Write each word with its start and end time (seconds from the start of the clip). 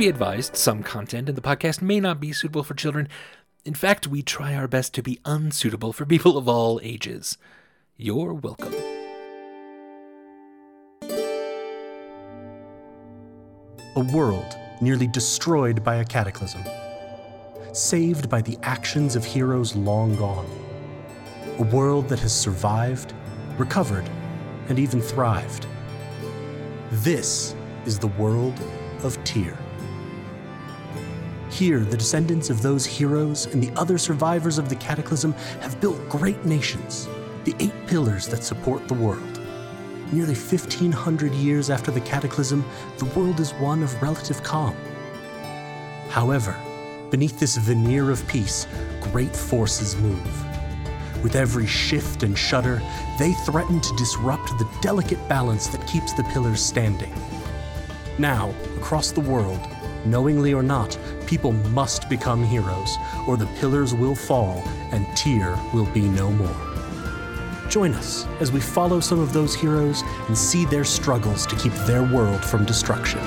be 0.00 0.08
advised, 0.08 0.56
some 0.56 0.82
content 0.82 1.28
in 1.28 1.34
the 1.34 1.42
podcast 1.42 1.82
may 1.82 2.00
not 2.00 2.18
be 2.18 2.32
suitable 2.32 2.64
for 2.64 2.72
children. 2.72 3.06
In 3.66 3.74
fact, 3.74 4.06
we 4.06 4.22
try 4.22 4.54
our 4.54 4.66
best 4.66 4.94
to 4.94 5.02
be 5.02 5.20
unsuitable 5.26 5.92
for 5.92 6.06
people 6.06 6.38
of 6.38 6.48
all 6.48 6.80
ages. 6.82 7.36
You're 7.98 8.32
welcome. 8.32 8.72
A 13.94 14.10
world 14.10 14.56
nearly 14.80 15.06
destroyed 15.06 15.84
by 15.84 15.96
a 15.96 16.04
cataclysm, 16.06 16.64
saved 17.74 18.30
by 18.30 18.40
the 18.40 18.56
actions 18.62 19.16
of 19.16 19.22
heroes 19.22 19.76
long 19.76 20.16
gone. 20.16 20.48
A 21.58 21.64
world 21.64 22.08
that 22.08 22.20
has 22.20 22.32
survived, 22.32 23.12
recovered, 23.58 24.08
and 24.70 24.78
even 24.78 25.02
thrived. 25.02 25.66
This 26.90 27.54
is 27.84 27.98
the 27.98 28.06
world 28.06 28.58
of 29.02 29.22
Tyr. 29.24 29.58
Here, 31.50 31.80
the 31.80 31.96
descendants 31.96 32.48
of 32.48 32.62
those 32.62 32.86
heroes 32.86 33.46
and 33.46 33.62
the 33.62 33.76
other 33.78 33.98
survivors 33.98 34.56
of 34.56 34.68
the 34.68 34.76
cataclysm 34.76 35.32
have 35.60 35.80
built 35.80 36.08
great 36.08 36.44
nations, 36.44 37.08
the 37.44 37.54
eight 37.58 37.74
pillars 37.86 38.28
that 38.28 38.44
support 38.44 38.86
the 38.86 38.94
world. 38.94 39.40
Nearly 40.12 40.34
1500 40.34 41.32
years 41.34 41.68
after 41.68 41.90
the 41.90 42.00
cataclysm, 42.00 42.64
the 42.98 43.04
world 43.06 43.40
is 43.40 43.52
one 43.54 43.82
of 43.82 44.00
relative 44.00 44.42
calm. 44.42 44.76
However, 46.08 46.56
beneath 47.10 47.38
this 47.38 47.56
veneer 47.56 48.10
of 48.10 48.26
peace, 48.28 48.66
great 49.00 49.34
forces 49.34 49.96
move. 49.96 51.22
With 51.22 51.36
every 51.36 51.66
shift 51.66 52.22
and 52.22 52.38
shudder, 52.38 52.80
they 53.18 53.32
threaten 53.44 53.80
to 53.80 53.96
disrupt 53.96 54.48
the 54.58 54.68
delicate 54.80 55.28
balance 55.28 55.66
that 55.68 55.86
keeps 55.86 56.12
the 56.12 56.24
pillars 56.24 56.62
standing. 56.62 57.12
Now, 58.18 58.54
across 58.76 59.10
the 59.10 59.20
world, 59.20 59.60
knowingly 60.04 60.52
or 60.52 60.62
not, 60.62 60.98
people 61.26 61.52
must 61.52 62.08
become 62.08 62.44
heroes, 62.44 62.96
or 63.26 63.36
the 63.36 63.46
pillars 63.58 63.94
will 63.94 64.14
fall 64.14 64.62
and 64.92 65.06
Tyr 65.16 65.58
will 65.72 65.86
be 65.86 66.02
no 66.02 66.30
more. 66.32 66.70
Join 67.68 67.94
us 67.94 68.26
as 68.40 68.50
we 68.50 68.60
follow 68.60 68.98
some 68.98 69.20
of 69.20 69.32
those 69.32 69.54
heroes 69.54 70.02
and 70.26 70.36
see 70.36 70.64
their 70.64 70.84
struggles 70.84 71.46
to 71.46 71.56
keep 71.56 71.72
their 71.86 72.02
world 72.02 72.44
from 72.44 72.64
destruction. 72.64 73.20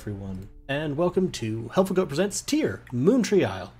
Everyone, 0.00 0.48
and 0.66 0.96
welcome 0.96 1.30
to 1.32 1.70
Helpful 1.74 1.94
Goat 1.94 2.08
Presents 2.08 2.40
Tyr 2.40 2.80
Moon 2.90 3.22
Tree 3.22 3.44
Isle. 3.44 3.70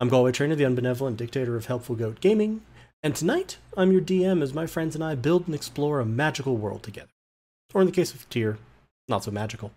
I'm 0.00 0.08
Galway 0.08 0.32
Trainer, 0.32 0.56
the 0.56 0.64
unbenevolent 0.64 1.16
dictator 1.18 1.54
of 1.54 1.66
Helpful 1.66 1.94
Goat 1.94 2.18
Gaming, 2.20 2.62
and 3.00 3.14
tonight 3.14 3.58
I'm 3.76 3.92
your 3.92 4.00
DM 4.00 4.42
as 4.42 4.52
my 4.52 4.66
friends 4.66 4.96
and 4.96 5.04
I 5.04 5.14
build 5.14 5.46
and 5.46 5.54
explore 5.54 6.00
a 6.00 6.04
magical 6.04 6.56
world 6.56 6.82
together. 6.82 7.12
Or 7.72 7.80
in 7.80 7.86
the 7.86 7.92
case 7.92 8.12
of 8.12 8.28
Tyr, 8.28 8.58
not 9.06 9.22
so 9.22 9.30
magical. 9.30 9.70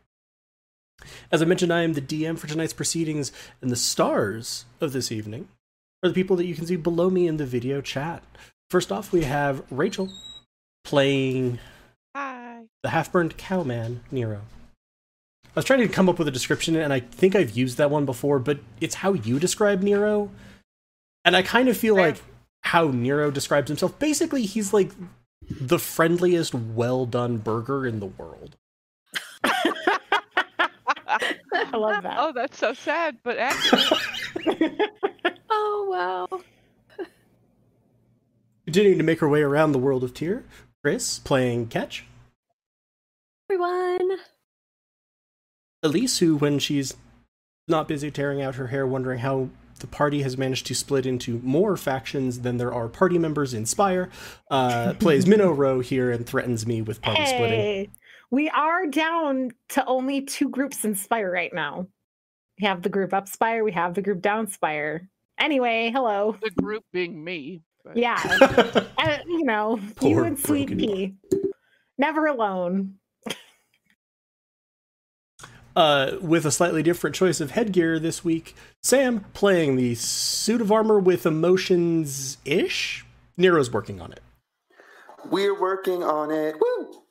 As 1.31 1.43
I 1.43 1.45
mentioned, 1.45 1.71
I 1.71 1.83
am 1.83 1.93
the 1.93 2.01
DM 2.01 2.39
for 2.39 2.47
tonight's 2.47 2.73
proceedings, 2.73 3.31
and 3.61 3.69
the 3.69 3.75
stars 3.75 4.65
of 4.81 4.91
this 4.91 5.11
evening 5.11 5.49
are 6.01 6.09
the 6.09 6.15
people 6.15 6.35
that 6.37 6.47
you 6.47 6.55
can 6.55 6.65
see 6.65 6.77
below 6.77 7.11
me 7.11 7.27
in 7.27 7.37
the 7.37 7.45
video 7.45 7.79
chat. 7.79 8.23
First 8.71 8.91
off, 8.91 9.11
we 9.11 9.21
have 9.25 9.61
Rachel 9.69 10.09
playing 10.83 11.59
Hi. 12.15 12.63
the 12.81 12.89
half 12.89 13.11
burned 13.11 13.37
cowman, 13.37 14.01
Nero. 14.09 14.41
I 15.57 15.59
was 15.59 15.65
trying 15.65 15.79
to 15.79 15.87
come 15.87 16.07
up 16.07 16.19
with 16.19 16.27
a 16.27 16.31
description, 16.31 16.75
and 16.75 16.93
I 16.93 16.99
think 16.99 17.35
I've 17.35 17.57
used 17.57 17.79
that 17.79 17.89
one 17.89 18.05
before, 18.05 18.37
but 18.37 18.59
it's 18.79 18.93
how 18.93 19.13
you 19.13 19.39
describe 19.39 19.81
Nero. 19.81 20.29
And 21.25 21.35
I 21.35 21.41
kind 21.41 21.67
of 21.67 21.75
feel 21.75 21.95
Fair. 21.95 22.09
like 22.09 22.21
how 22.61 22.89
Nero 22.89 23.31
describes 23.31 23.67
himself. 23.67 23.97
Basically, 23.97 24.43
he's 24.43 24.71
like 24.71 24.91
the 25.49 25.79
friendliest, 25.79 26.53
well 26.53 27.07
done 27.07 27.37
burger 27.37 27.87
in 27.87 27.99
the 27.99 28.05
world. 28.05 28.55
I 29.43 30.69
love 31.73 32.03
that. 32.03 32.17
Oh, 32.19 32.31
that's 32.33 32.59
so 32.59 32.73
sad, 32.73 33.17
but 33.23 33.39
accurate. 33.39 33.93
oh 35.49 36.27
wow. 36.29 37.07
Continuing 38.65 38.99
to 38.99 39.03
make 39.03 39.21
her 39.21 39.27
way 39.27 39.41
around 39.41 39.71
the 39.71 39.79
world 39.79 40.03
of 40.03 40.13
Tyr, 40.13 40.43
Chris 40.83 41.17
playing 41.17 41.69
Ketch. 41.69 42.05
Everyone. 43.49 44.19
Elise, 45.83 46.19
who, 46.19 46.35
when 46.35 46.59
she's 46.59 46.95
not 47.67 47.87
busy 47.87 48.09
tearing 48.11 48.41
out 48.41 48.55
her 48.55 48.67
hair, 48.67 48.87
wondering 48.87 49.19
how 49.19 49.49
the 49.79 49.87
party 49.87 50.23
has 50.23 50.37
managed 50.37 50.65
to 50.67 50.73
split 50.75 51.05
into 51.05 51.39
more 51.43 51.77
factions 51.77 52.41
than 52.41 52.57
there 52.57 52.73
are 52.73 52.87
party 52.87 53.17
members 53.19 53.53
in 53.53 53.65
Spire, 53.65 54.09
uh, 54.49 54.93
plays 54.99 55.27
Minnow 55.27 55.51
Row 55.51 55.79
here 55.79 56.11
and 56.11 56.25
threatens 56.25 56.65
me 56.65 56.81
with 56.81 57.01
party 57.01 57.23
splitting. 57.25 57.59
Hey, 57.59 57.89
we 58.31 58.49
are 58.49 58.87
down 58.87 59.51
to 59.69 59.85
only 59.85 60.21
two 60.21 60.49
groups 60.49 60.83
in 60.83 60.95
Spire 60.95 61.31
right 61.31 61.53
now. 61.53 61.87
We 62.59 62.65
have 62.65 62.81
the 62.81 62.89
group 62.89 63.13
up 63.13 63.27
Spire, 63.27 63.63
we 63.63 63.71
have 63.73 63.93
the 63.93 64.01
group 64.01 64.21
down 64.21 64.47
Spire. 64.47 65.07
Anyway, 65.39 65.91
hello. 65.93 66.35
the 66.41 66.49
group 66.49 66.83
being 66.91 67.23
me. 67.23 67.61
but- 67.85 67.95
Yeah, 67.97 68.17
uh, 68.97 69.17
you 69.27 69.43
know, 69.43 69.79
you 70.01 70.23
and 70.23 70.39
Sweet 70.39 70.69
broken 70.69 70.79
Pea. 70.79 71.15
Never 71.99 72.25
alone. 72.25 72.95
Uh, 75.77 76.17
with 76.21 76.43
a 76.43 76.49
slightly 76.49 76.81
different 76.81 77.15
choice 77.15 77.39
of 77.39 77.51
headgear 77.51 77.99
this 77.99 78.25
week, 78.25 78.55
Sam 78.81 79.25
playing 79.35 79.75
the 79.75 79.93
suit 79.93 80.59
of 80.59 80.71
armor 80.71 80.97
with 80.97 81.23
emotions 81.23 82.39
ish. 82.45 83.05
Nero's 83.37 83.71
working 83.71 84.01
on 84.01 84.11
it. 84.11 84.21
We're 85.29 85.53
working 85.53 86.01
on 86.01 86.31
it. 86.31 86.55
Woo! 86.59 87.03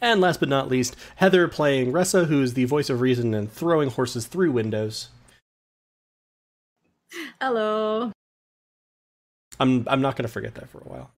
And 0.00 0.20
last 0.20 0.38
but 0.38 0.48
not 0.48 0.68
least, 0.68 0.94
Heather 1.16 1.48
playing 1.48 1.90
Ressa, 1.90 2.26
who's 2.26 2.54
the 2.54 2.66
voice 2.66 2.88
of 2.88 3.00
reason 3.00 3.34
and 3.34 3.50
throwing 3.50 3.90
horses 3.90 4.28
through 4.28 4.52
windows. 4.52 5.08
Hello. 7.40 8.12
I'm 9.58 9.88
I'm 9.88 10.00
not 10.00 10.14
gonna 10.14 10.28
forget 10.28 10.54
that 10.54 10.68
for 10.68 10.78
a 10.78 10.88
while. 10.88 11.10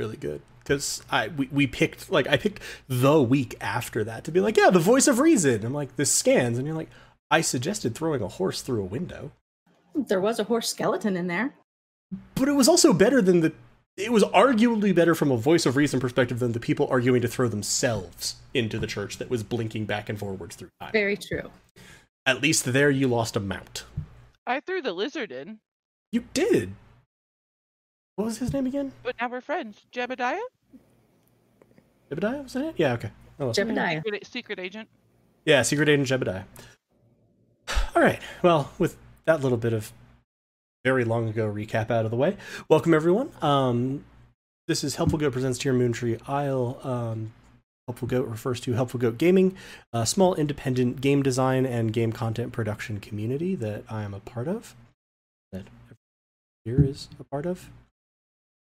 Really 0.00 0.16
good 0.16 0.40
because 0.60 1.02
I 1.10 1.28
we, 1.28 1.46
we 1.52 1.66
picked 1.66 2.10
like 2.10 2.26
I 2.26 2.38
picked 2.38 2.62
the 2.88 3.20
week 3.20 3.54
after 3.60 4.02
that 4.04 4.24
to 4.24 4.32
be 4.32 4.40
like 4.40 4.56
yeah 4.56 4.70
the 4.70 4.78
voice 4.78 5.06
of 5.06 5.18
reason. 5.18 5.62
I'm 5.64 5.74
like 5.74 5.96
this 5.96 6.10
scans 6.10 6.56
and 6.56 6.66
you're 6.66 6.74
like 6.74 6.88
I 7.30 7.42
suggested 7.42 7.94
throwing 7.94 8.22
a 8.22 8.28
horse 8.28 8.62
through 8.62 8.80
a 8.80 8.86
window, 8.86 9.30
There 9.94 10.20
was 10.22 10.38
a 10.38 10.44
horse 10.44 10.70
skeleton 10.70 11.16
in 11.18 11.26
there. 11.26 11.52
but 12.34 12.48
it 12.48 12.52
was 12.54 12.66
also 12.66 12.94
better 12.94 13.20
than 13.20 13.40
the. 13.40 13.52
It 13.98 14.10
was 14.10 14.24
arguably 14.24 14.94
better 14.94 15.14
from 15.14 15.30
a 15.30 15.36
voice 15.36 15.66
of 15.66 15.76
reason 15.76 16.00
perspective 16.00 16.38
than 16.38 16.52
the 16.52 16.60
people 16.60 16.86
arguing 16.90 17.20
to 17.20 17.28
throw 17.28 17.48
themselves 17.48 18.36
into 18.54 18.78
the 18.78 18.86
church 18.86 19.18
that 19.18 19.28
was 19.28 19.42
blinking 19.42 19.84
back 19.84 20.08
and 20.08 20.18
forwards 20.18 20.56
through 20.56 20.70
time. 20.80 20.92
Very 20.92 21.18
true. 21.18 21.50
At 22.24 22.40
least 22.40 22.64
there 22.72 22.90
you 22.90 23.06
lost 23.06 23.36
a 23.36 23.40
mount. 23.40 23.84
I 24.46 24.60
threw 24.60 24.80
the 24.80 24.92
lizard 24.94 25.30
in, 25.30 25.58
You 26.10 26.24
did. 26.32 26.72
What 28.20 28.26
was 28.26 28.36
his 28.36 28.52
name 28.52 28.66
again? 28.66 28.92
but 29.02 29.16
now 29.18 29.30
we're 29.30 29.40
friends. 29.40 29.86
Jebediah? 29.94 30.42
Jebediah 32.10 32.42
was 32.42 32.52
that 32.52 32.66
it? 32.66 32.74
Yeah. 32.76 32.92
Okay. 32.92 33.10
Oh, 33.38 33.46
Jebediah. 33.46 34.04
Secret, 34.04 34.26
secret 34.26 34.58
agent. 34.58 34.90
Yeah, 35.46 35.62
Secret 35.62 35.88
Agent 35.88 36.06
Jebediah. 36.06 36.44
All 37.96 38.02
right. 38.02 38.20
Well, 38.42 38.72
with 38.78 38.98
that 39.24 39.40
little 39.40 39.56
bit 39.56 39.72
of 39.72 39.94
very 40.84 41.02
long 41.02 41.30
ago 41.30 41.50
recap 41.50 41.90
out 41.90 42.04
of 42.04 42.10
the 42.10 42.16
way, 42.18 42.36
welcome 42.68 42.92
everyone. 42.92 43.32
Um, 43.40 44.04
this 44.68 44.84
is 44.84 44.96
Helpful 44.96 45.18
Goat 45.18 45.32
presents 45.32 45.56
Tyr 45.58 45.72
Moontree 45.72 46.20
Isle. 46.28 46.78
Um, 46.84 47.32
Helpful 47.88 48.06
Goat 48.06 48.28
refers 48.28 48.60
to 48.60 48.74
Helpful 48.74 49.00
Goat 49.00 49.16
Gaming, 49.16 49.56
a 49.94 50.04
small 50.04 50.34
independent 50.34 51.00
game 51.00 51.22
design 51.22 51.64
and 51.64 51.90
game 51.90 52.12
content 52.12 52.52
production 52.52 53.00
community 53.00 53.54
that 53.54 53.84
I 53.88 54.02
am 54.02 54.12
a 54.12 54.20
part 54.20 54.46
of. 54.46 54.76
That 55.52 55.64
here 56.66 56.84
is 56.84 57.08
a 57.18 57.24
part 57.24 57.46
of. 57.46 57.70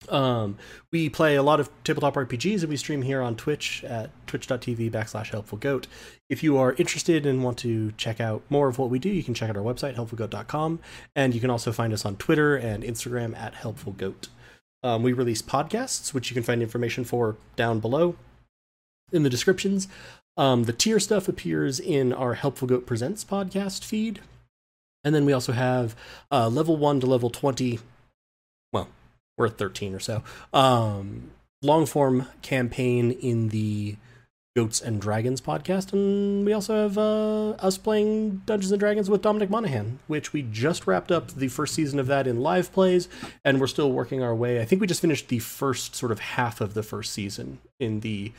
Um, 0.08 0.56
we 0.90 1.08
play 1.08 1.36
a 1.36 1.42
lot 1.42 1.60
of 1.60 1.70
tabletop 1.84 2.14
RPGs 2.14 2.60
and 2.60 2.70
we 2.70 2.76
stream 2.76 3.02
here 3.02 3.20
on 3.20 3.36
Twitch 3.36 3.84
at 3.84 4.10
twitch.tv 4.26 4.90
backslash 4.90 5.28
helpful 5.28 5.58
goat. 5.58 5.86
If 6.28 6.42
you 6.42 6.56
are 6.56 6.72
interested 6.74 7.26
and 7.26 7.44
want 7.44 7.58
to 7.58 7.92
check 7.92 8.20
out 8.20 8.42
more 8.48 8.68
of 8.68 8.78
what 8.78 8.90
we 8.90 8.98
do, 8.98 9.10
you 9.10 9.22
can 9.22 9.34
check 9.34 9.50
out 9.50 9.56
our 9.56 9.62
website, 9.62 9.96
helpfulgoat.com. 9.96 10.80
And 11.14 11.34
you 11.34 11.40
can 11.40 11.50
also 11.50 11.70
find 11.70 11.92
us 11.92 12.04
on 12.04 12.16
Twitter 12.16 12.56
and 12.56 12.82
Instagram 12.82 13.36
at 13.36 13.54
helpfulgoat. 13.54 14.28
Um, 14.82 15.02
we 15.02 15.12
release 15.12 15.42
podcasts, 15.42 16.14
which 16.14 16.30
you 16.30 16.34
can 16.34 16.42
find 16.42 16.62
information 16.62 17.04
for 17.04 17.36
down 17.56 17.80
below 17.80 18.16
in 19.12 19.22
the 19.22 19.30
descriptions. 19.30 19.88
Um, 20.36 20.64
the 20.64 20.72
Tyr 20.72 20.98
stuff 20.98 21.28
appears 21.28 21.78
in 21.78 22.12
our 22.12 22.34
Helpful 22.34 22.66
Goat 22.66 22.86
Presents 22.86 23.24
podcast 23.24 23.84
feed. 23.84 24.20
And 25.04 25.14
then 25.14 25.24
we 25.24 25.32
also 25.32 25.52
have 25.52 25.94
uh, 26.30 26.48
level 26.48 26.76
1 26.76 27.00
to 27.00 27.06
level 27.06 27.30
20, 27.30 27.78
well, 29.40 29.50
13 29.50 29.94
or 29.94 30.00
so. 30.00 30.22
Um, 30.52 31.30
long 31.62 31.86
form 31.86 32.26
campaign 32.42 33.10
in 33.10 33.48
the 33.48 33.96
Goats 34.56 34.80
and 34.80 35.00
Dragons 35.00 35.40
podcast, 35.40 35.92
and 35.92 36.44
we 36.44 36.52
also 36.52 36.74
have 36.74 36.98
uh, 36.98 37.50
us 37.50 37.78
playing 37.78 38.42
Dungeons 38.46 38.72
and 38.72 38.80
Dragons 38.80 39.08
with 39.08 39.22
Dominic 39.22 39.48
Monaghan, 39.48 40.00
which 40.08 40.32
we 40.32 40.42
just 40.42 40.88
wrapped 40.88 41.12
up 41.12 41.30
the 41.30 41.48
first 41.48 41.72
season 41.72 42.00
of 42.00 42.08
that 42.08 42.26
in 42.26 42.40
live 42.40 42.72
plays, 42.72 43.08
and 43.44 43.60
we're 43.60 43.68
still 43.68 43.92
working 43.92 44.22
our 44.22 44.34
way. 44.34 44.60
I 44.60 44.64
think 44.64 44.80
we 44.80 44.88
just 44.88 45.00
finished 45.00 45.28
the 45.28 45.38
first 45.38 45.94
sort 45.94 46.10
of 46.10 46.18
half 46.18 46.60
of 46.60 46.74
the 46.74 46.82
first 46.82 47.12
season 47.12 47.58
in 47.78 48.00
the 48.00 48.32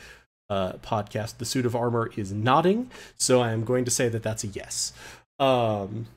uh, 0.50 0.74
podcast. 0.74 1.38
The 1.38 1.46
suit 1.46 1.64
of 1.64 1.74
armor 1.74 2.10
is 2.14 2.30
nodding, 2.30 2.90
so 3.16 3.40
I 3.40 3.52
am 3.52 3.64
going 3.64 3.86
to 3.86 3.90
say 3.90 4.10
that 4.10 4.22
that's 4.22 4.44
a 4.44 4.48
yes. 4.48 4.92
Um, 5.38 6.08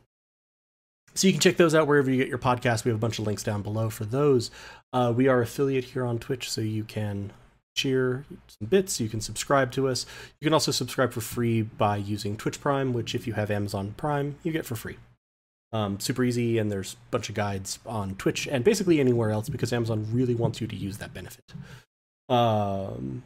so 1.16 1.28
you 1.28 1.34
can 1.34 1.42
check 1.42 1.58
those 1.58 1.74
out 1.74 1.88
wherever 1.88 2.12
you 2.12 2.18
get 2.18 2.28
your 2.28 2.38
podcast. 2.38 2.84
We 2.84 2.90
have 2.90 2.98
a 2.98 3.02
bunch 3.02 3.20
of 3.20 3.26
links 3.26 3.44
down 3.44 3.62
below 3.62 3.90
for 3.90 4.06
those. 4.06 4.52
Uh, 4.94 5.14
we 5.16 5.28
are 5.28 5.42
affiliate 5.42 5.86
here 5.86 6.06
on 6.06 6.20
Twitch, 6.20 6.52
so 6.52 6.62
you 6.62 6.84
can 6.84 7.32
cheer 7.76 8.26
some 8.48 8.68
bits. 8.68 9.00
You 9.00 9.10
can 9.10 9.22
subscribe 9.22 9.72
to 9.74 9.88
us. 9.88 10.06
You 10.40 10.46
can 10.46 10.54
also 10.54 10.72
subscribe 10.72 11.14
for 11.14 11.22
free 11.22 11.62
by 11.62 11.98
using 11.98 12.38
Twitch 12.38 12.60
Prime, 12.60 12.94
which 12.94 13.16
if 13.16 13.28
you 13.28 13.34
have 13.34 13.50
Amazon 13.50 13.94
Prime, 13.98 14.36
you 14.44 14.52
get 14.52 14.66
for 14.66 14.76
free. 14.76 14.98
Um, 15.72 16.00
super 16.00 16.24
easy, 16.24 16.58
and 16.58 16.72
there's 16.72 16.94
a 16.94 17.12
bunch 17.12 17.28
of 17.30 17.36
guides 17.36 17.80
on 17.86 18.16
Twitch 18.16 18.48
and 18.48 18.64
basically 18.64 19.00
anywhere 19.00 19.32
else 19.32 19.50
because 19.50 19.74
Amazon 19.74 20.08
really 20.12 20.36
wants 20.36 20.62
you 20.62 20.68
to 20.68 20.76
use 20.76 20.98
that 21.00 21.14
benefit. 21.14 21.54
Um, 22.30 23.24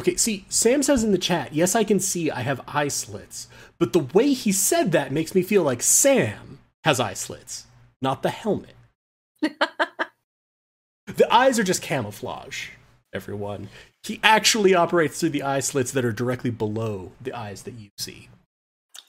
okay, 0.00 0.16
see, 0.16 0.44
Sam 0.48 0.82
says 0.82 1.04
in 1.04 1.12
the 1.12 1.18
chat, 1.18 1.54
yes, 1.54 1.74
I 1.74 1.84
can 1.84 2.00
see 2.00 2.30
I 2.30 2.40
have 2.40 2.60
eye 2.66 2.88
slits, 2.88 3.48
but 3.78 3.92
the 3.92 4.00
way 4.00 4.32
he 4.32 4.52
said 4.52 4.92
that 4.92 5.12
makes 5.12 5.34
me 5.34 5.42
feel 5.42 5.62
like 5.62 5.82
Sam 5.82 6.58
has 6.84 6.98
eye 6.98 7.14
slits, 7.14 7.66
not 8.02 8.22
the 8.22 8.30
helmet. 8.30 8.74
The 11.16 11.32
eyes 11.32 11.58
are 11.58 11.64
just 11.64 11.82
camouflage, 11.82 12.70
everyone. 13.12 13.68
He 14.04 14.20
actually 14.22 14.74
operates 14.74 15.18
through 15.18 15.30
the 15.30 15.42
eye 15.42 15.60
slits 15.60 15.92
that 15.92 16.04
are 16.04 16.12
directly 16.12 16.50
below 16.50 17.12
the 17.20 17.32
eyes 17.32 17.64
that 17.64 17.74
you 17.74 17.90
see. 17.98 18.28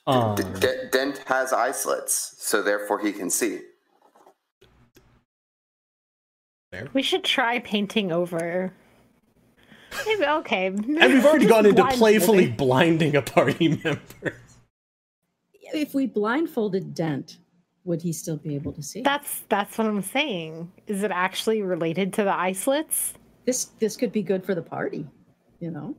Um, 0.08 0.36
D- 0.36 0.44
D- 0.60 0.68
Dent 0.92 1.20
has 1.28 1.54
eye 1.54 1.72
slits, 1.72 2.36
so 2.40 2.62
therefore 2.62 3.00
he 3.00 3.14
can 3.14 3.30
see. 3.30 3.62
We 6.94 7.04
should 7.04 7.24
try 7.24 7.60
painting 7.60 8.12
over. 8.12 8.74
Maybe 10.06 10.26
okay. 10.26 10.68
and 10.68 10.86
we've 10.88 11.26
already 11.26 11.48
gone 11.48 11.66
into 11.66 11.86
playfully 11.86 12.48
blinding 12.48 13.16
a 13.16 13.22
party 13.22 13.68
member. 13.84 14.38
If 15.74 15.94
we 15.94 16.08
blindfolded 16.08 16.94
Dent, 16.94 17.38
would 17.84 18.02
he 18.02 18.14
still 18.14 18.38
be 18.38 18.56
able 18.56 18.74
to 18.74 18.84
see? 18.84 19.02
That's 19.02 19.42
that's 19.50 19.78
what 19.78 19.88
I'm 19.88 20.02
saying. 20.02 20.72
Is 20.88 21.04
it 21.04 21.12
actually 21.12 21.62
related 21.62 22.14
to 22.14 22.24
the 22.24 22.34
eye 22.34 22.54
slits? 22.54 23.14
this 23.46 23.66
this 23.80 23.98
could 23.98 24.12
be 24.12 24.22
good 24.22 24.46
for 24.46 24.56
the 24.56 24.62
party, 24.62 25.08
you 25.60 25.72
know. 25.72 25.96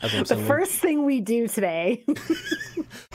The 0.00 0.44
first 0.46 0.72
thing 0.72 1.04
we 1.04 1.20
do 1.20 1.48
today. 1.48 2.04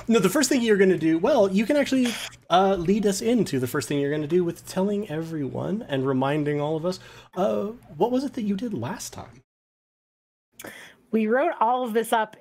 No, 0.08 0.20
the 0.20 0.30
first 0.30 0.50
thing 0.50 0.62
you're 0.62 0.78
going 0.78 0.92
to 0.92 1.00
do, 1.00 1.18
well, 1.18 1.52
you 1.52 1.66
can 1.66 1.78
actually 1.78 2.14
uh, 2.52 2.76
lead 2.76 3.08
us 3.08 3.22
into 3.22 3.60
the 3.60 3.66
first 3.66 3.88
thing 3.88 4.00
you're 4.00 4.12
going 4.12 4.22
to 4.22 4.28
do 4.28 4.44
with 4.44 4.64
telling 4.68 5.10
everyone 5.10 5.84
and 5.90 6.06
reminding 6.06 6.62
all 6.62 6.76
of 6.76 6.86
us 6.86 7.00
uh, 7.36 7.70
what 7.98 8.12
was 8.12 8.24
it 8.24 8.34
that 8.34 8.44
you 8.44 8.56
did 8.56 8.72
last 8.72 9.14
time? 9.14 9.42
we 11.16 11.28
wrote 11.28 11.54
all 11.62 11.86
of 11.86 11.94
this 11.94 12.12
up 12.12 12.36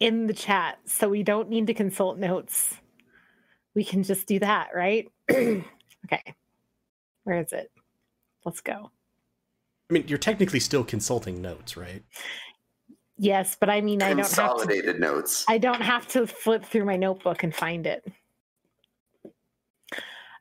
in 0.00 0.26
the 0.26 0.32
chat, 0.32 0.78
so 0.86 1.06
we 1.06 1.22
don't 1.22 1.50
need 1.50 1.66
to 1.66 1.74
consult 1.74 2.18
notes. 2.18 2.74
We 3.74 3.84
can 3.84 4.02
just 4.02 4.26
do 4.26 4.38
that, 4.38 4.68
right? 4.74 5.06
okay. 5.30 5.64
Where 7.24 7.40
is 7.40 7.52
it? 7.52 7.70
Let's 8.46 8.62
go. 8.62 8.90
I 9.90 9.92
mean, 9.92 10.04
you're 10.08 10.16
technically 10.16 10.60
still 10.60 10.82
consulting 10.82 11.42
notes, 11.42 11.76
right? 11.76 12.02
Yes, 13.18 13.56
but 13.58 13.70
I 13.70 13.80
mean 13.80 14.02
I 14.02 14.14
don't 14.14 14.18
have 14.18 14.68
to 14.68 14.98
notes. 14.98 15.44
I 15.48 15.58
don't 15.58 15.80
have 15.80 16.06
to 16.08 16.26
flip 16.26 16.64
through 16.64 16.84
my 16.84 16.96
notebook 16.96 17.42
and 17.42 17.54
find 17.54 17.86
it. 17.86 18.06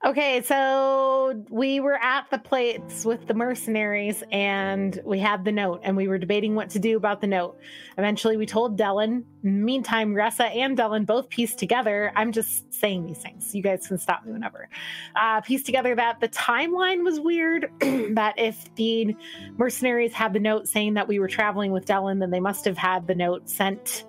Okay, 0.06 0.44
so 0.44 1.44
we 1.50 1.80
were 1.80 1.98
at 2.00 2.30
the 2.30 2.38
plates 2.38 3.06
with 3.06 3.25
the 3.25 3.34
mercenaries 3.34 4.24
and 4.31 5.02
we 5.04 5.18
had 5.18 5.44
the 5.44 5.52
note 5.52 5.81
and 5.81 5.98
we 5.98 6.07
were 6.07 6.19
debating 6.19 6.54
what 6.54 6.69
to 6.69 6.80
do 6.80 6.96
about 6.96 7.22
the 7.22 7.28
note. 7.28 7.57
Eventually, 7.98 8.38
we 8.38 8.46
told 8.46 8.78
Dellen. 8.78 9.24
Meantime, 9.42 10.13
Ressa 10.13 10.56
and 10.56 10.78
Dellen 10.78 11.07
both 11.07 11.28
pieced 11.30 11.57
together. 11.57 12.12
I'm 12.16 12.31
just 12.31 12.72
saying 12.72 13.07
these 13.07 13.18
things. 13.18 13.56
You 13.56 13.63
guys 13.63 13.88
can 13.88 13.98
stop 13.98 14.24
me 14.24 14.31
whenever. 14.31 14.69
Uh, 15.16 15.42
pieced 15.42 15.66
together 15.66 15.96
that 15.96 16.19
the 16.19 16.30
timeline 16.30 17.04
was 17.04 17.19
weird. 17.19 17.72
that 17.80 18.36
if 18.38 18.75
the 18.75 19.16
mercenaries 19.57 20.13
had 20.13 20.34
the 20.34 20.40
note 20.40 20.68
saying 20.68 20.94
that 20.94 21.07
we 21.07 21.18
were 21.18 21.28
traveling 21.28 21.72
with 21.72 21.88
Dellen, 21.88 22.19
then 22.19 22.30
they 22.30 22.40
must 22.40 22.63
have 22.66 22.78
had 22.78 23.07
the 23.07 23.16
note 23.16 23.50
sent 23.50 24.06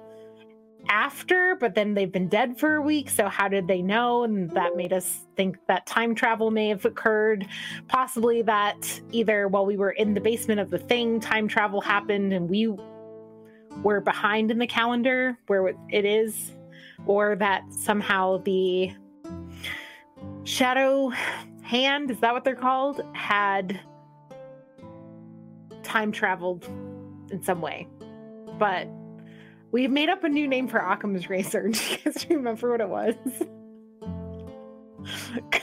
after, 0.88 1.56
but 1.56 1.74
then 1.74 1.94
they've 1.94 2.10
been 2.10 2.28
dead 2.28 2.58
for 2.58 2.76
a 2.76 2.82
week. 2.82 3.10
So 3.10 3.28
how 3.28 3.48
did 3.48 3.66
they 3.68 3.82
know? 3.82 4.24
And 4.24 4.50
that 4.52 4.76
made 4.76 4.92
us 4.92 5.26
think 5.36 5.58
that 5.68 5.86
time 5.86 6.14
travel 6.14 6.50
may 6.50 6.68
have 6.68 6.84
occurred. 6.84 7.46
Possibly 7.88 8.42
that 8.42 9.00
either 9.12 9.48
while 9.48 9.66
we 9.66 9.76
were 9.76 9.90
in 9.90 10.14
the 10.14 10.20
basement 10.20 10.60
of 10.60 10.70
the 10.70 10.78
thing, 10.78 11.20
time 11.20 11.48
travel 11.48 11.80
happened 11.80 12.32
and 12.32 12.48
we 12.48 12.74
were 13.82 14.00
behind 14.00 14.50
in 14.50 14.58
the 14.58 14.66
calendar 14.66 15.38
where 15.46 15.68
it 15.68 16.04
is, 16.04 16.52
or 17.06 17.36
that 17.36 17.62
somehow 17.70 18.38
the 18.38 18.90
shadow 20.44 21.12
hand, 21.62 22.10
is 22.10 22.18
that 22.20 22.32
what 22.32 22.44
they're 22.44 22.54
called, 22.54 23.02
had 23.14 23.78
time 25.82 26.10
traveled 26.10 26.64
in 27.30 27.42
some 27.42 27.60
way. 27.60 27.86
But 28.58 28.88
We've 29.76 29.90
made 29.90 30.08
up 30.08 30.24
a 30.24 30.28
new 30.30 30.48
name 30.48 30.68
for 30.68 30.78
Occam's 30.78 31.28
razor. 31.28 31.68
Do 31.68 31.78
you 31.78 31.98
guys 31.98 32.26
remember 32.30 32.70
what 32.70 32.80
it 32.80 32.88
was? 32.88 33.14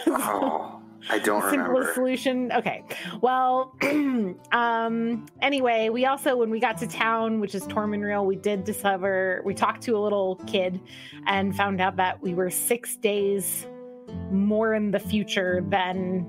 Oh, 0.05 0.79
I 1.09 1.17
don't 1.17 1.41
the 1.41 1.49
simplest 1.49 1.51
remember. 1.51 1.93
solution. 1.95 2.51
Okay. 2.51 2.83
Well, 3.21 3.75
um, 4.51 5.25
anyway, 5.41 5.89
we 5.89 6.05
also, 6.05 6.37
when 6.37 6.51
we 6.51 6.59
got 6.59 6.77
to 6.77 6.87
town, 6.87 7.39
which 7.39 7.55
is 7.55 7.63
Tormenreal, 7.63 8.23
we 8.23 8.35
did 8.35 8.65
discover, 8.65 9.41
we 9.45 9.55
talked 9.55 9.81
to 9.85 9.97
a 9.97 10.01
little 10.01 10.35
kid 10.45 10.79
and 11.25 11.55
found 11.57 11.81
out 11.81 11.95
that 11.95 12.21
we 12.21 12.35
were 12.35 12.51
six 12.51 12.95
days 12.97 13.65
more 14.29 14.75
in 14.75 14.91
the 14.91 14.99
future 14.99 15.65
than 15.69 16.23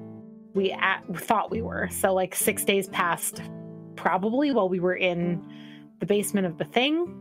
we 0.54 0.72
at, 0.72 1.02
thought 1.18 1.50
we 1.50 1.60
were. 1.60 1.90
So, 1.90 2.14
like, 2.14 2.34
six 2.34 2.64
days 2.64 2.88
passed 2.88 3.42
probably 3.94 4.52
while 4.52 4.70
we 4.70 4.80
were 4.80 4.96
in 4.96 5.46
the 6.00 6.06
basement 6.06 6.46
of 6.46 6.56
the 6.56 6.64
thing. 6.64 7.20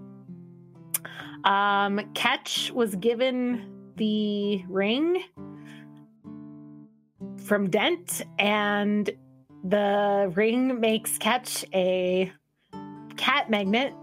Um, 1.44 2.00
Ketch 2.14 2.72
was 2.72 2.96
given 2.96 3.70
the 3.98 4.64
ring 4.70 5.24
from 7.38 7.70
Dent, 7.70 8.22
and 8.40 9.10
the 9.64 10.32
ring 10.36 10.80
makes 10.80 11.18
Ketch 11.18 11.66
a 11.74 12.32
cat 13.18 13.50
magnet. 13.50 13.94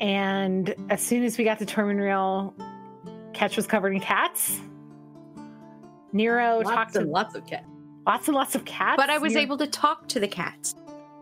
And 0.00 0.74
as 0.90 1.00
soon 1.02 1.24
as 1.24 1.38
we 1.38 1.44
got 1.44 1.58
to 1.58 1.66
Terminreal, 1.66 2.52
Ketch 3.32 3.56
was 3.56 3.66
covered 3.66 3.92
in 3.94 4.00
cats. 4.00 4.60
Nero 6.12 6.62
talked 6.62 6.76
Lots 6.76 6.92
to 6.94 7.00
and 7.00 7.10
lots 7.10 7.34
of 7.34 7.46
cats. 7.46 7.66
lots 8.06 8.28
and 8.28 8.34
lots 8.34 8.54
of 8.54 8.64
cats. 8.64 8.96
But 8.96 9.10
I 9.10 9.18
was 9.18 9.32
Nero- 9.34 9.42
able 9.42 9.58
to 9.58 9.66
talk 9.66 10.08
to 10.08 10.20
the 10.20 10.28
cats. 10.28 10.74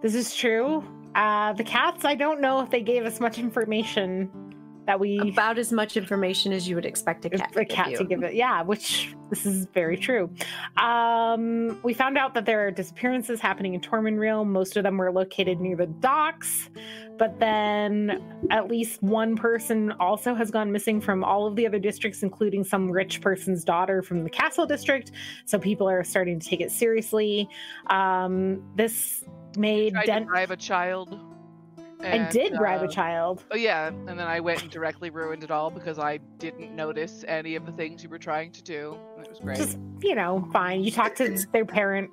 This 0.02 0.14
is 0.14 0.34
true. 0.36 0.84
Uh, 1.14 1.52
the 1.54 1.64
cats, 1.64 2.04
I 2.04 2.14
don't 2.14 2.40
know 2.40 2.60
if 2.60 2.70
they 2.70 2.80
gave 2.82 3.04
us 3.04 3.18
much 3.20 3.38
information 3.38 4.30
that 4.86 5.00
we 5.00 5.18
About 5.18 5.58
as 5.58 5.72
much 5.72 5.96
information 5.96 6.52
as 6.52 6.68
you 6.68 6.74
would 6.74 6.84
expect 6.84 7.24
a 7.24 7.30
cat, 7.30 7.50
a 7.56 7.60
to 7.60 7.64
cat 7.64 7.88
give 7.90 7.98
to 7.98 8.04
give 8.04 8.22
it. 8.22 8.34
Yeah, 8.34 8.62
which 8.62 9.14
this 9.30 9.46
is 9.46 9.66
very 9.72 9.96
true. 9.96 10.30
Um, 10.76 11.80
we 11.82 11.94
found 11.94 12.18
out 12.18 12.34
that 12.34 12.44
there 12.44 12.66
are 12.66 12.70
disappearances 12.70 13.40
happening 13.40 13.74
in 13.74 13.80
Tormenreal. 13.80 14.46
Most 14.46 14.76
of 14.76 14.82
them 14.82 14.98
were 14.98 15.10
located 15.10 15.60
near 15.60 15.76
the 15.76 15.86
docks, 15.86 16.68
but 17.18 17.40
then 17.40 18.22
at 18.50 18.68
least 18.68 19.02
one 19.02 19.36
person 19.36 19.92
also 19.92 20.34
has 20.34 20.50
gone 20.50 20.70
missing 20.70 21.00
from 21.00 21.24
all 21.24 21.46
of 21.46 21.56
the 21.56 21.66
other 21.66 21.78
districts, 21.78 22.22
including 22.22 22.62
some 22.62 22.90
rich 22.90 23.20
person's 23.20 23.64
daughter 23.64 24.02
from 24.02 24.22
the 24.22 24.30
castle 24.30 24.66
district. 24.66 25.12
So 25.46 25.58
people 25.58 25.88
are 25.88 26.04
starting 26.04 26.38
to 26.38 26.46
take 26.46 26.60
it 26.60 26.70
seriously. 26.70 27.48
Um, 27.88 28.62
this 28.76 29.24
made 29.56 29.94
tried 29.94 30.06
Dent. 30.06 30.26
to 30.26 30.30
bribe 30.30 30.50
a 30.50 30.56
child. 30.56 31.18
I 32.06 32.28
did 32.30 32.54
bribe 32.54 32.82
uh, 32.82 32.84
a 32.84 32.88
child. 32.88 33.44
Oh 33.50 33.56
yeah, 33.56 33.88
and 33.88 34.08
then 34.08 34.20
I 34.20 34.40
went 34.40 34.62
and 34.62 34.70
directly 34.70 35.10
ruined 35.10 35.42
it 35.44 35.50
all 35.50 35.70
because 35.70 35.98
I 35.98 36.18
didn't 36.38 36.74
notice 36.74 37.24
any 37.26 37.54
of 37.56 37.66
the 37.66 37.72
things 37.72 38.02
you 38.02 38.08
were 38.08 38.18
trying 38.18 38.52
to 38.52 38.62
do. 38.62 38.96
It 39.20 39.28
was 39.28 39.38
great. 39.40 39.56
Just 39.56 39.78
you 40.00 40.14
know, 40.14 40.48
fine. 40.52 40.82
You 40.82 40.90
talk 40.90 41.14
to 41.16 41.24
It's- 41.24 41.46
their 41.52 41.64
parent. 41.64 42.10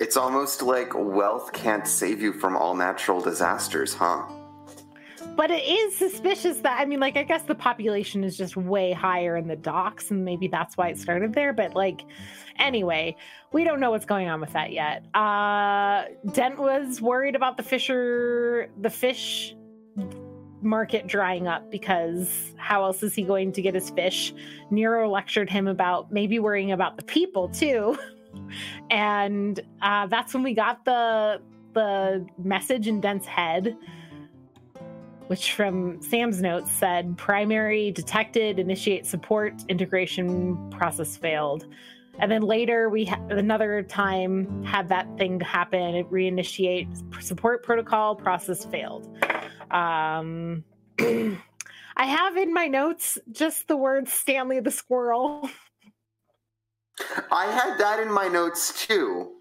It's 0.00 0.16
almost 0.16 0.60
like 0.60 0.92
wealth 0.94 1.52
can't 1.52 1.86
save 1.86 2.20
you 2.20 2.32
from 2.32 2.56
all 2.56 2.74
natural 2.74 3.20
disasters, 3.20 3.94
huh? 3.94 4.24
But 5.36 5.50
it 5.50 5.64
is 5.64 5.96
suspicious 5.96 6.58
that 6.58 6.80
I 6.80 6.84
mean, 6.84 7.00
like, 7.00 7.16
I 7.16 7.22
guess 7.22 7.42
the 7.42 7.54
population 7.54 8.24
is 8.24 8.36
just 8.36 8.56
way 8.56 8.92
higher 8.92 9.36
in 9.36 9.48
the 9.48 9.56
docks, 9.56 10.10
and 10.10 10.24
maybe 10.24 10.48
that's 10.48 10.76
why 10.76 10.88
it 10.88 10.98
started 10.98 11.34
there. 11.34 11.52
But 11.52 11.74
like, 11.74 12.04
anyway, 12.58 13.16
we 13.52 13.64
don't 13.64 13.80
know 13.80 13.90
what's 13.90 14.06
going 14.06 14.28
on 14.28 14.40
with 14.40 14.52
that 14.52 14.72
yet. 14.72 15.04
Uh, 15.14 16.04
Dent 16.32 16.58
was 16.58 17.00
worried 17.00 17.34
about 17.34 17.56
the 17.56 17.62
fisher, 17.62 18.70
the 18.80 18.90
fish 18.90 19.54
market 20.62 21.06
drying 21.06 21.46
up 21.46 21.70
because 21.70 22.54
how 22.56 22.84
else 22.84 23.02
is 23.02 23.14
he 23.14 23.22
going 23.22 23.52
to 23.52 23.62
get 23.62 23.74
his 23.74 23.90
fish? 23.90 24.32
Nero 24.70 25.08
lectured 25.10 25.50
him 25.50 25.68
about 25.68 26.10
maybe 26.10 26.38
worrying 26.38 26.72
about 26.72 26.96
the 26.96 27.04
people 27.04 27.48
too. 27.48 27.98
and 28.90 29.60
uh, 29.82 30.06
that's 30.06 30.34
when 30.34 30.42
we 30.42 30.54
got 30.54 30.84
the 30.84 31.40
the 31.74 32.24
message 32.38 32.86
in 32.86 33.00
Dent's 33.00 33.26
head, 33.26 33.76
which 35.28 35.52
from 35.52 36.00
Sam's 36.02 36.40
notes 36.40 36.70
said 36.70 37.16
primary 37.16 37.90
detected, 37.90 38.58
initiate 38.58 39.06
support, 39.06 39.54
integration 39.68 40.70
process 40.70 41.16
failed. 41.16 41.66
And 42.18 42.30
then 42.30 42.42
later 42.42 42.88
we 42.88 43.06
ha- 43.06 43.20
another 43.30 43.82
time 43.82 44.62
had 44.64 44.88
that 44.88 45.08
thing 45.18 45.40
happen. 45.40 45.94
It 45.96 46.10
reinitiate 46.10 47.22
support 47.22 47.62
protocol 47.62 48.14
process 48.14 48.64
failed. 48.64 49.08
Um, 49.70 50.64
I 51.00 52.06
have 52.06 52.36
in 52.36 52.52
my 52.52 52.66
notes 52.66 53.18
just 53.32 53.68
the 53.68 53.76
word 53.76 54.08
Stanley 54.08 54.60
the 54.60 54.70
squirrel. 54.70 55.48
I 57.32 57.46
had 57.46 57.78
that 57.78 57.98
in 58.00 58.12
my 58.12 58.28
notes 58.28 58.86
too. 58.86 59.32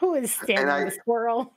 Who 0.00 0.14
is 0.14 0.34
Stanley 0.34 0.70
I- 0.70 0.84
the 0.84 0.90
squirrel? 0.90 1.54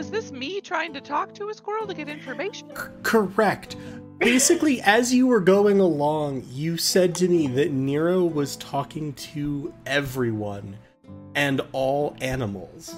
Was 0.00 0.10
this 0.10 0.32
me 0.32 0.62
trying 0.62 0.94
to 0.94 1.00
talk 1.02 1.34
to 1.34 1.50
a 1.50 1.54
squirrel 1.54 1.86
to 1.86 1.92
get 1.92 2.08
information? 2.08 2.70
Correct. 3.02 3.76
Basically, 4.16 4.80
as 4.96 5.12
you 5.12 5.26
were 5.26 5.40
going 5.40 5.78
along, 5.78 6.46
you 6.50 6.78
said 6.78 7.14
to 7.16 7.28
me 7.28 7.46
that 7.48 7.70
Nero 7.70 8.24
was 8.24 8.56
talking 8.56 9.12
to 9.12 9.74
everyone 9.84 10.78
and 11.34 11.60
all 11.72 12.16
animals 12.22 12.94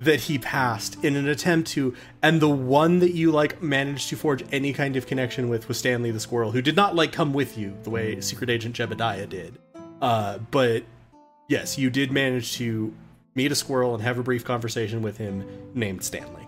that 0.00 0.18
he 0.22 0.36
passed 0.36 1.04
in 1.04 1.14
an 1.14 1.28
attempt 1.28 1.70
to, 1.70 1.94
and 2.24 2.40
the 2.40 2.48
one 2.48 2.98
that 2.98 3.12
you 3.14 3.30
like 3.30 3.62
managed 3.62 4.08
to 4.08 4.16
forge 4.16 4.42
any 4.50 4.72
kind 4.72 4.96
of 4.96 5.06
connection 5.06 5.48
with 5.48 5.68
was 5.68 5.78
Stanley 5.78 6.10
the 6.10 6.18
Squirrel, 6.18 6.50
who 6.50 6.60
did 6.60 6.74
not 6.74 6.96
like 6.96 7.12
come 7.12 7.32
with 7.32 7.56
you 7.56 7.78
the 7.84 7.90
way 7.90 8.20
Secret 8.20 8.50
Agent 8.50 8.74
Jebediah 8.74 9.28
did. 9.28 9.56
Uh, 10.02 10.38
but 10.50 10.82
yes, 11.48 11.78
you 11.78 11.88
did 11.88 12.10
manage 12.10 12.54
to 12.54 12.92
meet 13.38 13.52
a 13.52 13.54
squirrel 13.54 13.94
and 13.94 14.02
have 14.02 14.18
a 14.18 14.22
brief 14.22 14.44
conversation 14.44 15.00
with 15.00 15.16
him 15.16 15.44
named 15.72 16.02
Stanley. 16.02 16.44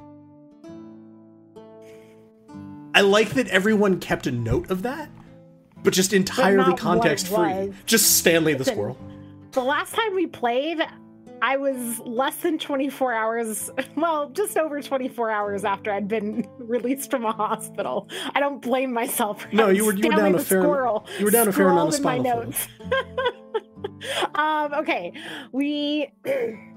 I 2.97 3.03
like 3.03 3.31
that 3.35 3.47
everyone 3.49 4.01
kept 4.01 4.27
a 4.27 4.33
note 4.33 4.71
of 4.73 4.83
that, 4.83 5.09
but 5.85 5.93
just 5.93 6.13
entirely 6.13 6.73
what 6.73 6.79
context 6.81 7.29
free. 7.29 7.73
Just 7.87 8.19
Stanley 8.19 8.55
the 8.55 8.65
squirrel. 8.65 8.99
The 9.53 9.63
last 9.63 9.95
time 9.95 10.17
we 10.17 10.27
played, 10.27 10.81
I 11.41 11.57
was 11.57 12.01
less 12.01 12.35
than 12.39 12.59
24 12.59 13.15
hours, 13.15 13.71
well, 13.97 14.31
just 14.31 14.57
over 14.59 14.83
24 14.83 15.31
hours 15.31 15.65
after 15.65 15.93
I'd 15.93 16.09
been 16.09 16.45
released 16.59 17.09
from 17.13 17.25
a 17.25 17.33
hospital. 17.33 18.09
I 18.35 18.41
don't 18.41 18.61
blame 18.61 18.93
myself. 18.93 19.43
For 19.43 19.55
No, 19.55 19.69
you 19.69 19.85
were- 19.87 19.95
you 19.95 20.09
were 20.11 20.17
down 20.17 20.35
a 20.35 20.39
fair- 20.41 20.63
squirrel 20.63 21.07
you 21.21 21.25
were 21.25 21.31
down 21.31 21.47
a 21.47 21.53
fair 21.53 21.69
amount 21.69 21.91
of 21.91 21.95
scrawled 21.95 22.21
in 22.21 22.25
my 22.25 22.31
spinal 22.31 22.45
notes. 22.47 22.69
um, 24.35 24.75
okay, 24.81 25.13
we 25.53 26.13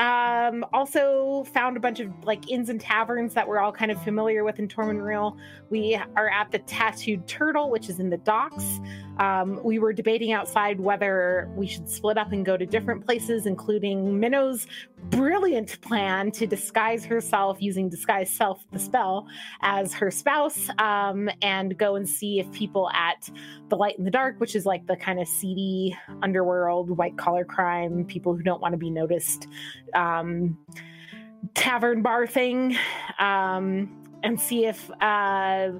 um 0.00 0.64
also 0.72 1.44
found 1.52 1.76
a 1.76 1.80
bunch 1.80 2.00
of 2.00 2.10
like 2.24 2.50
inns 2.50 2.70
and 2.70 2.80
taverns 2.80 3.34
that 3.34 3.46
we're 3.46 3.58
all 3.58 3.70
kind 3.72 3.90
of 3.90 4.02
familiar 4.02 4.44
with 4.44 4.58
in 4.58 4.66
Tormenreal. 4.66 5.36
We 5.68 6.00
are 6.16 6.30
at 6.30 6.50
the 6.50 6.58
Tattooed 6.60 7.28
Turtle, 7.28 7.70
which 7.70 7.88
is 7.90 8.00
in 8.00 8.08
the 8.08 8.16
docks. 8.16 8.80
Um, 9.18 9.60
we 9.62 9.78
were 9.78 9.92
debating 9.92 10.32
outside 10.32 10.80
whether 10.80 11.50
we 11.54 11.66
should 11.66 11.88
split 11.88 12.16
up 12.16 12.32
and 12.32 12.46
go 12.46 12.56
to 12.56 12.64
different 12.64 13.04
places, 13.04 13.44
including 13.44 14.18
Minnow's 14.18 14.66
brilliant 15.08 15.80
plan 15.80 16.30
to 16.30 16.46
disguise 16.46 17.04
herself 17.04 17.56
using 17.60 17.88
disguise 17.88 18.30
self 18.30 18.62
the 18.72 18.78
spell 18.78 19.26
as 19.62 19.94
her 19.94 20.10
spouse 20.10 20.68
um, 20.78 21.28
and 21.42 21.76
go 21.78 21.96
and 21.96 22.08
see 22.08 22.38
if 22.38 22.50
people 22.52 22.90
at 22.90 23.28
the 23.68 23.76
light 23.76 23.96
in 23.98 24.04
the 24.04 24.10
dark 24.10 24.38
which 24.38 24.54
is 24.54 24.66
like 24.66 24.86
the 24.86 24.96
kind 24.96 25.18
of 25.20 25.26
seedy 25.26 25.96
underworld 26.22 26.90
white 26.90 27.16
collar 27.16 27.44
crime 27.44 28.04
people 28.04 28.36
who 28.36 28.42
don't 28.42 28.60
want 28.60 28.72
to 28.72 28.78
be 28.78 28.90
noticed 28.90 29.48
um, 29.94 30.58
tavern 31.54 32.02
bar 32.02 32.26
thing 32.26 32.76
um, 33.18 33.90
and 34.22 34.40
see 34.40 34.66
if 34.66 34.90
uh, 35.00 35.70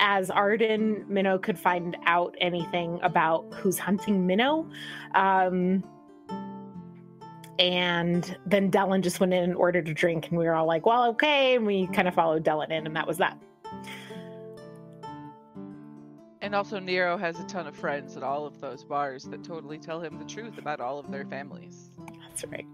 as 0.00 0.30
Arden, 0.30 1.04
Minnow 1.08 1.38
could 1.38 1.58
find 1.58 1.96
out 2.06 2.34
anything 2.40 2.98
about 3.02 3.52
who's 3.54 3.78
hunting 3.78 4.26
Minnow. 4.26 4.68
Um, 5.14 5.84
and 7.58 8.36
then 8.44 8.70
Dellen 8.70 9.02
just 9.02 9.20
went 9.20 9.32
in 9.32 9.44
and 9.44 9.54
ordered 9.54 9.88
a 9.88 9.94
drink, 9.94 10.28
and 10.28 10.38
we 10.38 10.44
were 10.44 10.54
all 10.54 10.66
like, 10.66 10.86
well, 10.86 11.08
okay. 11.10 11.54
And 11.54 11.64
we 11.64 11.86
kind 11.88 12.08
of 12.08 12.14
followed 12.14 12.44
Dellen 12.44 12.70
in, 12.72 12.86
and 12.86 12.96
that 12.96 13.06
was 13.06 13.18
that. 13.18 13.38
And 16.40 16.56
also, 16.56 16.80
Nero 16.80 17.16
has 17.16 17.38
a 17.38 17.44
ton 17.44 17.68
of 17.68 17.76
friends 17.76 18.16
at 18.16 18.24
all 18.24 18.44
of 18.44 18.60
those 18.60 18.82
bars 18.82 19.24
that 19.26 19.44
totally 19.44 19.78
tell 19.78 20.00
him 20.00 20.18
the 20.18 20.24
truth 20.24 20.58
about 20.58 20.80
all 20.80 20.98
of 20.98 21.08
their 21.12 21.24
families. 21.24 21.90
That's 22.28 22.44
right. 22.46 22.66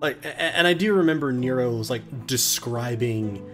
Like, 0.00 0.18
and 0.24 0.66
I 0.66 0.72
do 0.72 0.94
remember 0.94 1.30
Nero 1.30 1.76
was 1.76 1.90
like 1.90 2.26
describing 2.26 3.46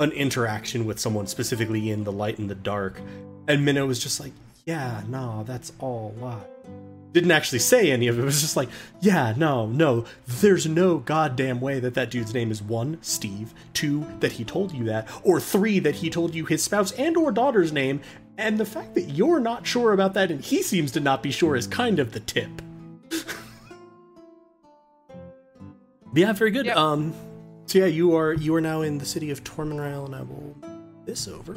an 0.00 0.10
interaction 0.10 0.84
with 0.84 0.98
someone 0.98 1.28
specifically 1.28 1.90
in 1.90 2.02
the 2.02 2.10
light 2.10 2.38
and 2.38 2.50
the 2.50 2.56
dark, 2.56 3.00
and 3.46 3.64
Minnow 3.64 3.86
was 3.86 4.02
just 4.02 4.18
like, 4.18 4.32
"Yeah, 4.66 5.02
no, 5.08 5.44
that's 5.46 5.72
all 5.78 6.14
lie." 6.20 6.40
Didn't 7.12 7.30
actually 7.30 7.60
say 7.60 7.92
any 7.92 8.08
of 8.08 8.18
it. 8.18 8.22
It 8.22 8.24
was 8.24 8.40
just 8.40 8.56
like, 8.56 8.70
"Yeah, 9.00 9.34
no, 9.36 9.66
no, 9.66 10.04
there's 10.26 10.66
no 10.66 10.98
goddamn 10.98 11.60
way 11.60 11.78
that 11.78 11.94
that 11.94 12.10
dude's 12.10 12.34
name 12.34 12.50
is 12.50 12.62
one 12.62 12.98
Steve, 13.00 13.54
two 13.72 14.04
that 14.18 14.32
he 14.32 14.44
told 14.44 14.72
you 14.72 14.84
that, 14.84 15.06
or 15.22 15.38
three 15.38 15.78
that 15.78 15.96
he 15.96 16.10
told 16.10 16.34
you 16.34 16.46
his 16.46 16.64
spouse 16.64 16.90
and 16.92 17.16
or 17.16 17.30
daughter's 17.30 17.72
name." 17.72 18.00
And 18.38 18.58
the 18.58 18.64
fact 18.64 18.94
that 18.94 19.10
you're 19.10 19.40
not 19.40 19.66
sure 19.66 19.92
about 19.92 20.14
that 20.14 20.30
and 20.30 20.42
he 20.42 20.62
seems 20.62 20.90
to 20.92 21.00
not 21.00 21.22
be 21.22 21.30
sure 21.30 21.54
is 21.54 21.66
kind 21.66 22.00
of 22.00 22.12
the 22.12 22.20
tip. 22.20 22.62
Yeah, 26.14 26.32
very 26.32 26.50
good. 26.50 26.66
Yep. 26.66 26.76
Um, 26.76 27.14
so 27.66 27.78
yeah, 27.78 27.86
you 27.86 28.14
are 28.16 28.32
you 28.34 28.54
are 28.54 28.60
now 28.60 28.82
in 28.82 28.98
the 28.98 29.06
city 29.06 29.30
of 29.30 29.42
Tormenrail, 29.44 30.04
and 30.04 30.14
I 30.14 30.22
will 30.22 30.56
this 31.06 31.26
over. 31.26 31.54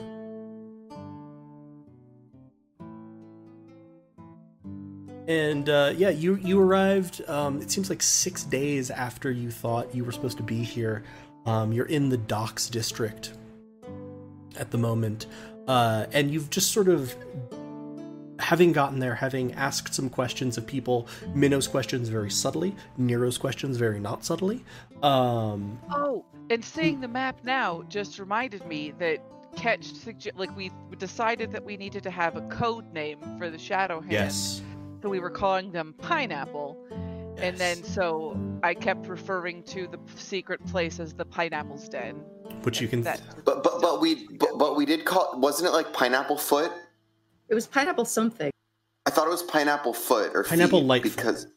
And 5.28 5.70
uh, 5.70 5.94
yeah, 5.98 6.10
you 6.10 6.36
you 6.36 6.62
arrived. 6.62 7.28
Um, 7.28 7.62
it 7.62 7.70
seems 7.70 7.90
like 7.90 8.02
six 8.02 8.44
days 8.44 8.92
after 8.92 9.32
you 9.32 9.52
thought 9.52 9.94
you 9.94 10.06
were 10.06 10.12
supposed 10.12 10.38
to 10.38 10.44
be 10.44 10.64
here. 10.64 11.04
Um, 11.46 11.74
you're 11.74 11.88
in 11.88 12.10
the 12.10 12.18
Docks 12.18 12.70
district 12.70 13.34
at 14.58 14.72
the 14.72 14.78
moment, 14.78 15.26
uh, 15.68 16.06
and 16.12 16.32
you've 16.32 16.50
just 16.50 16.72
sort 16.72 16.88
of 16.88 17.14
having 18.40 18.72
gotten 18.72 19.00
there, 19.00 19.16
having 19.16 19.54
asked 19.54 19.94
some 19.94 20.10
questions 20.10 20.58
of 20.58 20.66
people, 20.68 21.08
Minnow's 21.34 21.68
questions 21.68 22.10
very 22.10 22.30
subtly, 22.32 22.76
Nero's 22.98 23.38
questions 23.38 23.78
very 23.78 24.00
not 24.00 24.26
subtly. 24.26 24.64
Um, 25.04 25.80
Oh, 25.92 26.26
and 26.50 26.64
seeing 26.64 27.00
the 27.02 27.08
map 27.08 27.40
now 27.44 27.84
just 27.90 28.20
reminded 28.20 28.66
me 28.68 28.92
that 29.00 29.20
Ketch 29.56 29.94
sugge- 29.94 30.32
like 30.36 30.54
we 30.58 30.70
decided 30.98 31.52
that 31.54 31.64
we 31.64 31.78
needed 31.78 32.04
to 32.04 32.12
have 32.12 32.36
a 32.36 32.42
code 32.50 32.92
name 32.94 33.20
for 33.38 33.50
the 33.50 33.58
Shadow 33.58 34.02
Hand. 34.02 34.12
yes. 34.12 34.62
So 35.02 35.10
we 35.10 35.20
were 35.20 35.30
calling 35.30 35.72
them 35.72 35.94
Pineapple. 36.02 36.78
And 37.38 37.58
then 37.58 37.84
so 37.84 38.38
I 38.64 38.74
kept 38.74 39.08
referring 39.08 39.64
to 39.64 39.88
the 39.88 40.00
secret 40.16 40.66
place 40.68 41.00
as 41.00 41.14
the 41.14 41.26
Pineapple's 41.26 41.88
Den. 41.88 42.16
which 42.64 42.82
you 42.82 42.88
can. 42.90 43.02
That 43.04 43.22
But 43.46 43.64
but 43.64 43.82
but 43.82 44.02
we 44.02 44.28
but, 44.38 44.58
but 44.58 44.76
we 44.76 44.86
did 44.86 45.06
call 45.06 45.40
wasn't 45.40 45.70
it 45.70 45.72
like 45.74 45.94
pineapple 45.94 46.38
foot? 46.38 46.72
It 47.50 47.56
was 47.56 47.68
pineapple 47.68 48.06
something. 48.06 48.52
I 49.06 49.12
thought 49.12 49.28
it 49.28 49.32
was 49.32 49.44
pineapple 49.44 49.94
foot 49.94 50.32
or 50.34 50.44
Pineapple 50.44 50.80
feet 50.80 50.88
Lightfoot. 50.88 51.16
because 51.16 51.48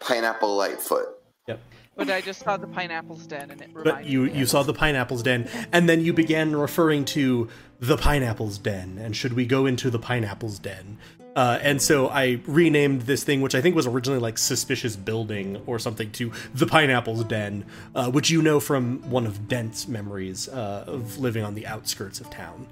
pineapple 0.00 0.56
lightfoot. 0.56 1.06
Yep. 1.48 1.60
But 1.96 2.10
I 2.10 2.20
just 2.20 2.40
saw 2.40 2.58
the 2.58 2.66
Pineapple's 2.66 3.26
Den 3.26 3.50
and 3.50 3.60
it 3.62 3.68
reminded 3.68 3.84
But 3.94 4.04
you 4.04 4.24
me 4.24 4.38
you 4.38 4.44
saw 4.44 4.62
the 4.62 4.74
pineapple's 4.74 5.22
den, 5.22 5.48
and 5.72 5.88
then 5.88 6.02
you 6.02 6.12
began 6.12 6.54
referring 6.54 7.06
to 7.06 7.48
the 7.80 7.96
pineapple's 7.96 8.58
den, 8.58 8.98
and 9.00 9.16
should 9.16 9.32
we 9.32 9.46
go 9.46 9.64
into 9.64 9.88
the 9.88 9.98
pineapple's 9.98 10.58
den? 10.58 10.98
Uh, 11.34 11.58
and 11.60 11.80
so 11.82 12.08
I 12.08 12.40
renamed 12.46 13.02
this 13.02 13.22
thing, 13.24 13.40
which 13.42 13.54
I 13.54 13.60
think 13.62 13.76
was 13.76 13.86
originally 13.86 14.20
like 14.20 14.38
suspicious 14.38 14.96
building 14.96 15.62
or 15.66 15.78
something, 15.78 16.10
to 16.12 16.32
the 16.54 16.66
pineapple's 16.66 17.24
den, 17.24 17.64
uh, 17.94 18.10
which 18.10 18.28
you 18.30 18.42
know 18.42 18.60
from 18.60 19.00
one 19.10 19.26
of 19.26 19.48
Dent's 19.48 19.86
memories 19.88 20.48
uh, 20.48 20.84
of 20.86 21.18
living 21.18 21.44
on 21.44 21.54
the 21.54 21.66
outskirts 21.66 22.20
of 22.20 22.28
town, 22.30 22.66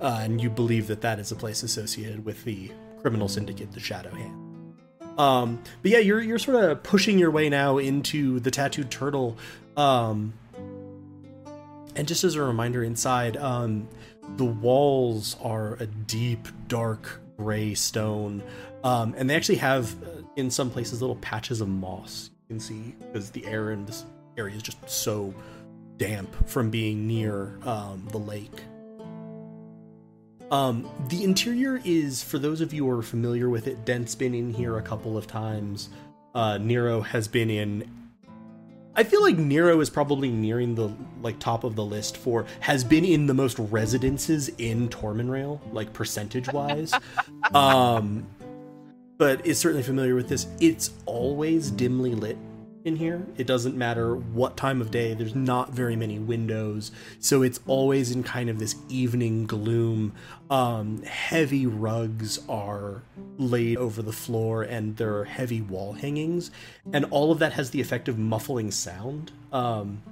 uh, 0.00 0.20
and 0.22 0.40
you 0.40 0.50
believe 0.50 0.86
that 0.86 1.00
that 1.02 1.18
is 1.18 1.32
a 1.32 1.36
place 1.36 1.62
associated 1.62 2.24
with 2.24 2.44
the 2.44 2.70
criminal 3.00 3.28
syndicate, 3.28 3.72
the 3.72 3.80
Shadow 3.80 4.10
Hand. 4.10 4.50
Um, 5.18 5.62
but 5.82 5.90
yeah, 5.90 5.98
you're 5.98 6.20
you're 6.20 6.38
sort 6.38 6.62
of 6.64 6.82
pushing 6.82 7.18
your 7.18 7.30
way 7.30 7.48
now 7.48 7.78
into 7.78 8.40
the 8.40 8.50
tattooed 8.50 8.90
turtle. 8.90 9.36
Um, 9.76 10.32
and 11.96 12.06
just 12.06 12.24
as 12.24 12.36
a 12.36 12.42
reminder, 12.42 12.82
inside, 12.84 13.36
um, 13.36 13.88
the 14.36 14.44
walls 14.44 15.36
are 15.42 15.74
a 15.74 15.86
deep, 15.86 16.48
dark 16.68 17.20
gray 17.36 17.74
stone, 17.74 18.42
um, 18.84 19.14
and 19.16 19.28
they 19.28 19.34
actually 19.34 19.58
have, 19.58 20.02
uh, 20.02 20.22
in 20.36 20.50
some 20.50 20.70
places, 20.70 21.00
little 21.00 21.16
patches 21.16 21.60
of 21.60 21.68
moss. 21.68 22.30
You 22.48 22.54
can 22.54 22.60
see 22.60 22.94
because 23.00 23.30
the 23.30 23.44
air 23.46 23.72
in 23.72 23.84
this 23.86 24.04
area 24.38 24.56
is 24.56 24.62
just 24.62 24.78
so 24.88 25.34
damp 25.96 26.48
from 26.48 26.70
being 26.70 27.06
near 27.06 27.58
um, 27.64 28.08
the 28.10 28.18
lake. 28.18 28.62
Um, 30.50 30.90
the 31.08 31.22
interior 31.22 31.80
is, 31.84 32.22
for 32.22 32.38
those 32.38 32.60
of 32.60 32.72
you 32.72 32.84
who 32.84 32.98
are 32.98 33.02
familiar 33.02 33.48
with 33.48 33.66
it, 33.66 33.84
Dent's 33.84 34.14
been 34.14 34.34
in 34.34 34.52
here 34.52 34.78
a 34.78 34.82
couple 34.82 35.16
of 35.16 35.26
times. 35.26 35.90
Uh, 36.34 36.58
Nero 36.58 37.00
has 37.00 37.28
been 37.28 37.50
in. 37.50 37.88
I 38.96 39.04
feel 39.04 39.22
like 39.22 39.38
Nero 39.38 39.80
is 39.80 39.88
probably 39.88 40.30
nearing 40.30 40.74
the 40.74 40.92
like 41.22 41.38
top 41.38 41.62
of 41.62 41.76
the 41.76 41.84
list 41.84 42.16
for 42.16 42.46
has 42.58 42.82
been 42.82 43.04
in 43.04 43.26
the 43.26 43.34
most 43.34 43.58
residences 43.58 44.48
in 44.58 44.88
Tormenrail, 44.88 45.60
like 45.72 45.92
percentage 45.92 46.52
wise. 46.52 46.92
um, 47.54 48.26
but 49.16 49.44
is 49.46 49.58
certainly 49.58 49.82
familiar 49.82 50.14
with 50.14 50.28
this. 50.28 50.48
It's 50.60 50.90
always 51.06 51.70
dimly 51.70 52.14
lit 52.14 52.38
in 52.84 52.96
here. 52.96 53.26
It 53.36 53.46
doesn't 53.46 53.76
matter 53.76 54.16
what 54.16 54.56
time 54.56 54.80
of 54.80 54.90
day, 54.90 55.14
there's 55.14 55.34
not 55.34 55.70
very 55.70 55.96
many 55.96 56.18
windows. 56.18 56.92
So 57.18 57.42
it's 57.42 57.60
always 57.66 58.10
in 58.10 58.22
kind 58.22 58.48
of 58.48 58.58
this 58.58 58.76
evening 58.88 59.46
gloom. 59.46 60.14
Um, 60.48 61.02
heavy 61.02 61.66
rugs 61.66 62.40
are 62.48 63.02
laid 63.38 63.76
over 63.76 64.02
the 64.02 64.12
floor 64.12 64.62
and 64.62 64.96
there 64.96 65.16
are 65.16 65.24
heavy 65.24 65.60
wall 65.60 65.92
hangings. 65.92 66.50
And 66.92 67.04
all 67.06 67.30
of 67.30 67.38
that 67.40 67.52
has 67.52 67.70
the 67.70 67.80
effect 67.80 68.08
of 68.08 68.18
muffling 68.18 68.70
sound. 68.70 69.32
Um, 69.52 70.02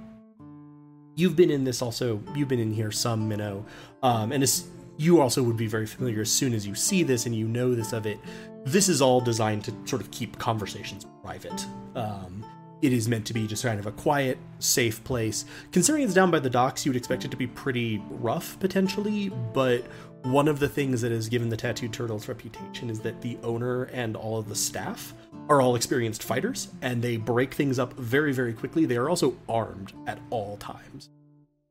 you've 1.15 1.35
been 1.35 1.51
in 1.51 1.63
this 1.63 1.81
also, 1.81 2.21
you've 2.35 2.47
been 2.47 2.59
in 2.59 2.71
here 2.71 2.91
some, 2.91 3.27
Minnow. 3.27 3.65
Um, 4.03 4.31
and 4.31 4.43
it's, 4.43 4.67
you 4.97 5.21
also 5.21 5.41
would 5.41 5.57
be 5.57 5.67
very 5.67 5.87
familiar 5.87 6.21
as 6.21 6.31
soon 6.31 6.53
as 6.53 6.67
you 6.67 6.75
see 6.75 7.03
this 7.03 7.25
and 7.25 7.33
you 7.33 7.47
know 7.47 7.73
this 7.73 7.93
of 7.93 8.05
it. 8.05 8.19
This 8.65 8.89
is 8.89 9.01
all 9.01 9.21
designed 9.21 9.63
to 9.63 9.73
sort 9.85 10.01
of 10.01 10.11
keep 10.11 10.37
conversations 10.37 11.05
private. 11.23 11.65
Um, 11.95 12.45
it 12.81 12.93
is 12.93 13.07
meant 13.07 13.25
to 13.25 13.33
be 13.33 13.45
just 13.47 13.63
kind 13.63 13.79
of 13.79 13.85
a 13.85 13.91
quiet, 13.91 14.37
safe 14.59 15.03
place. 15.03 15.45
Considering 15.71 16.03
it's 16.03 16.13
down 16.13 16.31
by 16.31 16.39
the 16.39 16.49
docks, 16.49 16.85
you 16.85 16.91
would 16.91 16.97
expect 16.97 17.25
it 17.25 17.31
to 17.31 17.37
be 17.37 17.47
pretty 17.47 18.01
rough 18.09 18.59
potentially, 18.59 19.29
but 19.53 19.85
one 20.23 20.47
of 20.47 20.59
the 20.59 20.67
things 20.67 21.01
that 21.01 21.11
has 21.11 21.29
given 21.29 21.49
the 21.49 21.57
Tattooed 21.57 21.93
Turtle's 21.93 22.27
reputation 22.27 22.89
is 22.89 22.99
that 23.01 23.21
the 23.21 23.37
owner 23.43 23.83
and 23.85 24.15
all 24.15 24.37
of 24.37 24.49
the 24.49 24.55
staff 24.55 25.13
are 25.47 25.61
all 25.61 25.75
experienced 25.75 26.23
fighters, 26.23 26.69
and 26.81 27.01
they 27.01 27.17
break 27.17 27.53
things 27.53 27.79
up 27.79 27.93
very, 27.93 28.33
very 28.33 28.53
quickly. 28.53 28.85
They 28.85 28.97
are 28.97 29.09
also 29.09 29.37
armed 29.47 29.93
at 30.07 30.19
all 30.29 30.57
times. 30.57 31.09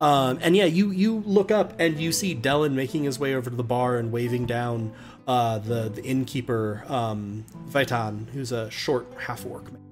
Um, 0.01 0.39
and 0.41 0.55
yeah, 0.55 0.65
you 0.65 0.91
you 0.91 1.19
look 1.25 1.51
up 1.51 1.73
and 1.77 1.99
you 1.99 2.13
see 2.13 2.33
Dellin 2.33 2.71
making 2.73 3.03
his 3.03 3.19
way 3.19 3.35
over 3.35 3.49
to 3.49 3.55
the 3.55 3.63
bar 3.63 3.97
and 3.97 4.13
waving 4.13 4.45
down 4.45 4.93
uh, 5.27 5.59
the 5.59 5.89
the 5.89 6.03
innkeeper 6.03 6.85
um, 6.87 7.45
Vaitan, 7.67 8.29
who's 8.29 8.53
a 8.53 8.71
short 8.71 9.07
half 9.19 9.45
orc 9.45 9.71
man. 9.71 9.88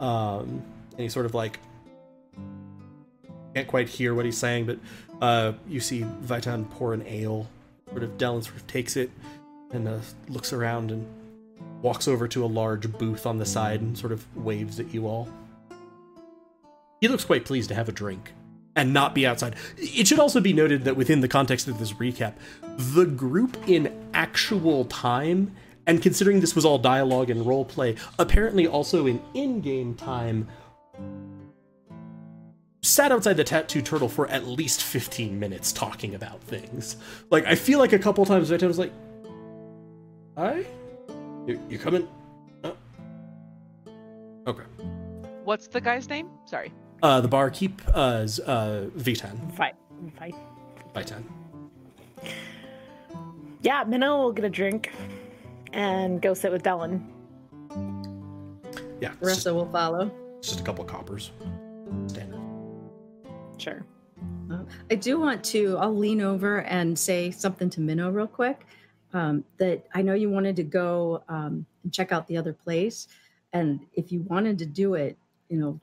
Um, 0.00 0.62
and 0.92 1.00
he 1.00 1.08
sort 1.08 1.26
of 1.26 1.34
like 1.34 1.58
can't 3.54 3.68
quite 3.68 3.88
hear 3.88 4.14
what 4.14 4.24
he's 4.24 4.38
saying, 4.38 4.66
but 4.66 4.78
uh, 5.20 5.52
you 5.66 5.80
see 5.80 6.02
Vaitan 6.22 6.68
pour 6.70 6.94
an 6.94 7.04
ale. 7.06 7.48
Sort 7.90 8.02
of 8.02 8.18
Dellin 8.18 8.42
sort 8.44 8.56
of 8.56 8.66
takes 8.66 8.96
it 8.96 9.10
and 9.72 9.88
uh, 9.88 9.98
looks 10.28 10.52
around 10.52 10.90
and 10.90 11.06
walks 11.82 12.06
over 12.06 12.28
to 12.28 12.44
a 12.44 12.46
large 12.46 12.90
booth 12.98 13.26
on 13.26 13.38
the 13.38 13.46
side 13.46 13.80
and 13.80 13.96
sort 13.96 14.12
of 14.12 14.24
waves 14.36 14.78
at 14.78 14.92
you 14.92 15.06
all. 15.06 15.28
He 17.00 17.08
looks 17.08 17.24
quite 17.24 17.44
pleased 17.44 17.68
to 17.68 17.74
have 17.74 17.88
a 17.88 17.92
drink 17.92 18.32
and 18.76 18.92
not 18.92 19.14
be 19.14 19.26
outside. 19.26 19.56
It 19.76 20.06
should 20.06 20.18
also 20.18 20.40
be 20.40 20.52
noted 20.52 20.84
that 20.84 20.96
within 20.96 21.20
the 21.20 21.28
context 21.28 21.68
of 21.68 21.78
this 21.78 21.92
recap, 21.94 22.34
the 22.76 23.06
group 23.06 23.56
in 23.66 23.92
actual 24.14 24.84
time, 24.84 25.54
and 25.88 26.02
considering 26.02 26.38
this 26.38 26.54
was 26.54 26.64
all 26.64 26.78
dialogue 26.78 27.30
and 27.30 27.44
role 27.44 27.64
play, 27.64 27.96
apparently 28.18 28.66
also 28.66 29.06
in 29.06 29.20
in-game 29.34 29.94
time, 29.94 30.46
sat 32.82 33.10
outside 33.10 33.38
the 33.38 33.44
tattoo 33.44 33.80
turtle 33.80 34.08
for 34.08 34.28
at 34.28 34.46
least 34.46 34.82
15 34.82 35.40
minutes 35.40 35.72
talking 35.72 36.14
about 36.14 36.40
things. 36.42 36.98
Like 37.30 37.46
I 37.46 37.54
feel 37.54 37.78
like 37.78 37.94
a 37.94 37.98
couple 37.98 38.24
times 38.26 38.52
I 38.52 38.66
was 38.66 38.78
like, 38.78 38.92
"Hi, 40.36 40.64
you, 41.46 41.60
you 41.70 41.78
coming?" 41.78 42.06
Oh. 42.62 42.76
Okay. 44.46 44.64
What's 45.44 45.68
the 45.68 45.80
guy's 45.80 46.08
name? 46.08 46.28
Sorry. 46.44 46.70
Uh, 47.02 47.22
the 47.22 47.28
barkeep 47.28 47.80
uh, 47.94 48.20
is 48.24 48.40
uh, 48.40 48.90
Vitan. 48.94 49.54
Fight. 49.54 49.74
Fight. 50.18 50.34
Vitan. 50.94 51.24
Yeah, 53.62 53.84
Minnow 53.84 54.18
will 54.18 54.32
get 54.32 54.44
a 54.44 54.50
drink 54.50 54.90
and 55.72 56.20
go 56.20 56.34
sit 56.34 56.52
with 56.52 56.62
Dellin. 56.62 57.02
Yeah, 59.00 59.12
it's 59.20 59.34
just, 59.34 59.46
Ressa 59.46 59.54
will 59.54 59.70
follow. 59.70 60.10
just 60.40 60.60
a 60.60 60.62
couple 60.62 60.84
of 60.84 60.90
coppers. 60.90 61.30
Standard. 62.06 62.40
Sure. 63.58 63.84
Uh, 64.50 64.64
I 64.90 64.94
do 64.94 65.20
want 65.20 65.44
to. 65.44 65.76
I'll 65.78 65.96
lean 65.96 66.20
over 66.20 66.62
and 66.62 66.98
say 66.98 67.30
something 67.30 67.70
to 67.70 67.80
Minnow 67.80 68.10
real 68.10 68.26
quick. 68.26 68.66
Um, 69.14 69.44
that 69.56 69.86
I 69.94 70.02
know 70.02 70.14
you 70.14 70.28
wanted 70.28 70.56
to 70.56 70.62
go 70.62 71.22
um, 71.28 71.64
and 71.82 71.92
check 71.92 72.12
out 72.12 72.26
the 72.26 72.36
other 72.36 72.52
place, 72.52 73.08
and 73.52 73.80
if 73.94 74.12
you 74.12 74.22
wanted 74.22 74.58
to 74.58 74.66
do 74.66 74.94
it, 74.94 75.16
you 75.48 75.56
know, 75.58 75.80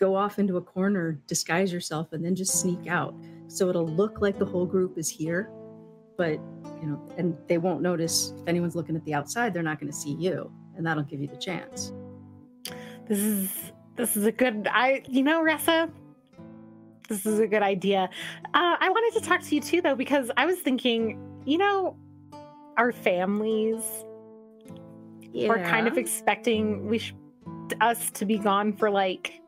go 0.00 0.16
off 0.16 0.38
into 0.38 0.56
a 0.56 0.60
corner, 0.60 1.20
disguise 1.28 1.72
yourself, 1.72 2.12
and 2.12 2.24
then 2.24 2.34
just 2.34 2.60
sneak 2.60 2.88
out. 2.88 3.14
So 3.46 3.68
it'll 3.68 3.86
look 3.86 4.20
like 4.20 4.38
the 4.38 4.46
whole 4.46 4.66
group 4.66 4.98
is 4.98 5.08
here, 5.08 5.50
but 6.20 6.38
you 6.82 6.86
know, 6.86 7.00
and 7.16 7.34
they 7.46 7.56
won't 7.56 7.80
notice 7.80 8.34
if 8.42 8.46
anyone's 8.46 8.76
looking 8.76 8.94
at 8.94 9.02
the 9.06 9.14
outside. 9.14 9.54
They're 9.54 9.62
not 9.62 9.80
going 9.80 9.90
to 9.90 9.96
see 9.96 10.12
you, 10.12 10.52
and 10.76 10.86
that'll 10.86 11.02
give 11.02 11.18
you 11.18 11.28
the 11.28 11.38
chance. 11.38 11.94
This 13.08 13.20
is 13.20 13.72
this 13.96 14.18
is 14.18 14.26
a 14.26 14.32
good 14.32 14.68
I 14.70 15.02
you 15.08 15.22
know, 15.22 15.42
Ressa. 15.42 15.90
This 17.08 17.24
is 17.24 17.38
a 17.38 17.46
good 17.46 17.62
idea. 17.62 18.10
Uh, 18.52 18.76
I 18.78 18.90
wanted 18.90 19.18
to 19.18 19.26
talk 19.26 19.40
to 19.40 19.54
you 19.54 19.62
too 19.62 19.80
though, 19.80 19.94
because 19.94 20.30
I 20.36 20.44
was 20.44 20.58
thinking, 20.58 21.18
you 21.46 21.56
know, 21.56 21.96
our 22.76 22.92
families 22.92 23.82
we're 25.32 25.64
kind 25.64 25.88
of 25.88 25.96
expecting 25.96 26.86
we 26.86 26.98
sh- 26.98 27.14
us 27.80 28.10
to 28.10 28.26
be 28.26 28.36
gone 28.36 28.76
for 28.76 28.90
like 28.90 29.39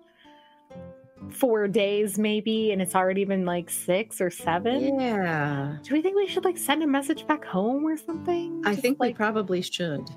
four 1.30 1.66
days 1.68 2.18
maybe 2.18 2.72
and 2.72 2.82
it's 2.82 2.94
already 2.94 3.24
been 3.24 3.44
like 3.46 3.70
six 3.70 4.20
or 4.20 4.30
seven 4.30 4.98
Yeah, 5.00 5.76
do 5.82 5.94
we 5.94 6.02
think 6.02 6.16
we 6.16 6.26
should 6.26 6.44
like 6.44 6.58
send 6.58 6.82
a 6.82 6.86
message 6.86 7.26
back 7.26 7.44
home 7.44 7.84
or 7.86 7.96
something 7.96 8.62
I 8.64 8.70
Just, 8.70 8.82
think 8.82 9.00
we 9.00 9.14
probably 9.14 9.62
should. 9.62 10.08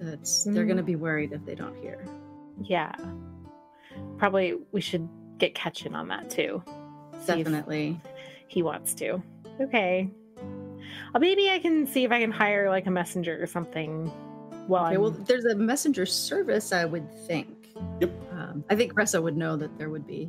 That's 0.00 0.44
they're 0.44 0.64
going 0.64 0.76
to 0.76 0.82
Mm. 0.82 0.86
be 0.86 0.96
worried 0.96 1.32
if 1.32 1.44
they 1.44 1.54
don't 1.54 1.76
hear. 1.78 2.04
yeah 2.62 2.92
probably 4.18 4.54
we 4.72 4.80
should 4.80 5.08
get 5.38 5.54
catching 5.54 5.94
on 5.94 6.08
that 6.08 6.28
too 6.30 6.62
Definitely. 7.26 8.00
he 8.48 8.62
wants 8.62 8.94
to 8.94 9.22
okay 9.60 10.10
uh, 11.14 11.18
maybe 11.18 11.50
i 11.50 11.58
can 11.58 11.86
see 11.86 12.04
if 12.04 12.12
i 12.12 12.20
can 12.20 12.30
hire 12.30 12.68
like 12.68 12.86
a 12.86 12.90
messenger 12.90 13.40
or 13.42 13.46
something 13.46 14.10
well, 14.68 14.84
Okay, 14.86 14.98
well, 14.98 15.10
there's 15.12 15.46
a 15.46 15.54
messenger 15.54 16.04
service, 16.04 16.72
I 16.74 16.84
would 16.84 17.10
think. 17.26 17.68
Yep. 18.02 18.10
Um, 18.32 18.62
I 18.68 18.76
think 18.76 18.92
Ressa 18.92 19.22
would 19.22 19.34
know 19.34 19.56
that 19.56 19.78
there 19.78 19.88
would 19.88 20.06
be. 20.06 20.28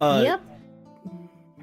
Uh, 0.00 0.20
yep 0.24 0.40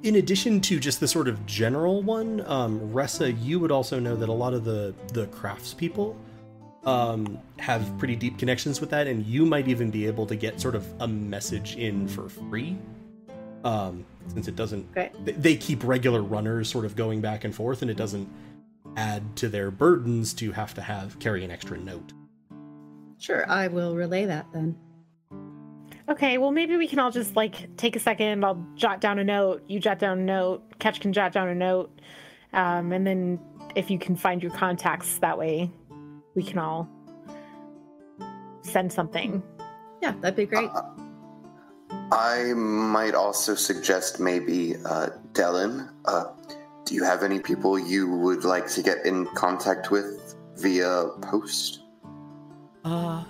In 0.04 0.16
addition 0.18 0.60
to 0.62 0.80
just 0.80 1.00
the 1.00 1.08
sort 1.08 1.28
of 1.28 1.46
general 1.46 2.02
one, 2.04 2.42
um, 2.48 2.80
Ressa, 2.92 3.36
you 3.44 3.60
would 3.60 3.72
also 3.72 4.00
know 4.00 4.16
that 4.16 4.30
a 4.30 4.34
lot 4.34 4.54
of 4.54 4.64
the 4.66 4.94
the 5.14 5.28
craftspeople 5.28 6.16
um, 6.86 7.40
have 7.58 7.82
pretty 7.98 8.16
deep 8.16 8.38
connections 8.38 8.80
with 8.80 8.92
that, 8.92 9.08
and 9.08 9.26
you 9.26 9.46
might 9.46 9.68
even 9.68 9.90
be 9.90 10.06
able 10.06 10.26
to 10.28 10.36
get 10.36 10.62
sort 10.62 10.76
of 10.76 10.86
a 11.00 11.08
message 11.08 11.76
in 11.78 12.08
for 12.08 12.30
free, 12.30 12.78
um, 13.64 14.06
since 14.28 14.48
it 14.48 14.56
doesn't. 14.56 14.86
Okay. 14.92 15.12
th- 15.26 15.38
They 15.38 15.56
keep 15.56 15.84
regular 15.84 16.22
runners 16.22 16.70
sort 16.70 16.86
of 16.86 16.96
going 16.96 17.22
back 17.22 17.44
and 17.44 17.56
forth, 17.56 17.82
and 17.82 17.90
it 17.90 17.98
doesn't 17.98 18.30
add 18.98 19.36
to 19.38 19.50
their 19.50 19.72
burdens 19.72 20.34
to 20.36 20.52
have 20.52 20.74
to 20.76 20.82
have 20.82 21.18
carry 21.20 21.44
an 21.44 21.50
extra 21.50 21.78
note. 21.78 22.14
Sure, 23.18 23.50
I 23.50 23.68
will 23.68 23.96
relay 23.96 24.26
that 24.26 24.46
then. 24.54 24.78
Okay, 26.08 26.38
well, 26.38 26.52
maybe 26.52 26.78
we 26.78 26.88
can 26.88 27.00
all 27.00 27.10
just 27.10 27.36
like 27.36 27.76
take 27.78 27.96
a 27.96 28.00
second. 28.00 28.46
I'll 28.46 28.64
jot 28.76 29.02
down 29.02 29.18
a 29.18 29.24
note. 29.24 29.64
You 29.68 29.80
jot 29.80 29.98
down 29.98 30.20
a 30.20 30.24
note. 30.24 30.64
Ketch 30.78 31.00
can 31.00 31.12
jot 31.12 31.32
down 31.32 31.48
a 31.48 31.56
note. 31.56 32.00
Um, 32.54 32.92
and 32.92 33.06
then 33.06 33.40
if 33.76 33.90
you 33.90 33.98
can 33.98 34.16
find 34.16 34.42
your 34.42 34.52
contacts 34.52 35.18
that 35.20 35.38
way, 35.38 35.72
we 36.36 36.44
can 36.44 36.60
all 36.60 36.88
send 38.62 38.94
something. 38.94 39.42
Yeah, 40.02 40.14
that'd 40.22 40.36
be 40.36 40.46
great. 40.46 40.70
Uh, 40.70 40.84
I 42.12 42.54
might 42.54 43.16
also 43.16 43.56
suggest 43.56 44.20
maybe 44.20 44.76
uh, 44.86 45.10
Dellin. 45.34 45.90
Uh, 46.06 46.26
do 46.86 46.94
you 46.94 47.04
have 47.04 47.24
any 47.24 47.40
people 47.40 47.80
you 47.80 48.10
would 48.10 48.46
like 48.46 48.68
to 48.68 48.84
get 48.84 49.06
in 49.08 49.26
contact 49.34 49.90
with 49.90 50.36
via 50.58 51.08
post? 51.22 51.82
Uh, 52.84 53.24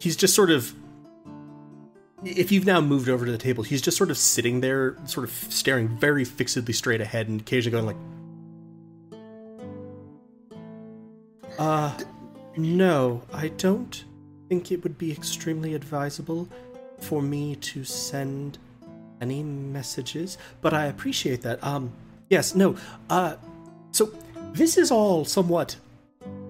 he's 0.00 0.14
just 0.14 0.34
sort 0.34 0.50
of. 0.50 0.72
If 2.24 2.50
you've 2.50 2.66
now 2.66 2.80
moved 2.80 3.08
over 3.08 3.24
to 3.24 3.32
the 3.32 3.38
table, 3.38 3.62
he's 3.62 3.80
just 3.80 3.96
sort 3.96 4.10
of 4.10 4.18
sitting 4.18 4.60
there, 4.60 4.96
sort 5.06 5.24
of 5.24 5.30
staring 5.30 5.88
very 5.88 6.24
fixedly 6.24 6.74
straight 6.74 7.00
ahead, 7.00 7.28
and 7.28 7.40
occasionally 7.40 7.80
going 7.80 7.86
like, 7.86 7.96
"Uh, 11.58 11.96
no, 12.56 13.22
I 13.32 13.48
don't 13.48 14.04
think 14.48 14.72
it 14.72 14.82
would 14.82 14.98
be 14.98 15.12
extremely 15.12 15.74
advisable 15.74 16.48
for 16.98 17.22
me 17.22 17.54
to 17.56 17.84
send 17.84 18.58
any 19.20 19.42
messages, 19.42 20.38
but 20.60 20.74
I 20.74 20.86
appreciate 20.86 21.42
that. 21.42 21.62
Um, 21.62 21.92
yes, 22.28 22.54
no, 22.54 22.76
uh, 23.10 23.36
so 23.92 24.12
this 24.52 24.76
is 24.76 24.90
all 24.90 25.24
somewhat 25.24 25.76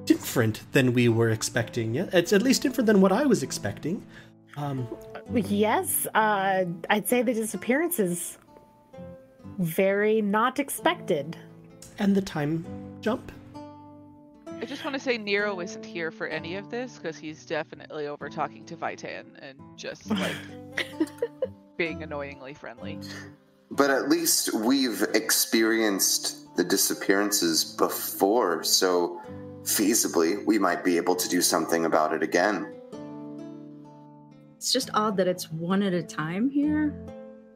different 0.04 0.62
than 0.72 0.94
we 0.94 1.08
were 1.08 1.28
expecting. 1.28 1.94
Yeah, 1.94 2.06
it's 2.12 2.32
at 2.32 2.42
least 2.42 2.62
different 2.62 2.86
than 2.86 3.00
what 3.00 3.12
I 3.12 3.26
was 3.26 3.42
expecting. 3.42 4.04
Um, 4.56 4.88
Yes, 5.34 6.06
uh, 6.14 6.64
I'd 6.88 7.06
say 7.06 7.22
the 7.22 7.34
disappearance 7.34 7.98
is 7.98 8.38
very 9.58 10.22
not 10.22 10.58
expected. 10.58 11.36
and 11.98 12.14
the 12.14 12.22
time 12.22 12.64
jump. 13.00 13.32
I 14.60 14.64
just 14.64 14.84
want 14.84 14.94
to 14.94 15.00
say 15.00 15.18
Nero 15.18 15.60
isn't 15.60 15.84
here 15.84 16.10
for 16.10 16.26
any 16.26 16.56
of 16.56 16.70
this 16.70 16.96
because 16.96 17.16
he's 17.16 17.44
definitely 17.46 18.06
over 18.06 18.28
talking 18.28 18.64
to 18.66 18.76
Vitan 18.76 19.24
and 19.40 19.58
just 19.76 20.10
like 20.10 20.34
being 21.76 22.02
annoyingly 22.02 22.54
friendly. 22.54 22.98
But 23.70 23.90
at 23.90 24.08
least 24.08 24.54
we've 24.54 25.02
experienced 25.14 26.56
the 26.56 26.64
disappearances 26.64 27.64
before, 27.64 28.64
so 28.64 29.20
feasibly 29.62 30.44
we 30.46 30.58
might 30.58 30.82
be 30.82 30.96
able 30.96 31.14
to 31.14 31.28
do 31.28 31.42
something 31.42 31.84
about 31.84 32.12
it 32.12 32.22
again. 32.22 32.74
It's 34.58 34.72
just 34.72 34.90
odd 34.92 35.16
that 35.18 35.28
it's 35.28 35.52
one 35.52 35.84
at 35.84 35.92
a 35.92 36.02
time 36.02 36.50
here 36.50 36.92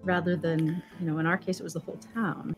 rather 0.05 0.37
than, 0.37 0.81
you 1.01 1.07
know, 1.07 1.19
in 1.19 1.27
our 1.27 1.37
case, 1.37 1.59
it 1.59 1.65
was 1.65 1.73
the 1.73 1.81
whole 1.81 1.99
town. 2.15 2.55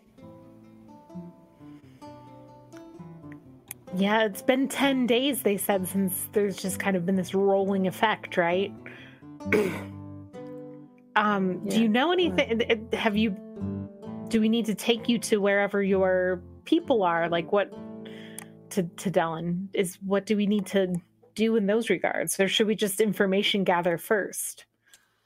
Yeah, 3.96 4.24
it's 4.24 4.42
been 4.42 4.68
10 4.68 5.06
days, 5.06 5.40
they 5.40 5.56
said, 5.56 5.88
since 5.88 6.28
there's 6.32 6.56
just 6.56 6.78
kind 6.78 6.94
of 6.94 7.06
been 7.06 7.16
this 7.16 7.32
rolling 7.32 7.86
effect, 7.86 8.36
right? 8.36 8.70
um, 11.16 11.66
do 11.66 11.80
you 11.80 11.88
know 11.88 12.12
anything? 12.12 12.86
Have 12.92 13.16
you. 13.16 13.34
Do 14.28 14.42
we 14.42 14.50
need 14.50 14.66
to 14.66 14.74
take 14.74 15.08
you 15.08 15.18
to 15.20 15.38
wherever 15.38 15.82
your 15.82 16.42
people 16.66 17.02
are? 17.02 17.30
Like, 17.30 17.50
what. 17.50 17.72
To, 18.70 18.82
to 18.82 19.10
Dellen? 19.10 19.68
Is 19.72 19.98
what 20.04 20.26
do 20.26 20.36
we 20.36 20.46
need 20.46 20.66
to 20.66 21.00
do 21.34 21.56
in 21.56 21.66
those 21.66 21.90
regards? 21.90 22.38
Or 22.38 22.48
should 22.48 22.66
we 22.66 22.74
just 22.74 23.00
information 23.00 23.64
gather 23.64 23.98
first? 23.98 24.64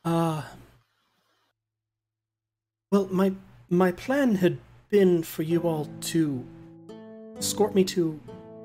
Uh 0.04 0.42
Well, 2.90 3.08
my 3.10 3.32
my 3.68 3.92
plan 3.92 4.36
had 4.36 4.58
been 4.88 5.22
for 5.22 5.42
you 5.42 5.60
all 5.60 5.88
to 6.00 6.44
escort 7.36 7.74
me 7.74 7.84
to 7.84 8.18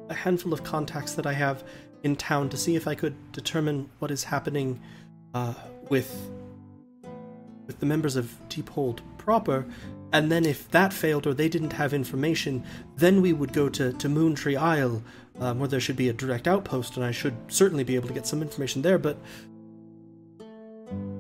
a 0.10 0.14
handful 0.14 0.54
of 0.54 0.64
contacts 0.64 1.14
that 1.16 1.26
I 1.26 1.34
have 1.34 1.64
in 2.04 2.16
town 2.16 2.50
to 2.50 2.58
see 2.58 2.76
if 2.76 2.88
I 2.88 2.96
could 2.96 3.16
determine 3.32 3.90
what 4.00 4.12
is 4.12 4.24
happening 4.24 4.80
uh, 5.34 5.54
with 5.90 6.30
with 7.68 7.80
the 7.80 7.86
members 7.86 8.16
of 8.16 8.36
Deephold 8.50 9.02
proper, 9.18 9.66
and 10.12 10.32
then 10.32 10.46
if 10.46 10.70
that 10.72 10.92
failed 10.92 11.26
or 11.26 11.34
they 11.34 11.48
didn't 11.48 11.74
have 11.74 11.94
information, 11.94 12.64
then 12.98 13.22
we 13.22 13.32
would 13.32 13.54
go 13.54 13.70
to, 13.70 13.94
to 13.94 14.10
Moontree 14.10 14.58
Isle, 14.58 15.02
um, 15.40 15.60
where 15.60 15.68
there 15.68 15.80
should 15.80 15.96
be 15.96 16.10
a 16.10 16.14
direct 16.14 16.48
outpost, 16.48 16.96
and 16.96 17.06
I 17.06 17.12
should 17.12 17.36
certainly 17.48 17.84
be 17.84 17.96
able 17.96 18.08
to 18.08 18.14
get 18.14 18.28
some 18.28 18.42
information 18.42 18.82
there, 18.82 18.98
but 18.98 19.18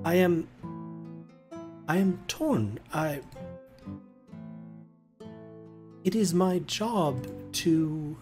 I 0.05 0.15
am. 0.15 0.47
I 1.87 1.97
am 1.97 2.19
torn. 2.27 2.79
I. 2.93 3.21
It 6.03 6.15
is 6.15 6.33
my 6.33 6.59
job 6.59 7.27
to 7.53 8.17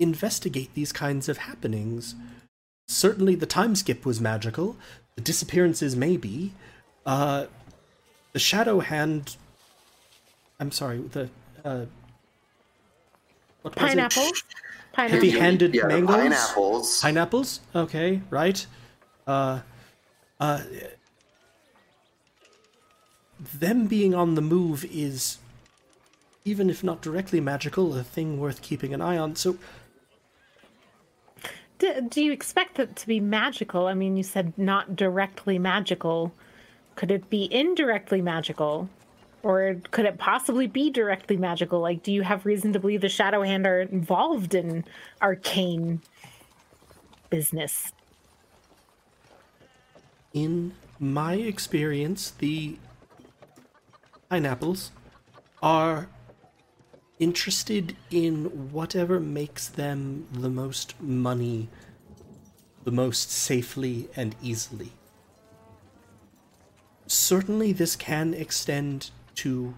investigate 0.00 0.74
these 0.74 0.92
kinds 0.92 1.28
of 1.28 1.38
happenings. 1.38 2.14
Certainly, 2.88 3.36
the 3.36 3.46
time 3.46 3.74
skip 3.74 4.04
was 4.04 4.20
magical. 4.20 4.76
The 5.16 5.22
disappearances, 5.22 5.94
maybe. 5.94 6.52
Uh, 7.06 7.46
the 8.32 8.38
shadow 8.38 8.80
hand. 8.80 9.36
I'm 10.58 10.72
sorry. 10.72 10.98
The 10.98 11.30
uh, 11.64 11.86
what? 13.64 13.74
Pineapple? 13.76 14.30
Pineapple. 14.92 15.14
Heavy-handed 15.16 15.74
yeah, 15.74 15.86
mangoes. 15.86 16.16
pineapples. 16.16 17.00
Pineapples? 17.00 17.60
Okay, 17.74 18.20
right. 18.28 18.66
Uh, 19.26 19.60
uh, 20.38 20.60
them 23.58 23.86
being 23.86 24.14
on 24.14 24.34
the 24.34 24.42
move 24.42 24.84
is, 24.92 25.38
even 26.44 26.68
if 26.68 26.84
not 26.84 27.00
directly 27.00 27.40
magical, 27.40 27.96
a 27.96 28.02
thing 28.02 28.38
worth 28.38 28.60
keeping 28.60 28.92
an 28.92 29.00
eye 29.00 29.16
on. 29.16 29.34
So, 29.34 29.56
Do, 31.78 32.02
do 32.02 32.22
you 32.22 32.32
expect 32.32 32.78
it 32.78 32.94
to 32.96 33.06
be 33.06 33.18
magical? 33.18 33.86
I 33.86 33.94
mean, 33.94 34.18
you 34.18 34.22
said 34.22 34.52
not 34.58 34.94
directly 34.94 35.58
magical. 35.58 36.34
Could 36.96 37.10
it 37.10 37.30
be 37.30 37.48
indirectly 37.50 38.20
magical? 38.20 38.90
Or 39.44 39.76
could 39.92 40.06
it 40.06 40.18
possibly 40.18 40.66
be 40.66 40.90
directly 40.90 41.36
magical? 41.36 41.78
Like, 41.78 42.02
do 42.02 42.12
you 42.12 42.22
have 42.22 42.44
reason 42.44 42.72
to 42.72 42.80
believe 42.80 43.02
the 43.02 43.08
Shadow 43.08 43.42
Hand 43.42 43.66
are 43.66 43.82
involved 43.82 44.54
in 44.54 44.84
arcane 45.22 46.00
business? 47.30 47.92
in 50.34 50.74
my 50.98 51.34
experience, 51.34 52.32
the 52.32 52.76
pineapples 54.28 54.90
are 55.62 56.08
interested 57.20 57.96
in 58.10 58.72
whatever 58.72 59.20
makes 59.20 59.68
them 59.68 60.26
the 60.32 60.50
most 60.50 61.00
money, 61.00 61.68
the 62.82 62.90
most 62.90 63.30
safely 63.30 64.08
and 64.16 64.34
easily. 64.42 64.92
Certainly, 67.06 67.72
this 67.74 67.94
can 67.94 68.34
extend 68.34 69.10
to 69.36 69.74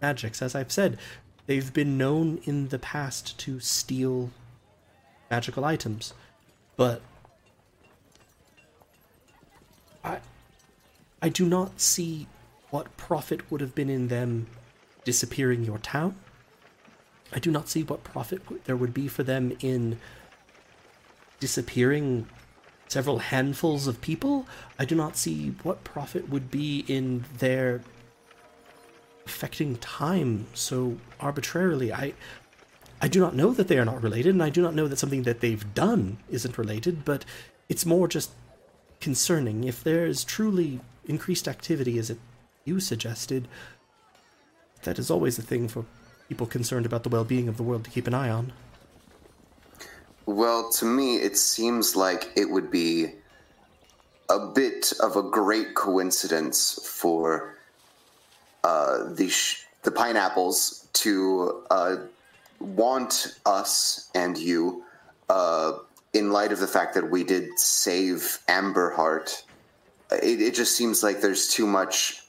magics. 0.00 0.42
As 0.42 0.54
I've 0.54 0.72
said, 0.72 0.98
they've 1.46 1.72
been 1.72 1.96
known 1.98 2.40
in 2.44 2.68
the 2.68 2.78
past 2.78 3.38
to 3.40 3.60
steal 3.60 4.30
magical 5.30 5.64
items, 5.64 6.14
but 6.76 7.00
I, 10.02 10.18
I 11.22 11.28
do 11.28 11.46
not 11.46 11.80
see 11.80 12.26
what 12.70 12.96
profit 12.96 13.50
would 13.50 13.60
have 13.60 13.74
been 13.74 13.88
in 13.88 14.08
them 14.08 14.46
disappearing 15.04 15.64
your 15.64 15.78
town. 15.78 16.16
I 17.32 17.38
do 17.38 17.50
not 17.50 17.68
see 17.68 17.82
what 17.82 18.04
profit 18.04 18.42
there 18.64 18.76
would 18.76 18.94
be 18.94 19.08
for 19.08 19.22
them 19.22 19.56
in 19.60 19.98
disappearing 21.40 22.26
several 22.88 23.18
handfuls 23.18 23.86
of 23.86 24.00
people. 24.00 24.46
I 24.78 24.84
do 24.84 24.94
not 24.94 25.16
see 25.16 25.54
what 25.62 25.84
profit 25.84 26.28
would 26.28 26.50
be 26.50 26.84
in 26.86 27.24
their 27.38 27.80
affecting 29.26 29.76
time 29.76 30.46
so 30.54 30.96
arbitrarily. 31.20 31.92
I 31.92 32.14
I 33.00 33.08
do 33.08 33.20
not 33.20 33.34
know 33.34 33.52
that 33.52 33.68
they 33.68 33.78
are 33.78 33.84
not 33.84 34.02
related, 34.02 34.34
and 34.34 34.42
I 34.42 34.50
do 34.50 34.62
not 34.62 34.74
know 34.74 34.88
that 34.88 34.98
something 34.98 35.24
that 35.24 35.40
they've 35.40 35.74
done 35.74 36.18
isn't 36.30 36.56
related, 36.56 37.04
but 37.04 37.24
it's 37.68 37.84
more 37.84 38.08
just 38.08 38.30
concerning. 39.00 39.64
If 39.64 39.84
there 39.84 40.06
is 40.06 40.24
truly 40.24 40.80
increased 41.04 41.46
activity, 41.46 41.98
as 41.98 42.08
it 42.08 42.18
you 42.64 42.80
suggested, 42.80 43.46
that 44.84 44.98
is 44.98 45.10
always 45.10 45.38
a 45.38 45.42
thing 45.42 45.68
for 45.68 45.84
people 46.28 46.46
concerned 46.46 46.86
about 46.86 47.02
the 47.02 47.10
well-being 47.10 47.48
of 47.48 47.58
the 47.58 47.62
world 47.62 47.84
to 47.84 47.90
keep 47.90 48.06
an 48.06 48.14
eye 48.14 48.30
on. 48.30 48.52
Well, 50.26 50.70
to 50.72 50.86
me, 50.86 51.16
it 51.16 51.36
seems 51.36 51.94
like 51.94 52.30
it 52.36 52.48
would 52.48 52.70
be 52.70 53.12
a 54.30 54.46
bit 54.46 54.94
of 55.00 55.16
a 55.16 55.22
great 55.22 55.74
coincidence 55.74 56.80
for 56.82 57.58
uh, 58.64 59.12
the 59.12 59.28
sh- 59.28 59.66
the 59.82 59.90
pineapples 59.90 60.88
to 60.94 61.62
uh, 61.70 61.96
want 62.58 63.38
us 63.44 64.10
and 64.14 64.36
you, 64.38 64.82
uh, 65.28 65.74
in 66.14 66.32
light 66.32 66.52
of 66.52 66.58
the 66.58 66.66
fact 66.66 66.94
that 66.94 67.10
we 67.10 67.22
did 67.24 67.58
save 67.58 68.38
Amberheart. 68.48 69.42
It, 70.10 70.40
it 70.40 70.54
just 70.54 70.76
seems 70.76 71.02
like 71.02 71.20
there's 71.20 71.48
too 71.48 71.66
much, 71.66 72.22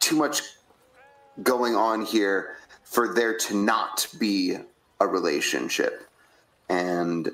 too 0.00 0.16
much 0.16 0.42
going 1.42 1.74
on 1.74 2.04
here 2.04 2.56
for 2.82 3.14
there 3.14 3.36
to 3.36 3.56
not 3.56 4.06
be 4.18 4.56
a 5.00 5.06
relationship. 5.06 6.08
And 6.68 7.30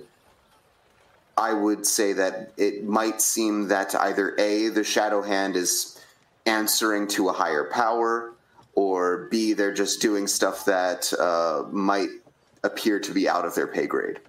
I 1.37 1.53
would 1.53 1.87
say 1.87 2.13
that 2.13 2.53
it 2.57 2.85
might 2.85 3.21
seem 3.21 3.69
that 3.69 3.95
either 3.95 4.37
A, 4.39 4.69
the 4.69 4.85
Shadow 4.85 5.23
Hand 5.23 5.57
is 5.57 6.01
answering 6.47 7.09
to 7.09 7.31
a 7.31 7.33
higher 7.33 7.65
power, 7.65 8.34
or 8.77 9.29
B, 9.31 9.53
they're 9.53 9.73
just 9.73 10.01
doing 10.01 10.27
stuff 10.27 10.65
that 10.65 11.13
uh, 11.19 11.65
might 11.71 12.09
appear 12.63 12.99
to 13.01 13.13
be 13.13 13.29
out 13.29 13.45
of 13.45 13.55
their 13.55 13.67
pay 13.67 13.87
grade. 13.87 14.21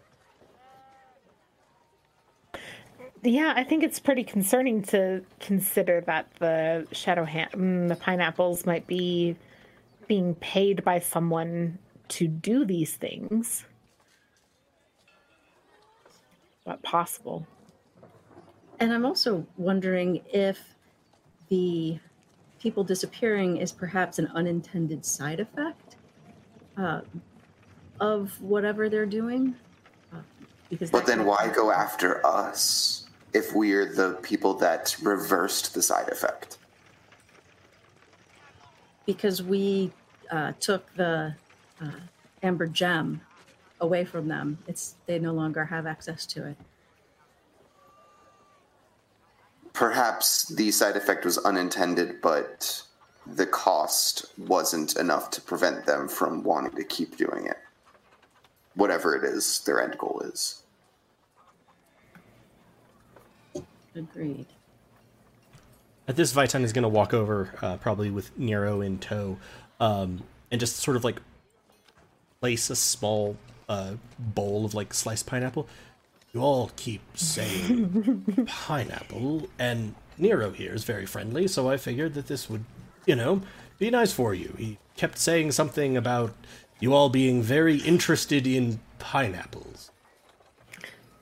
yeah, 3.24 3.54
I 3.56 3.64
think 3.64 3.84
it's 3.84 4.00
pretty 4.00 4.24
concerning 4.24 4.84
to 4.84 5.24
consider 5.40 6.02
that 6.02 6.28
the 6.40 6.88
shadow 6.92 7.26
hand, 7.26 7.52
mm, 7.54 7.88
the 7.88 7.96
pineapples 7.96 8.66
might 8.66 8.86
be 8.86 9.36
being 10.08 10.36
paid 10.36 10.84
by 10.84 11.00
someone 11.00 11.80
to 12.10 12.28
do 12.28 12.66
these 12.66 12.96
things. 12.96 13.66
But 16.66 16.84
possible. 16.84 17.48
And 18.80 18.94
I'm 18.94 19.06
also 19.06 19.46
wondering 19.58 20.22
if 20.32 20.60
the 21.50 22.00
people 22.60 22.84
disappearing 22.84 23.58
is 23.58 23.72
perhaps 23.72 24.20
an 24.20 24.28
unintended 24.36 25.06
side 25.06 25.40
effect 25.40 25.96
uh, 26.78 27.02
of 28.00 28.40
whatever 28.42 28.90
they're 28.90 29.06
doing. 29.06 29.56
Uh, 30.14 30.18
because 30.70 30.92
But 30.92 31.06
then 31.06 31.26
why 31.26 31.48
go 31.48 31.72
after 31.72 32.26
us 32.26 33.08
if 33.34 33.54
we're 33.54 33.94
the 33.94 34.14
people 34.22 34.54
that 34.56 34.96
reversed 35.02 35.74
the 35.74 35.82
side 35.82 36.10
effect? 36.10 36.58
Because 39.06 39.44
we 39.44 39.92
uh, 40.32 40.54
took 40.60 40.92
the 40.96 41.36
uh, 41.82 41.92
amber 42.42 42.68
gem 42.68 43.22
away 43.82 44.06
from 44.06 44.28
them. 44.28 44.58
It's 44.68 44.96
they 45.06 45.20
no 45.20 45.34
longer 45.34 45.66
have 45.66 45.86
access 45.86 46.26
to 46.28 46.48
it. 46.48 46.58
Perhaps 49.76 50.46
the 50.56 50.72
side 50.72 50.96
effect 50.96 51.26
was 51.26 51.38
unintended, 51.40 52.22
but 52.22 52.82
the 53.28 53.46
cost 53.46 54.26
wasn't 54.38 54.96
enough 54.96 55.30
to 55.32 55.42
prevent 55.42 55.86
them 55.86 56.08
from 56.08 56.44
wanting 56.44 56.72
to 56.78 56.84
keep 56.86 57.18
doing 57.18 57.46
it. 57.46 57.58
Whatever 58.76 59.16
it 59.16 59.26
is 59.26 59.60
their 59.66 59.82
end 59.82 59.98
goal 59.98 60.22
is. 60.24 60.64
Agreed. 63.94 64.48
At 66.08 66.16
this, 66.16 66.32
Vitan 66.34 66.64
is 66.64 66.72
going 66.72 66.84
to 66.84 66.90
walk 66.90 67.14
over, 67.14 67.54
uh, 67.62 67.76
probably 67.78 68.12
with 68.12 68.38
Nero 68.38 68.80
in 68.80 68.98
tow, 69.00 69.38
um, 69.82 70.24
and 70.52 70.60
just 70.60 70.78
sort 70.78 70.96
of 70.96 71.04
like 71.04 71.22
place 72.40 72.70
a 72.70 72.76
small 72.78 73.36
uh, 73.68 73.96
bowl 74.20 74.64
of 74.64 74.74
like 74.74 74.94
sliced 74.94 75.26
pineapple. 75.26 75.68
You 76.36 76.42
all 76.42 76.70
keep 76.76 77.02
saying 77.18 78.46
pineapple, 78.48 79.48
and 79.58 79.96
Nero 80.18 80.52
here 80.52 80.74
is 80.74 80.84
very 80.84 81.06
friendly, 81.06 81.48
so 81.48 81.70
I 81.70 81.78
figured 81.78 82.14
that 82.16 82.28
this 82.28 82.50
would, 82.50 82.66
you 83.06 83.16
know, 83.16 83.42
be 83.80 83.90
nice 83.90 84.12
for 84.12 84.34
you. 84.34 84.54
He 84.58 84.78
kept 84.98 85.18
saying 85.18 85.54
something 85.54 85.96
about 85.96 86.34
you 86.82 86.94
all 86.94 87.08
being 87.08 87.42
very 87.42 87.78
interested 87.78 88.46
in 88.46 88.82
pineapples. 89.00 89.92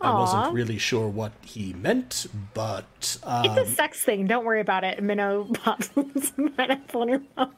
I 0.01 0.13
wasn't 0.19 0.51
really 0.51 0.79
sure 0.79 1.07
what 1.07 1.31
he 1.43 1.73
meant, 1.73 2.25
but 2.55 3.17
um, 3.21 3.45
It's 3.45 3.69
a 3.69 3.73
sex 3.75 4.03
thing. 4.03 4.25
Don't 4.25 4.45
worry 4.45 4.61
about 4.61 4.83
it. 4.83 5.01
Minnow 5.03 5.43
pops 5.53 5.91
some 5.93 6.49
pineapple 6.57 7.03
in 7.03 7.09
her 7.09 7.21
mouth. 7.37 7.51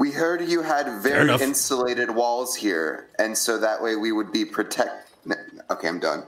We 0.00 0.12
heard 0.12 0.40
you 0.48 0.62
had 0.62 1.02
very 1.02 1.28
insulated 1.42 2.10
walls 2.10 2.56
here, 2.56 3.10
and 3.18 3.36
so 3.36 3.58
that 3.58 3.82
way 3.82 3.96
we 3.96 4.12
would 4.12 4.32
be 4.32 4.46
protect. 4.46 5.12
Okay, 5.70 5.88
I'm 5.88 6.00
done. 6.00 6.24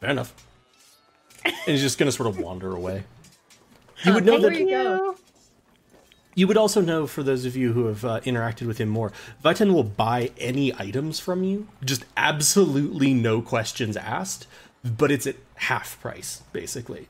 Fair 0.00 0.10
enough. 0.10 0.32
And 1.44 1.54
he's 1.66 1.80
just 1.80 1.98
gonna 1.98 2.12
sort 2.12 2.28
of 2.28 2.38
wander 2.38 2.70
away. 2.70 3.02
You 4.04 4.14
would 4.14 4.24
know 4.24 4.40
Thank 4.40 4.54
that. 4.54 4.60
you 4.60 4.70
go. 4.70 5.16
You 6.34 6.46
would 6.46 6.56
also 6.56 6.80
know, 6.80 7.06
for 7.06 7.22
those 7.22 7.44
of 7.44 7.54
you 7.54 7.74
who 7.74 7.84
have 7.84 8.02
uh, 8.02 8.20
interacted 8.20 8.66
with 8.66 8.78
him 8.78 8.88
more, 8.88 9.12
Vitan 9.44 9.74
will 9.74 9.84
buy 9.84 10.30
any 10.38 10.72
items 10.72 11.20
from 11.20 11.44
you, 11.44 11.68
just 11.84 12.06
absolutely 12.16 13.12
no 13.12 13.42
questions 13.42 13.98
asked, 13.98 14.46
but 14.82 15.10
it's 15.10 15.26
at 15.26 15.36
half 15.56 16.00
price, 16.00 16.42
basically. 16.54 17.08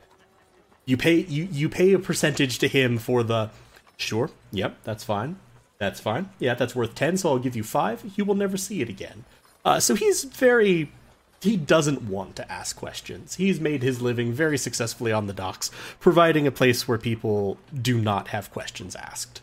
You 0.90 0.96
pay 0.96 1.20
you 1.20 1.46
you 1.52 1.68
pay 1.68 1.92
a 1.92 2.00
percentage 2.00 2.58
to 2.58 2.66
him 2.66 2.98
for 2.98 3.22
the 3.22 3.50
sure, 3.96 4.28
yep, 4.50 4.76
that's 4.82 5.04
fine. 5.04 5.36
That's 5.78 6.00
fine. 6.00 6.30
Yeah, 6.40 6.54
that's 6.54 6.74
worth 6.74 6.96
10, 6.96 7.18
so 7.18 7.28
I'll 7.28 7.38
give 7.38 7.54
you 7.54 7.62
5. 7.62 8.14
You 8.16 8.24
will 8.24 8.34
never 8.34 8.56
see 8.56 8.82
it 8.82 8.88
again. 8.88 9.24
Uh, 9.64 9.78
so 9.78 9.94
he's 9.94 10.24
very 10.24 10.90
he 11.40 11.56
doesn't 11.56 12.02
want 12.02 12.34
to 12.36 12.52
ask 12.52 12.74
questions. 12.74 13.36
He's 13.36 13.60
made 13.60 13.84
his 13.84 14.02
living 14.02 14.32
very 14.32 14.58
successfully 14.58 15.12
on 15.12 15.28
the 15.28 15.32
docks, 15.32 15.70
providing 16.00 16.48
a 16.48 16.50
place 16.50 16.88
where 16.88 16.98
people 16.98 17.56
do 17.72 18.00
not 18.00 18.28
have 18.28 18.50
questions 18.50 18.96
asked. 18.96 19.42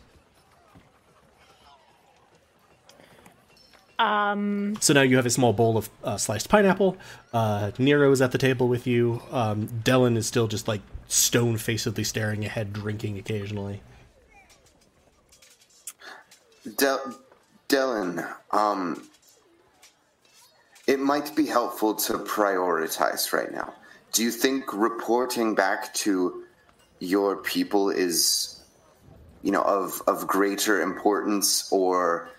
Um, 3.98 4.76
So 4.82 4.94
now 4.94 5.02
you 5.02 5.16
have 5.16 5.26
a 5.26 5.30
small 5.30 5.54
bowl 5.54 5.78
of 5.78 5.90
uh, 6.04 6.18
sliced 6.18 6.50
pineapple. 6.50 6.98
Uh, 7.32 7.72
Nero 7.80 8.12
is 8.12 8.22
at 8.22 8.34
the 8.34 8.38
table 8.38 8.68
with 8.68 8.86
you. 8.86 9.22
Um, 9.32 9.70
Dellen 9.86 10.18
is 10.18 10.28
still 10.28 10.48
just 10.48 10.68
like 10.68 10.82
stone 11.08 11.58
facedly 11.58 12.04
staring 12.04 12.46
ahead, 12.46 12.74
drinking 12.74 13.18
occasionally. 13.18 13.82
Dylan, 17.70 18.28
um, 18.52 19.08
it 20.88 21.00
might 21.00 21.36
be 21.36 21.46
helpful 21.46 21.96
to 21.96 22.14
prioritize 22.14 23.34
right 23.34 23.52
now. 23.52 23.74
Do 24.14 24.24
you 24.24 24.32
think 24.32 24.74
reporting 24.74 25.54
back 25.56 25.94
to 25.96 26.44
your 27.00 27.38
people 27.38 27.90
is, 27.90 28.62
you 29.44 29.52
know, 29.52 29.62
of 29.62 30.02
of 30.08 30.26
greater 30.28 30.82
importance, 30.82 31.70
or 31.72 32.30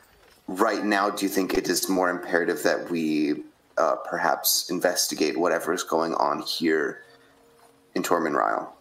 right 0.47 0.85
now, 0.85 1.11
do 1.11 1.25
you 1.25 1.31
think 1.31 1.55
it 1.55 1.69
is 1.69 1.89
more 1.89 2.11
imperative 2.11 2.63
that 2.65 2.91
we 2.91 3.45
uh, 3.77 3.97
perhaps 3.97 4.71
investigate 4.71 5.39
whatever 5.39 5.73
is 5.73 5.83
going 5.83 6.15
on 6.15 6.43
here 6.43 7.03
in 7.99 8.05
Tormund 8.05 8.35
Ryle? 8.35 8.75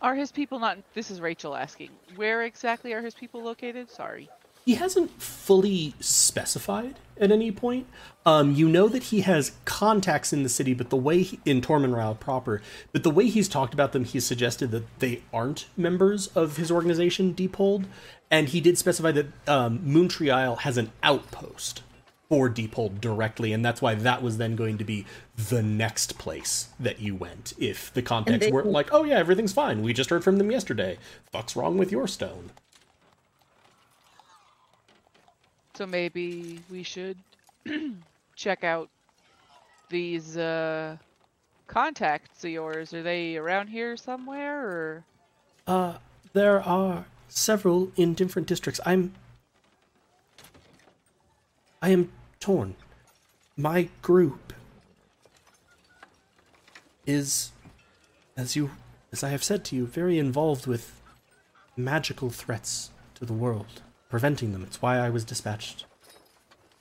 Are 0.00 0.14
his 0.14 0.32
people 0.32 0.58
not? 0.58 0.78
This 0.94 1.10
is 1.10 1.20
Rachel 1.20 1.54
asking. 1.54 1.90
Where 2.16 2.42
exactly 2.42 2.92
are 2.94 3.02
his 3.02 3.14
people 3.14 3.42
located? 3.42 3.90
Sorry. 3.90 4.28
He 4.64 4.76
hasn't 4.76 5.10
fully 5.20 5.94
specified 6.00 6.96
at 7.20 7.30
any 7.30 7.50
point. 7.52 7.86
Um, 8.24 8.54
you 8.54 8.68
know 8.68 8.88
that 8.88 9.04
he 9.04 9.22
has 9.22 9.52
contacts 9.64 10.32
in 10.32 10.42
the 10.42 10.48
city, 10.48 10.74
but 10.74 10.90
the 10.90 10.96
way 10.96 11.22
he, 11.22 11.40
in 11.44 11.60
Tormenrau 11.60 12.14
proper, 12.14 12.62
but 12.92 13.02
the 13.02 13.10
way 13.10 13.28
he's 13.28 13.48
talked 13.48 13.74
about 13.74 13.92
them, 13.92 14.04
he's 14.04 14.26
suggested 14.26 14.70
that 14.70 14.84
they 15.00 15.22
aren't 15.32 15.66
members 15.76 16.28
of 16.28 16.56
his 16.56 16.70
organization, 16.70 17.32
Deephold, 17.32 17.86
and 18.30 18.50
he 18.50 18.60
did 18.60 18.78
specify 18.78 19.10
that 19.12 19.26
um, 19.48 19.80
Moontree 19.80 20.32
Isle 20.32 20.56
has 20.56 20.76
an 20.76 20.92
outpost 21.02 21.82
for 22.28 22.48
Deephold 22.48 23.00
directly, 23.00 23.52
and 23.52 23.64
that's 23.64 23.80
why 23.80 23.94
that 23.94 24.22
was 24.22 24.36
then 24.36 24.54
going 24.54 24.76
to 24.78 24.84
be 24.84 25.06
the 25.36 25.62
next 25.62 26.18
place 26.18 26.68
that 26.78 27.00
you 27.00 27.14
went. 27.14 27.54
If 27.58 27.92
the 27.94 28.02
contacts 28.02 28.46
they- 28.46 28.52
weren't 28.52 28.66
like, 28.68 28.92
"Oh 28.92 29.04
yeah, 29.04 29.16
everything's 29.16 29.52
fine. 29.52 29.82
We 29.82 29.92
just 29.94 30.10
heard 30.10 30.22
from 30.24 30.36
them 30.36 30.50
yesterday. 30.50 30.98
Fuck's 31.32 31.56
wrong 31.56 31.78
with 31.78 31.90
your 31.90 32.06
stone?" 32.06 32.50
So 35.74 35.86
maybe 35.86 36.60
we 36.70 36.82
should 36.82 37.16
check 38.36 38.64
out 38.64 38.90
these 39.88 40.36
uh, 40.36 40.96
contacts 41.66 42.44
of 42.44 42.50
yours. 42.50 42.92
Are 42.92 43.02
they 43.02 43.36
around 43.36 43.68
here 43.68 43.96
somewhere, 43.96 44.66
or 44.68 45.04
Uh, 45.66 45.94
there 46.34 46.60
are 46.60 47.06
several 47.28 47.90
in 47.96 48.12
different 48.14 48.48
districts. 48.48 48.80
I'm. 48.84 49.14
I 51.80 51.90
am 51.90 52.10
torn. 52.40 52.76
My 53.56 53.88
group 54.02 54.52
is, 57.06 57.50
as 58.36 58.54
you, 58.54 58.70
as 59.12 59.24
I 59.24 59.30
have 59.30 59.42
said 59.42 59.64
to 59.66 59.76
you, 59.76 59.86
very 59.86 60.18
involved 60.18 60.66
with 60.66 61.00
magical 61.76 62.30
threats 62.30 62.90
to 63.14 63.24
the 63.24 63.32
world, 63.32 63.82
preventing 64.08 64.52
them. 64.52 64.62
It's 64.62 64.82
why 64.82 64.98
I 64.98 65.10
was 65.10 65.24
dispatched 65.24 65.86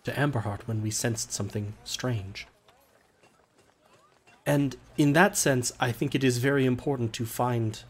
to 0.04 0.12
Amberheart 0.12 0.62
when 0.66 0.82
we 0.82 0.92
sensed 0.92 1.32
something 1.32 1.74
strange. 1.84 2.48
And 4.46 4.78
in 4.98 5.14
that 5.14 5.36
sense, 5.36 5.74
I 5.80 5.92
think 5.92 6.16
it 6.16 6.24
is 6.24 6.38
very 6.38 6.66
important 6.66 7.12
to 7.14 7.26
find 7.26 7.84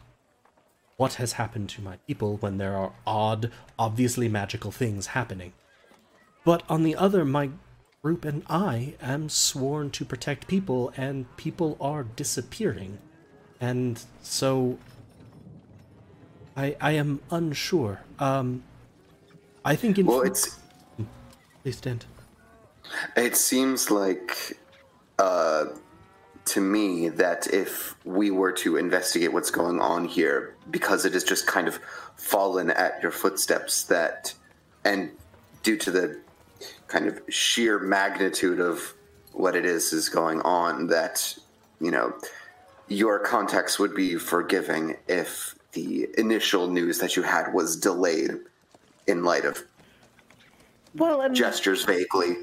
what 0.96 1.14
has 1.14 1.34
happened 1.34 1.68
to 1.70 1.80
my 1.80 1.96
people 2.08 2.36
when 2.38 2.58
there 2.58 2.76
are 2.76 2.92
odd, 3.06 3.52
obviously 3.78 4.28
magical 4.28 4.72
things 4.72 5.08
happening. 5.08 5.52
But 6.48 6.62
on 6.66 6.82
the 6.82 6.96
other, 6.96 7.26
my 7.26 7.50
group 8.00 8.24
and 8.24 8.42
I 8.48 8.94
am 9.02 9.28
sworn 9.28 9.90
to 9.90 10.02
protect 10.06 10.48
people, 10.48 10.94
and 10.96 11.26
people 11.36 11.76
are 11.78 12.04
disappearing. 12.04 12.96
And 13.60 14.02
so 14.22 14.78
I 16.56 16.74
I 16.80 16.92
am 16.92 17.20
unsure. 17.30 18.00
Um 18.18 18.62
I 19.62 19.76
think 19.76 19.98
in 19.98 20.06
Well, 20.06 20.22
it's 20.22 20.58
please 21.62 21.82
Dent. 21.82 22.06
It 23.14 23.36
seems 23.36 23.90
like, 23.90 24.58
uh, 25.18 25.66
to 26.52 26.60
me, 26.62 27.10
that 27.10 27.46
if 27.52 27.94
we 28.06 28.30
were 28.30 28.52
to 28.64 28.78
investigate 28.78 29.34
what's 29.34 29.50
going 29.50 29.80
on 29.82 30.06
here, 30.06 30.56
because 30.70 31.04
it 31.04 31.12
has 31.12 31.24
just 31.24 31.46
kind 31.46 31.68
of 31.68 31.78
fallen 32.16 32.70
at 32.70 33.02
your 33.02 33.12
footsteps, 33.12 33.82
that, 33.94 34.32
and 34.82 35.10
due 35.62 35.76
to 35.76 35.90
the 35.90 36.18
kind 36.88 37.06
of 37.06 37.20
sheer 37.28 37.78
magnitude 37.78 38.60
of 38.60 38.94
what 39.32 39.54
it 39.54 39.64
is 39.64 39.92
is 39.92 40.08
going 40.08 40.40
on 40.42 40.88
that 40.88 41.36
you 41.80 41.90
know 41.90 42.12
your 42.88 43.18
context 43.18 43.78
would 43.78 43.94
be 43.94 44.16
forgiving 44.16 44.96
if 45.06 45.54
the 45.72 46.08
initial 46.16 46.66
news 46.68 46.98
that 46.98 47.14
you 47.16 47.22
had 47.22 47.52
was 47.52 47.76
delayed 47.76 48.30
in 49.06 49.22
light 49.22 49.44
of 49.44 49.62
Well, 50.96 51.20
and 51.20 51.34
gestures 51.34 51.84
vaguely. 51.84 52.36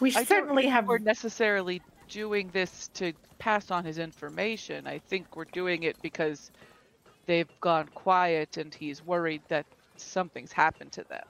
we 0.00 0.10
I 0.10 0.24
don't 0.24 0.26
certainly 0.26 0.66
have. 0.66 0.86
We're 0.86 0.98
necessarily 0.98 1.80
doing 2.08 2.50
this 2.52 2.88
to 2.94 3.12
pass 3.38 3.70
on 3.70 3.84
his 3.84 3.98
information. 3.98 4.86
I 4.86 4.98
think 4.98 5.36
we're 5.36 5.44
doing 5.46 5.82
it 5.82 5.96
because 6.02 6.50
they've 7.26 7.50
gone 7.60 7.88
quiet 7.94 8.56
and 8.56 8.72
he's 8.72 9.04
worried 9.04 9.42
that 9.48 9.66
something's 9.96 10.52
happened 10.52 10.92
to 10.92 11.04
them. 11.04 11.24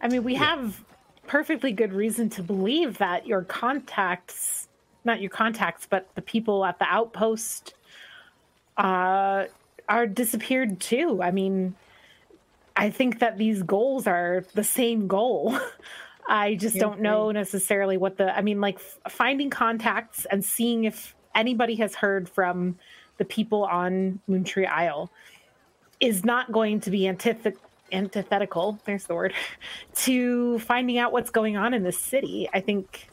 I 0.00 0.08
mean, 0.08 0.22
we 0.22 0.34
have 0.34 0.84
perfectly 1.28 1.70
good 1.70 1.92
reason 1.92 2.28
to 2.30 2.42
believe 2.42 2.98
that 2.98 3.26
your 3.26 3.42
contacts, 3.42 4.66
not 5.04 5.20
your 5.20 5.30
contacts, 5.30 5.86
but 5.88 6.08
the 6.14 6.22
people 6.22 6.64
at 6.64 6.78
the 6.78 6.86
outpost, 6.86 7.74
uh, 8.76 9.44
are 9.88 10.06
disappeared 10.06 10.80
too. 10.80 11.22
I 11.22 11.30
mean, 11.30 11.76
I 12.76 12.90
think 12.90 13.20
that 13.20 13.38
these 13.38 13.62
goals 13.62 14.06
are 14.06 14.44
the 14.54 14.64
same 14.64 15.06
goal. 15.06 15.58
I 16.28 16.56
just 16.56 16.76
don't 16.76 17.00
know 17.00 17.30
necessarily 17.30 17.96
what 17.96 18.18
the. 18.18 18.36
I 18.36 18.42
mean, 18.42 18.60
like 18.60 18.76
f- 18.76 19.12
finding 19.12 19.48
contacts 19.48 20.26
and 20.26 20.44
seeing 20.44 20.84
if 20.84 21.14
anybody 21.34 21.76
has 21.76 21.94
heard 21.94 22.28
from 22.28 22.78
the 23.16 23.24
people 23.24 23.64
on 23.64 24.20
Moontree 24.28 24.68
Isle 24.68 25.10
is 26.00 26.24
not 26.24 26.52
going 26.52 26.80
to 26.80 26.90
be 26.90 27.00
antith- 27.00 27.56
antithetical. 27.92 28.78
There's 28.84 29.04
the 29.04 29.14
word 29.14 29.34
to 29.96 30.58
finding 30.60 30.98
out 30.98 31.12
what's 31.12 31.30
going 31.30 31.56
on 31.56 31.74
in 31.74 31.82
the 31.82 31.92
city. 31.92 32.48
I 32.52 32.60
think. 32.60 33.08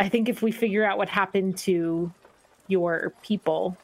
I 0.00 0.08
think 0.08 0.28
if 0.28 0.42
we 0.42 0.52
figure 0.52 0.84
out 0.84 0.96
what 0.96 1.08
happened 1.08 1.58
to 1.58 2.12
your 2.68 3.12
people, 3.22 3.76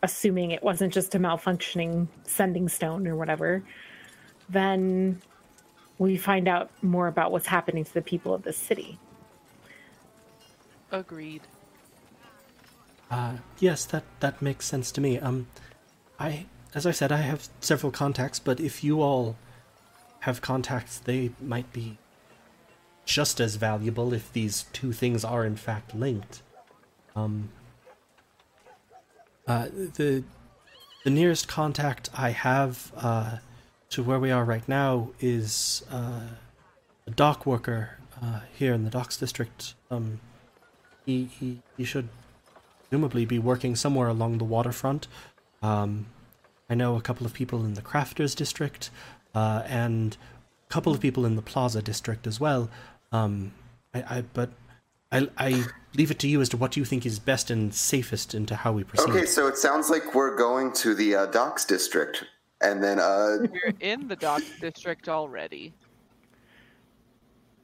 assuming 0.00 0.52
it 0.52 0.62
wasn't 0.62 0.92
just 0.92 1.16
a 1.16 1.18
malfunctioning 1.18 2.06
sending 2.24 2.68
stone 2.68 3.08
or 3.08 3.16
whatever, 3.16 3.64
then 4.48 5.20
we 5.98 6.16
find 6.16 6.46
out 6.46 6.70
more 6.82 7.08
about 7.08 7.32
what's 7.32 7.46
happening 7.46 7.84
to 7.84 7.94
the 7.94 8.02
people 8.02 8.34
of 8.34 8.42
the 8.42 8.52
city. 8.52 8.98
Agreed. 10.90 11.42
Uh, 13.10 13.36
yes, 13.58 13.84
that 13.86 14.04
that 14.20 14.40
makes 14.42 14.66
sense 14.66 14.90
to 14.92 15.00
me. 15.00 15.18
Um, 15.18 15.46
I, 16.18 16.46
as 16.74 16.86
I 16.86 16.90
said, 16.90 17.12
I 17.12 17.18
have 17.18 17.48
several 17.60 17.92
contacts, 17.92 18.38
but 18.38 18.60
if 18.60 18.82
you 18.82 19.02
all 19.02 19.36
have 20.20 20.40
contacts, 20.40 20.98
they 20.98 21.32
might 21.40 21.72
be 21.72 21.98
just 23.04 23.40
as 23.40 23.56
valuable 23.56 24.14
if 24.14 24.32
these 24.32 24.66
two 24.72 24.92
things 24.92 25.24
are 25.24 25.44
in 25.44 25.56
fact 25.56 25.94
linked. 25.94 26.42
Um, 27.14 27.50
uh, 29.46 29.66
the 29.94 30.24
the 31.04 31.10
nearest 31.10 31.48
contact 31.48 32.08
I 32.14 32.30
have 32.30 32.92
uh, 32.96 33.38
to 33.90 34.02
where 34.02 34.20
we 34.20 34.30
are 34.30 34.44
right 34.44 34.66
now 34.68 35.10
is 35.20 35.82
uh, 35.90 36.28
a 37.06 37.10
dock 37.10 37.44
worker 37.44 37.98
uh, 38.22 38.40
here 38.56 38.72
in 38.72 38.84
the 38.84 38.90
docks 38.90 39.16
district. 39.16 39.74
Um, 39.90 40.20
he, 41.04 41.24
he 41.24 41.60
he 41.76 41.84
should 41.84 42.08
presumably 42.88 43.24
be 43.26 43.38
working 43.38 43.74
somewhere 43.74 44.08
along 44.08 44.38
the 44.38 44.44
waterfront. 44.44 45.08
Um, 45.60 46.06
I 46.72 46.74
know 46.74 46.96
a 46.96 47.02
couple 47.02 47.26
of 47.26 47.34
people 47.34 47.66
in 47.66 47.74
the 47.74 47.82
crafters 47.82 48.34
district 48.34 48.88
uh, 49.34 49.62
and 49.66 50.16
a 50.68 50.72
couple 50.72 50.90
of 50.90 51.00
people 51.00 51.26
in 51.26 51.36
the 51.36 51.42
plaza 51.42 51.82
district 51.82 52.26
as 52.26 52.40
well. 52.40 52.70
Um, 53.12 53.52
I, 53.92 54.16
I 54.16 54.24
but 54.32 54.48
I, 55.12 55.28
I 55.36 55.64
leave 55.94 56.10
it 56.10 56.18
to 56.20 56.28
you 56.28 56.40
as 56.40 56.48
to 56.48 56.56
what 56.56 56.74
you 56.74 56.86
think 56.86 57.04
is 57.04 57.18
best 57.18 57.50
and 57.50 57.74
safest 57.74 58.34
into 58.34 58.56
how 58.56 58.72
we 58.72 58.84
proceed. 58.84 59.10
Okay, 59.10 59.26
so 59.26 59.48
it 59.48 59.58
sounds 59.58 59.90
like 59.90 60.14
we're 60.14 60.34
going 60.34 60.72
to 60.84 60.94
the 60.94 61.14
uh, 61.14 61.26
docks 61.26 61.66
district, 61.66 62.24
and 62.62 62.82
then 62.82 62.98
uh, 62.98 63.36
We're 63.40 63.74
in 63.80 64.08
the 64.08 64.16
docks 64.16 64.58
district 64.58 65.10
already. 65.10 65.74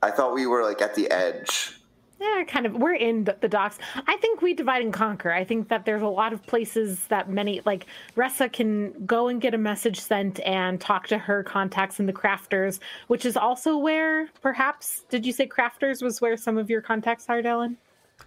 I 0.03 0.11
thought 0.11 0.35
we 0.35 0.47
were 0.47 0.63
like 0.63 0.83
at 0.83 0.95
the 0.95 1.11
edge. 1.11 1.81
Yeah, 2.21 2.43
kind 2.49 2.67
of. 2.67 2.75
We're 2.75 2.95
in 2.95 3.25
the, 3.25 3.37
the 3.41 3.49
docks. 3.49 3.79
I 4.07 4.17
think 4.17 4.43
we 4.43 4.53
divide 4.53 4.83
and 4.83 4.93
conquer. 4.93 5.31
I 5.33 5.45
think 5.45 5.69
that 5.69 5.85
there's 5.85 6.03
a 6.03 6.09
lot 6.09 6.33
of 6.33 6.45
places 6.47 7.07
that 7.07 7.31
many, 7.31 7.61
like 7.65 7.87
Ressa, 8.17 8.53
can 8.53 8.93
go 9.07 9.29
and 9.29 9.41
get 9.41 9.55
a 9.55 9.59
message 9.59 10.01
sent 10.01 10.41
and 10.41 10.81
talk 10.81 11.07
to 11.09 11.19
her 11.19 11.45
contacts 11.45 12.01
in 12.01 12.07
the 12.07 12.13
crafters, 12.13 12.81
which 13.07 13.25
is 13.25 13.37
also 13.37 13.77
where, 13.77 14.29
perhaps, 14.43 15.05
did 15.11 15.25
you 15.25 15.33
say 15.33 15.47
crafters 15.47 16.03
was 16.03 16.21
where 16.21 16.37
some 16.37 16.59
of 16.59 16.69
your 16.69 16.81
contacts 16.81 17.27
are, 17.29 17.41
Dellen? 17.41 17.77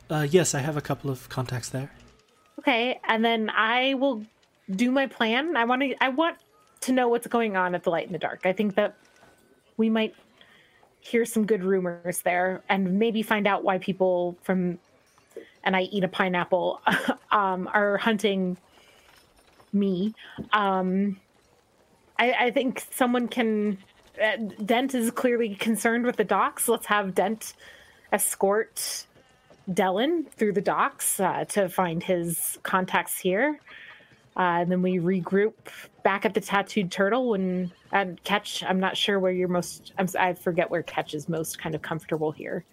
Uh, 0.09 0.25
yes, 0.29 0.55
I 0.55 0.59
have 0.59 0.77
a 0.77 0.81
couple 0.81 1.09
of 1.09 1.27
contacts 1.27 1.69
there. 1.69 1.91
Okay, 2.59 2.99
and 3.05 3.25
then 3.25 3.49
I 3.49 3.95
will 3.95 4.23
do 4.73 4.89
my 4.91 5.07
plan. 5.07 5.57
I 5.57 5.65
want 5.65 5.81
to. 5.81 5.95
I 6.01 6.09
want 6.09 6.37
to 6.81 6.93
know 6.93 7.09
what's 7.09 7.27
going 7.27 7.57
on 7.57 7.75
at 7.75 7.83
the 7.83 7.89
Light 7.89 8.07
in 8.07 8.13
the 8.13 8.19
Dark. 8.19 8.45
I 8.45 8.53
think 8.53 8.75
that 8.75 8.95
we 9.77 9.89
might 9.89 10.15
hear 11.01 11.25
some 11.25 11.45
good 11.45 11.63
rumors 11.63 12.21
there, 12.21 12.63
and 12.69 12.97
maybe 12.97 13.21
find 13.21 13.47
out 13.47 13.63
why 13.63 13.77
people 13.77 14.37
from 14.41 14.79
and 15.63 15.75
I 15.75 15.81
eat 15.83 16.03
a 16.03 16.07
pineapple 16.07 16.81
um, 17.31 17.69
are 17.73 17.97
hunting 17.97 18.57
me. 19.73 20.13
Um, 20.53 21.19
I, 22.17 22.33
I 22.33 22.51
think 22.51 22.85
someone 22.91 23.27
can. 23.27 23.77
Uh, 24.21 24.37
Dent 24.65 24.93
is 24.93 25.09
clearly 25.11 25.55
concerned 25.55 26.05
with 26.05 26.17
the 26.17 26.23
docks. 26.23 26.67
Let's 26.67 26.85
have 26.87 27.15
Dent 27.15 27.53
escort 28.11 29.05
Dellen 29.69 30.29
through 30.31 30.53
the 30.53 30.61
docks 30.61 31.19
uh, 31.19 31.45
to 31.49 31.69
find 31.69 32.03
his 32.03 32.59
contacts 32.63 33.17
here. 33.19 33.59
Uh, 34.37 34.61
and 34.61 34.71
then 34.71 34.81
we 34.81 34.97
regroup 34.97 35.53
back 36.03 36.25
at 36.25 36.33
the 36.33 36.41
tattooed 36.41 36.91
turtle 36.91 37.29
when 37.29 37.71
and 37.91 38.23
Ketch. 38.23 38.63
I'm 38.63 38.79
not 38.79 38.95
sure 38.95 39.19
where 39.19 39.31
you're 39.31 39.49
most. 39.49 39.93
I'm, 39.97 40.07
si 40.07 40.33
forget 40.33 40.69
where 40.69 40.83
Ketch 40.83 41.13
is 41.13 41.27
most 41.27 41.59
kind 41.59 41.75
of 41.75 41.81
comfortable 41.81 42.31
here. 42.31 42.63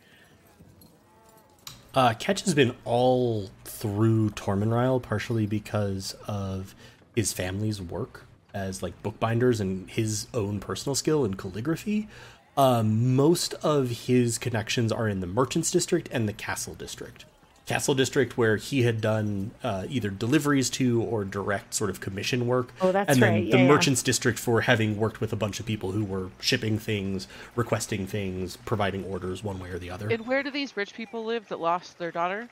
Uh, 1.95 2.15
Ketch 2.15 2.43
has 2.43 2.55
been 2.55 2.75
all 2.85 3.51
through 3.65 4.31
Tormenryle, 4.31 5.03
partially 5.03 5.47
because 5.47 6.15
of 6.27 6.75
his 7.17 7.33
family's 7.33 7.83
work 7.83 8.25
as 8.55 8.83
like 8.83 9.03
bookbinders 9.03 9.61
and 9.61 9.91
his 9.91 10.29
own 10.33 10.61
personal 10.61 10.95
skill 10.95 11.25
in 11.25 11.35
calligraphy. 11.35 12.09
Um, 12.57 13.15
most 13.15 13.55
of 13.55 13.91
his 14.07 14.39
connections 14.39 14.93
are 14.93 15.09
in 15.09 15.21
the 15.21 15.27
Merchants 15.27 15.71
District 15.71 16.09
and 16.13 16.29
the 16.29 16.33
Castle 16.33 16.75
District. 16.75 17.25
Castle 17.69 17.95
District, 17.95 18.39
where 18.39 18.57
he 18.57 18.83
had 18.83 19.01
done 19.03 19.51
uh, 19.63 19.85
either 19.91 20.09
deliveries 20.09 20.71
to 20.71 21.03
or 21.03 21.23
direct 21.25 21.75
sort 21.75 21.91
of 21.91 22.01
commission 22.01 22.47
work. 22.47 22.73
Oh, 22.81 22.93
that's 22.93 23.13
and 23.13 23.23
then 23.23 23.33
right. 23.35 23.51
the 23.51 23.59
Yeah, 23.59 23.63
yeah. 23.65 23.69
Merchants 23.69 24.03
District 24.03 24.39
for 24.39 24.63
having 24.63 24.97
worked 24.97 25.21
with 25.21 25.35
a 25.35 25.37
bunch 25.37 25.61
of 25.61 25.67
people 25.67 25.93
who 25.93 26.03
were 26.03 26.31
shipping 26.41 26.79
things, 26.79 27.29
requesting 27.55 28.07
things, 28.07 28.57
providing 28.57 29.05
orders 29.05 29.45
one 29.45 29.61
way 29.61 29.69
or 29.69 29.79
the 29.79 29.91
other. 29.91 30.09
And 30.09 30.27
where 30.27 30.43
do 30.43 30.51
these 30.51 30.77
rich 30.79 30.95
people 30.95 31.25
live 31.27 31.47
that 31.49 31.61
lost 31.61 31.99
their 31.99 32.11
daughter? 32.11 32.49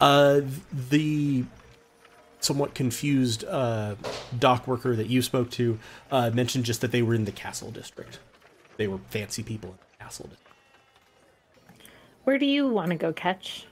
Uh, 0.00 0.40
the 0.90 1.44
somewhat 2.40 2.74
confused 2.74 3.44
uh, 3.44 3.94
dock 4.36 4.66
worker 4.66 4.96
that 4.96 5.06
you 5.06 5.22
spoke 5.22 5.50
to 5.50 5.78
uh, 6.10 6.30
mentioned 6.30 6.64
just 6.64 6.80
that 6.80 6.90
they 6.90 7.02
were 7.02 7.14
in 7.14 7.26
the 7.26 7.32
castle 7.32 7.70
district. 7.70 8.18
They 8.76 8.88
were 8.88 8.98
fancy 9.10 9.44
people 9.44 9.70
in 9.70 9.76
the 9.76 10.04
castle. 10.04 10.28
district. 10.28 10.46
Where 12.24 12.38
do 12.38 12.46
you 12.46 12.68
want 12.68 12.90
to 12.90 12.96
go, 12.96 13.12
Ketch? 13.12 13.66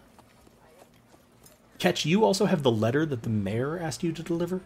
Ketch, 1.78 2.04
you 2.04 2.24
also 2.24 2.46
have 2.46 2.62
the 2.62 2.70
letter 2.70 3.06
that 3.06 3.22
the 3.22 3.28
mayor 3.28 3.78
asked 3.78 4.02
you 4.02 4.12
to 4.12 4.22
deliver. 4.22 4.60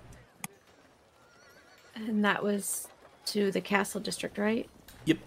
And 1.94 2.24
that 2.24 2.42
was 2.42 2.88
to 3.26 3.50
the 3.50 3.60
castle 3.60 4.00
district, 4.00 4.38
right? 4.38 4.68
Yep. 5.04 5.18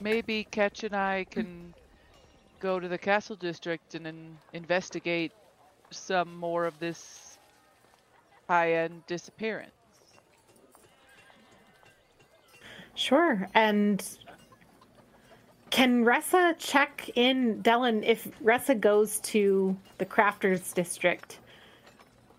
Maybe 0.00 0.44
Ketch 0.50 0.84
and 0.84 0.94
I 0.94 1.24
can 1.30 1.74
go 2.60 2.78
to 2.78 2.88
the 2.88 2.98
castle 2.98 3.36
district 3.36 3.94
and 3.94 4.06
in- 4.06 4.36
investigate 4.52 5.32
some 5.90 6.36
more 6.36 6.66
of 6.66 6.78
this 6.78 7.38
high-end 8.48 9.02
disappearance. 9.06 9.70
Sure. 12.94 13.48
And 13.54 14.04
can 15.70 16.04
Ressa 16.04 16.54
check 16.58 17.10
in, 17.14 17.62
Dellen, 17.62 18.02
if 18.04 18.28
Ressa 18.42 18.78
goes 18.78 19.20
to 19.20 19.76
the 19.98 20.06
crafters 20.06 20.74
district 20.74 21.38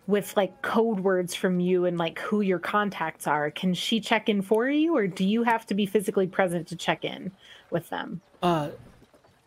with 0.08 0.36
like 0.36 0.62
code 0.62 1.00
words 1.00 1.34
from 1.34 1.60
you 1.60 1.86
and 1.86 1.98
like 1.98 2.20
who 2.20 2.42
your 2.42 2.60
contacts 2.60 3.28
are, 3.28 3.50
can 3.50 3.74
she 3.74 4.02
check 4.02 4.28
in 4.28 4.42
for 4.42 4.70
you 4.70 4.96
or 4.96 5.08
do 5.08 5.24
you 5.24 5.44
have 5.44 5.66
to 5.68 5.74
be 5.74 5.86
physically 5.86 6.28
present 6.28 6.68
to 6.68 6.76
check 6.76 7.06
in 7.06 7.32
with 7.70 7.90
them? 7.90 8.22
Uh, 8.44 8.70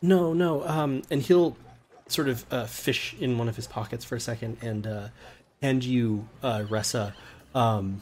no, 0.01 0.32
no. 0.32 0.66
Um, 0.66 1.03
and 1.11 1.20
he'll 1.20 1.57
sort 2.09 2.28
of 2.28 2.45
uh, 2.51 2.64
fish 2.66 3.14
in 3.20 3.37
one 3.37 3.49
of 3.49 3.57
his 3.57 3.66
pockets 3.66 4.05
for 4.05 4.16
a 4.16 4.20
second 4.20 4.57
and 4.62 4.87
uh, 4.87 5.09
hand 5.61 5.85
you, 5.85 6.28
uh, 6.43 6.61
Ressa, 6.61 7.12
um, 7.55 8.01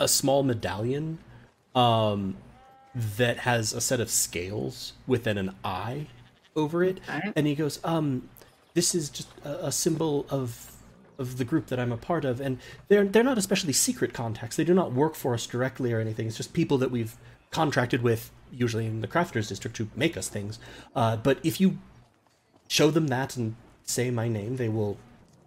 a 0.00 0.08
small 0.08 0.42
medallion 0.42 1.18
um, 1.74 2.36
that 2.94 3.38
has 3.38 3.72
a 3.72 3.80
set 3.80 4.00
of 4.00 4.10
scales 4.10 4.92
within 5.06 5.38
an 5.38 5.54
eye 5.64 6.06
over 6.54 6.84
it, 6.84 7.00
and 7.36 7.46
he 7.46 7.54
goes, 7.54 7.80
"Um, 7.84 8.28
this 8.74 8.94
is 8.94 9.10
just 9.10 9.28
a, 9.44 9.66
a 9.66 9.72
symbol 9.72 10.26
of." 10.30 10.68
Of 11.18 11.36
the 11.36 11.44
group 11.44 11.66
that 11.66 11.78
I'm 11.78 11.92
a 11.92 11.96
part 11.98 12.24
of, 12.24 12.40
and 12.40 12.58
they're 12.88 13.04
they're 13.04 13.22
not 13.22 13.38
especially 13.38 13.74
secret 13.74 14.12
contacts. 14.12 14.56
They 14.56 14.64
do 14.64 14.74
not 14.74 14.92
work 14.92 15.14
for 15.14 15.34
us 15.34 15.46
directly 15.46 15.92
or 15.92 16.00
anything. 16.00 16.26
It's 16.26 16.38
just 16.38 16.52
people 16.52 16.78
that 16.78 16.90
we've 16.90 17.16
contracted 17.50 18.02
with, 18.02 18.32
usually 18.50 18.86
in 18.86 19.02
the 19.02 19.06
crafters 19.06 19.46
district, 19.48 19.76
to 19.76 19.88
make 19.94 20.16
us 20.16 20.28
things. 20.28 20.58
Uh, 20.96 21.16
but 21.16 21.38
if 21.44 21.60
you 21.60 21.78
show 22.66 22.90
them 22.90 23.08
that 23.08 23.36
and 23.36 23.54
say 23.84 24.10
my 24.10 24.26
name, 24.26 24.56
they 24.56 24.70
will 24.70 24.96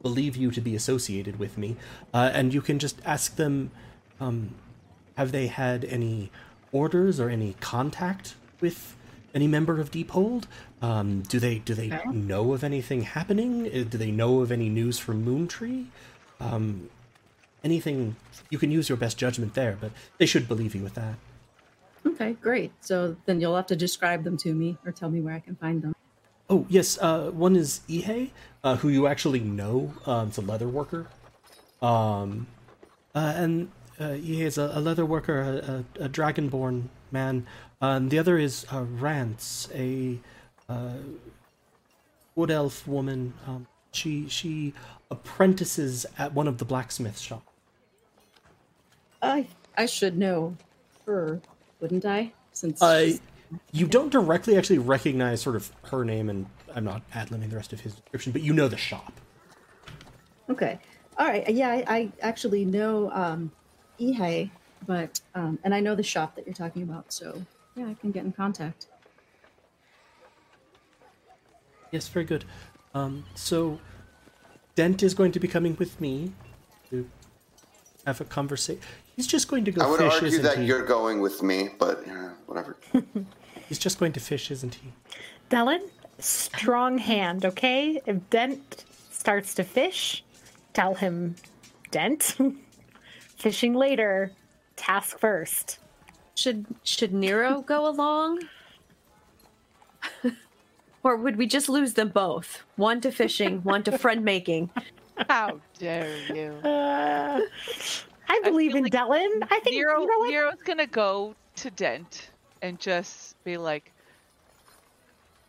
believe 0.01 0.37
you 0.37 0.51
to 0.51 0.61
be 0.61 0.75
associated 0.75 1.39
with 1.39 1.57
me. 1.57 1.75
Uh, 2.13 2.29
and 2.31 2.53
you 2.53 2.61
can 2.61 2.79
just 2.79 3.01
ask 3.03 3.35
them, 3.35 3.71
um, 4.19 4.55
have 5.17 5.31
they 5.31 5.47
had 5.47 5.83
any 5.85 6.31
orders 6.79 7.19
or 7.19 7.29
any 7.29 7.55
contact 7.61 8.35
with 8.59 8.95
any 9.33 9.47
member 9.47 9.79
of 9.79 9.91
Deephold? 9.91 10.47
Um, 10.81 11.21
do 11.21 11.39
they 11.39 11.59
do 11.59 11.73
they 11.73 11.87
Okay. 11.87 12.09
know 12.11 12.53
of 12.53 12.63
anything 12.63 13.03
happening? 13.03 13.65
Uh, 13.67 13.83
Do 13.89 13.97
they 13.97 14.11
know 14.11 14.41
of 14.41 14.51
any 14.51 14.69
news 14.69 14.99
from 14.99 15.25
Moontree? 15.25 15.85
Um, 16.39 16.89
anything 17.63 18.15
you 18.49 18.57
can 18.59 18.71
use 18.71 18.89
your 18.89 18.97
best 18.97 19.17
judgment 19.17 19.53
there, 19.55 19.77
but 19.79 19.91
they 20.19 20.25
should 20.25 20.47
believe 20.47 20.75
you 20.75 20.83
with 20.83 20.95
that. 20.95 21.15
Okay, 22.05 22.33
great. 22.33 22.71
So 22.81 23.15
then 23.25 23.39
you'll 23.41 23.55
have 23.55 23.65
to 23.67 23.75
describe 23.75 24.23
them 24.23 24.37
to 24.37 24.53
me 24.53 24.77
or 24.85 24.91
tell 24.91 25.09
me 25.09 25.21
where 25.21 25.33
I 25.33 25.39
can 25.39 25.55
find 25.55 25.81
them. 25.81 25.93
Oh 26.49 26.65
yes, 26.69 26.99
uh, 27.01 27.31
one 27.31 27.55
is 27.55 27.81
Ihe, 27.89 28.29
uh, 28.63 28.75
who 28.75 28.89
you 28.89 29.07
actually 29.07 29.39
know. 29.39 29.93
Um, 30.05 30.27
it's 30.27 30.37
a 30.37 30.41
leather 30.41 30.67
worker, 30.67 31.07
um, 31.81 32.45
uh, 33.15 33.33
and 33.35 33.71
uh, 33.99 34.13
Ihe 34.13 34.41
is 34.41 34.57
a, 34.57 34.71
a 34.73 34.79
leather 34.79 35.05
worker, 35.05 35.41
a, 35.41 36.01
a, 36.01 36.05
a 36.05 36.09
dragonborn 36.09 36.89
man. 37.11 37.45
Um, 37.81 38.09
the 38.09 38.19
other 38.19 38.37
is 38.37 38.65
uh, 38.71 38.83
Rance, 38.83 39.69
a 39.73 40.19
uh, 40.67 40.97
wood 42.35 42.51
elf 42.51 42.87
woman. 42.87 43.33
Um, 43.47 43.67
she 43.91 44.27
she 44.27 44.73
apprentices 45.09 46.05
at 46.17 46.33
one 46.33 46.47
of 46.47 46.57
the 46.57 46.65
blacksmith 46.65 47.19
shops. 47.19 47.49
I 49.21 49.47
I 49.77 49.85
should 49.85 50.17
know 50.17 50.55
her, 51.05 51.41
wouldn't 51.79 52.05
I? 52.05 52.33
Since 52.51 52.81
I, 52.81 53.19
you 53.71 53.87
don't 53.87 54.11
directly 54.11 54.57
actually 54.57 54.79
recognize 54.79 55.41
sort 55.41 55.55
of 55.55 55.71
her 55.83 56.03
name, 56.03 56.29
and 56.29 56.45
I'm 56.73 56.83
not 56.83 57.01
ad 57.13 57.29
libbing 57.29 57.49
the 57.49 57.55
rest 57.55 57.73
of 57.73 57.81
his 57.81 57.95
description, 57.95 58.31
but 58.31 58.41
you 58.41 58.53
know 58.53 58.67
the 58.67 58.77
shop. 58.77 59.13
Okay. 60.49 60.79
All 61.17 61.25
right. 61.27 61.49
Yeah, 61.49 61.69
I, 61.69 61.83
I 61.87 62.11
actually 62.21 62.65
know 62.65 63.09
um, 63.11 63.51
Ihe, 63.99 64.49
but 64.85 65.21
um, 65.33 65.59
and 65.63 65.73
I 65.73 65.79
know 65.79 65.95
the 65.95 66.03
shop 66.03 66.35
that 66.35 66.45
you're 66.45 66.53
talking 66.53 66.83
about. 66.83 67.11
So 67.11 67.41
yeah, 67.75 67.87
I 67.87 67.93
can 67.95 68.11
get 68.11 68.23
in 68.25 68.31
contact. 68.31 68.87
Yes, 71.91 72.07
very 72.07 72.25
good. 72.25 72.45
Um, 72.93 73.25
so, 73.35 73.79
Dent 74.75 75.03
is 75.03 75.13
going 75.13 75.31
to 75.33 75.39
be 75.39 75.47
coming 75.47 75.75
with 75.77 75.99
me 76.01 76.31
to 76.89 77.07
have 78.05 78.21
a 78.21 78.25
conversation. 78.25 78.81
He's 79.15 79.27
just 79.27 79.47
going 79.47 79.65
to 79.65 79.71
go 79.71 79.81
I 79.81 79.89
would 79.89 79.99
fish, 79.99 80.13
argue 80.13 80.27
isn't 80.27 80.43
that 80.43 80.57
he? 80.57 80.65
you're 80.65 80.85
going 80.85 81.21
with 81.21 81.41
me, 81.41 81.69
but 81.77 82.07
uh, 82.07 82.29
whatever. 82.47 82.77
He's 83.69 83.79
just 83.79 83.99
going 83.99 84.11
to 84.13 84.19
fish, 84.19 84.51
isn't 84.51 84.75
he? 84.75 84.93
Dellen, 85.49 85.81
strong 86.19 86.97
hand, 86.97 87.45
okay? 87.45 88.01
If 88.05 88.29
Dent 88.29 88.85
starts 89.11 89.53
to 89.55 89.63
fish, 89.63 90.23
tell 90.73 90.95
him, 90.95 91.35
Dent, 91.91 92.35
fishing 93.37 93.73
later, 93.73 94.31
task 94.75 95.19
first. 95.19 95.79
Should 96.35 96.65
should 96.83 97.13
Nero 97.13 97.61
go 97.65 97.87
along? 97.87 98.41
or 101.03 101.17
would 101.17 101.37
we 101.37 101.47
just 101.47 101.69
lose 101.69 101.93
them 101.93 102.09
both? 102.09 102.63
One 102.75 103.01
to 103.01 103.11
fishing, 103.11 103.63
one 103.63 103.83
to 103.83 103.97
friend 103.97 104.23
making. 104.23 104.69
How 105.29 105.59
dare 105.79 106.17
you? 106.33 106.59
Uh, 106.75 107.41
I 108.27 108.41
believe 108.43 108.71
feel 108.71 108.77
in 108.77 108.83
like 108.83 108.93
Dellen. 108.93 109.47
I 109.51 109.59
think, 109.59 109.75
Nero, 109.75 110.01
you 110.01 110.07
know 110.07 110.19
what? 110.19 110.29
Nero's 110.31 110.61
gonna 110.63 110.87
go 110.87 111.35
to 111.57 111.69
Dent 111.69 112.29
and 112.63 112.79
just 112.79 113.41
be 113.43 113.55
like, 113.57 113.91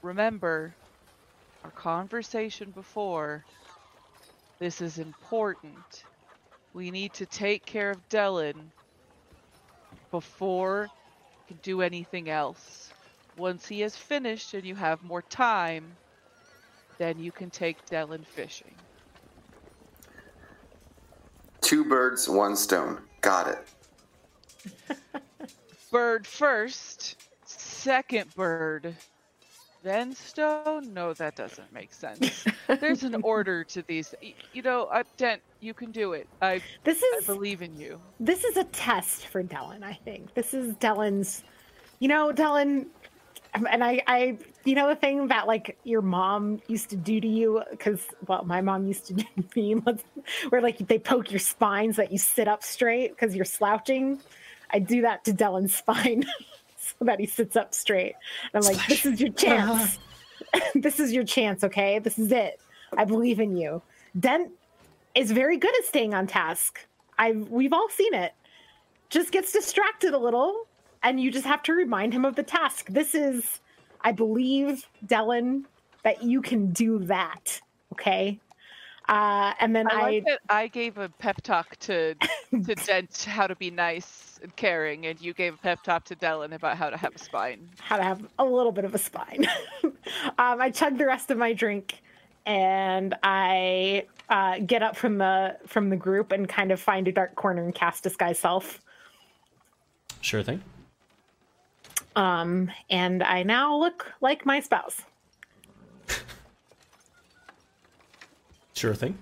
remember 0.03 0.75
our 1.65 1.71
conversation 1.71 2.71
before. 2.73 3.45
This 4.59 4.81
is 4.81 4.99
important. 4.99 6.05
We 6.77 6.91
need 6.91 7.15
to 7.15 7.25
take 7.25 7.65
care 7.65 7.91
of 7.91 8.07
Dellen 8.11 8.67
before 10.11 10.91
we 10.91 11.55
can 11.55 11.59
do 11.63 11.81
anything 11.81 12.29
else. 12.29 12.93
Once 13.39 13.67
he 13.67 13.81
has 13.81 13.97
finished 13.97 14.53
and 14.53 14.63
you 14.63 14.75
have 14.75 15.03
more 15.03 15.23
time, 15.23 15.97
then 16.99 17.19
you 17.19 17.33
can 17.33 17.49
take 17.49 17.87
Dellen 17.87 18.27
fishing. 18.27 18.75
Two 21.63 21.83
birds, 21.83 22.29
one 22.29 22.55
stone. 22.55 23.01
Got 23.23 23.49
it. 23.49 24.99
bird 25.91 26.27
first, 26.27 27.17
second 27.47 28.35
bird, 28.35 28.95
then 29.83 30.15
stone? 30.15 30.93
No, 30.93 31.13
that 31.15 31.37
doesn't 31.37 31.73
make 31.73 31.93
sense. 31.93 32.45
There's 32.81 33.03
an 33.05 33.17
order 33.23 33.65
to 33.65 33.83
these. 33.83 34.15
You 34.53 34.63
know, 34.63 34.85
uh, 34.85 35.05
Dent, 35.17 35.43
you 35.61 35.75
can 35.75 35.91
do 35.93 36.13
it. 36.13 36.27
I, 36.43 36.63
This 36.85 37.03
is 37.03 37.29
I 37.29 37.33
believe 37.33 37.63
in 37.63 37.77
you. 37.77 38.01
this 38.21 38.45
is 38.45 38.57
a 38.57 38.65
test 38.65 39.27
for 39.29 39.43
Dellen, 39.43 39.83
I 39.83 39.95
think. 40.05 40.35
This 40.35 40.55
is 40.55 40.75
Dellen's 40.77 41.45
you 41.99 42.09
know, 42.09 42.33
Dellen 42.33 42.87
and 43.55 43.83
I, 43.83 44.03
I 44.07 44.39
you 44.65 44.75
know 44.75 44.89
the 44.89 44.97
thing 44.97 45.29
that 45.29 45.47
like 45.47 45.79
your 45.85 46.03
mom 46.03 46.61
used 46.69 46.91
to 46.91 46.97
do 46.97 47.21
to 47.21 47.27
you 47.27 47.63
because 47.71 48.07
well 48.27 48.45
my 48.45 48.61
mom 48.61 48.87
used 48.87 49.07
to 49.07 49.15
do 49.15 49.25
to 49.25 49.45
me 49.57 49.75
where 50.51 50.61
like 50.61 50.79
they 50.89 50.99
poke 50.99 51.31
your 51.31 51.39
spine 51.39 51.93
so 51.93 52.03
that 52.03 52.13
you 52.13 52.19
sit 52.19 52.49
up 52.49 52.63
straight 52.63 53.11
because 53.17 53.35
you're 53.35 53.45
slouching 53.45 54.21
i 54.71 54.79
do 54.79 55.03
that 55.03 55.25
to 55.25 55.33
Dellen's 55.33 55.75
spine 55.75 56.25
so 56.99 57.05
that 57.05 57.21
he 57.21 57.27
sits 57.27 57.57
up 57.57 57.75
straight. 57.75 58.15
And 58.53 58.65
i'm 58.65 58.73
like 58.73 58.87
this 58.87 59.07
is 59.07 59.21
your 59.21 59.33
chance. 59.33 59.99
This 60.75 61.01
is 61.01 61.13
your 61.13 61.25
chance 61.25 61.65
okay? 61.65 61.99
This 61.99 62.19
is 62.19 62.31
it. 62.31 62.61
I 62.97 63.05
believe 63.05 63.41
in 63.41 63.57
you. 63.57 63.83
Dent 64.19 64.51
is 65.15 65.33
very 65.33 65.57
good 65.57 65.77
at 65.79 65.85
staying 65.85 66.15
on 66.15 66.27
task. 66.27 66.87
I 67.19 67.33
we've 67.33 67.73
all 67.73 67.89
seen 67.89 68.15
it. 68.15 68.33
Just 69.11 69.33
gets 69.33 69.53
distracted 69.53 70.15
a 70.15 70.19
little 70.19 70.67
and 71.03 71.21
you 71.21 71.31
just 71.31 71.47
have 71.47 71.63
to 71.65 71.73
remind 71.73 72.13
him 72.13 72.25
of 72.25 72.37
the 72.37 72.43
task. 72.43 72.87
This 72.91 73.15
is 73.15 73.61
i 74.03 74.13
believe 74.13 74.87
dellen 75.07 75.65
that 76.05 76.23
you 76.23 76.41
can 76.43 76.71
do 76.73 76.99
that 77.01 77.61
okay? 77.93 78.39
Uh 79.09 79.53
and 79.61 79.75
then 79.75 79.89
I, 79.89 79.95
i, 79.95 80.03
like 80.03 80.25
that 80.27 80.41
I 80.49 80.69
gave 80.69 80.99
a 80.99 81.09
pep 81.09 81.41
talk 81.43 81.77
to 81.81 82.15
to 82.51 82.75
Dent 82.75 83.27
how 83.29 83.47
to 83.47 83.57
be 83.57 83.71
nice 83.71 84.26
and 84.43 84.55
caring, 84.57 85.07
and 85.07 85.21
you 85.21 85.33
gave 85.35 85.55
a 85.55 85.57
pep 85.59 85.83
talk 85.83 86.05
to 86.07 86.17
Dellen 86.17 86.53
about 86.53 86.77
how 86.77 86.91
to 86.91 86.97
have 86.97 87.15
a 87.15 87.19
spine. 87.19 87.69
how 87.81 87.97
to 87.97 88.03
have 88.03 88.27
a 88.39 88.45
little 88.45 88.73
bit 88.73 88.85
of 88.85 88.95
a 88.95 88.99
spine. 88.99 89.47
um, 89.85 89.95
I 90.39 90.71
chug 90.71 90.99
the 90.99 91.07
rest 91.07 91.31
of 91.31 91.39
my 91.39 91.53
drink, 91.53 92.03
and 92.45 93.15
I 93.23 94.07
uh, 94.29 94.59
get 94.61 94.83
up 94.83 94.97
from 94.97 95.19
the 95.19 95.57
from 95.67 95.91
the 95.91 95.97
group 95.97 96.33
and 96.33 96.49
kind 96.49 96.71
of 96.73 96.81
find 96.81 97.09
a 97.09 97.13
dark 97.13 97.35
corner 97.35 97.63
and 97.63 97.75
cast 97.75 98.03
disguise 98.03 98.39
self. 98.39 98.81
Sure 100.21 100.43
thing. 100.43 100.63
Um, 102.17 102.71
and 102.89 103.23
I 103.23 103.43
now 103.43 103.77
look 103.77 104.13
like 104.21 104.47
my 104.47 104.61
spouse. 104.61 105.03
Sure 108.73 108.95
thing. 108.95 109.19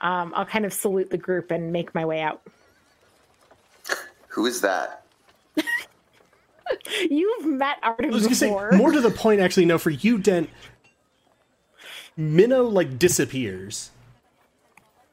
Um, 0.00 0.32
I'll 0.34 0.46
kind 0.46 0.64
of 0.64 0.72
salute 0.72 1.10
the 1.10 1.18
group 1.18 1.50
and 1.50 1.72
make 1.72 1.94
my 1.94 2.04
way 2.04 2.20
out. 2.20 2.42
Who 4.28 4.46
is 4.46 4.60
that? 4.62 5.04
You've 7.10 7.46
met 7.46 7.78
Artem 7.82 8.14
I 8.14 8.18
say 8.20 8.46
before. 8.46 8.72
more 8.72 8.92
to 8.92 9.00
the 9.00 9.10
point. 9.10 9.40
Actually, 9.40 9.66
no. 9.66 9.76
For 9.78 9.90
you, 9.90 10.18
Dent, 10.18 10.48
Minnow 12.16 12.62
like 12.64 12.98
disappears, 12.98 13.90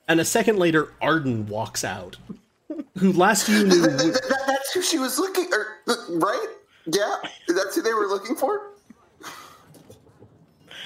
and 0.08 0.20
a 0.20 0.26
second 0.26 0.58
later, 0.60 0.94
Arden 1.02 1.48
walks 1.48 1.84
out. 1.84 2.18
Who 2.98 3.12
last 3.14 3.50
you 3.50 3.64
knew? 3.64 3.70
Th- 3.72 3.82
th- 3.84 3.92
w- 3.98 4.12
th- 4.14 4.24
that- 4.30 4.44
that's 4.48 4.72
who 4.74 4.82
she 4.82 5.00
was 5.00 5.18
looking, 5.18 5.48
or 5.52 5.78
uh, 5.88 5.96
right? 6.18 6.48
Yeah, 6.86 7.16
that's 7.48 7.76
who 7.76 7.82
they 7.82 7.94
were 7.94 8.08
looking 8.08 8.36
for. 8.36 8.72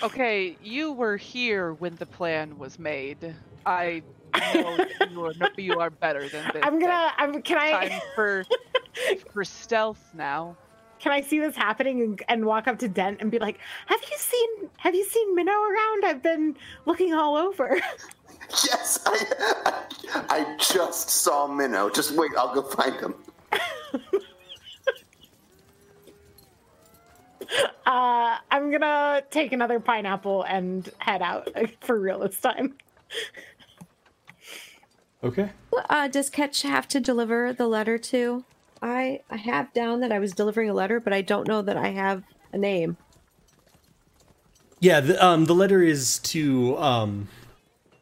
Okay, 0.03 0.57
you 0.63 0.91
were 0.93 1.17
here 1.17 1.73
when 1.73 1.95
the 1.97 2.05
plan 2.05 2.57
was 2.57 2.79
made. 2.79 3.35
I 3.65 4.01
know 4.53 4.85
you 5.09 5.25
are 5.25 5.33
you 5.57 5.79
are 5.79 5.89
better 5.89 6.27
than 6.27 6.49
this. 6.53 6.61
I'm 6.63 6.79
gonna. 6.79 7.11
I'm. 7.17 7.41
Can 7.41 7.57
I? 7.57 7.89
time 7.89 8.01
for 8.15 8.45
for 9.33 9.43
stealth 9.43 10.01
now. 10.13 10.55
Can 10.99 11.11
I 11.11 11.21
see 11.21 11.39
this 11.39 11.55
happening 11.55 12.01
and, 12.01 12.23
and 12.27 12.45
walk 12.45 12.67
up 12.67 12.77
to 12.79 12.87
Dent 12.87 13.21
and 13.21 13.31
be 13.31 13.39
like, 13.39 13.59
"Have 13.87 14.01
you 14.09 14.17
seen 14.17 14.69
Have 14.77 14.95
you 14.95 15.03
seen 15.05 15.35
Minnow 15.35 15.51
around? 15.51 16.05
I've 16.05 16.23
been 16.23 16.55
looking 16.85 17.13
all 17.13 17.35
over." 17.35 17.79
yes, 18.65 18.99
I, 19.05 19.25
I 19.65 20.23
I 20.29 20.57
just 20.57 21.09
saw 21.09 21.47
Minnow. 21.47 21.89
Just 21.89 22.11
wait, 22.11 22.31
I'll 22.37 22.53
go 22.53 22.61
find 22.61 22.95
him. 22.99 23.15
Uh, 27.85 28.37
I'm 28.49 28.71
gonna 28.71 29.23
take 29.29 29.51
another 29.51 29.81
pineapple 29.81 30.43
and 30.43 30.89
head 30.99 31.21
out 31.21 31.49
for 31.81 31.99
real 31.99 32.19
this 32.19 32.39
time. 32.39 32.77
Okay. 35.23 35.51
Uh, 35.89 36.07
does 36.07 36.29
Ketch 36.29 36.63
have 36.63 36.87
to 36.89 36.99
deliver 36.99 37.53
the 37.53 37.67
letter 37.67 37.97
to? 37.97 38.43
I 38.81 39.21
I 39.29 39.37
have 39.37 39.71
down 39.73 39.99
that 39.99 40.11
I 40.11 40.19
was 40.19 40.33
delivering 40.33 40.69
a 40.69 40.73
letter, 40.73 40.99
but 40.99 41.13
I 41.13 41.21
don't 41.21 41.47
know 41.47 41.61
that 41.61 41.77
I 41.77 41.89
have 41.89 42.23
a 42.51 42.57
name. 42.57 42.97
Yeah, 44.79 44.99
the, 44.99 45.23
um, 45.23 45.45
the 45.45 45.53
letter 45.53 45.83
is 45.83 46.17
to 46.19 46.75
um, 46.79 47.27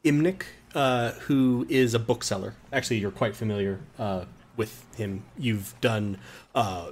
Imnik, 0.06 0.44
uh, 0.74 1.12
who 1.12 1.66
is 1.68 1.94
a 1.94 2.00
bookseller. 2.00 2.56
Actually, 2.72 3.00
you're 3.00 3.12
quite 3.12 3.36
familiar 3.36 3.82
uh, 3.98 4.24
with 4.56 4.86
him. 4.96 5.24
You've 5.38 5.76
done 5.82 6.18
uh, 6.56 6.92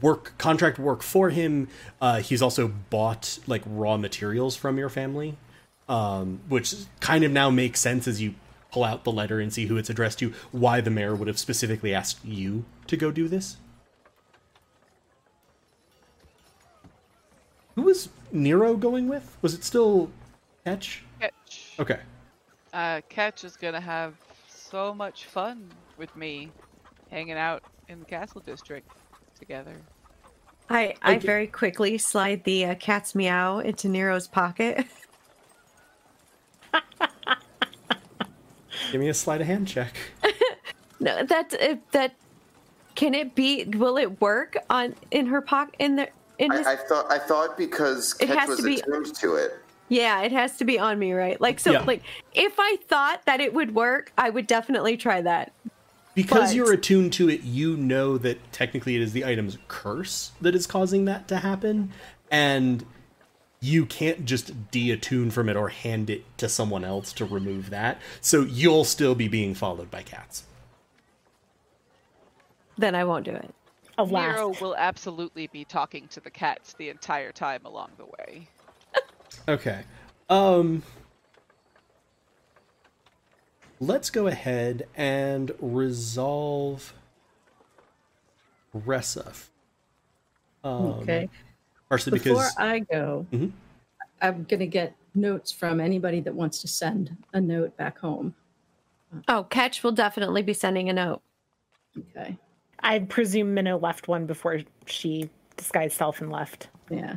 work, 0.00 0.34
contract 0.38 0.78
work 0.78 1.02
for 1.02 1.30
him. 1.30 1.66
Uh, 2.00 2.20
he's 2.20 2.40
also 2.40 2.68
bought 2.68 3.40
like 3.48 3.62
raw 3.66 3.96
materials 3.96 4.54
from 4.54 4.78
your 4.78 4.88
family, 4.88 5.36
um, 5.88 6.40
which 6.48 6.76
kind 7.00 7.24
of 7.24 7.32
now 7.32 7.50
makes 7.50 7.80
sense 7.80 8.06
as 8.06 8.22
you 8.22 8.36
pull 8.76 8.84
out 8.84 9.04
the 9.04 9.10
letter 9.12 9.40
and 9.40 9.50
see 9.50 9.64
who 9.64 9.78
it's 9.78 9.88
addressed 9.88 10.18
to. 10.18 10.34
Why 10.52 10.82
the 10.82 10.90
mayor 10.90 11.14
would 11.14 11.28
have 11.28 11.38
specifically 11.38 11.94
asked 11.94 12.22
you 12.22 12.66
to 12.88 12.96
go 12.98 13.10
do 13.10 13.26
this. 13.26 13.56
Who 17.74 17.80
was 17.84 18.10
Nero 18.32 18.76
going 18.76 19.08
with? 19.08 19.34
Was 19.40 19.54
it 19.54 19.64
still 19.64 20.10
Ketch? 20.66 21.02
Catch. 21.18 21.72
Okay. 21.80 22.00
Uh, 22.74 23.00
Ketch 23.08 23.44
is 23.44 23.56
gonna 23.56 23.80
have 23.80 24.12
so 24.46 24.92
much 24.92 25.24
fun 25.24 25.70
with 25.96 26.14
me, 26.14 26.50
hanging 27.10 27.38
out 27.38 27.62
in 27.88 28.00
the 28.00 28.04
castle 28.04 28.42
district 28.44 28.90
together. 29.38 29.76
I 30.68 30.92
I 31.00 31.16
Okay. 31.16 31.26
very 31.26 31.46
quickly 31.46 31.96
slide 31.96 32.44
the 32.44 32.66
uh, 32.66 32.74
cat's 32.74 33.14
meow 33.14 33.58
into 33.60 33.88
Nero's 33.88 34.28
pocket. 34.28 34.84
Give 38.92 39.00
me 39.00 39.08
a 39.08 39.14
sleight 39.14 39.40
of 39.40 39.46
hand 39.46 39.68
check. 39.68 39.94
no, 41.00 41.24
that 41.24 41.54
uh, 41.60 41.76
that 41.92 42.14
can 42.94 43.14
it 43.14 43.34
be? 43.34 43.64
Will 43.64 43.96
it 43.96 44.20
work 44.20 44.56
on 44.70 44.94
in 45.10 45.26
her 45.26 45.40
pocket 45.40 45.74
in 45.78 45.96
the 45.96 46.08
in 46.38 46.50
his? 46.52 46.66
I, 46.66 46.72
I 46.72 46.76
thought 46.76 47.10
I 47.10 47.18
thought 47.18 47.56
because 47.58 48.14
It 48.20 48.26
Ketch 48.26 48.38
has 48.38 48.48
was 48.48 48.58
to 48.60 48.64
be- 48.64 48.80
attuned 48.80 49.14
to 49.16 49.34
it. 49.36 49.52
yeah, 49.88 50.22
it 50.22 50.32
has 50.32 50.56
to 50.58 50.64
be 50.64 50.78
on 50.78 50.98
me, 50.98 51.12
right? 51.12 51.40
Like 51.40 51.60
so, 51.60 51.72
Yeah. 51.72 51.82
like 51.82 52.02
if 52.34 52.54
I 52.58 52.76
thought 52.88 53.24
that 53.26 53.40
it 53.40 53.52
would 53.54 53.74
work, 53.74 54.12
I 54.18 54.30
would 54.30 54.46
definitely 54.46 54.96
try 54.96 55.20
that. 55.22 55.52
Because 56.14 56.48
But- 56.50 56.56
you're 56.56 56.72
attuned 56.72 57.12
to 57.14 57.28
it, 57.28 57.42
you 57.42 57.76
know 57.76 58.16
that 58.18 58.38
technically 58.52 58.96
it 58.96 59.02
is 59.02 59.12
the 59.12 59.24
item's 59.26 59.58
curse 59.68 60.32
that 60.40 60.54
is 60.54 60.66
causing 60.66 61.04
that 61.04 61.28
to 61.28 61.36
happen, 61.38 61.92
and 62.30 62.84
you 63.66 63.84
can't 63.84 64.24
just 64.24 64.70
de-attune 64.70 65.30
from 65.30 65.48
it 65.48 65.56
or 65.56 65.68
hand 65.68 66.08
it 66.08 66.24
to 66.38 66.48
someone 66.48 66.84
else 66.84 67.12
to 67.14 67.24
remove 67.24 67.70
that. 67.70 68.00
So 68.20 68.42
you'll 68.42 68.84
still 68.84 69.16
be 69.16 69.26
being 69.26 69.54
followed 69.54 69.90
by 69.90 70.02
cats. 70.02 70.44
Then 72.78 72.94
I 72.94 73.04
won't 73.04 73.24
do 73.24 73.32
it. 73.32 73.52
Alas. 73.98 74.36
Nero 74.36 74.54
will 74.60 74.76
absolutely 74.76 75.48
be 75.48 75.64
talking 75.64 76.06
to 76.08 76.20
the 76.20 76.30
cats 76.30 76.74
the 76.74 76.90
entire 76.90 77.32
time 77.32 77.64
along 77.64 77.90
the 77.98 78.06
way. 78.06 78.48
Okay. 79.48 79.82
Um 80.30 80.82
Let's 83.80 84.08
go 84.08 84.26
ahead 84.28 84.88
and 84.96 85.52
resolve 85.60 86.94
Ressa. 88.74 89.48
Um, 90.64 90.86
Okay. 90.86 91.28
Partially 91.88 92.18
Before 92.18 92.34
because 92.34 92.56
I 92.56 92.78
go, 92.80 93.26
Mhm. 93.32 93.52
I'm 94.20 94.44
gonna 94.44 94.66
get 94.66 94.94
notes 95.14 95.52
from 95.52 95.80
anybody 95.80 96.20
that 96.20 96.34
wants 96.34 96.60
to 96.62 96.68
send 96.68 97.16
a 97.32 97.40
note 97.40 97.76
back 97.76 97.98
home. 97.98 98.34
Oh, 99.28 99.44
Ketch 99.44 99.82
will 99.82 99.92
definitely 99.92 100.42
be 100.42 100.52
sending 100.52 100.90
a 100.90 100.92
note. 100.92 101.22
Okay. 101.96 102.36
I 102.80 102.98
presume 103.00 103.54
Minnow 103.54 103.78
left 103.78 104.08
one 104.08 104.26
before 104.26 104.60
she 104.86 105.30
disguised 105.56 105.96
self 105.96 106.20
and 106.20 106.30
left. 106.30 106.68
Yeah. 106.90 107.16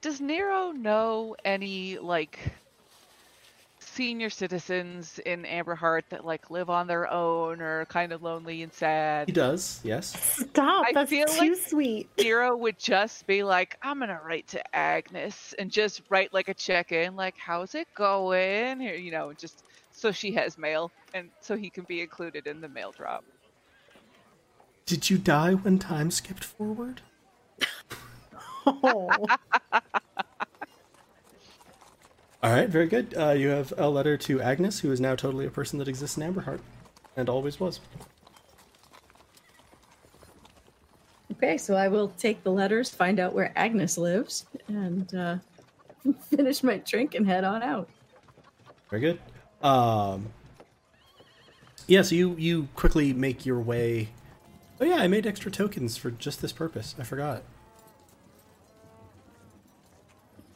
Does 0.00 0.20
Nero 0.20 0.72
know 0.72 1.36
any 1.44 1.98
like 1.98 2.38
senior 3.90 4.30
citizens 4.30 5.18
in 5.26 5.42
Amberheart 5.44 6.02
that 6.10 6.24
like 6.24 6.50
live 6.50 6.70
on 6.70 6.86
their 6.86 7.10
own 7.10 7.60
or 7.60 7.84
kind 7.86 8.12
of 8.12 8.22
lonely 8.22 8.62
and 8.62 8.72
sad. 8.72 9.28
he 9.28 9.32
does, 9.32 9.80
yes. 9.82 10.14
Stop. 10.50 10.86
I 10.86 10.92
That's 10.92 11.10
feel 11.10 11.26
too 11.26 11.50
like- 11.52 11.58
sweet. 11.58 12.08
Nero 12.18 12.56
would 12.56 12.78
just 12.78 13.26
be 13.26 13.42
like, 13.42 13.76
I'm 13.82 13.98
gonna 13.98 14.20
write 14.24 14.46
to 14.48 14.76
Agnes 14.76 15.54
and 15.58 15.70
just 15.70 16.02
write 16.08 16.32
like 16.32 16.48
a 16.48 16.54
check 16.54 16.92
in, 16.92 17.16
like, 17.16 17.36
how's 17.36 17.74
it 17.74 17.88
going? 17.94 18.80
Here, 18.80 18.94
you 18.94 19.10
know, 19.10 19.32
just 19.32 19.64
so 19.92 20.12
she 20.12 20.32
has 20.32 20.56
mail 20.56 20.90
and 21.14 21.28
so 21.40 21.56
he 21.56 21.68
can 21.70 21.84
be 21.84 22.00
included 22.00 22.46
in 22.46 22.60
the 22.60 22.68
mail 22.68 22.92
drop. 22.96 23.24
Did 24.86 25.10
you 25.10 25.18
die 25.18 25.52
when 25.54 25.78
time 25.78 26.10
skipped 26.10 26.44
forward? 26.44 27.00
Oh. 28.66 29.08
All 32.42 32.50
right, 32.50 32.68
very 32.68 32.86
good. 32.86 33.14
Uh, 33.16 33.32
you 33.32 33.48
have 33.48 33.74
a 33.76 33.90
letter 33.90 34.16
to 34.16 34.40
Agnes, 34.40 34.80
who 34.80 34.90
is 34.90 35.00
now 35.00 35.14
totally 35.14 35.44
a 35.44 35.50
person 35.50 35.78
that 35.78 35.88
exists 35.88 36.16
in 36.16 36.22
Amberheart, 36.22 36.60
and 37.14 37.28
always 37.28 37.60
was. 37.60 37.80
Okay, 41.32 41.58
so 41.58 41.74
I 41.74 41.88
will 41.88 42.08
take 42.16 42.42
the 42.42 42.50
letters, 42.50 42.88
find 42.88 43.20
out 43.20 43.34
where 43.34 43.52
Agnes 43.56 43.98
lives, 43.98 44.46
and 44.68 45.14
uh, 45.14 45.36
finish 46.30 46.62
my 46.62 46.78
drink 46.78 47.14
and 47.14 47.26
head 47.26 47.44
on 47.44 47.62
out. 47.62 47.90
Very 48.88 49.02
good. 49.02 49.20
Um, 49.62 50.28
yeah, 51.86 52.02
so 52.02 52.14
you 52.14 52.36
you 52.36 52.68
quickly 52.74 53.12
make 53.12 53.44
your 53.44 53.60
way. 53.60 54.08
Oh 54.80 54.84
yeah, 54.86 54.96
I 54.96 55.08
made 55.08 55.26
extra 55.26 55.50
tokens 55.50 55.98
for 55.98 56.10
just 56.10 56.40
this 56.40 56.52
purpose. 56.52 56.94
I 56.98 57.02
forgot. 57.04 57.42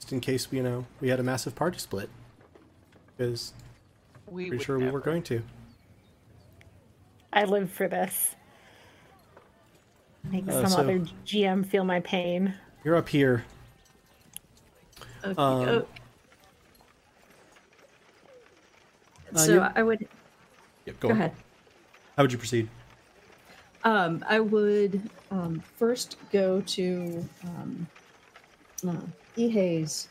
Just 0.04 0.12
in 0.12 0.20
case 0.20 0.46
you 0.50 0.62
know 0.62 0.84
we 1.00 1.08
had 1.08 1.18
a 1.18 1.22
massive 1.22 1.54
party 1.54 1.78
split, 1.78 2.10
because 3.16 3.54
We 4.26 4.42
pretty 4.48 4.58
would 4.58 4.62
sure 4.66 4.78
we 4.78 4.90
were 4.90 5.00
going 5.00 5.22
to. 5.22 5.42
I 7.32 7.44
live 7.44 7.72
for 7.72 7.88
this. 7.88 8.36
Make 10.22 10.46
Uh, 10.46 10.60
some 10.60 10.66
so- 10.68 10.80
other 10.80 10.98
GM 11.24 11.64
feel 11.64 11.84
my 11.84 12.00
pain. 12.00 12.52
You're 12.84 12.96
up 12.96 13.08
here. 13.08 13.46
Okay. 15.24 15.30
Um, 15.30 15.36
oh. 15.38 15.86
uh, 19.34 19.38
so 19.38 19.52
you're- 19.54 19.72
I 19.74 19.82
would 19.82 20.06
Yep, 20.84 21.00
go 21.00 21.08
on. 21.08 21.12
ahead. 21.16 21.32
How 22.18 22.24
would 22.24 22.32
you 22.32 22.36
proceed? 22.36 22.68
Um, 23.84 24.22
I 24.28 24.40
would 24.40 25.08
um, 25.30 25.60
first 25.78 26.18
go 26.30 26.60
to 26.60 27.26
um, 27.44 27.86
Ihe's 29.36 30.08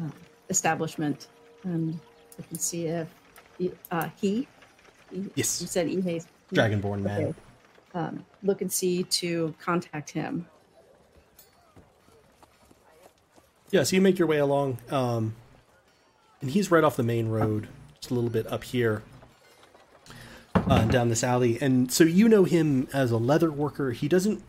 uh, 0.00 0.10
establishment 0.48 1.28
and 1.64 1.98
I 2.38 2.42
can 2.42 2.58
see 2.58 2.86
if 2.86 3.08
he, 3.58 3.72
uh, 3.90 4.08
he, 4.16 4.46
he 5.10 5.30
Yes. 5.34 5.60
you 5.60 5.66
said 5.66 5.86
Ihe's 5.86 6.26
Dragonborn 6.52 7.02
man. 7.02 7.20
Okay. 7.22 7.34
Um, 7.94 8.24
look 8.42 8.60
and 8.60 8.72
see 8.72 9.04
to 9.04 9.54
contact 9.60 10.10
him. 10.10 10.46
Yeah, 13.70 13.82
so 13.82 13.96
you 13.96 14.02
make 14.02 14.18
your 14.18 14.28
way 14.28 14.38
along, 14.38 14.78
um, 14.90 15.34
and 16.40 16.50
he's 16.50 16.70
right 16.70 16.84
off 16.84 16.96
the 16.96 17.02
main 17.02 17.28
road, 17.28 17.68
just 18.00 18.10
a 18.10 18.14
little 18.14 18.30
bit 18.30 18.46
up 18.46 18.62
here, 18.62 19.02
uh, 20.54 20.84
down 20.86 21.08
this 21.08 21.24
alley. 21.24 21.58
And 21.60 21.90
so 21.92 22.04
you 22.04 22.28
know 22.28 22.44
him 22.44 22.88
as 22.92 23.10
a 23.10 23.16
leather 23.16 23.50
worker. 23.50 23.92
He 23.92 24.06
doesn't 24.06 24.42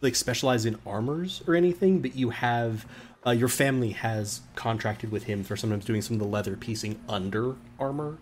like 0.00 0.14
specialize 0.14 0.64
in 0.64 0.78
armors 0.86 1.42
or 1.46 1.54
anything, 1.54 2.00
but 2.00 2.14
you 2.14 2.30
have 2.30 2.86
uh, 3.26 3.30
your 3.30 3.48
family 3.48 3.90
has 3.90 4.40
contracted 4.54 5.10
with 5.10 5.24
him 5.24 5.44
for 5.44 5.56
sometimes 5.56 5.84
doing 5.84 6.02
some 6.02 6.14
of 6.14 6.20
the 6.20 6.28
leather 6.28 6.56
piecing 6.56 7.00
under 7.08 7.56
armor 7.78 8.18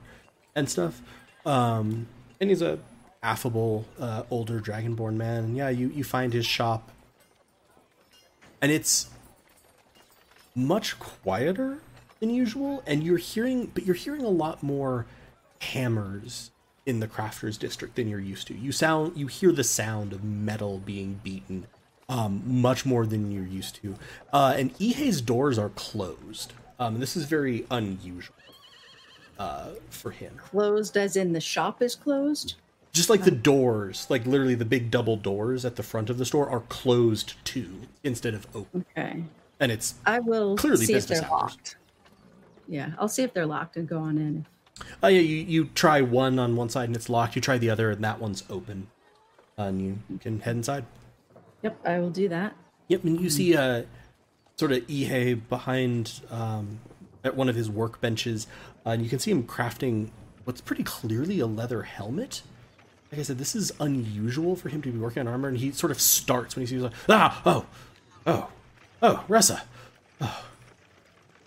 and 0.55 0.69
stuff. 0.69 1.01
Um, 1.45 2.07
and 2.41 2.51
he's 2.51 2.63
a 2.63 2.79
affable, 3.23 3.87
uh, 4.01 4.25
older 4.31 4.61
dragonborn 4.61 5.15
man. 5.15 5.45
And 5.45 5.57
yeah, 5.57 5.69
you 5.69 5.89
you 5.89 6.05
find 6.05 6.33
his 6.33 6.47
shop, 6.47 6.91
and 8.61 8.71
it's 8.71 9.11
much 10.55 10.99
quieter 10.99 11.79
than 12.21 12.31
usual 12.31 12.83
and 12.87 13.03
you're 13.03 13.17
hearing 13.17 13.71
but 13.75 13.85
you're 13.85 13.95
hearing 13.95 14.23
a 14.23 14.29
lot 14.29 14.63
more 14.63 15.07
hammers 15.61 16.51
in 16.85 17.01
the 17.01 17.09
crafters 17.09 17.59
district 17.59 17.97
than 17.97 18.07
you're 18.07 18.21
used 18.21 18.47
to 18.47 18.55
you 18.55 18.71
sound 18.71 19.17
you 19.17 19.27
hear 19.27 19.51
the 19.51 19.65
sound 19.65 20.13
of 20.13 20.23
metal 20.23 20.79
being 20.79 21.19
beaten 21.23 21.67
um, 22.09 22.43
much 22.45 22.85
more 22.85 23.07
than 23.07 23.31
you're 23.31 23.47
used 23.47 23.77
to 23.77 23.95
uh, 24.33 24.55
and 24.57 24.75
Ihe's 24.79 25.21
doors 25.21 25.59
are 25.59 25.71
closed 25.71 26.53
um, 26.79 26.99
this 26.99 27.17
is 27.17 27.25
very 27.25 27.65
unusual 27.71 28.35
uh, 29.39 29.71
for 29.91 30.11
him. 30.11 30.35
Closed 30.37 30.97
as 30.97 31.17
in 31.17 31.33
the 31.33 31.41
shop 31.41 31.83
is 31.83 31.95
closed? 31.95 32.55
Just 32.93 33.09
like 33.09 33.25
the 33.25 33.31
doors, 33.31 34.07
like 34.11 34.27
literally 34.27 34.55
the 34.55 34.65
big 34.65 34.91
double 34.91 35.17
doors 35.17 35.65
at 35.65 35.77
the 35.77 35.83
front 35.83 36.11
of 36.11 36.19
the 36.19 36.27
store 36.27 36.49
are 36.49 36.61
closed 36.69 37.35
too 37.45 37.81
instead 38.05 38.35
of 38.35 38.47
open. 38.55 38.85
Okay. 38.97 39.25
And 39.61 39.73
it's 39.73 39.95
I 40.05 40.19
will 40.19 40.57
Clearly 40.57 40.85
see 40.85 40.93
if 40.93 40.97
business 40.99 41.21
they're 41.21 41.31
hours. 41.31 41.43
locked. 41.43 41.77
Yeah, 42.69 42.91
I'll 42.99 43.09
see 43.09 43.23
if 43.23 43.33
they're 43.33 43.47
locked 43.47 43.77
and 43.77 43.89
go 43.89 43.99
on 43.99 44.19
in. 44.19 44.47
oh 45.03 45.09
yeah, 45.09 45.21
you, 45.21 45.37
you 45.37 45.65
try 45.75 46.03
one 46.03 46.39
on 46.39 46.55
one 46.55 46.69
side 46.69 46.89
and 46.89 46.97
it's 46.97 47.09
locked. 47.09 47.35
You 47.35 47.43
try 47.43 47.59
the 47.59 47.71
other 47.71 47.91
and 47.91 48.05
that 48.05 48.21
one's 48.21 48.45
open. 48.51 48.89
And 49.57 49.81
you 49.81 50.19
can 50.19 50.41
head 50.41 50.57
inside. 50.57 50.85
Yep, 51.63 51.79
I 51.87 51.99
will 52.01 52.11
do 52.11 52.29
that. 52.29 52.55
Yep, 52.89 53.05
and 53.05 53.21
you 53.21 53.31
see 53.31 53.57
uh, 53.57 53.85
sort 54.57 54.73
of 54.73 54.91
Ihe 54.91 55.49
behind 55.49 56.21
um, 56.31 56.81
at 57.25 57.37
one 57.37 57.49
of 57.49 57.55
his 57.55 57.71
workbenches, 57.71 58.47
uh, 58.85 58.91
and 58.91 59.03
you 59.03 59.09
can 59.09 59.19
see 59.19 59.31
him 59.31 59.45
crafting 59.45 60.11
what's 60.45 60.61
pretty 60.61 60.83
clearly 60.83 61.41
a 61.41 61.47
leather 61.47 61.83
helmet. 61.83 62.43
Like 63.11 63.21
I 63.21 63.23
said, 63.25 63.39
this 63.39 63.55
is 63.55 63.73
unusual 63.79 64.57
for 64.57 64.69
him 64.71 64.83
to 64.83 64.91
be 64.91 64.99
working 64.99 65.21
on 65.21 65.29
armor, 65.29 65.49
and 65.49 65.59
he 65.59 65.71
sort 65.71 65.91
of 65.91 66.01
starts 66.01 66.57
when 66.57 66.63
he 66.63 66.67
sees 66.67 66.83
like, 66.83 66.93
ah, 67.09 67.43
oh, 67.45 67.67
oh, 68.27 68.49
oh, 69.03 69.25
Ressa, 69.29 69.63
oh, 70.21 70.45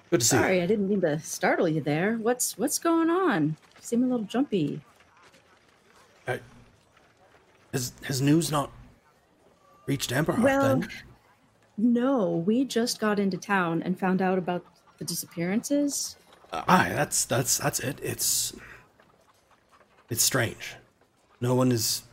good 0.10 0.22
to 0.22 0.26
see. 0.26 0.38
you." 0.38 0.42
Sorry, 0.42 0.62
I 0.62 0.66
didn't 0.66 0.88
mean 0.88 1.02
to 1.02 1.20
startle 1.20 1.68
you 1.68 1.82
there. 1.82 2.16
What's 2.16 2.58
what's 2.58 2.80
going 2.80 3.10
on? 3.10 3.58
You 3.76 3.82
seem 3.82 4.04
a 4.04 4.08
little 4.08 4.26
jumpy. 4.26 4.82
Uh, 6.28 6.38
has 7.74 7.92
has 8.04 8.22
news 8.22 8.52
not 8.52 8.72
reached 9.86 10.12
Amberheart 10.12 10.42
Well, 10.44 10.80
then? 10.80 10.90
no, 11.78 12.44
we 12.46 12.66
just 12.66 13.00
got 13.00 13.20
into 13.20 13.38
town 13.38 13.82
and 13.84 13.98
found 14.00 14.22
out 14.22 14.38
about 14.38 14.64
the 14.98 15.06
disappearances. 15.06 16.16
Uh, 16.52 16.64
aye, 16.68 16.92
that's 16.94 17.26
that's 17.26 17.58
that's 17.58 17.80
it. 17.80 18.00
It's 18.02 18.54
it's 20.10 20.24
strange. 20.24 20.76
No 21.42 21.54
one 21.56 21.72
is 21.72 22.04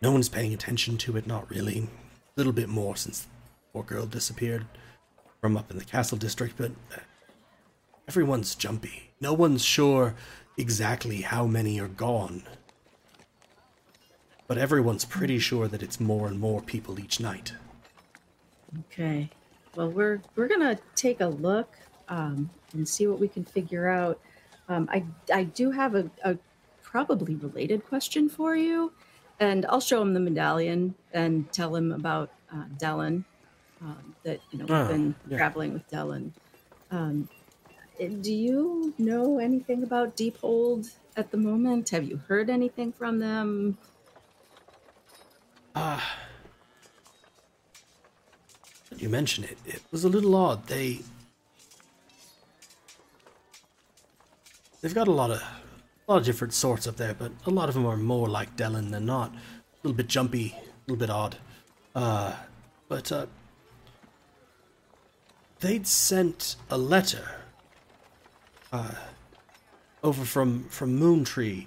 no 0.00 0.10
one's 0.10 0.28
paying 0.28 0.52
attention 0.52 0.96
to 0.98 1.16
it. 1.16 1.26
Not 1.26 1.48
really. 1.50 1.78
A 1.78 1.88
little 2.36 2.52
bit 2.52 2.68
more 2.68 2.96
since 2.96 3.20
the 3.22 3.28
poor 3.72 3.82
girl 3.82 4.06
disappeared 4.06 4.66
from 5.40 5.56
up 5.56 5.70
in 5.70 5.78
the 5.78 5.84
castle 5.84 6.16
district, 6.18 6.54
but 6.56 6.70
uh, 6.94 6.98
everyone's 8.08 8.54
jumpy. 8.54 9.10
No 9.20 9.32
one's 9.34 9.64
sure 9.64 10.14
exactly 10.56 11.20
how 11.20 11.46
many 11.46 11.78
are 11.80 11.88
gone. 11.88 12.42
But 14.46 14.58
everyone's 14.58 15.04
pretty 15.04 15.38
sure 15.38 15.66
that 15.68 15.82
it's 15.82 15.98
more 16.00 16.28
and 16.28 16.38
more 16.38 16.60
people 16.60 17.00
each 17.00 17.20
night. 17.20 17.54
Okay. 18.80 19.30
Well, 19.74 19.90
we're 19.90 20.20
we're 20.36 20.48
gonna 20.48 20.78
take 20.94 21.20
a 21.20 21.26
look 21.26 21.76
um, 22.08 22.50
and 22.72 22.88
see 22.88 23.06
what 23.06 23.18
we 23.18 23.28
can 23.28 23.44
figure 23.44 23.88
out. 23.88 24.20
Um, 24.68 24.88
I 24.90 25.04
I 25.32 25.44
do 25.44 25.70
have 25.70 25.94
a, 25.94 26.10
a 26.24 26.38
probably 26.82 27.34
related 27.36 27.84
question 27.86 28.28
for 28.28 28.54
you, 28.56 28.92
and 29.40 29.64
I'll 29.66 29.80
show 29.80 30.00
him 30.02 30.14
the 30.14 30.20
medallion 30.20 30.94
and 31.12 31.50
tell 31.52 31.74
him 31.74 31.92
about 31.92 32.30
uh, 32.52 32.64
Dellen. 32.78 33.24
Um, 33.80 34.14
that 34.22 34.40
you 34.50 34.58
know 34.58 34.66
we've 34.66 34.74
Ah, 34.74 34.86
been 34.86 35.14
yeah. 35.26 35.36
traveling 35.38 35.72
with 35.72 35.88
Dellen. 35.90 36.32
Um, 36.90 37.28
eh, 37.98 38.08
do 38.20 38.32
you 38.32 38.94
know 38.98 39.38
anything 39.38 39.82
about 39.82 40.16
Deephold 40.16 40.90
at 41.16 41.30
the 41.30 41.36
moment? 41.38 41.90
Have 41.90 42.04
you 42.04 42.18
heard 42.18 42.50
anything 42.50 42.92
from 42.92 43.18
them? 43.18 43.78
Ah. 45.74 46.18
you 48.96 49.08
mention 49.08 49.44
it, 49.44 49.56
it 49.66 49.82
was 49.90 50.04
a 50.04 50.08
little 50.08 50.34
odd. 50.34 50.66
They 50.66 51.00
they've 54.80 54.94
got 54.94 55.08
a 55.08 55.12
lot 55.12 55.30
of 55.30 55.38
a 55.38 56.12
lot 56.12 56.18
of 56.18 56.24
different 56.24 56.52
sorts 56.52 56.86
up 56.86 56.96
there, 56.96 57.14
but 57.14 57.32
a 57.46 57.50
lot 57.50 57.68
of 57.68 57.74
them 57.74 57.86
are 57.86 57.96
more 57.96 58.28
like 58.28 58.56
Dellen 58.56 58.90
than 58.90 59.06
not. 59.06 59.32
A 59.32 59.36
little 59.82 59.96
bit 59.96 60.08
jumpy, 60.08 60.54
a 60.56 60.90
little 60.90 60.98
bit 60.98 61.10
odd. 61.10 61.36
Uh, 61.94 62.34
but 62.88 63.10
uh, 63.10 63.26
they'd 65.60 65.86
sent 65.86 66.56
a 66.70 66.78
letter 66.78 67.28
uh, 68.72 68.94
over 70.02 70.24
from 70.24 70.64
from 70.64 70.98
Moontree 70.98 71.66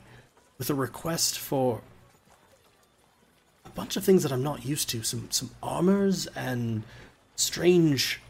with 0.57 0.69
a 0.69 0.75
request 0.75 1.37
for 1.37 1.81
bunch 3.75 3.97
of 3.97 4.03
things 4.03 4.23
that 4.23 4.31
I'm 4.31 4.43
not 4.43 4.65
used 4.65 4.89
to. 4.89 5.03
Some 5.03 5.27
some 5.29 5.51
armors 5.61 6.27
and 6.27 6.83
strange 7.35 8.21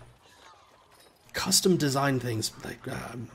custom 1.34 1.78
design 1.78 2.20
things 2.20 2.52
like 2.64 2.88
um, 2.88 3.30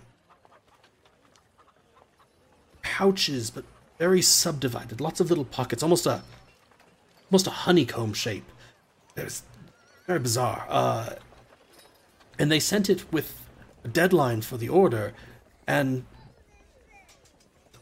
pouches, 2.83 3.51
but 3.51 3.65
very 3.99 4.23
subdivided. 4.23 5.01
Lots 5.01 5.21
of 5.21 5.31
little 5.31 5.45
pockets, 5.45 5.83
almost 5.83 6.07
a 6.07 6.23
almost 7.31 7.47
a 7.47 7.51
honeycomb 7.51 8.13
shape. 8.13 8.51
It 9.17 9.25
was 9.25 9.43
very 10.07 10.19
bizarre. 10.19 10.67
Uh, 10.69 11.11
and 12.39 12.51
they 12.51 12.61
sent 12.61 12.91
it 12.91 13.13
with 13.13 13.47
a 13.85 13.89
deadline 13.89 14.41
for 14.41 14.57
the 14.57 14.69
order, 14.69 15.13
and 15.67 16.05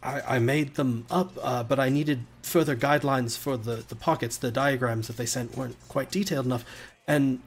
I, 0.03 0.37
I 0.37 0.39
made 0.39 0.75
them 0.75 1.07
up, 1.11 1.33
uh, 1.43 1.63
but 1.65 1.81
I 1.81 1.89
needed 1.89 2.25
further 2.43 2.77
guidelines 2.77 3.37
for 3.37 3.57
the, 3.57 3.85
the 3.89 3.97
pockets. 3.97 4.37
The 4.37 4.51
diagrams 4.51 5.07
that 5.09 5.17
they 5.17 5.27
sent 5.27 5.57
weren't 5.57 5.77
quite 5.89 6.11
detailed 6.11 6.47
enough, 6.47 6.65
and 7.07 7.41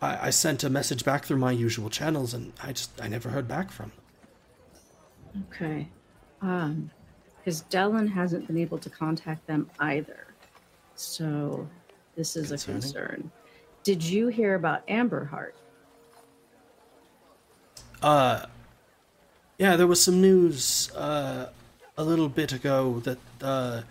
I, 0.00 0.28
I 0.28 0.30
sent 0.30 0.64
a 0.64 0.70
message 0.70 1.04
back 1.04 1.24
through 1.24 1.38
my 1.38 1.52
usual 1.52 1.90
channels, 1.90 2.32
and 2.34 2.52
I 2.62 2.72
just 2.72 2.90
I 3.00 3.08
never 3.08 3.28
heard 3.28 3.48
back 3.48 3.70
from 3.70 3.92
them. 5.34 5.46
Okay. 5.52 5.88
Um, 6.40 6.90
because 7.46 7.62
Dellen 7.70 8.10
hasn't 8.12 8.48
been 8.48 8.58
able 8.58 8.78
to 8.78 8.90
contact 8.90 9.46
them 9.46 9.70
either. 9.78 10.26
So 10.96 11.68
this 12.16 12.34
is 12.34 12.50
a 12.50 12.58
concern. 12.58 13.30
Did 13.84 14.02
you 14.02 14.26
hear 14.26 14.56
about 14.56 14.84
Amberheart? 14.88 15.52
Uh, 18.02 18.46
yeah, 19.58 19.76
there 19.76 19.86
was 19.86 20.02
some 20.02 20.20
news 20.20 20.90
uh, 20.94 21.48
a 21.96 22.04
little 22.04 22.28
bit 22.28 22.52
ago 22.52 23.00
that 23.00 23.18
uh, 23.42 23.82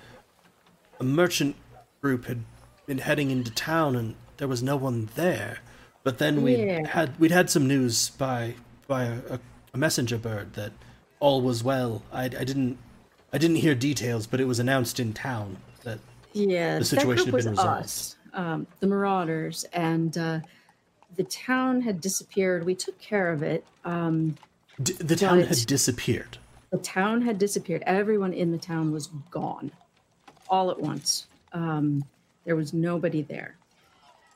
a 0.99 1.03
merchant 1.03 1.55
group 2.01 2.25
had 2.25 2.43
been 2.85 2.99
heading 2.99 3.31
into 3.31 3.51
town, 3.51 3.95
and 3.95 4.15
there 4.37 4.47
was 4.47 4.61
no 4.61 4.75
one 4.75 5.09
there. 5.15 5.59
But 6.03 6.19
then 6.19 6.43
we 6.43 6.55
Yeah. 6.57 6.87
had 6.87 7.19
we'd 7.19 7.31
had 7.31 7.49
some 7.49 7.67
news 7.67 8.09
by 8.11 8.55
by 8.87 9.05
a, 9.05 9.39
a 9.73 9.77
messenger 9.77 10.17
bird 10.17 10.53
that 10.53 10.71
all 11.19 11.41
was 11.41 11.63
well. 11.63 12.03
I, 12.13 12.25
I 12.25 12.43
didn't 12.43 12.77
I 13.33 13.37
didn't 13.39 13.57
hear 13.57 13.73
details, 13.75 14.27
but 14.27 14.39
it 14.39 14.45
was 14.45 14.59
announced 14.59 14.99
in 14.99 15.13
town 15.13 15.57
that 15.83 15.99
Yeah, 16.33 16.77
The 16.77 16.85
situation 16.85 17.25
that 17.25 17.31
group 17.31 17.43
had 17.43 17.43
been 17.45 17.51
was 17.53 17.59
resolved. 17.59 17.83
us, 17.83 18.15
um, 18.33 18.67
the 18.81 18.87
Marauders, 18.87 19.63
and 19.73 20.15
uh, 20.17 20.39
the 21.15 21.23
town 21.23 21.81
had 21.81 21.99
disappeared. 22.01 22.65
We 22.65 22.75
took 22.75 22.99
care 22.99 23.31
of 23.31 23.41
it. 23.41 23.65
Um, 23.83 24.35
d- 24.81 24.93
the 24.93 25.15
town 25.15 25.39
But- 25.39 25.47
had 25.49 25.57
disappeared. 25.67 26.37
the 26.71 26.77
town 26.77 27.21
had 27.21 27.37
disappeared. 27.39 27.83
Everyone 27.85 28.33
in 28.33 28.51
the 28.51 28.57
town 28.57 28.91
was 28.91 29.07
gone, 29.31 29.71
all 30.49 30.69
at 30.71 30.79
once. 30.79 31.27
Um, 31.53 32.03
there 32.43 32.55
was 32.55 32.73
nobody 32.73 33.21
there, 33.21 33.55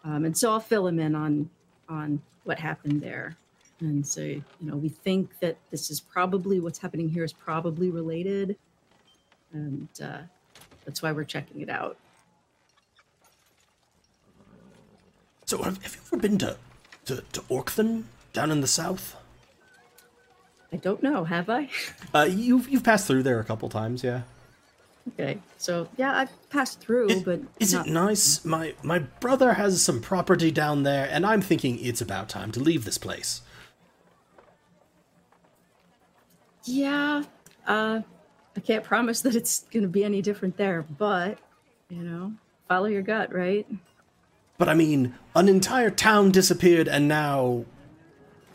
um, 0.04 0.26
and 0.26 0.38
so 0.38 0.52
I'll 0.52 0.60
fill 0.60 0.88
him 0.88 1.00
in 1.00 1.16
on 1.16 1.50
on 1.90 2.22
what 2.44 2.60
happened 2.60 3.02
there. 3.02 3.36
And 3.82 4.06
so, 4.06 4.22
you 4.22 4.44
know, 4.62 4.76
we 4.76 4.90
think 4.90 5.40
that 5.40 5.56
this 5.72 5.90
is 5.90 6.00
probably 6.02 6.60
what's 6.60 6.80
happening 6.80 7.08
here 7.10 7.24
is 7.24 7.32
probably 7.34 7.90
related, 7.90 8.58
and 9.54 9.88
uh, 10.04 10.20
that's 10.86 11.02
why 11.02 11.12
we're 11.12 11.24
checking 11.24 11.62
it 11.62 11.70
out. 11.70 11.98
So 15.46 15.64
have, 15.64 15.82
have 15.82 15.96
you 15.96 16.02
ever 16.08 16.18
been 16.18 16.38
to 16.40 16.58
to, 17.06 17.24
to 17.34 18.04
down 18.34 18.52
in 18.52 18.62
the 18.62 18.68
south? 18.68 19.16
I 20.72 20.78
don't 20.78 21.02
know, 21.02 21.24
have 21.24 21.50
I? 21.50 21.70
Uh, 22.14 22.24
you've 22.30 22.68
you've 22.70 22.84
passed 22.84 23.06
through 23.08 23.22
there 23.24 23.40
a 23.40 23.44
couple 23.44 23.70
times, 23.70 24.04
yeah. 24.04 24.22
okay, 25.14 25.38
so 25.58 25.88
yeah, 25.98 26.16
I've 26.18 26.50
passed 26.50 26.80
through, 26.80 27.10
Is- 27.10 27.24
but 27.24 27.40
is 27.60 27.74
not- 27.74 27.88
it 27.88 27.92
nice? 27.92 28.44
My 28.44 28.74
my 28.84 29.00
brother 29.00 29.54
has 29.54 29.82
some 29.82 30.02
property 30.02 30.50
down 30.52 30.84
there, 30.84 31.08
and 31.12 31.26
I'm 31.26 31.42
thinking 31.42 31.78
it's 31.80 32.02
about 32.02 32.28
time 32.30 32.52
to 32.54 32.60
leave 32.60 32.86
this 32.86 32.98
place. 32.98 33.42
Yeah, 36.66 37.24
uh, 37.68 38.02
I 38.56 38.60
can't 38.60 38.84
promise 38.84 39.22
that 39.22 39.36
it's 39.36 39.66
going 39.72 39.84
to 39.84 39.90
be 39.90 40.04
any 40.04 40.22
different 40.22 40.58
there, 40.58 40.84
but 40.98 41.38
you 41.90 42.04
know, 42.04 42.34
follow 42.68 42.86
your 42.88 43.02
gut, 43.02 43.34
right? 43.34 43.68
But 44.58 44.68
I 44.70 44.74
mean, 44.74 45.16
an 45.36 45.48
entire 45.48 45.90
town 45.90 46.32
disappeared, 46.32 46.88
and 46.88 47.08
now 47.08 47.66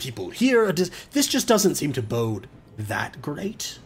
people 0.05 0.30
here 0.30 0.70
This 0.72 1.26
just 1.26 1.48
doesn't 1.48 1.76
seem 1.76 1.92
to 1.94 2.02
bode 2.02 2.46
that 2.76 3.20
great. 3.22 3.78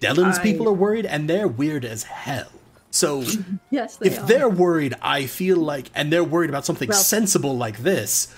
Dellen's 0.00 0.38
I- 0.38 0.42
people 0.42 0.68
are 0.68 0.72
worried, 0.72 1.04
and 1.06 1.28
they're 1.28 1.48
weird 1.48 1.84
as 1.84 2.04
hell. 2.04 2.50
So 2.90 3.24
Yes, 3.70 3.96
they 3.96 4.06
if 4.08 4.18
are. 4.18 4.26
they're 4.26 4.48
worried, 4.48 4.94
I 5.02 5.26
feel 5.26 5.56
like, 5.58 5.90
and 5.94 6.12
they're 6.12 6.24
worried 6.24 6.50
about 6.50 6.64
something 6.64 6.88
Well- 6.88 6.98
sensible 6.98 7.56
like 7.56 7.78
this, 7.78 8.34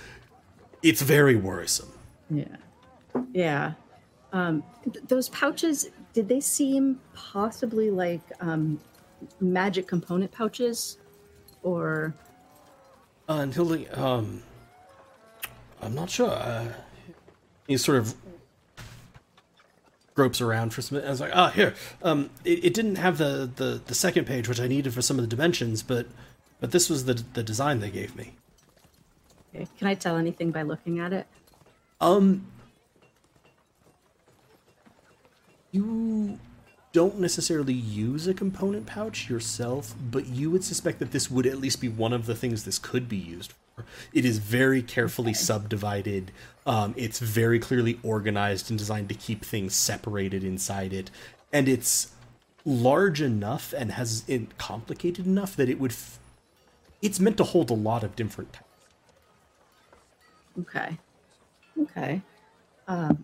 it's 0.81 1.01
very 1.01 1.35
worrisome. 1.35 1.91
yeah. 2.29 2.57
Yeah. 3.31 3.73
Um, 4.33 4.63
th- 4.91 5.05
those 5.07 5.29
pouches, 5.29 5.89
did 6.13 6.27
they 6.27 6.39
seem 6.39 6.99
possibly 7.13 7.91
like 7.91 8.21
um, 8.41 8.79
magic 9.39 9.87
component 9.87 10.31
pouches? 10.31 10.97
Or. 11.61 12.13
Uh, 13.29 13.35
until 13.41 13.65
the 13.65 13.87
um, 13.89 14.41
I'm 15.83 15.95
not 15.95 16.09
sure. 16.09 16.31
Uh, 16.31 16.67
he 17.67 17.77
sort 17.77 17.97
of 17.97 18.15
gropes 20.15 20.41
around 20.41 20.73
for 20.73 20.81
some. 20.81 20.99
I 20.99 21.09
was 21.09 21.19
like, 21.21 21.31
ah, 21.33 21.49
here. 21.49 21.73
Um, 22.01 22.29
it, 22.43 22.65
it 22.65 22.73
didn't 22.73 22.95
have 22.95 23.17
the, 23.17 23.49
the 23.55 23.81
the 23.85 23.95
second 23.95 24.25
page, 24.25 24.47
which 24.47 24.59
I 24.59 24.67
needed 24.67 24.93
for 24.93 25.01
some 25.01 25.17
of 25.17 25.23
the 25.23 25.27
dimensions, 25.27 25.83
but 25.83 26.07
but 26.59 26.71
this 26.71 26.89
was 26.89 27.05
the 27.05 27.23
the 27.33 27.43
design 27.43 27.79
they 27.79 27.91
gave 27.91 28.15
me. 28.15 28.33
Okay, 29.55 29.67
Can 29.77 29.87
I 29.87 29.93
tell 29.93 30.17
anything 30.17 30.51
by 30.51 30.63
looking 30.63 30.99
at 30.99 31.13
it? 31.13 31.27
Um, 32.01 32.47
you 35.71 36.39
don't 36.93 37.19
necessarily 37.19 37.73
use 37.73 38.27
a 38.27 38.33
component 38.33 38.85
pouch 38.85 39.27
yourself, 39.29 39.95
but 40.11 40.27
you 40.27 40.49
would 40.51 40.63
suspect 40.63 40.99
that 40.99 41.11
this 41.11 41.29
would 41.29 41.47
at 41.47 41.57
least 41.57 41.81
be 41.81 41.89
one 41.89 42.13
of 42.13 42.27
the 42.27 42.35
things 42.35 42.63
this 42.63 42.79
could 42.79 43.09
be 43.09 43.17
used 43.17 43.51
for. 43.51 43.83
It 44.13 44.23
is 44.23 44.37
very 44.37 44.83
carefully 44.83 45.33
subdivided. 45.33 46.31
Um, 46.67 46.93
it's 46.95 47.17
very 47.17 47.57
clearly 47.57 47.99
organized 48.03 48.69
and 48.69 48.77
designed 48.77 49.09
to 49.09 49.15
keep 49.15 49.43
things 49.43 49.75
separated 49.75 50.43
inside 50.43 50.93
it, 50.93 51.09
and 51.51 51.67
it's 51.67 52.11
large 52.63 53.21
enough 53.21 53.73
and 53.73 53.93
has 53.93 54.23
it 54.27 54.57
complicated 54.59 55.25
enough 55.25 55.55
that 55.55 55.69
it 55.69 55.79
would. 55.79 55.91
F- 55.91 56.19
it's 57.01 57.19
meant 57.19 57.35
to 57.37 57.43
hold 57.43 57.69
a 57.71 57.73
lot 57.73 58.03
of 58.03 58.15
different 58.15 58.53
types. 58.53 58.67
Okay. 60.61 60.97
Okay. 61.81 62.21
Um, 62.87 63.23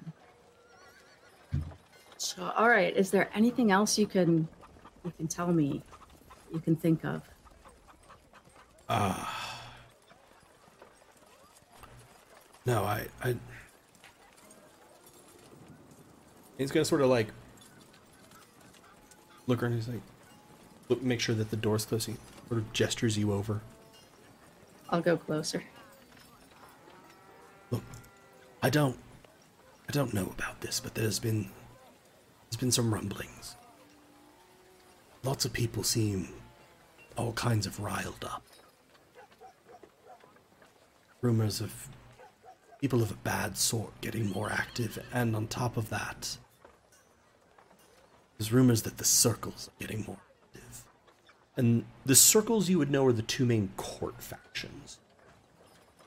so, 2.20 2.52
all 2.56 2.70
right. 2.70 2.96
Is 2.96 3.10
there 3.10 3.30
anything 3.34 3.72
else 3.72 3.98
you 3.98 4.06
can 4.06 4.48
you 5.04 5.12
can 5.18 5.28
tell 5.28 5.52
me? 5.52 5.82
You 6.54 6.60
can 6.60 6.76
think 6.76 7.04
of? 7.04 7.24
Uh 8.88 9.26
No, 12.66 12.84
I, 12.84 13.08
I. 13.24 13.36
He's 16.60 16.72
gonna 16.72 16.86
sort 16.86 17.02
of 17.02 17.10
like 17.10 17.30
look 19.48 19.64
around. 19.64 19.74
He's 19.74 19.88
like, 19.88 20.02
look, 20.88 21.02
make 21.02 21.20
sure 21.20 21.34
that 21.34 21.50
the 21.50 21.56
door's 21.56 21.86
closed. 21.86 22.08
He 22.08 22.16
sort 22.48 22.60
of 22.60 22.72
gestures 22.74 23.18
you 23.18 23.34
over. 23.34 23.62
I'll 24.90 25.02
go 25.02 25.18
closer. 25.18 25.64
Look, 27.72 27.82
I 28.62 28.70
don't, 28.70 28.98
I 29.88 29.92
don't 29.92 30.14
know 30.14 30.32
about 30.38 30.62
this, 30.62 30.80
but 30.80 30.94
there's 30.94 31.18
been, 31.18 31.50
there's 32.50 32.60
been 32.60 32.72
some 32.72 32.94
rumblings. 32.94 33.56
Lots 35.24 35.46
of 35.46 35.54
people 35.54 35.84
seem 35.84 36.30
all 37.18 37.34
kinds 37.34 37.66
of 37.68 37.80
riled 37.80 38.24
up. 38.24 38.44
Rumors 41.22 41.60
of 41.60 41.90
people 42.80 43.02
of 43.02 43.12
a 43.12 43.16
bad 43.16 43.58
sort 43.58 44.00
getting 44.02 44.30
more 44.32 44.50
active, 44.52 44.98
and 45.14 45.36
on 45.36 45.48
top 45.48 45.76
of 45.76 45.90
that, 45.90 46.38
there's 48.38 48.54
rumors 48.54 48.84
that 48.84 48.98
the 48.98 49.04
circles 49.04 49.68
are 49.70 49.82
getting 49.86 50.06
more 50.08 50.18
active. 50.46 50.84
And 51.58 51.84
the 52.06 52.16
circles 52.16 52.70
you 52.70 52.78
would 52.78 52.90
know 52.90 53.06
are 53.06 53.12
the 53.12 53.22
two 53.22 53.46
main 53.46 53.70
court 53.76 54.22
factions 54.22 55.00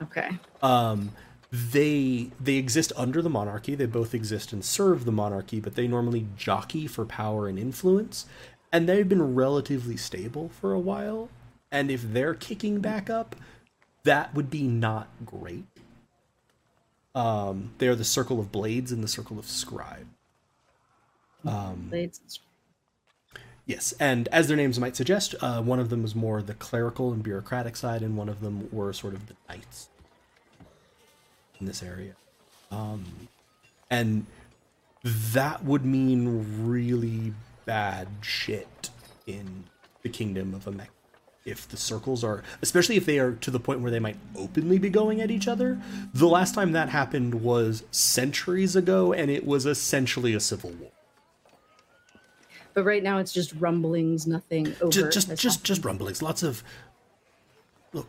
Okay. 0.01 0.29
um, 0.63 1.11
they 1.53 2.31
they 2.39 2.55
exist 2.55 2.91
under 2.95 3.21
the 3.21 3.29
monarchy. 3.29 3.75
They 3.75 3.85
both 3.85 4.15
exist 4.15 4.53
and 4.53 4.65
serve 4.65 5.05
the 5.05 5.11
monarchy, 5.11 5.59
but 5.59 5.75
they 5.75 5.87
normally 5.87 6.25
jockey 6.35 6.87
for 6.87 7.05
power 7.05 7.47
and 7.47 7.59
influence. 7.59 8.25
And 8.71 8.89
they've 8.89 9.07
been 9.07 9.35
relatively 9.35 9.95
stable 9.95 10.49
for 10.49 10.73
a 10.73 10.79
while. 10.79 11.29
And 11.71 11.91
if 11.91 12.01
they're 12.01 12.33
kicking 12.33 12.79
back 12.79 13.07
up, 13.07 13.35
that 14.03 14.33
would 14.33 14.49
be 14.49 14.63
not 14.63 15.09
great. 15.23 15.65
Um, 17.13 17.73
they 17.77 17.87
are 17.87 17.95
the 17.95 18.03
Circle 18.03 18.39
of 18.39 18.51
Blades 18.51 18.91
and 18.91 19.03
the 19.03 19.07
Circle 19.07 19.37
of 19.37 19.45
Scribe. 19.45 20.07
Um, 21.45 21.87
Blades. 21.91 22.39
Yes, 23.67 23.93
and 23.99 24.27
as 24.29 24.47
their 24.47 24.57
names 24.57 24.79
might 24.79 24.95
suggest, 24.95 25.35
uh, 25.39 25.61
one 25.61 25.79
of 25.79 25.89
them 25.89 26.01
was 26.01 26.15
more 26.15 26.41
the 26.41 26.55
clerical 26.55 27.13
and 27.13 27.21
bureaucratic 27.21 27.75
side, 27.75 28.01
and 28.01 28.17
one 28.17 28.27
of 28.27 28.41
them 28.41 28.69
were 28.71 28.91
sort 28.91 29.13
of 29.13 29.27
the 29.27 29.35
knights 29.47 29.89
in 31.63 31.67
this 31.67 31.81
area. 31.81 32.13
Um, 32.71 33.05
and 33.89 34.25
that 35.03 35.63
would 35.63 35.85
mean 35.85 36.65
really 36.67 37.33
bad 37.65 38.07
shit 38.21 38.89
in 39.25 39.63
the 40.01 40.09
kingdom 40.09 40.53
of 40.53 40.65
Amek. 40.65 40.87
If 41.45 41.67
the 41.67 41.77
circles 41.77 42.23
are, 42.23 42.41
especially 42.61 42.95
if 42.95 43.05
they 43.05 43.19
are 43.19 43.33
to 43.33 43.51
the 43.51 43.59
point 43.59 43.81
where 43.81 43.91
they 43.91 43.99
might 43.99 44.15
openly 44.37 44.77
be 44.77 44.89
going 44.89 45.19
at 45.19 45.29
each 45.29 45.47
other. 45.49 45.77
The 46.13 46.27
last 46.27 46.55
time 46.55 46.71
that 46.71 46.87
happened 46.87 47.35
was 47.35 47.83
centuries 47.91 48.77
ago, 48.77 49.11
and 49.11 49.29
it 49.29 49.45
was 49.45 49.65
essentially 49.65 50.33
a 50.33 50.39
civil 50.39 50.71
war. 50.71 50.91
But 52.73 52.85
right 52.85 53.03
now 53.03 53.17
it's 53.17 53.33
just 53.33 53.53
rumblings, 53.59 54.25
nothing 54.25 54.73
over. 54.81 54.89
just 54.89 55.11
just 55.11 55.35
just, 55.35 55.63
just 55.63 55.85
rumblings 55.85 56.21
lots 56.21 56.43
of 56.43 56.63
look 57.91 58.07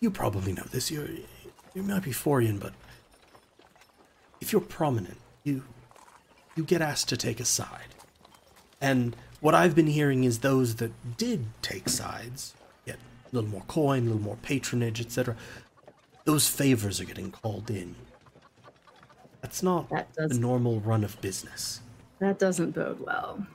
you 0.00 0.10
probably 0.10 0.52
know 0.52 0.62
this 0.70 0.90
you 0.90 1.24
you 1.74 1.82
might 1.82 2.02
be 2.02 2.10
Forian, 2.10 2.58
but 2.58 2.72
if 4.40 4.52
you're 4.52 4.60
prominent 4.60 5.18
you 5.44 5.62
you 6.56 6.64
get 6.64 6.80
asked 6.82 7.08
to 7.08 7.16
take 7.16 7.40
a 7.40 7.44
side 7.44 7.94
and 8.80 9.14
what 9.40 9.54
i've 9.54 9.74
been 9.74 9.86
hearing 9.86 10.24
is 10.24 10.40
those 10.40 10.76
that 10.76 10.90
did 11.16 11.44
take 11.62 11.88
sides 11.88 12.54
get 12.86 12.96
a 12.96 13.34
little 13.34 13.50
more 13.50 13.62
coin 13.68 14.02
a 14.02 14.06
little 14.06 14.20
more 14.20 14.36
patronage 14.42 15.00
etc 15.00 15.36
those 16.24 16.48
favors 16.48 17.00
are 17.00 17.04
getting 17.04 17.30
called 17.30 17.70
in 17.70 17.94
that's 19.40 19.62
not 19.62 19.88
That 19.90 20.08
the 20.16 20.38
normal 20.38 20.80
run 20.80 21.04
of 21.04 21.20
business 21.20 21.80
That 22.18 22.38
doesn't 22.38 22.72
bode 22.72 23.00
well. 23.00 23.46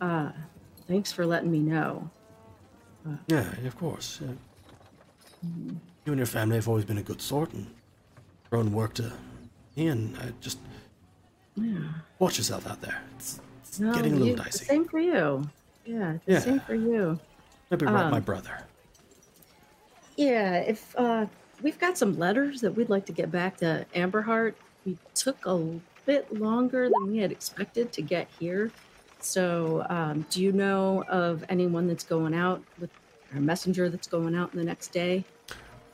Uh, 0.00 0.30
thanks 0.86 1.12
for 1.12 1.26
letting 1.26 1.50
me 1.50 1.58
know. 1.58 2.10
Yeah, 3.26 3.50
of 3.66 3.76
course. 3.76 4.20
You 5.42 5.78
and 6.06 6.16
your 6.16 6.26
family 6.26 6.56
have 6.56 6.68
always 6.68 6.84
been 6.84 6.98
a 6.98 7.02
good 7.02 7.20
sort 7.20 7.52
and 7.52 7.66
thrown 8.48 8.72
work 8.72 8.94
to 8.94 9.12
Ian. 9.76 10.16
I 10.20 10.32
just 10.40 10.58
watch 12.18 12.38
yourself 12.38 12.66
out 12.66 12.80
there. 12.80 13.00
It's, 13.16 13.40
it's 13.62 13.80
No, 13.80 13.92
getting 13.94 14.12
a 14.12 14.16
little 14.16 14.28
you- 14.28 14.36
dicey. 14.36 14.64
Same 14.64 14.84
for 14.86 15.00
you. 15.00 15.48
Yeah, 15.84 16.18
Yeah. 16.26 16.38
same 16.40 16.60
for 16.60 16.74
you. 16.74 17.18
Maybe 17.70 17.86
right, 17.86 18.10
my 18.10 18.16
um, 18.18 18.22
brother. 18.22 18.64
Yeah, 20.16 20.56
if 20.60 20.94
uh, 20.98 21.26
we've 21.62 21.78
got 21.78 21.96
some 21.98 22.18
letters 22.18 22.60
that 22.62 22.72
we'd 22.72 22.88
like 22.88 23.06
to 23.06 23.12
get 23.12 23.30
back 23.30 23.56
to 23.58 23.86
Amberheart. 23.94 24.54
We 24.86 24.96
took 25.14 25.44
a 25.46 25.78
bit 26.06 26.32
longer 26.38 26.88
than 26.88 27.10
we 27.12 27.18
had 27.18 27.30
expected 27.30 27.92
to 27.92 28.02
get 28.02 28.28
here. 28.38 28.70
So, 29.20 29.84
um, 29.90 30.24
do 30.30 30.42
you 30.42 30.52
know 30.52 31.04
of 31.08 31.44
anyone 31.48 31.86
that's 31.88 32.04
going 32.04 32.34
out 32.34 32.62
with 32.80 32.90
a 33.34 33.40
messenger 33.40 33.88
that's 33.88 34.06
going 34.06 34.34
out 34.34 34.52
in 34.52 34.58
the 34.58 34.64
next 34.64 34.88
day? 34.88 35.24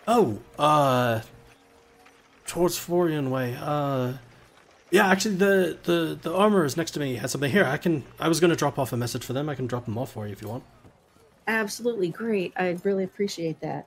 Oh, 0.07 0.39
uh, 0.59 1.21
towards 2.47 2.77
Florian 2.77 3.31
Way. 3.31 3.57
Uh, 3.61 4.15
yeah, 4.91 5.09
actually, 5.09 5.37
the, 5.37 5.79
the 5.85 6.19
the 6.21 6.33
armor 6.33 6.65
is 6.65 6.77
next 6.77 6.93
to 6.93 7.01
me. 7.01 7.17
Has 7.17 7.33
something 7.33 7.51
here. 7.51 7.65
I 7.65 7.79
can. 7.79 8.05
I 8.21 8.29
was 8.29 8.39
gonna 8.41 8.57
drop 8.57 8.79
off 8.79 8.93
a 8.93 8.97
message 8.97 9.25
for 9.25 9.33
them. 9.33 9.49
I 9.49 9.55
can 9.55 9.67
drop 9.67 9.87
them 9.87 9.99
off 9.99 10.13
for 10.13 10.27
you 10.27 10.33
if 10.33 10.43
you 10.43 10.49
want. 10.49 10.63
Absolutely 11.47 12.09
great. 12.09 12.53
I 12.57 12.77
really 12.85 13.05
appreciate 13.05 13.61
that. 13.61 13.87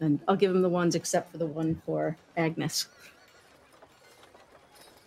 And 0.00 0.20
I'll 0.28 0.36
give 0.36 0.52
them 0.52 0.62
the 0.62 0.68
ones 0.68 0.94
except 0.94 1.32
for 1.32 1.38
the 1.38 1.46
one 1.46 1.80
for 1.84 2.16
Agnes. 2.36 2.86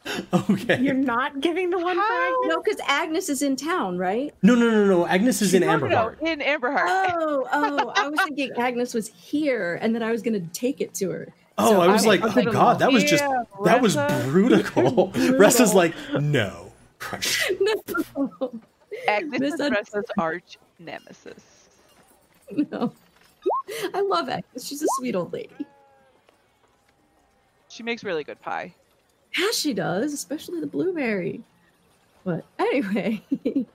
Okay. 0.50 0.82
You're 0.82 0.94
not 0.96 1.40
giving 1.42 1.70
the 1.70 1.78
one 1.78 1.96
for 1.96 2.02
How? 2.02 2.34
Agnes? 2.42 2.56
No, 2.56 2.62
because 2.62 2.80
Agnes 2.88 3.30
is 3.30 3.42
in 3.42 3.56
town, 3.56 3.98
right? 3.98 4.34
No, 4.42 4.56
no, 4.56 4.70
no, 4.70 4.86
no. 4.86 5.06
Agnes 5.08 5.42
is 5.42 5.54
in 5.54 5.62
No, 5.62 5.78
no, 5.78 5.86
Amberheart. 5.88 6.22
in 6.22 6.40
Amberheart. 6.40 6.86
Oh, 7.16 7.48
oh, 7.52 7.92
I 7.96 8.08
was 8.10 8.20
thinking 8.24 8.52
Agnes 8.58 8.94
was 8.94 9.08
here 9.10 9.78
and 9.82 9.94
that 9.96 10.02
I 10.04 10.12
was 10.12 10.22
going 10.22 10.34
to 10.34 10.48
take 10.54 10.82
it 10.82 10.94
to 10.96 11.10
her. 11.12 11.28
Oh, 11.58 11.72
So 11.72 11.82
I 11.82 11.88
was 11.88 12.04
I'll- 12.04 12.08
like, 12.08 12.22
I'll 12.24 12.48
oh 12.48 12.52
god, 12.52 12.80
that 12.80 12.92
was 12.92 13.04
just 13.04 13.24
Yeah, 13.24 13.44
that 13.66 13.82
was 13.82 13.96
Ressa. 13.98 14.24
brutal. 14.30 15.10
Ressa's 15.38 15.74
like, 15.76 15.94
no. 16.20 16.72
Crunch. 16.98 17.50
No, 17.62 18.52
Agnes 19.08 19.42
is 19.42 19.60
Misun- 19.60 19.72
Ressa's 19.76 20.06
arch 20.18 20.58
nemesis. 20.80 21.70
no. 22.52 22.92
I 23.94 24.02
love 24.02 24.28
Agnes. 24.30 24.66
She's 24.66 24.82
a 24.82 24.88
sweet 24.98 25.16
old 25.16 25.32
lady. 25.34 25.56
She 27.68 27.84
makes 27.84 28.04
really 28.04 28.24
good 28.24 28.42
pie. 28.42 28.74
Yeah, 29.38 29.52
she 29.52 29.74
does, 29.74 30.14
especially 30.14 30.60
the 30.60 30.68
blueberry. 30.68 31.42
But 32.24 32.46
anyway, 32.58 33.22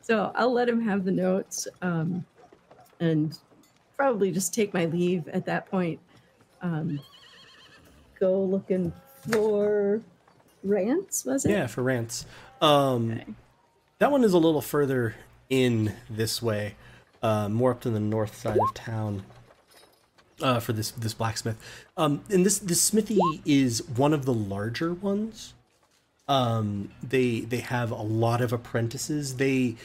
so 0.00 0.32
I'll 0.34 0.52
let 0.52 0.68
him 0.68 0.80
have 0.80 1.04
the 1.04 1.12
notes 1.12 1.68
um, 1.82 2.24
and 3.00 3.36
probably 3.96 4.30
just 4.30 4.54
take 4.54 4.72
my 4.72 4.86
leave 4.86 5.28
at 5.28 5.46
that 5.46 5.70
point. 5.70 6.00
Um, 6.62 7.00
go 8.18 8.42
looking 8.42 8.92
for 9.30 10.00
Rance, 10.62 11.24
was 11.24 11.44
it? 11.44 11.50
Yeah, 11.50 11.66
for 11.66 11.82
Rance. 11.82 12.26
Um, 12.60 13.12
Okay. 13.12 13.26
That 14.00 14.10
one 14.10 14.24
is 14.24 14.32
a 14.32 14.38
little 14.38 14.60
further 14.60 15.14
in 15.48 15.94
this 16.10 16.42
way, 16.42 16.74
uh, 17.22 17.48
more 17.48 17.70
up 17.70 17.80
to 17.82 17.90
the 17.90 18.00
north 18.00 18.36
side 18.36 18.58
of 18.58 18.74
town. 18.74 19.22
Uh, 20.44 20.60
for 20.60 20.74
this 20.74 20.90
this 20.90 21.14
blacksmith, 21.14 21.56
um, 21.96 22.22
and 22.30 22.44
this 22.44 22.58
this 22.58 22.78
smithy 22.78 23.18
is 23.46 23.82
one 23.88 24.12
of 24.12 24.26
the 24.26 24.34
larger 24.34 24.92
ones. 24.92 25.54
Um, 26.28 26.90
they 27.02 27.40
they 27.40 27.60
have 27.60 27.90
a 27.90 28.02
lot 28.02 28.42
of 28.42 28.52
apprentices. 28.52 29.36
They 29.36 29.76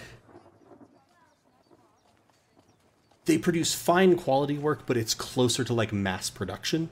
they 3.24 3.38
produce 3.38 3.74
fine 3.74 4.18
quality 4.18 4.58
work, 4.58 4.86
but 4.86 4.98
it's 4.98 5.14
closer 5.14 5.64
to 5.64 5.74
like 5.74 5.94
mass 5.94 6.30
production 6.30 6.90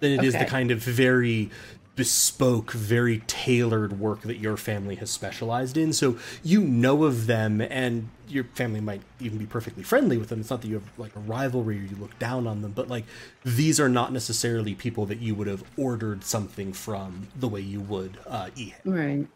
than 0.00 0.12
it 0.12 0.22
is 0.22 0.34
the 0.34 0.44
kind 0.44 0.70
of 0.70 0.78
very 0.80 1.50
bespoke, 1.96 2.72
very 2.72 3.22
tailored 3.26 3.98
work 3.98 4.20
that 4.22 4.36
your 4.36 4.56
family 4.56 4.94
has 4.96 5.10
specialized 5.10 5.76
in. 5.76 5.92
So 5.92 6.18
you 6.44 6.60
know 6.60 7.04
of 7.04 7.26
them, 7.26 7.60
and 7.60 8.10
your 8.28 8.44
family 8.44 8.80
might 8.80 9.00
even 9.18 9.38
be 9.38 9.46
perfectly 9.46 9.82
friendly 9.82 10.18
with 10.18 10.28
them. 10.28 10.40
It's 10.40 10.50
not 10.50 10.62
that 10.62 10.68
you 10.68 10.74
have 10.74 10.98
like 10.98 11.16
a 11.16 11.20
rivalry 11.20 11.78
or 11.78 11.82
you 11.82 11.96
look 11.96 12.18
down 12.18 12.46
on 12.46 12.62
them, 12.62 12.72
but 12.72 12.88
like 12.88 13.04
these 13.44 13.80
are 13.80 13.88
not 13.88 14.12
necessarily 14.12 14.74
people 14.74 15.06
that 15.06 15.20
you 15.20 15.34
would 15.34 15.46
have 15.46 15.64
ordered 15.76 16.22
something 16.22 16.72
from 16.72 17.28
the 17.34 17.48
way 17.48 17.60
you 17.60 17.80
would 17.80 18.18
uh. 18.26 18.50
Right. 18.84 19.26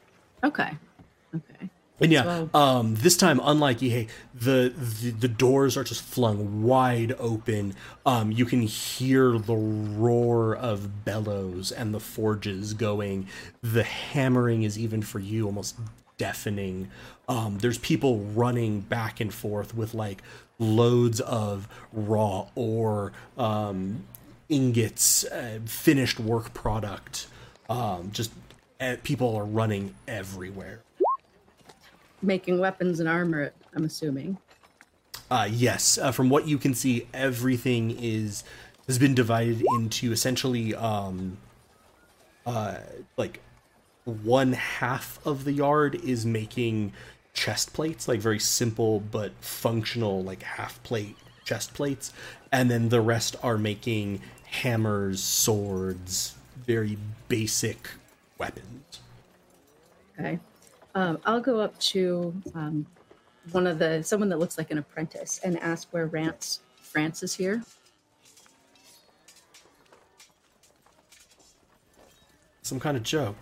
Okay. 0.45 0.71
Okay. 1.35 1.71
And 2.01 2.11
yeah, 2.13 2.25
Wow. 2.25 2.79
um, 2.81 2.95
this 2.97 3.17
time, 3.17 3.41
unlike 3.43 3.83
Ihe, 3.83 4.07
the, 4.35 4.73
the 4.77 5.11
the 5.11 5.29
doors 5.29 5.77
are 5.77 5.85
just 5.85 6.03
flung 6.03 6.63
wide 6.63 7.15
open. 7.19 7.75
Um, 8.07 8.33
you 8.33 8.47
can 8.47 8.63
hear 8.63 9.39
the 9.39 9.55
roar 9.57 10.57
of 10.57 11.05
bellows 11.05 11.71
and 11.71 11.93
the 11.95 12.01
forges 12.01 12.73
going. 12.75 13.27
The 13.63 13.83
hammering 13.85 14.63
is 14.63 14.79
even 14.79 15.03
for 15.03 15.19
you 15.19 15.47
almost 15.47 15.77
deafening. 16.17 16.89
Um, 17.29 17.59
there's 17.59 17.79
people 17.79 18.19
running 18.19 18.81
back 18.81 19.21
and 19.21 19.33
forth 19.33 19.75
with 19.75 19.93
like 19.95 20.23
loads 20.59 21.21
of 21.21 21.69
raw 21.93 22.47
ore, 22.55 23.13
um, 23.39 24.05
ingots, 24.49 25.25
uh, 25.27 25.61
finished 25.67 26.19
work 26.19 26.53
product. 26.55 27.27
Um, 27.69 28.11
just 28.13 28.33
uh, 28.81 28.97
people 29.03 29.37
are 29.37 29.45
running 29.45 29.95
everywhere. 30.09 30.81
Making 32.23 32.59
weapons 32.59 33.01
and 33.01 33.09
armor, 33.09 33.53
I'm 33.75 33.85
assuming. 33.85 34.39
Uh, 35.31 35.49
yes, 35.51 35.97
uh, 35.97 36.13
from 36.13 36.29
what 36.29 36.47
you 36.47 36.59
can 36.59 36.75
see, 36.75 37.07
everything 37.15 37.97
is 37.99 38.43
has 38.87 38.99
been 38.99 39.15
divided 39.15 39.63
into 39.77 40.11
essentially 40.11 40.75
um, 40.75 41.39
uh, 42.45 42.79
like 43.17 43.41
one 44.05 44.53
half 44.53 45.25
of 45.25 45.45
the 45.45 45.53
yard 45.53 45.95
is 45.95 46.27
making 46.27 46.93
chest 47.33 47.73
plates, 47.73 48.09
like 48.09 48.19
very 48.21 48.41
simple 48.41 49.01
but 49.01 49.33
functional, 49.41 50.23
like 50.23 50.43
half 50.43 50.83
plate 50.83 51.17
chest 51.45 51.75
plates, 51.75 52.13
and 52.51 52.71
then 52.71 52.89
the 52.89 53.01
rest 53.01 53.37
are 53.43 53.57
making 53.57 54.21
hammers, 54.45 55.23
swords, 55.23 56.35
very 56.67 56.99
basic 57.29 57.91
weapons. 58.39 59.01
Okay. 60.19 60.39
Um, 60.95 61.19
I'll 61.25 61.41
go 61.41 61.61
up 61.61 61.79
to 61.81 62.35
um, 62.55 62.87
one 63.53 63.67
of 63.67 63.79
the 63.79 64.03
someone 64.03 64.29
that 64.31 64.39
looks 64.39 64.59
like 64.59 64.71
an 64.71 64.79
apprentice 64.79 65.41
and 65.45 65.59
ask 65.61 65.89
where 65.93 66.07
Rance 66.07 66.61
France 66.77 67.23
is 67.23 67.35
here. 67.35 67.63
Some 72.63 72.81
kind 72.81 72.97
of 72.97 73.03
joke. 73.03 73.37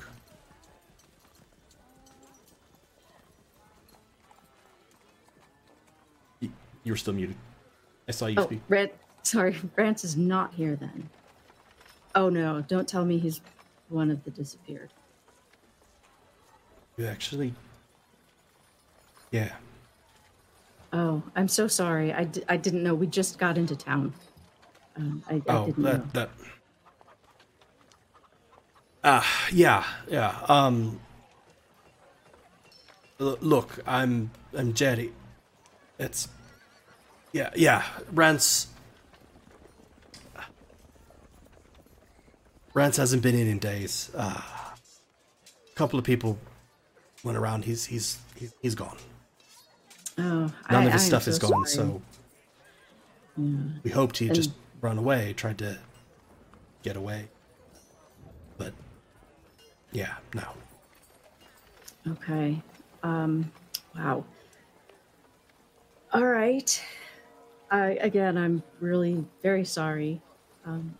You 6.40 6.92
were 6.92 6.96
still 6.96 7.12
muted. 7.12 7.36
I 8.08 8.12
saw 8.12 8.26
you 8.26 8.36
Oh, 8.38 8.44
speak. 8.44 8.60
Red. 8.68 8.92
Sorry, 9.22 9.54
Rance 9.76 10.04
is 10.04 10.16
not 10.16 10.54
here 10.54 10.74
then. 10.76 11.10
Oh 12.14 12.30
no! 12.30 12.62
Don't 12.62 12.88
tell 12.88 13.04
me 13.04 13.18
he's 13.18 13.42
one 13.90 14.10
of 14.10 14.24
the 14.24 14.30
disappeared. 14.30 14.90
You 16.98 17.06
actually. 17.06 17.54
Yeah. 19.30 19.52
Oh, 20.92 21.22
I'm 21.36 21.48
so 21.48 21.68
sorry. 21.68 22.12
I, 22.12 22.28
I 22.48 22.56
didn't 22.56 22.82
know. 22.82 22.94
We 22.94 23.06
just 23.06 23.38
got 23.38 23.56
into 23.58 23.76
town. 23.76 24.14
Um, 24.96 25.22
I, 25.30 25.42
I 25.48 25.58
Oh, 25.58 25.66
didn't 25.66 25.84
know. 25.84 26.04
that 26.12 26.12
that. 26.14 26.30
Ah, 29.04 29.48
yeah, 29.52 29.84
yeah. 30.08 30.36
Um. 30.48 31.00
Look, 33.18 33.80
I'm 33.86 34.30
I'm 34.56 34.74
Jerry. 34.74 35.12
It's. 35.98 36.28
Yeah, 37.32 37.50
yeah. 37.54 37.84
Rance. 38.12 38.68
Rance 42.74 42.96
hasn't 42.96 43.22
been 43.22 43.34
in 43.36 43.46
in 43.48 43.58
days. 43.58 44.10
Uh, 44.14 44.40
a 44.40 45.74
couple 45.76 45.98
of 45.98 46.04
people 46.04 46.38
went 47.24 47.36
around. 47.38 47.64
He's 47.64 47.84
he's 47.86 48.18
he's, 48.36 48.54
he's 48.62 48.74
gone. 48.74 48.96
Oh, 50.18 50.22
None 50.22 50.52
I, 50.70 50.84
of 50.86 50.92
his 50.92 51.02
I'm 51.02 51.06
stuff 51.08 51.22
so 51.24 51.30
is 51.30 51.38
gone. 51.38 51.66
sorry. 51.66 51.88
So 51.88 52.02
we 53.84 53.90
hoped 53.90 54.18
he'd 54.18 54.28
And- 54.28 54.34
just 54.36 54.50
run 54.80 54.98
away, 54.98 55.32
tried 55.34 55.58
to 55.58 55.78
get 56.82 56.96
away. 56.96 57.28
But 58.56 58.72
yeah, 59.92 60.14
no. 60.34 60.42
Okay. 62.12 62.60
Um, 63.02 63.50
wow. 63.96 64.24
All 66.12 66.24
right. 66.26 66.82
I, 67.70 67.90
again, 68.00 68.38
I'm 68.38 68.62
really 68.80 69.24
very 69.42 69.64
sorry. 69.64 70.20
Um, 70.64 70.96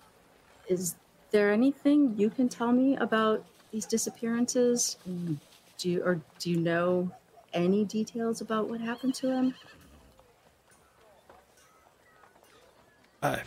is 0.68 0.96
there 1.30 1.50
anything 1.50 2.14
you 2.18 2.28
can 2.30 2.48
tell 2.48 2.72
me 2.72 2.96
about 2.96 3.44
these 3.72 3.86
disappearances? 3.86 4.96
Mm, 5.08 5.38
Do 5.78 5.88
you, 5.88 6.02
or 6.02 6.20
do 6.40 6.50
you 6.50 6.56
know 6.56 7.10
any 7.52 7.84
details 7.84 8.40
about 8.40 8.68
what 8.68 8.80
happened 8.80 9.14
to 9.14 9.30
him? 9.30 9.54
Uh, 13.22 13.38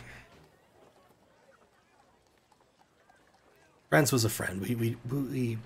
Rance 3.90 4.10
was 4.10 4.24
a 4.24 4.30
friend. 4.30 4.62
We 4.62 4.74
we 4.74 4.96
we 5.10 5.58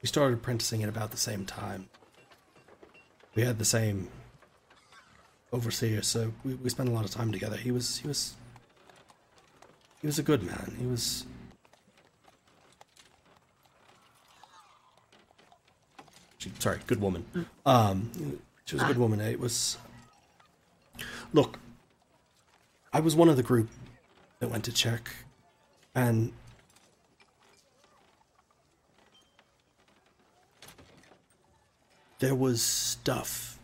we 0.00 0.06
started 0.06 0.38
apprenticing 0.38 0.84
at 0.84 0.88
about 0.88 1.10
the 1.10 1.16
same 1.16 1.44
time. 1.44 1.88
We 3.34 3.42
had 3.42 3.58
the 3.58 3.64
same 3.64 4.08
overseer, 5.52 6.02
so 6.02 6.32
we, 6.44 6.54
we 6.54 6.70
spent 6.70 6.88
a 6.88 6.92
lot 6.92 7.04
of 7.04 7.10
time 7.10 7.32
together. 7.32 7.56
He 7.56 7.72
was 7.72 7.98
he 7.98 8.06
was 8.06 8.34
he 10.00 10.06
was 10.06 10.20
a 10.20 10.22
good 10.22 10.44
man. 10.44 10.76
He 10.78 10.86
was 10.86 11.26
she, 16.38 16.52
sorry, 16.58 16.78
good 16.86 17.00
woman. 17.00 17.24
Um, 17.66 18.10
she 18.64 18.76
was 18.76 18.84
a 18.84 18.86
good 18.86 18.98
woman. 18.98 19.20
It 19.20 19.40
was 19.40 19.76
look. 21.32 21.58
I 22.92 23.00
was 23.00 23.14
one 23.14 23.28
of 23.28 23.36
the 23.36 23.42
group 23.42 23.68
that 24.38 24.48
went 24.48 24.64
to 24.64 24.72
check, 24.72 25.10
and 25.94 26.32
there 32.20 32.34
was 32.34 32.62
stuff 32.62 33.58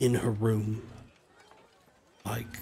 in 0.00 0.14
her 0.14 0.30
room, 0.30 0.82
like 2.24 2.58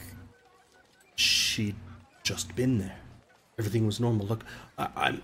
she'd 1.16 1.76
just 2.22 2.54
been 2.56 2.78
there. 2.78 2.98
Everything 3.58 3.86
was 3.86 4.00
normal. 4.00 4.26
Look, 4.26 4.44
I, 4.78 4.88
I'm, 4.96 5.22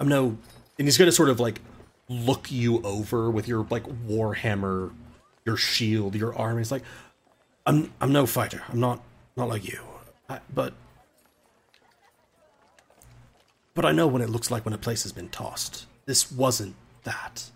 I'm 0.00 0.08
no, 0.08 0.36
and 0.78 0.86
he's 0.88 0.98
gonna 0.98 1.12
sort 1.12 1.28
of 1.28 1.40
like 1.40 1.60
look 2.08 2.50
you 2.52 2.82
over 2.82 3.30
with 3.30 3.48
your 3.48 3.66
like 3.70 3.84
warhammer, 4.06 4.92
your 5.46 5.56
shield, 5.56 6.14
your 6.14 6.34
arm. 6.34 6.58
He's 6.58 6.72
like, 6.72 6.82
I'm, 7.66 7.92
I'm 8.00 8.12
no 8.12 8.26
fighter. 8.26 8.62
I'm 8.68 8.80
not, 8.80 9.02
not 9.36 9.48
like 9.48 9.66
you. 9.66 9.80
I, 10.28 10.40
but, 10.52 10.74
but 13.74 13.84
I 13.84 13.92
know 13.92 14.06
what 14.06 14.20
it 14.20 14.28
looks 14.30 14.50
like 14.50 14.64
when 14.64 14.74
a 14.74 14.78
place 14.78 15.02
has 15.02 15.12
been 15.12 15.28
tossed. 15.28 15.86
This 16.06 16.30
wasn't 16.30 16.76
that. 17.04 17.50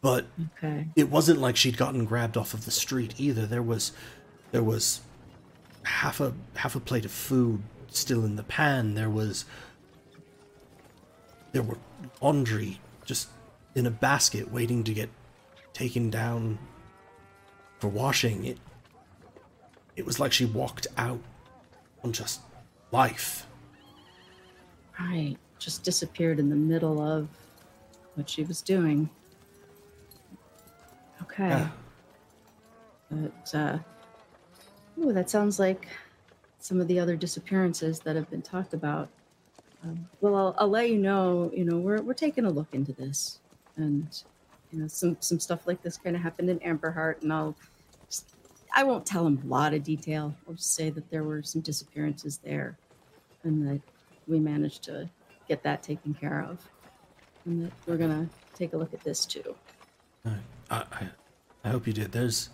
But 0.00 0.26
Okay. 0.58 0.88
it 0.96 1.10
wasn't 1.10 1.40
like 1.40 1.56
she'd 1.56 1.76
gotten 1.76 2.04
grabbed 2.04 2.36
off 2.36 2.54
of 2.54 2.64
the 2.64 2.70
street 2.70 3.14
either. 3.18 3.46
There 3.46 3.62
was 3.62 3.92
there 4.52 4.62
was 4.62 5.00
half 5.82 6.20
a 6.20 6.32
half 6.56 6.76
a 6.76 6.80
plate 6.80 7.04
of 7.04 7.10
food 7.10 7.62
still 7.88 8.24
in 8.24 8.36
the 8.36 8.42
pan. 8.44 8.94
There 8.94 9.10
was 9.10 9.44
there 11.52 11.62
were 11.62 11.78
laundry 12.20 12.80
just 13.04 13.28
in 13.74 13.86
a 13.86 13.90
basket 13.90 14.50
waiting 14.52 14.84
to 14.84 14.92
get 14.92 15.08
taken 15.72 16.10
down 16.10 16.58
for 17.78 17.88
washing. 17.88 18.44
It 18.44 18.58
it 19.96 20.06
was 20.06 20.20
like 20.20 20.32
she 20.32 20.44
walked 20.44 20.86
out 20.96 21.20
on 22.04 22.12
just 22.12 22.40
life. 22.92 23.46
Right. 24.98 25.36
Just 25.58 25.82
disappeared 25.82 26.38
in 26.38 26.48
the 26.48 26.56
middle 26.56 27.00
of 27.02 27.28
what 28.14 28.28
she 28.28 28.44
was 28.44 28.62
doing. 28.62 29.08
Okay. 31.22 31.48
Yeah. 31.48 31.68
But, 33.10 33.54
uh, 33.54 33.78
ooh, 35.00 35.12
that 35.12 35.30
sounds 35.30 35.58
like 35.58 35.88
some 36.58 36.80
of 36.80 36.88
the 36.88 36.98
other 36.98 37.16
disappearances 37.16 38.00
that 38.00 38.16
have 38.16 38.28
been 38.30 38.42
talked 38.42 38.74
about. 38.74 39.08
Um, 39.84 40.08
well, 40.20 40.34
I'll, 40.34 40.54
I'll 40.58 40.68
let 40.68 40.90
you 40.90 40.98
know. 40.98 41.50
You 41.54 41.64
know, 41.64 41.78
we're 41.78 42.02
we're 42.02 42.14
taking 42.14 42.44
a 42.44 42.50
look 42.50 42.68
into 42.72 42.92
this, 42.92 43.40
and 43.76 44.06
you 44.72 44.80
know, 44.80 44.88
some 44.88 45.16
some 45.20 45.38
stuff 45.38 45.66
like 45.66 45.82
this 45.82 45.96
kind 45.96 46.16
of 46.16 46.22
happened 46.22 46.50
in 46.50 46.58
Amberheart, 46.60 47.22
and 47.22 47.32
I'll. 47.32 47.56
Just, 48.06 48.34
I 48.74 48.84
won't 48.84 49.06
tell 49.06 49.26
him 49.26 49.40
a 49.44 49.46
lot 49.46 49.74
of 49.74 49.82
detail. 49.82 50.34
I'll 50.46 50.54
just 50.54 50.72
say 50.72 50.90
that 50.90 51.10
there 51.10 51.24
were 51.24 51.42
some 51.42 51.60
disappearances 51.62 52.38
there, 52.38 52.76
and 53.44 53.66
that 53.66 53.80
we 54.26 54.38
managed 54.40 54.82
to 54.84 55.08
get 55.48 55.62
that 55.62 55.82
taken 55.82 56.12
care 56.14 56.44
of, 56.48 56.58
and 57.44 57.66
that 57.66 57.72
we're 57.86 57.96
gonna 57.96 58.28
take 58.54 58.72
a 58.72 58.76
look 58.76 58.92
at 58.92 59.02
this 59.04 59.24
too. 59.24 59.54
I, 60.24 60.32
I, 60.70 61.08
I 61.64 61.68
hope 61.68 61.86
you 61.86 61.92
did. 61.92 62.12
There's 62.12 62.50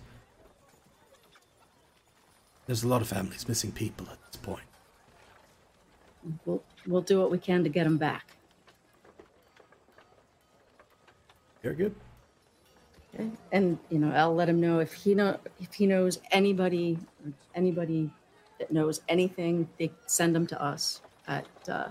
there's 2.67 2.83
a 2.83 2.89
lot 2.89 3.03
of 3.03 3.09
families 3.09 3.49
missing 3.49 3.73
people 3.73 4.09
at 4.11 4.19
this 4.27 4.37
point. 4.37 4.65
We'll 6.45 6.63
we'll 6.87 7.03
do 7.03 7.21
what 7.21 7.31
we 7.31 7.39
can 7.39 7.63
to 7.65 7.71
get 7.71 7.85
them 7.85 7.99
back. 7.99 8.37
Very 11.63 11.75
good. 11.77 11.95
Okay. 13.15 13.31
And 13.53 13.79
you 13.91 13.99
know, 13.99 14.11
I'll 14.15 14.35
let 14.35 14.49
him 14.49 14.61
know 14.61 14.81
if 14.81 14.93
he 14.93 15.15
know 15.15 15.39
if 15.61 15.73
he 15.75 15.87
knows 15.87 16.21
anybody 16.33 16.99
anybody 17.55 18.11
that 18.59 18.71
knows 18.73 19.01
anything, 19.09 19.69
they 19.79 19.91
send 20.07 20.35
them 20.35 20.47
to 20.49 20.63
us 20.63 21.01
at 21.27 21.47
uh, 21.69 21.89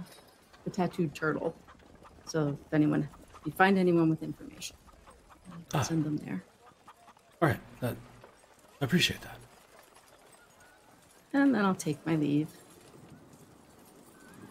the 0.64 0.70
Tattooed 0.70 1.14
Turtle. 1.16 1.56
So 2.26 2.58
if 2.66 2.74
anyone, 2.74 3.08
if 3.40 3.46
you 3.46 3.52
find 3.52 3.78
anyone 3.78 4.10
with 4.10 4.24
information, 4.24 4.76
Ah. 5.74 5.82
send 5.82 6.06
them 6.06 6.18
there. 6.18 6.44
All 7.42 7.50
right, 7.50 7.60
that, 7.82 7.96
I 8.82 8.86
appreciate 8.86 9.22
that. 9.22 9.38
And 11.34 11.54
then 11.54 11.66
I'll 11.66 11.76
take 11.76 12.06
my 12.06 12.16
leave. 12.16 12.48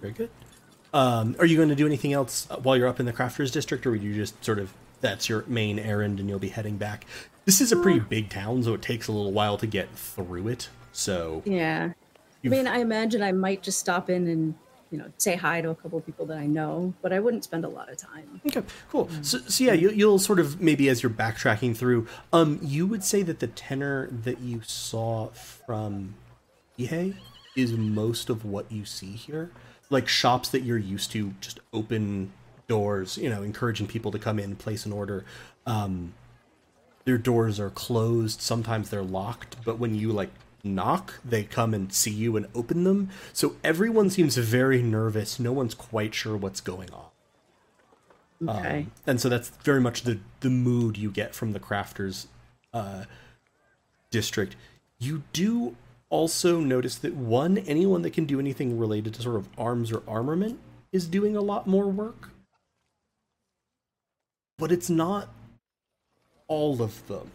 Very 0.03 0.13
good. 0.13 0.31
Um, 0.93 1.37
are 1.39 1.47
you 1.47 1.57
going 1.57 1.71
to 1.71 1.75
do 1.77 1.87
anything 1.87 2.13
else 2.13 2.47
uh, 2.51 2.57
while 2.57 2.77
you're 2.77 2.89
up 2.89 3.01
in 3.01 3.07
the 3.07 3.13
Crafters 3.13 3.51
District, 3.53 3.87
or 3.87 3.93
would 3.93 4.03
you 4.03 4.15
just 4.15 4.45
sort 4.45 4.59
of 4.59 4.75
that's 5.01 5.29
your 5.29 5.45
main 5.47 5.79
errand 5.79 6.21
and 6.21 6.29
you'll 6.29 6.39
be 6.41 6.49
heading 6.51 6.77
back? 6.77 7.07
This 7.47 7.61
is 7.61 7.73
a 7.73 7.77
pretty 7.77 8.01
big 8.01 8.29
town, 8.29 8.63
so 8.65 8.75
it 8.75 8.83
takes 8.83 9.09
a 9.09 9.13
little 9.13 9.33
while 9.33 9.57
to 9.59 9.67
get 9.67 9.89
through 9.97 10.49
it. 10.49 10.69
So 10.93 11.43
Yeah. 11.47 11.93
I 11.93 11.95
You've- 12.43 12.57
mean, 12.57 12.67
I 12.67 12.79
imagine 12.79 13.23
I 13.23 13.33
might 13.33 13.63
just 13.63 13.79
stop 13.79 14.11
in 14.11 14.27
and 14.27 14.55
you 14.91 14.99
know 14.99 15.07
say 15.17 15.37
hi 15.37 15.61
to 15.63 15.71
a 15.71 15.75
couple 15.77 15.99
of 15.99 16.05
people 16.05 16.27
that 16.27 16.37
I 16.39 16.47
know, 16.47 16.93
but 17.01 17.13
I 17.13 17.21
wouldn't 17.21 17.45
spend 17.45 17.65
a 17.65 17.69
lot 17.69 17.89
of 17.91 17.97
time. 17.97 18.41
Okay, 18.47 18.63
cool. 18.91 19.09
So, 19.23 19.39
so 19.39 19.65
yeah, 19.65 19.73
you, 19.73 19.91
you'll 19.91 20.19
sort 20.19 20.41
of 20.41 20.61
maybe 20.61 20.89
as 20.89 21.03
you're 21.03 21.11
backtracking 21.11 21.77
through, 21.77 22.07
um, 22.33 22.59
you 22.61 22.87
would 22.89 23.03
say 23.05 23.23
that 23.23 23.39
the 23.39 23.47
tenor 23.47 24.09
that 24.11 24.41
you 24.41 24.61
saw 24.65 25.29
from 25.29 26.15
Ihe 26.79 27.15
is 27.57 27.73
most 27.73 28.29
of 28.29 28.45
what 28.45 28.71
you 28.71 28.85
see 28.85 29.13
here, 29.13 29.51
like 29.93 30.09
shops 30.09 30.49
that 30.51 30.63
you're 30.63 30.79
used 30.79 31.13
to, 31.13 31.35
just 31.41 31.61
open 31.73 32.33
doors, 32.67 33.19
you 33.19 33.29
know, 33.29 33.43
encouraging 33.43 33.87
people 33.87 34.11
to 34.11 34.19
come 34.19 34.39
in, 34.39 34.57
place 34.57 34.87
an 34.87 34.93
order. 34.93 35.25
Um, 35.67 36.15
their 37.05 37.19
doors 37.19 37.61
are 37.61 37.71
closed. 37.71 38.41
Sometimes 38.41 38.91
they're 38.91 39.03
locked, 39.03 39.57
but 39.65 39.79
when 39.79 39.95
you 39.95 40.13
like 40.13 40.31
knock, 40.65 41.21
they 41.25 41.45
come 41.45 41.75
and 41.75 41.93
see 41.93 42.11
you 42.11 42.37
and 42.37 42.47
open 42.55 42.85
them. 42.85 43.11
So 43.33 43.57
everyone 43.63 44.11
seems 44.11 44.37
very 44.37 44.83
nervous. 44.83 45.39
No 45.39 45.53
one's 45.53 45.75
quite 45.75 46.15
sure 46.15 46.37
what's 46.37 46.61
going 46.61 46.91
on. 46.93 47.07
Okay. 48.49 48.79
Um, 48.79 48.93
and 49.07 49.21
so 49.21 49.29
that's 49.29 49.51
very 49.63 49.81
much 49.81 50.03
the 50.03 50.19
the 50.41 50.51
mood 50.51 50.97
you 50.97 51.11
get 51.11 51.35
from 51.35 51.53
the 51.53 51.61
crafters 51.61 52.27
uh, 52.73 53.05
district. 54.11 54.57
You 54.99 55.23
do 55.33 55.77
also 56.13 56.61
notice 56.61 56.97
that 56.97 57.15
one 57.15 57.57
anyone 57.57 58.03
that 58.03 58.13
can 58.13 58.27
do 58.27 58.39
anything 58.39 58.79
related 58.79 59.15
to 59.15 59.23
sort 59.23 59.37
of 59.37 59.49
arms 59.57 59.91
or 59.91 60.03
armament 60.07 60.61
is 60.93 61.07
doing 61.07 61.35
a 61.35 61.41
lot 61.41 61.67
more 61.67 61.87
work, 61.89 62.29
but 64.59 64.71
it's 64.71 64.91
not 64.91 65.31
all 66.49 66.83
of 66.83 67.07
them. 67.09 67.31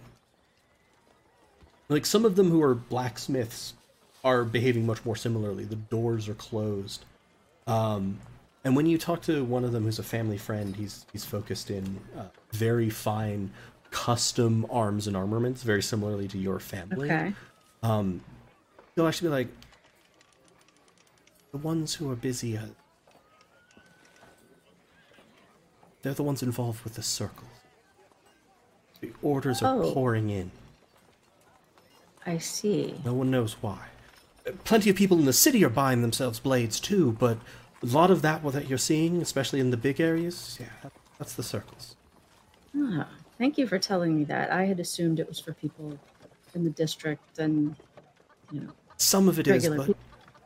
Like 1.90 2.06
some 2.06 2.24
of 2.24 2.36
them 2.36 2.52
who 2.52 2.62
are 2.62 2.76
blacksmiths 2.76 3.74
are 4.24 4.44
behaving 4.44 4.86
much 4.86 5.04
more 5.04 5.16
similarly. 5.16 5.64
The 5.64 5.76
doors 5.76 6.30
are 6.30 6.36
closed. 6.36 7.04
Um, 7.66 8.20
and 8.64 8.76
when 8.76 8.86
you 8.86 9.00
talk 9.00 9.24
to 9.24 9.44
one 9.44 9.64
of 9.64 9.72
them 9.72 9.86
who's 9.86 9.98
a 9.98 10.04
family 10.04 10.38
friend, 10.38 10.76
he's 10.76 11.08
he's 11.12 11.26
focused 11.26 11.72
in 11.72 12.00
uh, 12.16 12.26
very 12.52 12.92
fine 12.92 13.50
custom 13.90 14.68
arms 14.70 15.08
and 15.08 15.18
armaments, 15.18 15.64
very 15.64 15.82
similarly 15.82 16.28
to 16.28 16.38
your 16.38 16.60
family. 16.60 17.10
okay. 17.10 17.34
Um, 17.82 18.22
he'll 18.98 19.06
actually 19.08 19.28
be 19.28 19.32
like, 19.32 19.48
the 21.52 21.58
ones 21.60 21.94
who 21.94 22.10
are 22.10 22.16
busy, 22.16 22.60
they're 26.02 26.14
the 26.16 26.24
ones 26.24 26.42
involved 26.42 26.84
with 26.84 26.96
the 26.96 27.04
circle. 27.04 27.48
The 29.00 29.14
orders 29.22 29.62
are 29.62 29.84
Oh. 29.84 29.94
pouring 29.94 30.32
in. 30.32 30.50
I 32.26 32.40
see. 32.40 33.00
No 33.06 33.14
one 33.14 33.30
knows 33.30 33.54
why. 33.62 33.90
Plenty 34.64 34.90
of 34.90 34.96
people 34.96 35.20
in 35.20 35.26
the 35.26 35.34
city 35.34 35.64
are 35.64 35.70
buying 35.70 36.02
themselves 36.02 36.40
blades 36.40 36.80
too, 36.80 37.12
but 37.20 37.38
a 37.84 37.86
lot 37.86 38.10
of 38.10 38.24
that 38.24 38.42
what 38.44 38.56
that 38.56 38.68
you're 38.68 38.80
seeing, 38.80 39.22
especially 39.22 39.60
in 39.60 39.70
the 39.70 39.78
big 39.78 40.02
areas, 40.02 40.58
yeah, 40.60 40.90
that's 41.20 41.36
the 41.36 41.44
circles. 41.44 41.96
Ah, 42.76 43.08
thank 43.38 43.60
you 43.60 43.68
for 43.68 43.78
telling 43.78 44.18
me 44.18 44.24
that. 44.24 44.52
I 44.52 44.66
had 44.66 44.80
assumed 44.80 45.20
it 45.20 45.28
was 45.30 45.40
for 45.40 45.54
people 45.54 46.00
in 46.56 46.64
the 46.64 46.72
district 46.72 47.38
and 47.38 47.76
you 48.52 48.62
know. 48.62 48.72
Some 48.98 49.30
of 49.30 49.40
it 49.40 49.48
is, 49.48 49.68
but 49.68 49.80
people. 49.80 49.96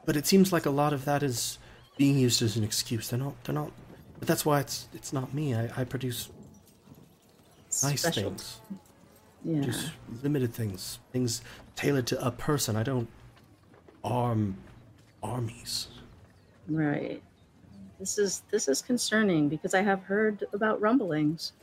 but 0.05 0.15
it 0.17 0.25
seems 0.27 0.51
like 0.51 0.65
a 0.65 0.69
lot 0.69 0.93
of 0.93 1.05
that 1.05 1.23
is 1.23 1.57
being 1.97 2.17
used 2.17 2.41
as 2.41 2.57
an 2.57 2.63
excuse. 2.63 3.09
They're 3.09 3.19
not. 3.19 3.41
They're 3.43 3.55
not. 3.55 3.71
But 4.19 4.27
that's 4.27 4.45
why 4.45 4.59
it's 4.59 4.87
it's 4.93 5.13
not 5.13 5.33
me. 5.33 5.55
I, 5.55 5.69
I 5.77 5.83
produce 5.83 6.29
nice 7.83 8.01
special. 8.01 8.29
things, 8.31 8.59
Yeah. 9.43 9.61
just 9.61 9.91
limited 10.21 10.53
things, 10.53 10.99
things 11.11 11.41
tailored 11.75 12.07
to 12.07 12.25
a 12.25 12.31
person. 12.31 12.75
I 12.75 12.83
don't 12.83 13.07
arm 14.03 14.57
armies. 15.23 15.87
Right. 16.67 17.21
This 17.99 18.17
is 18.17 18.43
this 18.51 18.67
is 18.67 18.81
concerning 18.81 19.47
because 19.49 19.73
I 19.73 19.81
have 19.81 20.03
heard 20.03 20.43
about 20.53 20.81
rumblings 20.81 21.53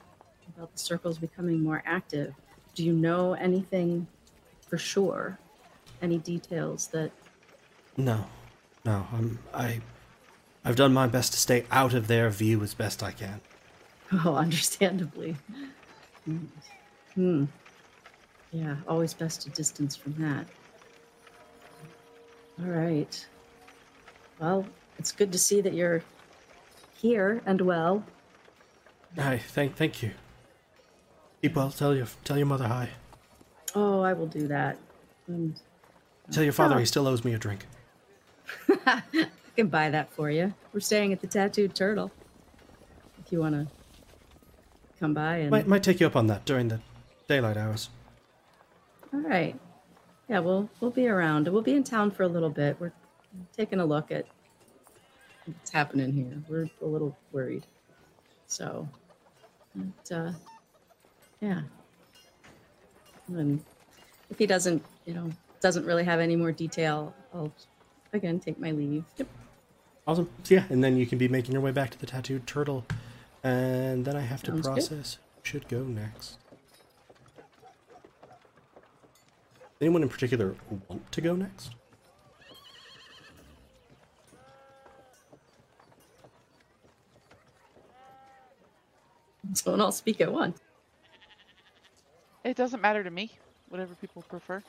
about 0.56 0.72
the 0.72 0.78
circles 0.78 1.18
becoming 1.18 1.62
more 1.62 1.82
active. 1.84 2.34
Do 2.74 2.84
you 2.84 2.92
know 2.92 3.34
anything 3.34 4.06
for 4.68 4.78
sure? 4.78 5.38
Any 6.00 6.18
details 6.18 6.88
that 6.88 7.10
No, 7.96 8.26
no. 8.84 9.06
I'm 9.12 9.38
I. 9.52 9.80
I've 10.64 10.76
done 10.76 10.92
my 10.92 11.06
best 11.06 11.32
to 11.32 11.38
stay 11.38 11.64
out 11.70 11.94
of 11.94 12.08
their 12.08 12.28
view 12.30 12.62
as 12.62 12.74
best 12.74 13.02
I 13.02 13.12
can. 13.12 13.40
Oh, 14.12 14.34
understandably. 14.44 15.36
Hmm. 16.24 16.38
Hmm. 17.14 17.44
Yeah, 18.52 18.76
always 18.86 19.12
best 19.14 19.42
to 19.42 19.50
distance 19.50 19.96
from 19.96 20.14
that. 20.18 20.46
All 22.60 22.66
right. 22.70 23.26
Well, 24.40 24.66
it's 24.98 25.12
good 25.12 25.32
to 25.32 25.38
see 25.38 25.60
that 25.60 25.74
you're 25.74 26.02
here 26.96 27.42
and 27.46 27.60
well. 27.60 28.04
Hi, 29.16 29.38
thank 29.38 29.76
thank 29.76 30.02
you. 30.02 30.12
Keep 31.42 31.56
well. 31.56 31.70
Tell 31.70 31.94
your 31.94 32.06
tell 32.24 32.36
your 32.36 32.46
mother 32.46 32.68
hi. 32.68 32.90
Oh, 33.74 34.00
I 34.00 34.12
will 34.12 34.26
do 34.26 34.48
that. 34.48 34.78
And 35.26 35.60
Tell 36.30 36.44
your 36.44 36.52
father 36.52 36.76
Oh. 36.76 36.78
he 36.78 36.84
still 36.84 37.06
owes 37.06 37.24
me 37.24 37.34
a 37.34 37.38
drink. 37.38 37.66
I 38.86 39.02
can 39.56 39.68
buy 39.68 39.90
that 39.90 40.12
for 40.12 40.30
you. 40.30 40.52
We're 40.72 40.80
staying 40.80 41.12
at 41.12 41.20
the 41.20 41.26
Tattooed 41.26 41.74
Turtle. 41.74 42.10
If 43.24 43.32
you 43.32 43.40
want 43.40 43.54
to 43.54 43.66
come 45.00 45.14
by 45.14 45.38
and. 45.38 45.50
Might 45.50 45.66
might 45.66 45.82
take 45.82 46.00
you 46.00 46.06
up 46.06 46.16
on 46.16 46.26
that 46.28 46.44
during 46.44 46.68
the 46.68 46.80
daylight 47.28 47.56
hours. 47.56 47.90
All 49.12 49.20
right. 49.20 49.58
Yeah, 50.28 50.40
we'll 50.40 50.68
we'll 50.80 50.90
be 50.90 51.08
around. 51.08 51.48
We'll 51.48 51.62
be 51.62 51.74
in 51.74 51.84
town 51.84 52.10
for 52.10 52.22
a 52.22 52.28
little 52.28 52.50
bit. 52.50 52.76
We're 52.78 52.92
taking 53.56 53.80
a 53.80 53.84
look 53.86 54.10
at 54.10 54.26
what's 55.46 55.70
happening 55.70 56.12
here. 56.12 56.42
We're 56.48 56.68
a 56.82 56.86
little 56.86 57.16
worried. 57.32 57.64
So, 58.46 58.88
but, 59.74 60.12
uh, 60.16 60.32
yeah. 61.40 61.62
And 63.28 63.62
if 64.30 64.38
he 64.38 64.46
doesn't, 64.46 64.82
you 65.04 65.14
know, 65.14 65.30
doesn't 65.60 65.84
really 65.84 66.04
have 66.04 66.20
any 66.20 66.36
more 66.36 66.52
detail, 66.52 67.14
I'll 67.34 67.52
again 68.12 68.40
take 68.40 68.58
my 68.58 68.72
leave. 68.72 69.04
Yep. 69.16 69.28
Awesome. 70.06 70.30
So 70.42 70.54
yeah, 70.54 70.64
and 70.70 70.82
then 70.82 70.96
you 70.96 71.06
can 71.06 71.18
be 71.18 71.28
making 71.28 71.52
your 71.52 71.60
way 71.60 71.70
back 71.70 71.90
to 71.90 71.98
the 71.98 72.06
tattooed 72.06 72.46
turtle. 72.46 72.84
And 73.44 74.04
then 74.04 74.16
I 74.16 74.22
have 74.22 74.40
Sounds 74.40 74.62
to 74.62 74.68
process 74.68 75.16
good. 75.16 75.46
should 75.46 75.68
go 75.68 75.82
next. 75.82 76.38
Anyone 79.80 80.02
in 80.02 80.08
particular 80.08 80.56
want 80.88 81.10
to 81.12 81.20
go 81.20 81.36
next? 81.36 81.74
So 89.54 89.74
I'll 89.74 89.92
speak 89.92 90.20
at 90.20 90.30
once. 90.30 90.58
It 92.44 92.56
doesn't 92.56 92.80
matter 92.80 93.02
to 93.02 93.10
me. 93.10 93.30
Whatever 93.68 93.94
people 93.94 94.22
prefer. 94.22 94.62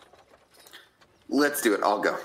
Let's 1.30 1.62
do 1.62 1.74
it. 1.74 1.82
I'll 1.84 2.02
go. 2.02 2.18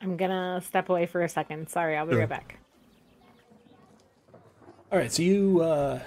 I'm 0.00 0.16
gonna 0.16 0.62
step 0.64 0.88
away 0.88 1.06
for 1.06 1.22
a 1.22 1.28
second. 1.28 1.68
Sorry, 1.68 1.96
I'll 1.96 2.06
be 2.06 2.12
Sure. 2.12 2.20
right 2.20 2.28
back. 2.28 2.58
All 4.92 4.98
right, 4.98 5.10
so 5.10 5.22
you 5.22 5.60
uh, 5.62 6.00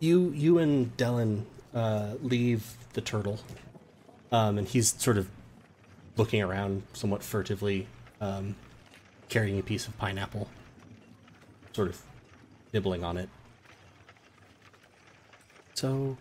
you 0.00 0.30
you 0.32 0.58
and 0.58 0.94
Dellen 0.96 1.44
uh, 1.72 2.14
leave 2.20 2.76
the 2.92 3.00
turtle, 3.00 3.40
um, 4.32 4.58
and 4.58 4.68
he's 4.68 4.92
sort 5.00 5.16
of 5.16 5.28
looking 6.16 6.42
around 6.42 6.82
somewhat 6.92 7.22
furtively, 7.22 7.86
um, 8.20 8.54
carrying 9.28 9.58
a 9.58 9.62
piece 9.62 9.86
of 9.88 9.96
pineapple, 9.96 10.48
sort 11.72 11.88
of 11.88 12.02
nibbling 12.72 13.02
on 13.04 13.16
it. 13.16 13.28
So, 15.74 16.16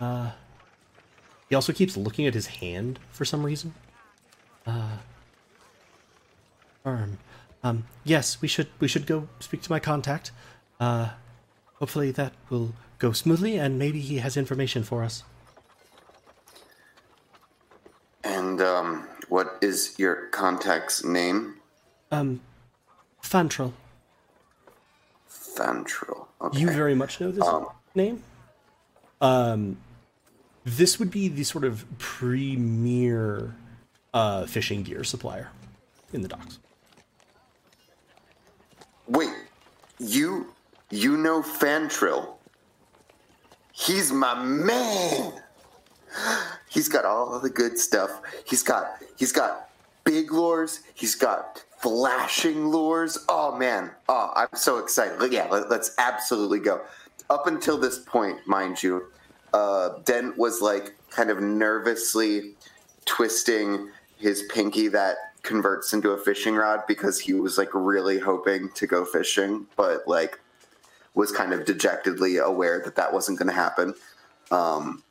uh, 0.00 0.30
he 1.48 1.54
also 1.54 1.72
keeps 1.72 1.96
looking 1.96 2.26
at 2.26 2.34
his 2.34 2.46
hand 2.46 2.98
for 3.10 3.24
some 3.24 3.44
reason. 3.44 3.74
Uh, 4.66 4.98
arm. 6.84 7.18
Um, 7.62 7.84
yes, 8.04 8.40
we 8.42 8.48
should 8.48 8.68
we 8.80 8.88
should 8.88 9.06
go 9.06 9.28
speak 9.40 9.62
to 9.62 9.70
my 9.70 9.78
contact. 9.78 10.30
Uh, 10.80 11.10
hopefully 11.74 12.10
that 12.12 12.32
will 12.50 12.72
go 12.98 13.12
smoothly, 13.12 13.56
and 13.58 13.78
maybe 13.78 14.00
he 14.00 14.18
has 14.18 14.36
information 14.36 14.82
for 14.84 15.02
us. 15.02 15.22
And 18.22 18.60
um, 18.60 19.06
what 19.28 19.58
is 19.60 19.94
your 19.98 20.28
contact's 20.28 21.04
name? 21.04 21.56
Um, 22.10 22.40
Fantril, 23.22 23.72
Fantril. 25.28 26.26
Okay. 26.40 26.58
you 26.60 26.70
very 26.70 26.94
much 26.94 27.20
know 27.20 27.30
this 27.30 27.46
Um, 27.46 27.66
name. 27.94 28.22
Um, 29.24 29.78
this 30.64 30.98
would 30.98 31.10
be 31.10 31.28
the 31.28 31.44
sort 31.44 31.64
of 31.64 31.86
premier 31.96 33.54
uh, 34.12 34.44
fishing 34.44 34.82
gear 34.82 35.02
supplier 35.02 35.48
in 36.12 36.20
the 36.20 36.28
docks. 36.28 36.58
Wait, 39.08 39.30
you 39.98 40.52
you 40.90 41.16
know 41.16 41.40
Fantril? 41.42 42.34
He's 43.72 44.12
my 44.12 44.34
man. 44.44 45.32
He's 46.68 46.88
got 46.88 47.04
all 47.06 47.40
the 47.40 47.50
good 47.50 47.78
stuff. 47.78 48.20
He's 48.46 48.62
got 48.62 48.98
he's 49.16 49.32
got 49.32 49.70
big 50.04 50.32
lures. 50.32 50.80
He's 50.94 51.14
got 51.14 51.64
flashing 51.78 52.68
lures. 52.68 53.24
Oh 53.28 53.56
man, 53.56 53.90
oh 54.08 54.32
I'm 54.36 54.48
so 54.54 54.78
excited. 54.78 55.32
Yeah, 55.32 55.48
let, 55.50 55.70
let's 55.70 55.94
absolutely 55.96 56.60
go. 56.60 56.82
Up 57.30 57.46
until 57.46 57.78
this 57.78 57.98
point, 57.98 58.46
mind 58.46 58.82
you, 58.82 59.06
uh, 59.52 59.98
Dent 60.04 60.36
was 60.36 60.60
like 60.60 60.94
kind 61.10 61.30
of 61.30 61.40
nervously 61.40 62.54
twisting 63.04 63.90
his 64.16 64.42
pinky 64.50 64.88
that 64.88 65.16
converts 65.42 65.92
into 65.92 66.10
a 66.10 66.18
fishing 66.18 66.54
rod 66.54 66.80
because 66.88 67.20
he 67.20 67.34
was 67.34 67.58
like 67.58 67.68
really 67.72 68.18
hoping 68.18 68.70
to 68.70 68.86
go 68.86 69.04
fishing, 69.04 69.66
but 69.76 70.06
like 70.08 70.40
was 71.14 71.30
kind 71.30 71.52
of 71.52 71.64
dejectedly 71.64 72.38
aware 72.38 72.80
that 72.84 72.96
that 72.96 73.12
wasn't 73.12 73.38
going 73.38 73.48
to 73.48 73.54
happen. 73.54 73.94
Um, 74.50 75.02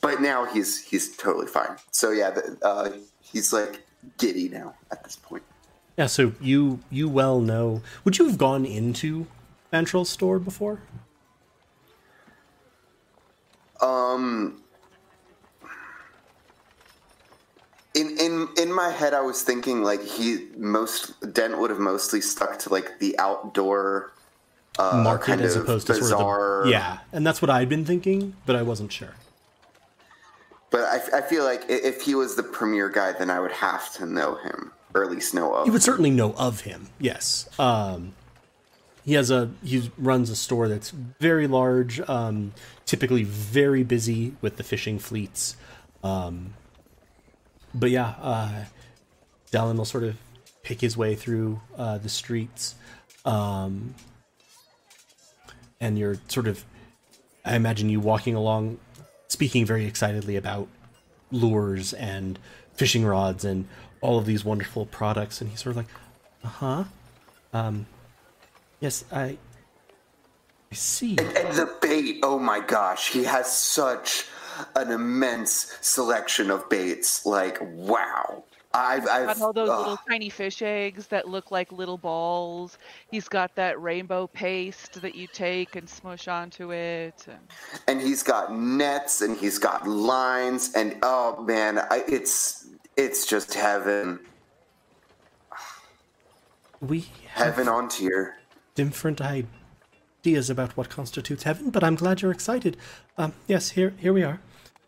but 0.00 0.20
now 0.20 0.46
he's 0.46 0.82
he's 0.82 1.16
totally 1.16 1.46
fine. 1.46 1.76
So 1.90 2.10
yeah, 2.10 2.30
the, 2.30 2.58
uh, 2.62 2.90
he's 3.20 3.52
like 3.52 3.82
giddy 4.16 4.48
now 4.48 4.74
at 4.90 5.04
this 5.04 5.16
point. 5.16 5.42
Yeah, 5.98 6.06
so 6.06 6.32
you 6.40 6.80
you 6.88 7.08
well 7.08 7.40
know. 7.40 7.82
Would 8.04 8.18
you 8.18 8.26
have 8.26 8.38
gone 8.38 8.64
into 8.64 9.26
Fantril's 9.70 10.08
store 10.08 10.38
before? 10.38 10.80
Um, 13.82 14.62
in 17.94 18.16
in 18.18 18.48
in 18.56 18.72
my 18.72 18.90
head, 18.90 19.14
I 19.14 19.20
was 19.20 19.42
thinking 19.42 19.82
like 19.82 20.02
he 20.02 20.46
most 20.56 21.32
Dent 21.32 21.58
would 21.58 21.70
have 21.70 21.80
mostly 21.80 22.20
stuck 22.20 22.58
to 22.60 22.68
like 22.68 22.98
the 23.00 23.18
outdoor 23.18 24.12
uh, 24.78 25.00
market 25.02 25.26
kind 25.26 25.40
as 25.40 25.56
opposed 25.56 25.86
to 25.88 25.94
bizarre. 25.94 26.18
sort 26.20 26.58
of 26.60 26.64
the, 26.66 26.70
yeah 26.70 26.98
and 27.12 27.26
that's 27.26 27.42
what 27.42 27.50
i'd 27.50 27.68
been 27.68 27.84
thinking 27.84 28.34
but 28.46 28.54
i 28.54 28.62
wasn't 28.62 28.90
sure 28.92 29.14
But 30.70 30.82
I, 30.84 31.18
I 31.18 31.20
feel 31.22 31.42
like 31.44 31.64
if 31.68 32.02
he 32.02 32.14
was 32.14 32.36
the 32.36 32.44
premier 32.44 32.88
guy, 32.88 33.10
then 33.12 33.28
I 33.28 33.40
would 33.40 33.50
have 33.50 33.92
to 33.94 34.06
know 34.06 34.36
him, 34.36 34.70
or 34.94 35.02
at 35.02 35.10
least 35.10 35.34
know 35.34 35.52
of. 35.52 35.66
you 35.66 35.72
would 35.72 35.80
him. 35.82 35.90
certainly 35.90 36.10
know 36.10 36.32
of 36.34 36.60
him 36.60 36.86
yes 37.00 37.48
um 37.58 38.12
he 39.04 39.14
has 39.14 39.30
a 39.30 39.50
he 39.62 39.90
runs 39.98 40.30
a 40.30 40.36
store 40.36 40.68
that's 40.68 40.90
very 40.90 41.46
large 41.46 42.00
um 42.08 42.52
typically 42.86 43.22
very 43.24 43.82
busy 43.82 44.34
with 44.40 44.56
the 44.56 44.62
fishing 44.62 44.98
fleets. 44.98 45.56
Um 46.02 46.54
but 47.74 47.90
yeah 47.90 48.14
uh 48.20 48.64
Dellen 49.52 49.76
will 49.76 49.84
sort 49.84 50.04
of 50.04 50.16
pick 50.62 50.80
his 50.80 50.96
way 50.96 51.14
through 51.14 51.60
uh 51.76 51.98
the 51.98 52.08
streets. 52.08 52.74
Um 53.24 53.94
and 55.80 55.98
you're 55.98 56.16
sort 56.28 56.46
of 56.46 56.64
i 57.44 57.56
imagine 57.56 57.88
you 57.88 58.00
walking 58.00 58.34
along 58.34 58.78
speaking 59.28 59.64
very 59.64 59.86
excitedly 59.86 60.36
about 60.36 60.68
lures 61.32 61.94
and 61.94 62.38
fishing 62.74 63.04
rods 63.04 63.44
and 63.44 63.66
all 64.02 64.18
of 64.18 64.26
these 64.26 64.44
wonderful 64.44 64.84
products. 64.86 65.40
And 65.40 65.50
he's 65.50 65.62
sort 65.62 65.72
of 65.72 65.76
like 65.78 65.86
uh-huh. 66.44 66.84
Um 67.52 67.86
yes 68.80 69.04
i 69.12 69.38
i 70.72 70.74
see 70.74 71.16
And 71.18 71.54
the 71.54 71.76
bait, 71.80 72.20
oh 72.22 72.38
my 72.38 72.60
gosh, 72.60 73.10
he 73.10 73.24
has 73.24 73.52
such 73.52 74.26
an 74.76 74.90
immense 74.90 75.76
selection 75.80 76.50
of 76.50 76.68
baits. 76.68 77.26
Like, 77.26 77.58
wow. 77.60 78.44
I've, 78.72 79.08
I've 79.08 79.26
got 79.26 79.40
all 79.40 79.52
those 79.52 79.68
ugh. 79.68 79.78
little 79.78 79.98
tiny 80.08 80.28
fish 80.28 80.62
eggs 80.62 81.08
that 81.08 81.28
look 81.28 81.50
like 81.50 81.72
little 81.72 81.98
balls. 81.98 82.78
He's 83.10 83.28
got 83.28 83.56
that 83.56 83.80
rainbow 83.82 84.28
paste 84.28 85.02
that 85.02 85.16
you 85.16 85.26
take 85.26 85.74
and 85.74 85.88
smush 85.88 86.28
onto 86.28 86.72
it. 86.72 87.26
And 87.26 87.40
and 87.88 88.00
he's 88.00 88.22
got 88.22 88.54
nets 88.56 89.22
and 89.22 89.36
he's 89.36 89.58
got 89.58 89.88
lines 89.88 90.72
and 90.76 90.96
oh 91.02 91.42
man, 91.42 91.80
I, 91.80 92.04
it's 92.06 92.68
it's 92.96 93.26
just 93.26 93.54
heaven, 93.54 94.20
we 96.80 97.08
have 97.26 97.56
heaven 97.56 97.66
on 97.66 97.88
Tyr. 97.88 98.36
Different 98.74 99.20
ideas 99.20 100.50
about 100.50 100.76
what 100.76 100.88
constitutes 100.88 101.44
heaven 101.44 101.70
but 101.70 101.82
i'm 101.82 101.94
glad 101.94 102.20
you're 102.20 102.30
excited 102.30 102.76
um 103.18 103.32
yes 103.46 103.70
here 103.70 103.94
here 103.98 104.12
we 104.12 104.22
are 104.22 104.40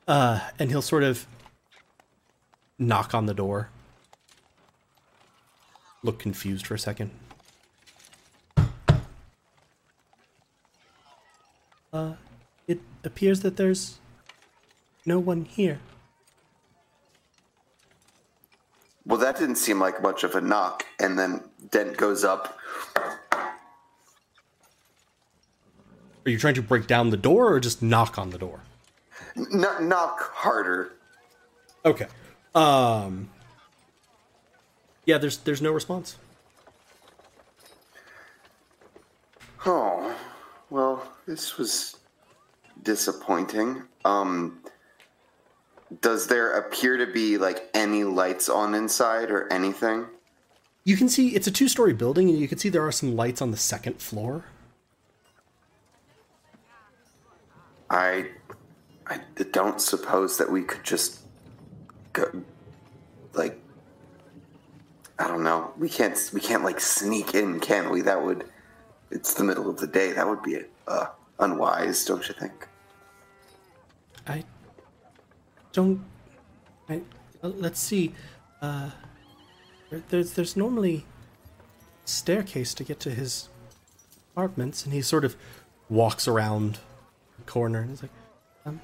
uh 0.09 0.41
and 0.59 0.71
he'll 0.71 0.83
sort 0.83 1.03
of 1.03 1.27
knock 2.79 3.15
on 3.15 3.27
the 3.27 3.35
door 3.35 3.71
look 6.03 6.19
confused 6.19 6.67
for 6.67 6.75
a 6.75 6.79
second 6.79 7.11
uh 11.93 12.15
it 12.67 12.81
appears 13.05 13.41
that 13.41 13.57
there's 13.57 13.99
no 15.05 15.19
one 15.19 15.45
here 15.45 15.81
Well, 19.05 19.19
that 19.19 19.37
didn't 19.37 19.57
seem 19.57 19.81
like 19.81 20.01
much 20.01 20.23
of 20.25 20.35
a 20.35 20.41
knock. 20.41 20.87
And 21.01 21.19
then 21.19 21.43
Dent 21.71 21.97
goes 21.97 22.25
up. 22.25 22.59
Are 26.25 26.31
you 26.31 26.39
trying 26.39 26.55
to 26.55 26.63
break 26.63 26.87
down 26.87 27.11
the 27.11 27.17
door 27.17 27.53
or 27.53 27.61
just 27.61 27.83
knock 27.83 28.19
on 28.19 28.31
the 28.31 28.39
door 28.39 28.61
N- 29.37 29.89
knock 29.89 30.21
harder. 30.35 30.93
Okay. 31.85 32.07
Um. 32.55 33.31
Yeah, 35.05 35.19
there's 35.19 35.39
there's 35.39 35.63
no 35.63 35.73
response. 35.73 36.17
Oh, 39.65 40.17
well, 40.71 41.07
this 41.27 41.57
was 41.57 41.97
disappointing. 42.83 43.83
Um, 44.05 44.61
does 46.01 46.27
there 46.27 46.59
appear 46.59 46.97
to 46.99 47.13
be 47.13 47.39
like 47.39 47.71
any 47.75 48.05
lights 48.05 48.49
on 48.49 48.75
inside 48.75 49.31
or 49.31 49.51
anything? 49.53 50.07
You 50.85 50.97
can 50.97 51.09
see 51.09 51.29
it's 51.29 51.47
a 51.47 51.53
two-story 51.53 51.93
building, 51.93 52.29
and 52.29 52.39
you 52.39 52.49
can 52.49 52.59
see 52.59 52.69
there 52.69 52.87
are 52.87 52.93
some 52.93 53.15
lights 53.17 53.41
on 53.41 53.51
the 53.53 53.57
second 53.57 54.01
floor. 54.01 54.45
I, 57.93 58.31
I 59.07 59.21
don't 59.53 59.81
suppose 59.81 60.39
that 60.39 60.51
we 60.51 60.63
could 60.63 60.83
just 60.83 61.21
go, 62.15 62.25
like, 63.35 63.61
I 65.19 65.29
don't 65.29 65.45
know. 65.45 65.73
We 65.79 65.89
can't. 65.89 66.19
We 66.33 66.41
can't 66.41 66.65
like 66.65 66.81
sneak 66.81 67.35
in, 67.35 67.61
can 67.61 67.91
we? 67.91 68.01
That 68.01 68.25
would. 68.25 68.45
It's 69.11 69.35
the 69.35 69.45
middle 69.45 69.69
of 69.69 69.77
the 69.77 69.87
day. 69.87 70.13
That 70.13 70.27
would 70.27 70.43
be 70.43 70.59
uh, 70.89 71.07
unwise, 71.39 72.05
don't 72.05 72.27
you 72.27 72.35
think? 72.35 72.67
I 74.27 74.43
don't. 75.73 76.03
I 76.89 77.03
let's 77.43 77.79
see. 77.79 78.15
Uh, 78.61 78.91
there's 80.09 80.33
there's 80.33 80.57
normally 80.57 81.05
staircase 82.05 82.75
to 82.75 82.83
get 82.83 82.99
to 83.01 83.11
his 83.11 83.49
apartments, 84.33 84.85
and 84.85 84.93
he 84.93 85.03
sort 85.03 85.25
of 85.25 85.37
walks 85.89 86.27
around 86.27 86.81
corner 87.43 87.81
and 87.81 87.91
he's 87.91 88.03
like, 88.03 88.11
um, 88.67 88.81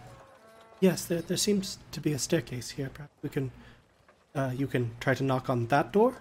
yes, 0.81 1.05
there, 1.05 1.23
there 1.23 1.37
seems 1.37 1.79
to 1.93 2.01
be 2.01 2.13
a 2.13 2.19
staircase 2.19 2.71
here. 2.71 2.91
Perhaps 2.93 3.13
we 3.23 3.29
can, 3.29 3.51
uh, 4.35 4.53
you 4.55 4.67
can 4.67 4.91
try 5.01 5.15
to 5.15 5.25
knock 5.25 5.49
on 5.49 5.67
that 5.67 5.93
door. 5.93 6.15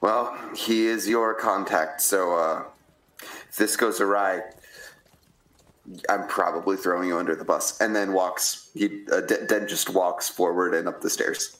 Well, 0.00 0.36
he 0.54 0.86
is 0.86 1.08
your 1.08 1.34
contact, 1.34 2.00
so 2.00 2.36
uh, 2.36 2.62
if 3.48 3.56
this 3.56 3.76
goes 3.76 4.00
awry, 4.00 4.42
I'm 6.08 6.26
probably 6.28 6.76
throwing 6.76 7.08
you 7.08 7.16
under 7.18 7.34
the 7.34 7.44
bus. 7.44 7.80
And 7.80 7.94
then 7.94 8.12
walks, 8.12 8.70
he 8.74 9.04
uh, 9.10 9.20
D- 9.22 9.46
Den 9.48 9.68
just 9.68 9.90
walks 9.90 10.28
forward 10.28 10.74
and 10.74 10.88
up 10.88 11.00
the 11.00 11.10
stairs. 11.10 11.58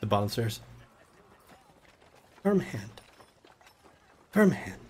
The 0.00 0.06
bottom 0.06 0.28
stairs. 0.28 0.60
Firm 2.42 2.60
hand. 2.60 3.00
Firm 4.30 4.50
hand. 4.52 4.85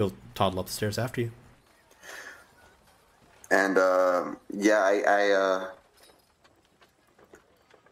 He'll 0.00 0.12
toddle 0.34 0.60
up 0.60 0.66
the 0.66 0.72
stairs 0.72 0.96
after 0.96 1.20
you. 1.20 1.30
And 3.50 3.76
uh, 3.76 4.34
yeah, 4.50 4.78
I, 4.78 5.02
I, 5.06 5.30
uh, 5.32 5.70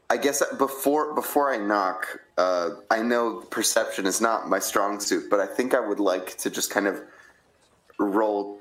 I 0.09 0.17
guess 0.17 0.43
before 0.57 1.15
before 1.15 1.53
I 1.53 1.59
knock, 1.59 2.19
uh, 2.39 2.71
I 2.91 3.03
know 3.03 3.45
perception 3.51 4.07
is 4.07 4.23
not 4.23 4.49
my 4.49 4.59
strong 4.59 5.01
suit, 5.01 5.29
but 5.29 5.39
I 5.39 5.47
think 5.47 5.75
I 5.75 5.81
would 5.81 6.01
like 6.01 6.39
to 6.39 6.49
just 6.49 6.71
kind 6.71 6.87
of 6.87 7.03
roll 7.99 8.59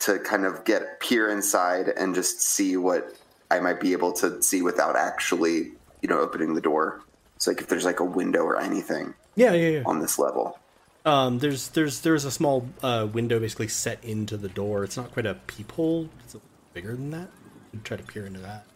to 0.00 0.18
kind 0.18 0.44
of 0.44 0.64
get 0.64 0.98
peer 0.98 1.30
inside 1.30 1.90
and 1.96 2.16
just 2.16 2.42
see 2.42 2.76
what 2.76 3.14
I 3.52 3.60
might 3.60 3.78
be 3.78 3.92
able 3.92 4.12
to 4.14 4.42
see 4.42 4.60
without 4.60 4.96
actually, 4.96 5.70
you 6.02 6.08
know, 6.08 6.18
opening 6.18 6.54
the 6.54 6.60
door. 6.60 7.00
It's 7.36 7.46
like 7.46 7.60
if 7.60 7.68
there's 7.68 7.84
like 7.84 8.00
a 8.00 8.04
window 8.04 8.40
or 8.40 8.60
anything 8.60 9.14
Yeah, 9.36 9.52
yeah, 9.52 9.68
yeah. 9.68 9.82
on 9.86 10.00
this 10.00 10.18
level. 10.18 10.58
Um, 11.08 11.38
there's 11.38 11.68
there's 11.68 12.02
there's 12.02 12.26
a 12.26 12.30
small 12.30 12.68
uh, 12.82 13.08
window 13.10 13.40
basically 13.40 13.68
set 13.68 14.04
into 14.04 14.36
the 14.36 14.50
door. 14.50 14.84
It's 14.84 14.96
not 14.96 15.10
quite 15.10 15.24
a 15.24 15.34
peephole. 15.46 16.10
It's 16.22 16.36
bigger 16.74 16.94
than 16.94 17.10
that. 17.12 17.30
You 17.72 17.80
try 17.82 17.96
to 17.96 18.02
peer 18.02 18.26
into 18.26 18.40
that. 18.40 18.66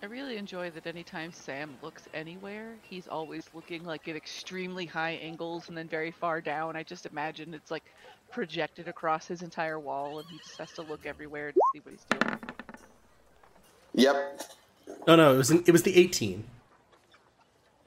I 0.00 0.06
really 0.06 0.36
enjoy 0.36 0.70
that 0.70 0.86
anytime 0.86 1.32
Sam 1.32 1.76
looks 1.82 2.04
anywhere, 2.14 2.76
he's 2.82 3.08
always 3.08 3.50
looking 3.52 3.84
like 3.84 4.06
at 4.06 4.14
extremely 4.14 4.86
high 4.86 5.18
angles 5.20 5.68
and 5.68 5.76
then 5.76 5.88
very 5.88 6.12
far 6.12 6.40
down. 6.40 6.76
I 6.76 6.84
just 6.84 7.04
imagine 7.04 7.52
it's 7.52 7.72
like 7.72 7.82
projected 8.30 8.86
across 8.86 9.26
his 9.26 9.42
entire 9.42 9.80
wall 9.80 10.20
and 10.20 10.28
he 10.28 10.38
just 10.38 10.56
has 10.58 10.70
to 10.72 10.82
look 10.82 11.04
everywhere 11.04 11.50
to 11.50 11.60
see 11.72 11.80
what 11.80 11.94
he's 11.94 12.04
doing. 12.10 12.38
Yep. 13.94 14.40
No, 15.08 15.16
no, 15.16 15.34
it 15.34 15.36
was 15.36 15.50
an, 15.50 15.64
it 15.66 15.72
was 15.72 15.82
the 15.82 15.96
18, 15.96 16.44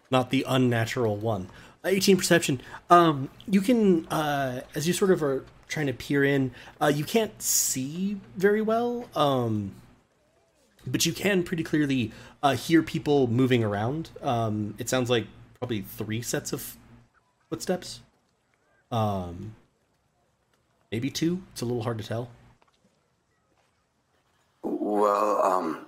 not 0.09 0.31
the 0.31 0.45
unnatural 0.49 1.15
one. 1.15 1.47
Uh, 1.85 1.89
18 1.89 2.17
perception. 2.17 2.61
Um, 2.89 3.29
you 3.47 3.61
can 3.61 4.05
uh, 4.07 4.61
as 4.75 4.85
you 4.85 4.91
sort 4.91 5.11
of 5.11 5.23
are 5.23 5.45
trying 5.69 5.87
to 5.87 5.93
peer 5.93 6.25
in, 6.25 6.51
uh, 6.81 6.91
you 6.93 7.05
can't 7.05 7.41
see 7.41 8.17
very 8.35 8.61
well. 8.61 9.07
Um, 9.15 9.71
but 10.85 11.05
you 11.05 11.13
can 11.13 11.43
pretty 11.43 11.63
clearly 11.63 12.11
uh, 12.41 12.55
hear 12.55 12.81
people 12.81 13.27
moving 13.27 13.63
around. 13.63 14.09
Um, 14.21 14.75
it 14.77 14.89
sounds 14.89 15.09
like 15.09 15.27
probably 15.59 15.81
three 15.81 16.21
sets 16.21 16.53
of 16.53 16.77
footsteps. 17.49 18.01
Um, 18.91 19.55
maybe 20.91 21.09
two. 21.09 21.43
It's 21.51 21.61
a 21.61 21.65
little 21.65 21.83
hard 21.83 21.97
to 21.99 22.03
tell. 22.03 22.29
Well, 24.63 25.41
um, 25.43 25.85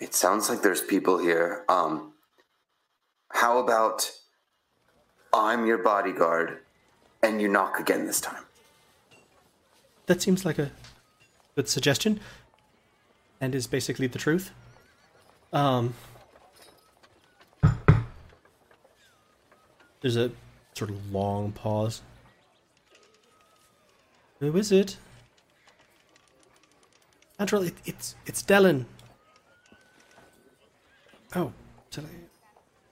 it 0.00 0.14
sounds 0.14 0.48
like 0.48 0.62
there's 0.62 0.80
people 0.80 1.18
here. 1.18 1.64
Um, 1.68 2.12
how 3.30 3.58
about 3.58 4.10
I'm 5.32 5.66
your 5.66 5.78
bodyguard 5.78 6.58
and 7.22 7.40
you 7.40 7.48
knock 7.48 7.80
again 7.80 8.06
this 8.06 8.20
time? 8.20 8.44
That 10.06 10.20
seems 10.20 10.44
like 10.44 10.58
a 10.58 10.70
good 11.56 11.68
suggestion, 11.68 12.20
and 13.44 13.54
is 13.54 13.66
basically 13.66 14.06
the 14.06 14.18
truth. 14.18 14.52
Um, 15.52 15.94
there's 20.00 20.16
a 20.16 20.32
sort 20.72 20.90
of 20.90 21.12
long 21.12 21.52
pause. 21.52 22.00
Who 24.40 24.56
is 24.56 24.72
it? 24.72 24.96
Naturally, 27.38 27.68
it, 27.68 27.74
it's 27.84 28.14
it's 28.24 28.42
Dellen. 28.42 28.86
Oh, 31.36 31.52
did? 31.90 32.04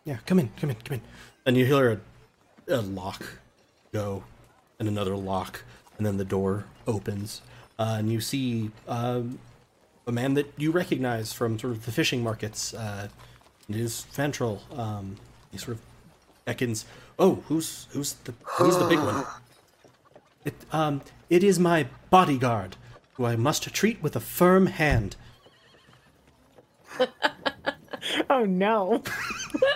Yeah, 0.04 0.18
come 0.26 0.38
in, 0.38 0.50
come 0.58 0.68
in, 0.68 0.76
come 0.84 0.96
in. 0.96 1.02
And 1.46 1.56
you 1.56 1.64
hear 1.64 2.02
a, 2.68 2.74
a 2.74 2.82
lock 2.82 3.40
go, 3.92 4.24
and 4.78 4.86
another 4.86 5.16
lock, 5.16 5.64
and 5.96 6.06
then 6.06 6.18
the 6.18 6.24
door 6.24 6.66
opens, 6.86 7.40
uh, 7.78 7.96
and 7.98 8.12
you 8.12 8.20
see 8.20 8.70
um, 8.86 9.38
a 10.06 10.12
man 10.12 10.34
that 10.34 10.52
you 10.56 10.70
recognize 10.70 11.32
from 11.32 11.58
sort 11.58 11.72
of 11.72 11.84
the 11.86 11.92
fishing 11.92 12.22
markets. 12.22 12.74
Uh, 12.74 13.08
it 13.68 13.76
is 13.76 14.06
Fantril. 14.12 14.60
Um, 14.78 15.16
he 15.50 15.58
sort 15.58 15.76
of 15.76 15.82
beckons. 16.44 16.84
Oh, 17.18 17.42
who's 17.48 17.86
who's 17.90 18.14
the 18.24 18.34
he's 18.58 18.78
the 18.78 18.86
big 18.88 18.98
one. 18.98 19.24
It 20.44 20.54
um 20.72 21.02
it 21.30 21.44
is 21.44 21.60
my 21.60 21.86
bodyguard, 22.10 22.74
who 23.12 23.24
I 23.24 23.36
must 23.36 23.62
treat 23.72 24.02
with 24.02 24.16
a 24.16 24.20
firm 24.20 24.66
hand. 24.66 25.14
Oh 28.28 28.44
no. 28.44 29.02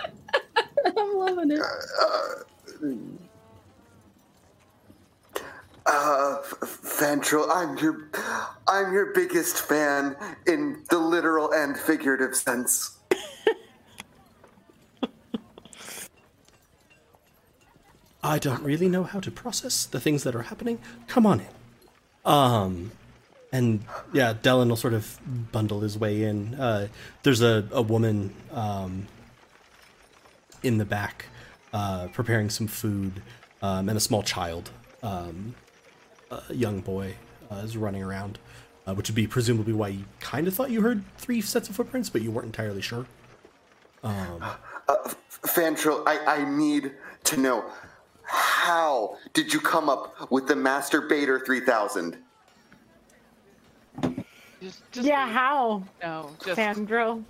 I'm 0.97 1.15
loving 1.17 1.51
it. 1.51 1.61
Uh, 1.61 2.87
F- 5.87 6.53
Fantril, 6.61 7.47
I'm 7.49 7.77
your, 7.77 8.09
I'm 8.67 8.91
your 8.93 9.13
biggest 9.13 9.61
fan 9.61 10.15
in 10.45 10.83
the 10.89 10.97
literal 10.97 11.51
and 11.51 11.77
figurative 11.77 12.35
sense. 12.35 12.97
I 18.23 18.39
don't 18.39 18.63
really 18.63 18.89
know 18.89 19.03
how 19.03 19.19
to 19.21 19.31
process 19.31 19.85
the 19.85 19.99
things 19.99 20.23
that 20.23 20.35
are 20.35 20.43
happening. 20.43 20.79
Come 21.07 21.25
on 21.25 21.39
in. 21.41 21.47
Um, 22.25 22.91
and 23.53 23.85
yeah, 24.13 24.33
Dellen 24.33 24.67
will 24.69 24.75
sort 24.75 24.93
of 24.93 25.17
bundle 25.51 25.79
his 25.79 25.97
way 25.97 26.23
in. 26.23 26.55
Uh, 26.55 26.89
there's 27.23 27.41
a, 27.41 27.65
a 27.71 27.81
woman 27.81 28.33
um, 28.51 29.07
in 30.63 30.77
the 30.77 30.85
back 30.85 31.27
uh, 31.73 32.07
preparing 32.13 32.49
some 32.49 32.67
food, 32.67 33.21
um, 33.61 33.89
and 33.89 33.97
a 33.97 34.01
small 34.01 34.23
child, 34.23 34.71
um, 35.03 35.55
a 36.31 36.53
young 36.53 36.81
boy, 36.81 37.15
uh, 37.51 37.55
is 37.55 37.77
running 37.77 38.03
around, 38.03 38.39
uh, 38.85 38.93
which 38.93 39.09
would 39.09 39.15
be 39.15 39.27
presumably 39.27 39.73
why 39.73 39.89
you 39.89 40.05
kind 40.19 40.47
of 40.47 40.53
thought 40.53 40.69
you 40.69 40.81
heard 40.81 41.03
three 41.17 41.41
sets 41.41 41.69
of 41.69 41.75
footprints, 41.75 42.09
but 42.09 42.21
you 42.21 42.31
weren't 42.31 42.47
entirely 42.47 42.81
sure. 42.81 43.05
Fantril, 45.43 46.03
I, 46.05 46.19
I 46.37 46.49
need 46.49 46.91
to 47.25 47.37
know 47.39 47.65
how 48.23 49.17
did 49.33 49.53
you 49.53 49.59
come 49.59 49.89
up 49.89 50.29
with 50.31 50.47
the 50.47 50.53
Masturbator 50.53 51.45
3000? 51.45 52.17
Just, 54.61 54.91
just 54.91 55.07
yeah, 55.07 55.29
how, 55.29 55.83
no, 56.01 56.31
just 56.43 56.55
Sandro? 56.55 57.23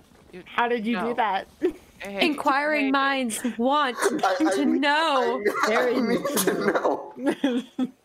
How 0.46 0.66
did 0.68 0.86
you 0.86 0.96
no. 0.96 1.08
do 1.08 1.14
that? 1.14 1.46
Hey, 1.98 2.26
Inquiring 2.26 2.86
hey, 2.86 2.90
minds 2.92 3.40
want 3.58 3.96
I, 4.24 4.36
I 4.40 4.54
to 4.54 4.64
need- 4.64 4.80
know. 4.80 5.42
I, 5.64 5.68
Very 5.68 5.96
I 5.96 6.00
need 6.00 6.26
to 6.38 6.54
know. 6.54 7.64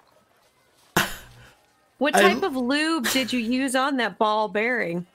What 1.97 2.15
I- 2.15 2.21
type 2.33 2.43
of 2.43 2.55
lube 2.55 3.07
did 3.09 3.31
you 3.31 3.39
use 3.39 3.75
on 3.75 3.97
that 3.97 4.17
ball 4.17 4.47
bearing? 4.47 5.05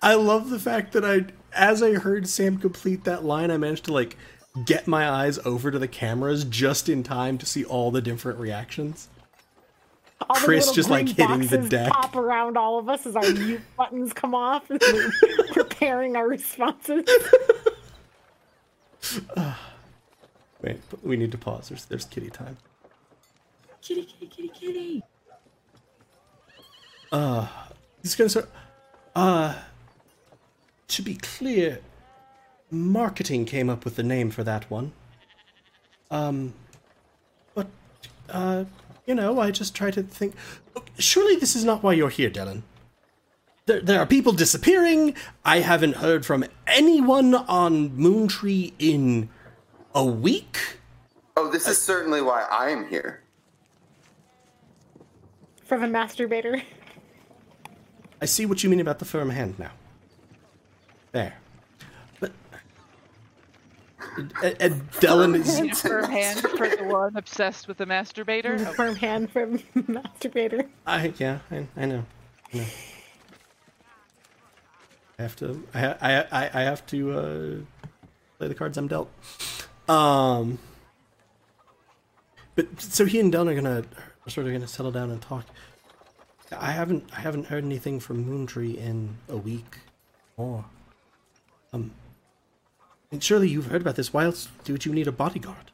I 0.00 0.14
love 0.14 0.50
the 0.50 0.60
fact 0.60 0.92
that 0.92 1.04
I, 1.04 1.26
as 1.52 1.82
I 1.82 1.94
heard 1.94 2.28
Sam 2.28 2.58
complete 2.58 3.04
that 3.04 3.24
line, 3.24 3.50
I 3.50 3.56
managed 3.56 3.84
to 3.86 3.92
like 3.92 4.16
get 4.64 4.86
my 4.86 5.08
eyes 5.08 5.38
over 5.44 5.70
to 5.70 5.78
the 5.78 5.88
cameras 5.88 6.44
just 6.44 6.88
in 6.88 7.02
time 7.02 7.36
to 7.38 7.46
see 7.46 7.64
all 7.64 7.90
the 7.90 8.00
different 8.00 8.38
reactions. 8.38 9.08
All 10.28 10.34
Chris 10.36 10.72
just, 10.72 10.90
like, 10.90 11.08
hitting 11.08 11.46
the 11.46 11.58
deck. 11.58 11.92
Pop 11.92 12.16
around 12.16 12.56
all 12.56 12.78
of 12.78 12.88
us 12.88 13.06
as 13.06 13.14
our 13.14 13.22
mute 13.30 13.60
buttons 13.76 14.12
come 14.12 14.34
off, 14.34 14.68
and 14.68 14.80
we're 14.92 15.12
preparing 15.52 16.16
our 16.16 16.26
responses. 16.26 17.04
Wait, 20.62 20.80
we 21.02 21.16
need 21.16 21.30
to 21.30 21.38
pause. 21.38 21.68
There's 21.68 21.84
there's 21.84 22.04
kitty 22.04 22.30
time. 22.30 22.56
Kitty, 23.80 24.02
kitty, 24.02 24.26
kitty, 24.26 24.48
kitty. 24.48 25.02
He's 28.02 28.14
gonna 28.14 28.28
start. 28.28 28.50
Uh, 29.14 29.54
to 30.88 31.02
be 31.02 31.14
clear, 31.14 31.80
marketing 32.70 33.44
came 33.44 33.68
up 33.68 33.84
with 33.84 33.96
the 33.96 34.02
name 34.02 34.30
for 34.30 34.42
that 34.44 34.70
one. 34.70 34.92
Um, 36.10 36.54
but, 37.54 37.66
uh, 38.30 38.64
you 39.06 39.14
know, 39.14 39.40
I 39.40 39.50
just 39.50 39.74
try 39.74 39.90
to 39.90 40.02
think. 40.02 40.34
Surely 40.98 41.36
this 41.36 41.54
is 41.54 41.64
not 41.64 41.82
why 41.82 41.92
you're 41.92 42.08
here, 42.08 42.30
Dylan. 42.30 42.62
There, 43.66 43.80
there 43.80 44.00
are 44.00 44.06
people 44.06 44.32
disappearing. 44.32 45.14
I 45.44 45.60
haven't 45.60 45.96
heard 45.96 46.24
from 46.24 46.44
anyone 46.66 47.34
on 47.34 47.90
Moontree 47.90 48.72
in 48.78 49.28
a 49.94 50.04
week. 50.04 50.78
Oh, 51.36 51.50
this 51.50 51.68
is 51.68 51.80
certainly 51.80 52.22
why 52.22 52.46
I 52.50 52.70
am 52.70 52.88
here. 52.88 53.22
From 55.64 55.82
a 55.82 55.88
masturbator. 55.88 56.62
I 58.20 58.26
see 58.26 58.46
what 58.46 58.62
you 58.64 58.70
mean 58.70 58.80
about 58.80 58.98
the 58.98 59.04
firm 59.04 59.30
hand 59.30 59.58
now. 59.58 59.70
There. 61.12 61.34
But. 62.20 62.32
And, 64.16 64.56
and 64.60 64.90
Dylan 64.92 65.36
is. 65.36 65.80
Firm 65.80 66.10
hand 66.10 66.40
for 66.40 66.68
the 66.68 66.84
one 66.84 67.16
obsessed 67.16 67.68
with 67.68 67.78
the 67.78 67.86
masturbator. 67.86 68.74
Firm 68.74 68.96
hand 68.96 69.30
from 69.30 69.58
masturbator. 69.76 70.68
I 70.86 71.12
yeah, 71.18 71.38
I, 71.50 71.66
I 71.76 71.86
know, 71.86 72.04
I 72.52 72.56
know. 72.58 72.64
I 75.18 75.22
have 75.22 75.36
to. 75.36 75.64
I 75.74 75.86
I 75.86 76.20
I, 76.32 76.50
I 76.54 76.62
have 76.62 76.86
to 76.86 77.12
uh, 77.12 77.88
play 78.38 78.48
the 78.48 78.54
cards 78.54 78.76
I'm 78.76 78.88
dealt. 78.88 79.10
Um. 79.88 80.58
But 82.54 82.80
so 82.80 83.04
he 83.04 83.20
and 83.20 83.32
Dylan 83.32 83.48
are 83.48 83.54
gonna 83.54 83.84
are 84.26 84.30
sort 84.30 84.46
of 84.48 84.52
gonna 84.52 84.66
settle 84.66 84.90
down 84.90 85.10
and 85.10 85.22
talk. 85.22 85.46
I 86.56 86.72
haven't 86.72 87.04
I 87.16 87.20
haven't 87.20 87.46
heard 87.46 87.64
anything 87.64 88.00
from 88.00 88.24
Moontree 88.24 88.76
in 88.76 89.16
a 89.28 89.36
week 89.36 89.78
or 90.36 90.64
Um. 91.72 91.92
And 93.10 93.24
surely 93.24 93.48
you've 93.48 93.66
heard 93.66 93.80
about 93.80 93.96
this. 93.96 94.12
Why 94.12 94.24
else 94.24 94.48
would 94.68 94.84
you 94.84 94.92
need 94.92 95.08
a 95.08 95.12
bodyguard? 95.12 95.70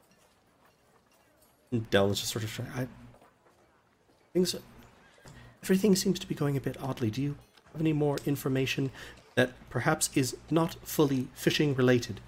And 1.73 1.89
Dell 1.91 2.11
is 2.11 2.21
just 2.21 2.33
sort 2.33 2.45
of 2.45 2.53
trying. 2.53 2.69
I. 2.77 2.87
Things. 4.33 4.55
Everything 5.63 5.97
seems 5.97 6.19
to 6.21 6.27
be 6.29 6.35
going 6.35 6.57
a 6.57 6.61
bit 6.61 6.77
oddly. 6.81 7.11
Do 7.11 7.23
you 7.23 7.37
have 7.73 7.81
any 7.81 7.93
more 7.93 8.19
information 8.27 8.91
that 9.35 9.53
perhaps 9.71 10.11
is 10.15 10.37
not 10.51 10.77
fully 10.83 11.29
fishing 11.35 11.75
related? 11.75 12.21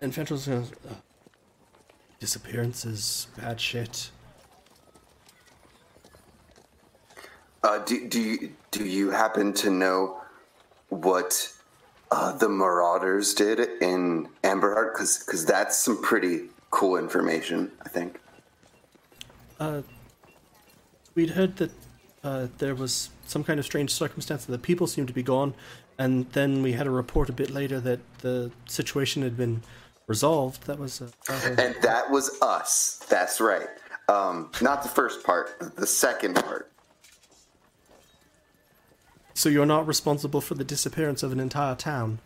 And 0.00 0.12
Fantril's 0.12 0.46
uh, 0.48 0.64
disappearances, 2.20 3.28
bad 3.38 3.60
shit. 3.60 4.10
Uh, 7.66 7.78
do, 7.78 8.06
do 8.06 8.20
you 8.20 8.52
do 8.70 8.84
you 8.84 9.10
happen 9.10 9.52
to 9.52 9.70
know 9.70 10.20
what 10.90 11.52
uh, 12.12 12.30
the 12.36 12.48
Marauders 12.48 13.34
did 13.34 13.58
in 13.82 14.28
Amberheart? 14.44 14.92
Because 14.92 15.18
because 15.18 15.44
that's 15.44 15.76
some 15.76 16.00
pretty 16.00 16.44
cool 16.70 16.96
information. 16.96 17.72
I 17.84 17.88
think. 17.88 18.20
Uh, 19.58 19.82
we'd 21.16 21.30
heard 21.30 21.56
that 21.56 21.72
uh, 22.22 22.46
there 22.58 22.76
was 22.76 23.10
some 23.26 23.42
kind 23.42 23.58
of 23.58 23.64
strange 23.64 23.92
circumstance 23.92 24.44
that 24.44 24.52
the 24.52 24.58
people 24.58 24.86
seemed 24.86 25.08
to 25.08 25.14
be 25.14 25.24
gone, 25.24 25.52
and 25.98 26.30
then 26.34 26.62
we 26.62 26.70
had 26.70 26.86
a 26.86 26.90
report 26.90 27.28
a 27.28 27.32
bit 27.32 27.50
later 27.50 27.80
that 27.80 27.98
the 28.18 28.52
situation 28.66 29.22
had 29.22 29.36
been 29.36 29.60
resolved. 30.06 30.68
That 30.68 30.78
was 30.78 31.02
uh, 31.02 31.08
And 31.58 31.74
that 31.82 32.12
was 32.12 32.30
us. 32.40 33.04
That's 33.08 33.40
right. 33.40 33.68
Um, 34.08 34.52
not 34.62 34.84
the 34.84 34.88
first 34.88 35.24
part, 35.24 35.58
the 35.74 35.86
second 35.88 36.36
part. 36.36 36.70
So 39.36 39.50
you're 39.50 39.66
not 39.66 39.86
responsible 39.86 40.40
for 40.40 40.54
the 40.54 40.64
disappearance 40.64 41.22
of 41.22 41.30
an 41.30 41.38
entire 41.38 41.74
town. 41.74 42.20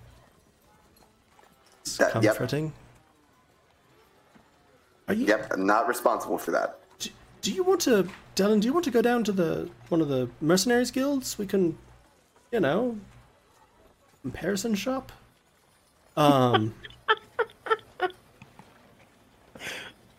It's 1.81 1.97
That- 1.97 2.15
yep. 2.23 2.37
comforting. 2.37 2.73
Are 5.09 5.15
you? 5.15 5.27
Yep, 5.27 5.53
I'm 5.53 5.67
not 5.67 5.89
responsible 5.89 6.39
for 6.39 6.53
that. 6.53 6.79
Do, 7.01 7.11
do 7.43 7.51
you 7.51 7.65
want 7.65 7.81
to, 7.83 8.09
Dylan? 8.37 8.61
Do 8.61 8.69
you 8.69 8.73
want 8.73 8.85
to 8.85 8.93
go 8.93 9.03
down 9.03 9.25
to 9.25 9.33
the 9.33 9.69
one 9.89 10.01
of 10.01 10.07
the 10.09 10.31
mercenaries 10.41 10.93
guilds? 10.93 11.37
We 11.37 11.47
can, 11.49 11.77
you 12.53 12.61
know, 12.61 12.97
comparison 14.23 14.77
shop. 14.77 15.11
Um, 16.17 16.75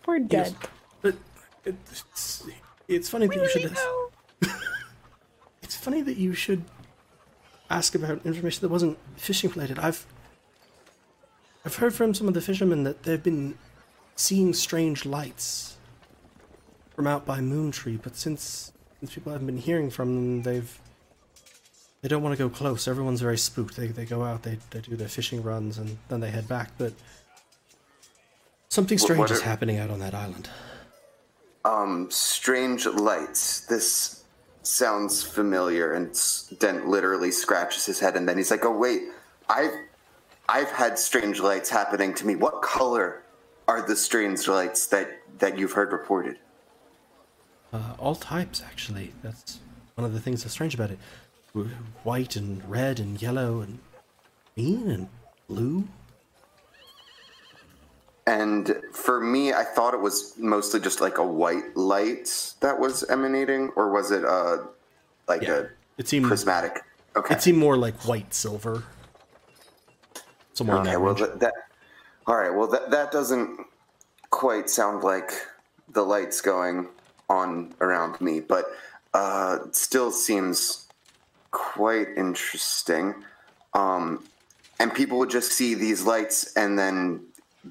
We're 0.05 0.19
dead. 0.19 0.55
but 1.01 1.15
it's 1.63 2.43
it's 2.89 3.07
funny 3.07 3.27
that 3.27 3.35
you 3.37 3.47
should. 3.47 3.77
it's 5.63 5.75
funny 5.77 6.01
that 6.01 6.17
you 6.17 6.33
should 6.33 6.65
ask 7.71 7.95
about 7.95 8.25
information 8.25 8.61
that 8.61 8.69
wasn't 8.69 8.97
fishing 9.15 9.49
related. 9.51 9.79
I've 9.79 10.05
I've 11.65 11.75
heard 11.75 11.93
from 11.93 12.13
some 12.13 12.27
of 12.27 12.33
the 12.33 12.41
fishermen 12.41 12.83
that 12.83 13.03
they've 13.03 13.21
been 13.21 13.55
seeing 14.15 14.53
strange 14.53 15.05
lights 15.05 15.77
from 16.95 17.07
out 17.07 17.25
by 17.25 17.39
Moontree, 17.39 18.01
but 18.01 18.15
since 18.15 18.71
since 18.99 19.13
people 19.13 19.31
haven't 19.31 19.47
been 19.47 19.57
hearing 19.57 19.89
from 19.89 20.15
them, 20.15 20.43
they've 20.43 20.79
they 22.01 22.07
don't 22.09 22.23
want 22.23 22.33
to 22.35 22.43
go 22.43 22.49
close. 22.49 22.87
Everyone's 22.87 23.21
very 23.21 23.37
spooked. 23.37 23.75
They 23.77 23.87
they 23.87 24.05
go 24.05 24.23
out, 24.23 24.43
they 24.43 24.57
they 24.71 24.81
do 24.81 24.95
their 24.95 25.07
fishing 25.07 25.41
runs, 25.43 25.77
and 25.77 25.97
then 26.09 26.19
they 26.19 26.31
head 26.31 26.47
back. 26.47 26.71
But 26.77 26.93
something 28.69 28.97
strange 28.97 29.19
what 29.19 29.31
is 29.31 29.39
are- 29.41 29.43
happening 29.45 29.77
out 29.77 29.89
on 29.89 29.99
that 29.99 30.13
island. 30.13 30.49
Um, 31.63 32.07
strange 32.09 32.87
lights. 32.87 33.67
This 33.67 34.20
sounds 34.63 35.23
familiar, 35.23 35.93
and 35.93 36.17
Dent 36.59 36.87
literally 36.87 37.31
scratches 37.31 37.85
his 37.85 37.99
head, 37.99 38.15
and 38.15 38.27
then 38.27 38.37
he's 38.37 38.51
like, 38.51 38.65
"Oh 38.65 38.77
wait, 38.77 39.03
I've 39.49 39.73
I've 40.47 40.71
had 40.71 40.99
strange 40.99 41.39
lights 41.39 41.69
happening 41.69 42.13
to 42.15 42.25
me. 42.25 42.35
What 42.35 42.61
color 42.61 43.23
are 43.67 43.81
the 43.81 43.95
strange 43.95 44.47
lights 44.47 44.87
that 44.87 45.21
that 45.39 45.57
you've 45.57 45.73
heard 45.73 45.91
reported?" 45.91 46.37
Uh, 47.73 47.95
all 47.97 48.15
types, 48.15 48.61
actually. 48.61 49.13
That's 49.23 49.59
one 49.95 50.05
of 50.05 50.13
the 50.13 50.19
things 50.19 50.43
that's 50.43 50.53
strange 50.53 50.73
about 50.75 50.91
it. 50.91 50.99
White 52.03 52.35
and 52.35 52.63
red 52.69 52.99
and 52.99 53.21
yellow 53.21 53.61
and 53.61 53.79
green 54.55 54.89
and 54.89 55.09
blue. 55.47 55.87
And 58.31 58.81
for 58.93 59.19
me, 59.19 59.51
I 59.51 59.65
thought 59.65 59.93
it 59.93 59.99
was 59.99 60.35
mostly 60.37 60.79
just 60.79 61.01
like 61.01 61.17
a 61.17 61.25
white 61.25 61.75
light 61.75 62.53
that 62.61 62.79
was 62.79 63.03
emanating, 63.09 63.71
or 63.75 63.91
was 63.91 64.11
it 64.11 64.23
uh 64.23 64.67
like 65.27 65.41
Yeah, 65.41 65.53
a 65.53 65.69
it 65.97 66.07
seemed 66.07 66.27
prismatic? 66.27 66.79
Okay. 67.17 67.35
it 67.35 67.41
seemed 67.41 67.57
more 67.57 67.75
like 67.75 68.07
white 68.07 68.33
silver. 68.33 68.85
Somewhere 70.53 70.77
Okay, 70.77 70.95
well 70.95 71.13
that, 71.15 71.41
that 71.41 71.53
all 72.25 72.37
right. 72.37 72.55
Well, 72.55 72.67
that 72.67 72.89
that 72.91 73.11
doesn't 73.11 73.65
quite 74.29 74.69
sound 74.69 75.03
like 75.03 75.31
the 75.89 76.03
lights 76.03 76.39
going 76.39 76.87
on 77.29 77.73
around 77.81 78.21
me, 78.21 78.39
but 78.39 78.63
uh, 79.13 79.57
still 79.71 80.09
seems 80.09 80.87
quite 81.51 82.07
interesting. 82.15 83.13
Um, 83.73 84.23
and 84.79 84.93
people 84.93 85.19
would 85.19 85.29
just 85.29 85.51
see 85.51 85.73
these 85.73 86.03
lights 86.05 86.55
and 86.55 86.79
then 86.79 87.25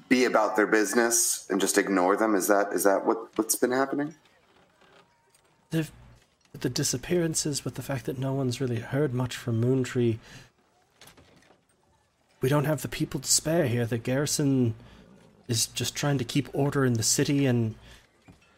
be 0.07 0.25
about 0.25 0.55
their 0.55 0.67
business 0.67 1.45
and 1.49 1.59
just 1.59 1.77
ignore 1.77 2.15
them. 2.15 2.35
Is 2.35 2.47
that 2.47 2.71
is 2.73 2.83
that 2.83 3.05
what 3.05 3.37
what's 3.37 3.55
been 3.55 3.71
happening? 3.71 4.15
They've, 5.71 5.91
the 6.53 6.69
disappearances, 6.69 7.63
with 7.63 7.75
the 7.75 7.81
fact 7.81 8.05
that 8.05 8.17
no 8.17 8.33
one's 8.33 8.59
really 8.59 8.79
heard 8.79 9.13
much 9.13 9.35
from 9.35 9.61
Moontree, 9.61 10.17
we 12.41 12.49
don't 12.49 12.65
have 12.65 12.81
the 12.81 12.87
people 12.87 13.19
to 13.19 13.31
spare 13.31 13.67
here. 13.67 13.85
The 13.85 13.97
garrison 13.97 14.75
is 15.47 15.67
just 15.67 15.95
trying 15.95 16.17
to 16.17 16.23
keep 16.25 16.49
order 16.53 16.85
in 16.85 16.93
the 16.93 17.03
city, 17.03 17.45
and 17.45 17.75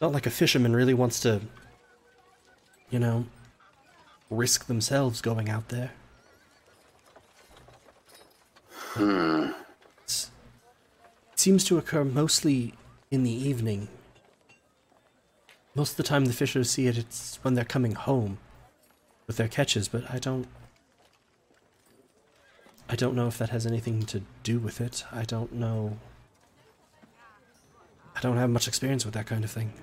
not 0.01 0.11
like 0.11 0.25
a 0.25 0.31
fisherman 0.31 0.75
really 0.75 0.93
wants 0.93 1.19
to, 1.21 1.41
you 2.89 2.99
know, 2.99 3.25
risk 4.29 4.65
themselves 4.67 5.21
going 5.21 5.49
out 5.49 5.69
there. 5.69 5.91
It 8.95 9.55
seems 11.43 11.65
to 11.65 11.77
occur 11.77 12.05
mostly 12.05 12.73
in 13.11 13.23
the 13.23 13.49
evening. 13.49 13.89
Most 15.75 15.91
of 15.91 15.97
the 15.97 16.03
time, 16.03 16.23
the 16.23 16.31
fishers 16.31 16.71
see 16.71 16.87
it, 16.87 16.97
it's 16.97 17.37
when 17.41 17.53
they're 17.53 17.65
coming 17.65 17.95
home 17.95 18.37
with 19.27 19.35
their 19.35 19.49
catches, 19.49 19.89
but 19.89 20.09
I 20.09 20.19
don't. 20.19 20.47
I 22.87 22.95
don't 22.95 23.13
know 23.13 23.27
if 23.27 23.37
that 23.39 23.49
has 23.49 23.65
anything 23.65 24.03
to 24.03 24.21
do 24.43 24.57
with 24.57 24.79
it. 24.79 25.03
I 25.11 25.23
don't 25.23 25.51
know. 25.51 25.97
I 28.15 28.21
don't 28.21 28.37
have 28.37 28.49
much 28.49 28.69
experience 28.69 29.03
with 29.03 29.13
that 29.15 29.25
kind 29.25 29.43
of 29.43 29.51
thing. 29.51 29.73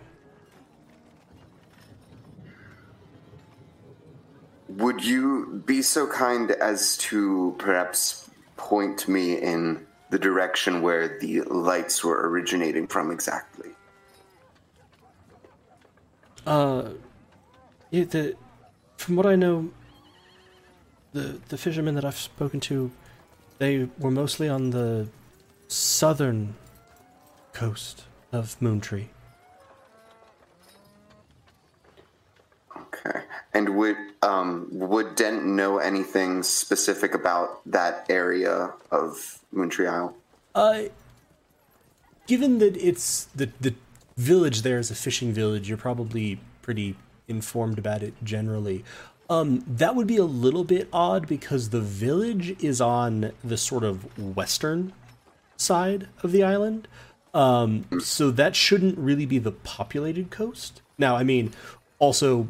Would 4.68 5.04
you 5.04 5.62
be 5.66 5.82
so 5.82 6.06
kind 6.06 6.52
as 6.52 6.96
to 7.08 7.54
perhaps 7.58 8.30
point 8.56 9.08
me 9.08 9.34
in 9.34 9.86
the 10.10 10.18
direction 10.18 10.82
where 10.82 11.18
the 11.18 11.42
lights 11.42 12.04
were 12.04 12.28
originating 12.28 12.86
from 12.86 13.10
exactly? 13.10 13.70
Uh, 16.46 16.90
yeah, 17.90 18.04
the 18.04 18.36
from 18.96 19.16
what 19.16 19.26
I 19.26 19.36
know, 19.36 19.70
the 21.12 21.40
the 21.48 21.56
fishermen 21.56 21.94
that 21.94 22.04
I've 22.04 22.16
spoken 22.16 22.60
to, 22.60 22.90
they 23.58 23.88
were 23.98 24.10
mostly 24.10 24.48
on 24.48 24.70
the 24.70 25.08
southern 25.68 26.54
coast 27.52 28.04
of 28.32 28.58
Moontree. 28.60 29.08
And 33.52 33.76
would 33.76 33.96
um, 34.22 34.68
would 34.70 35.16
Dent 35.16 35.44
know 35.44 35.78
anything 35.78 36.44
specific 36.44 37.14
about 37.14 37.60
that 37.66 38.06
area 38.08 38.72
of 38.92 39.40
Moontree 39.52 39.88
Isle? 39.88 40.14
Uh, 40.54 40.82
given 42.28 42.58
that 42.58 42.76
it's 42.76 43.24
the 43.34 43.50
the 43.60 43.74
village 44.16 44.62
there 44.62 44.78
is 44.78 44.90
a 44.90 44.94
fishing 44.94 45.32
village, 45.32 45.68
you're 45.68 45.78
probably 45.78 46.38
pretty 46.62 46.94
informed 47.26 47.78
about 47.78 48.04
it 48.04 48.14
generally. 48.22 48.84
Um, 49.28 49.64
that 49.66 49.94
would 49.94 50.06
be 50.06 50.16
a 50.16 50.24
little 50.24 50.64
bit 50.64 50.88
odd 50.92 51.26
because 51.26 51.70
the 51.70 51.80
village 51.80 52.56
is 52.62 52.80
on 52.80 53.32
the 53.42 53.56
sort 53.56 53.84
of 53.84 54.18
western 54.18 54.92
side 55.56 56.08
of 56.22 56.32
the 56.32 56.42
island. 56.42 56.88
Um, 57.32 57.86
so 58.00 58.30
that 58.32 58.56
shouldn't 58.56 58.98
really 58.98 59.26
be 59.26 59.38
the 59.38 59.52
populated 59.52 60.30
coast. 60.30 60.82
Now, 60.98 61.16
I 61.16 61.22
mean, 61.22 61.52
also, 62.00 62.48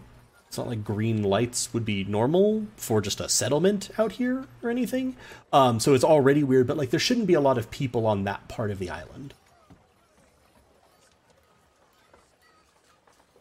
it's 0.51 0.59
not 0.59 0.67
like 0.67 0.85
green 0.85 1.23
lights 1.23 1.73
would 1.73 1.85
be 1.85 2.05
normal 2.05 2.67
for 2.77 3.01
just 3.01 3.21
a 3.21 3.29
settlement 3.29 3.89
out 3.97 4.13
here 4.13 4.47
or 4.63 4.69
anything. 4.69 5.17
Um, 5.53 5.81
so 5.81 5.95
it's 5.95 6.05
already 6.05 6.43
weird, 6.43 6.67
but 6.67 6.77
like 6.77 6.91
there 6.91 7.01
shouldn't 7.01 7.29
be 7.29 7.35
a 7.35 7.41
lot 7.41 7.57
of 7.57 7.71
people 7.71 8.05
on 8.05 8.25
that 8.25 8.49
part 8.49 8.71
of 8.71 8.79
the 8.79 8.91
island. 8.91 9.33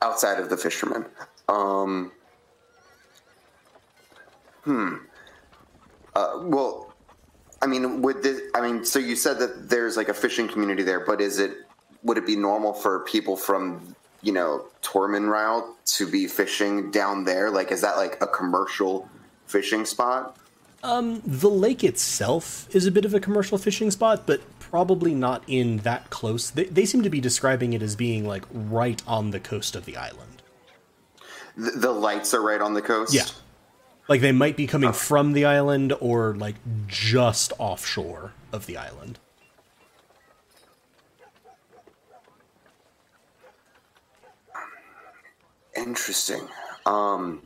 outside 0.01 0.39
of 0.39 0.49
the 0.49 0.57
fishermen. 0.57 1.05
Um, 1.47 2.11
hmm. 4.63 4.95
Uh, 6.15 6.39
well, 6.43 6.93
I 7.61 7.67
mean, 7.67 8.01
would 8.01 8.23
this? 8.23 8.41
I 8.55 8.61
mean, 8.61 8.85
so 8.85 8.99
you 8.99 9.15
said 9.15 9.39
that 9.39 9.69
there's 9.69 9.97
like 9.97 10.09
a 10.09 10.13
fishing 10.13 10.47
community 10.47 10.83
there, 10.83 11.05
but 11.05 11.21
is 11.21 11.39
it? 11.39 11.51
Would 12.03 12.17
it 12.17 12.25
be 12.25 12.35
normal 12.35 12.73
for 12.73 13.01
people 13.01 13.35
from 13.35 13.95
you 14.21 14.31
know 14.31 14.65
Tormenroute 14.81 15.65
to 15.97 16.09
be 16.09 16.27
fishing 16.27 16.91
down 16.91 17.25
there? 17.25 17.49
Like, 17.49 17.71
is 17.71 17.81
that 17.81 17.97
like 17.97 18.21
a 18.21 18.27
commercial 18.27 19.09
fishing 19.47 19.85
spot? 19.85 20.37
Um, 20.81 21.21
the 21.25 21.49
lake 21.49 21.83
itself 21.83 22.73
is 22.73 22.85
a 22.85 22.91
bit 22.91 23.03
of 23.03 23.13
a 23.13 23.19
commercial 23.19 23.57
fishing 23.57 23.91
spot, 23.91 24.23
but 24.25 24.41
probably 24.59 25.13
not 25.13 25.43
in 25.47 25.77
that 25.79 26.09
close. 26.09 26.49
They, 26.49 26.65
they 26.65 26.85
seem 26.85 27.03
to 27.03 27.09
be 27.09 27.19
describing 27.19 27.73
it 27.73 27.81
as 27.81 27.95
being 27.95 28.25
like 28.25 28.45
right 28.53 29.01
on 29.05 29.31
the 29.31 29.39
coast 29.39 29.75
of 29.75 29.85
the 29.85 29.97
island. 29.97 30.41
The, 31.57 31.71
the 31.71 31.91
lights 31.91 32.33
are 32.33 32.41
right 32.41 32.61
on 32.61 32.75
the 32.75 32.81
coast. 32.81 33.13
Yeah. 33.13 33.25
Like 34.07 34.21
they 34.21 34.31
might 34.31 34.55
be 34.55 34.67
coming 34.67 34.93
from 34.93 35.33
the 35.33 35.45
island 35.45 35.93
or 35.99 36.33
like 36.35 36.55
just 36.87 37.51
offshore 37.59 38.33
of 38.51 38.65
the 38.65 38.77
island. 38.77 39.19
Interesting. 45.79 46.47
Um, 46.85 47.41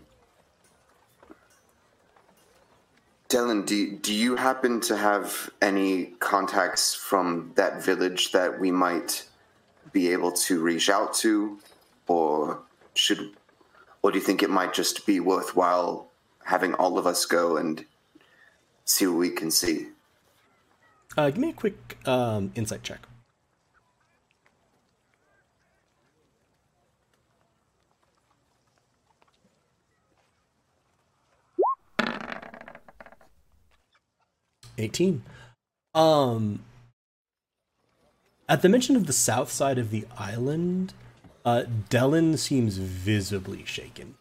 Dylan, 3.30 3.66
do, 3.66 3.98
do 3.98 4.14
you 4.14 4.36
happen 4.36 4.80
to 4.82 4.98
have 4.98 5.50
any 5.62 6.14
contacts 6.20 6.96
from 6.96 7.52
that 7.56 7.84
village 7.84 8.32
that 8.32 8.60
we 8.60 8.72
might 8.72 9.26
be 9.92 10.12
able 10.12 10.32
to 10.32 10.62
reach 10.62 10.90
out 10.90 11.14
to? 11.16 11.60
Or 12.08 12.60
should 12.96 13.32
or 14.02 14.12
do 14.12 14.18
you 14.18 14.24
think 14.24 14.44
it 14.44 14.50
might 14.50 14.74
just 14.74 15.06
be 15.06 15.20
worthwhile 15.20 16.12
having 16.44 16.74
all 16.74 16.98
of 16.98 17.08
us 17.08 17.26
go 17.26 17.56
and 17.56 17.86
see 18.84 19.08
what 19.08 19.18
we 19.18 19.30
can 19.30 19.50
see? 19.50 19.88
Uh, 21.16 21.30
give 21.30 21.38
me 21.38 21.50
a 21.50 21.54
quick 21.54 21.98
um, 22.06 22.52
insight 22.56 22.84
check. 22.84 23.08
Eighteen. 34.84 35.24
Um, 35.96 36.60
at 38.50 38.62
the 38.62 38.70
mention 38.70 38.96
of 38.96 39.08
the 39.08 39.14
south 39.14 39.52
side 39.52 39.78
of 39.78 39.90
the 39.90 40.06
island, 40.18 40.94
uh, 41.46 41.64
Dellen 41.90 42.38
seems 42.38 42.78
visibly 42.78 43.64
shaken. 43.66 44.16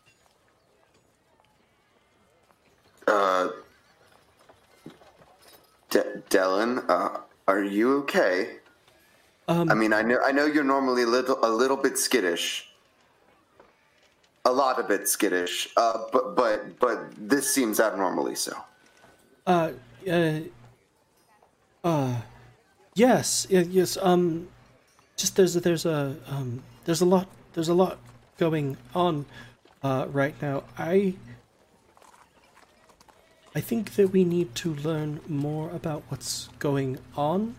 Uh, 3.07 3.49
De- 5.91 6.23
Dylan, 6.31 6.89
uh, 6.89 7.19
are 7.49 7.65
you 7.65 7.99
okay? 7.99 8.57
Um, 9.49 9.71
I 9.71 9.75
mean, 9.75 9.93
I 9.93 10.03
know 10.03 10.19
I 10.25 10.31
know 10.31 10.47
you're 10.47 10.63
normally 10.63 11.03
a 11.03 11.07
little 11.07 11.39
a 11.45 11.51
little 11.51 11.77
bit 11.77 11.99
skittish, 11.99 12.69
a 14.45 14.53
lot 14.53 14.79
of 14.79 14.87
bit 14.87 15.09
skittish, 15.09 15.69
uh, 15.77 15.99
but 16.13 16.37
but 16.37 16.79
but 16.79 16.99
this 17.17 17.53
seems 17.53 17.81
abnormally 17.81 18.37
so. 18.37 18.57
Uh, 19.47 19.73
uh, 20.09 20.41
uh, 21.85 22.21
yes, 22.95 23.47
yes. 23.51 23.97
Um, 24.01 24.49
just 25.17 25.37
there's 25.37 25.55
there's 25.55 25.87
a 25.87 26.17
um 26.27 26.63
there's 26.85 27.01
a 27.01 27.07
lot 27.07 27.29
there's 27.55 27.69
a 27.69 27.75
lot 27.75 27.99
going 28.39 28.77
on, 28.95 29.27
uh, 29.83 30.07
right 30.11 30.35
now. 30.41 30.65
I 30.79 31.15
I 33.55 33.61
think 33.61 33.95
that 33.97 34.09
we 34.09 34.25
need 34.25 34.55
to 34.57 34.75
learn 34.75 35.21
more 35.29 35.71
about 35.71 36.05
what's 36.09 36.49
going 36.59 36.99
on, 37.17 37.55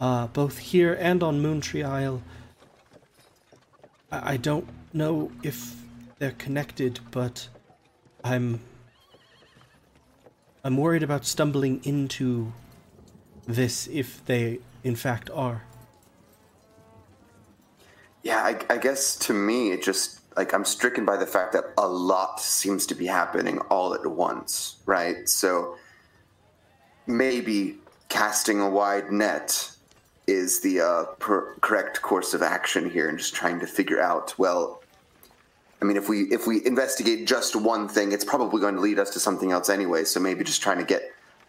uh, 0.00 0.28
both 0.28 0.58
here 0.58 0.94
and 0.94 1.22
on 1.22 1.42
Moontree 1.42 1.84
Isle. 1.84 2.22
I, 4.10 4.34
I 4.34 4.36
don't 4.36 4.68
know 4.92 5.32
if 5.42 5.74
they're 6.18 6.38
connected, 6.38 7.00
but 7.10 7.48
I'm 8.22 8.60
I'm 10.64 10.76
worried 10.76 11.02
about 11.02 11.24
stumbling 11.24 11.80
into 11.84 12.52
this 13.46 13.88
if 13.88 14.24
they, 14.26 14.60
in 14.84 14.94
fact, 14.94 15.28
are. 15.30 15.64
Yeah, 18.22 18.38
I, 18.38 18.60
I 18.70 18.78
guess 18.78 19.16
to 19.16 19.32
me, 19.32 19.72
it 19.72 19.82
just 19.82 20.20
like 20.36 20.54
I'm 20.54 20.64
stricken 20.64 21.04
by 21.04 21.16
the 21.16 21.26
fact 21.26 21.52
that 21.54 21.64
a 21.76 21.88
lot 21.88 22.40
seems 22.40 22.86
to 22.86 22.94
be 22.94 23.06
happening 23.06 23.58
all 23.70 23.94
at 23.94 24.06
once, 24.06 24.76
right? 24.86 25.28
So 25.28 25.76
maybe 27.06 27.78
casting 28.08 28.60
a 28.60 28.70
wide 28.70 29.10
net 29.10 29.68
is 30.28 30.60
the 30.60 30.80
uh, 30.80 31.04
per- 31.18 31.56
correct 31.56 32.00
course 32.02 32.34
of 32.34 32.42
action 32.42 32.88
here, 32.88 33.08
and 33.08 33.18
just 33.18 33.34
trying 33.34 33.58
to 33.58 33.66
figure 33.66 34.00
out. 34.00 34.38
Well, 34.38 34.81
I 35.82 35.84
mean, 35.84 35.96
if 35.96 36.08
we 36.08 36.22
if 36.30 36.46
we 36.46 36.64
investigate 36.64 37.26
just 37.26 37.56
one 37.56 37.88
thing, 37.88 38.12
it's 38.12 38.24
probably 38.24 38.60
going 38.60 38.76
to 38.76 38.80
lead 38.80 39.00
us 39.00 39.10
to 39.10 39.20
something 39.20 39.50
else 39.50 39.68
anyway. 39.68 40.04
So 40.04 40.20
maybe 40.20 40.44
just 40.44 40.62
trying 40.62 40.78
to 40.78 40.84
get 40.84 41.02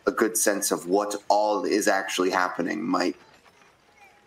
a 0.07 0.11
good 0.11 0.35
sense 0.35 0.71
of 0.71 0.87
what 0.87 1.15
all 1.29 1.65
is 1.65 1.87
actually 1.87 2.31
happening 2.31 2.83
might 2.83 3.15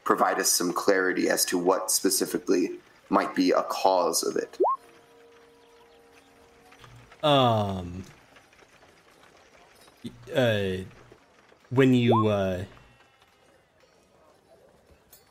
provide 0.05 0.39
us 0.39 0.49
some 0.49 0.73
clarity 0.73 1.29
as 1.29 1.45
to 1.47 1.59
what 1.59 1.91
specifically 1.91 2.71
might 3.11 3.35
be 3.35 3.51
a 3.51 3.65
cause 3.65 4.23
of 4.23 4.37
it. 4.37 4.59
Um. 7.25 8.05
Uh, 10.33 10.85
when 11.71 11.95
you 11.95 12.29
uh, 12.29 12.63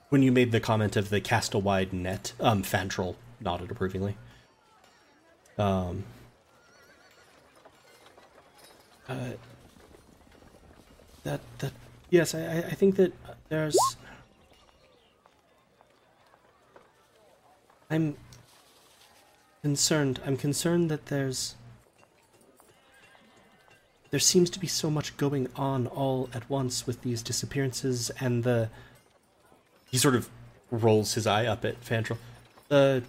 when 0.10 0.22
you 0.22 0.34
made 0.34 0.52
the 0.52 0.60
comment 0.60 0.98
of 0.98 1.10
the 1.10 1.22
cast 1.22 1.54
a 1.54 1.60
wide 1.60 1.94
net, 1.94 2.34
um, 2.42 2.62
Fantril 2.62 3.16
nodded 3.40 3.72
approvingly. 3.72 4.18
Um. 5.58 6.04
Uh. 9.08 9.32
That 11.24 11.42
that 11.60 11.72
yes, 12.10 12.36
I 12.36 12.60
I- 12.60 12.76
think 12.76 12.96
that 12.98 13.14
there's. 13.50 13.78
I'm 17.90 18.16
concerned. 19.62 20.20
I'm 20.26 20.38
concerned 20.38 20.92
that 20.92 21.08
there's 21.08 21.56
there 24.12 24.20
seems 24.20 24.50
to 24.52 24.60
be 24.60 24.68
so 24.68 24.90
much 24.90 25.18
going 25.18 25.48
on 25.56 25.88
all 25.88 26.30
at 26.34 26.50
once 26.50 26.88
with 26.88 27.02
these 27.02 27.22
disappearances 27.22 28.12
and 28.20 28.44
the 28.44 28.70
he 29.92 29.98
sort 29.98 30.16
of 30.16 30.30
rolls 30.72 31.16
his 31.16 31.28
eye 31.28 31.46
up 31.46 31.66
at 31.66 31.82
Fantril. 31.84 32.18
The 32.70 33.04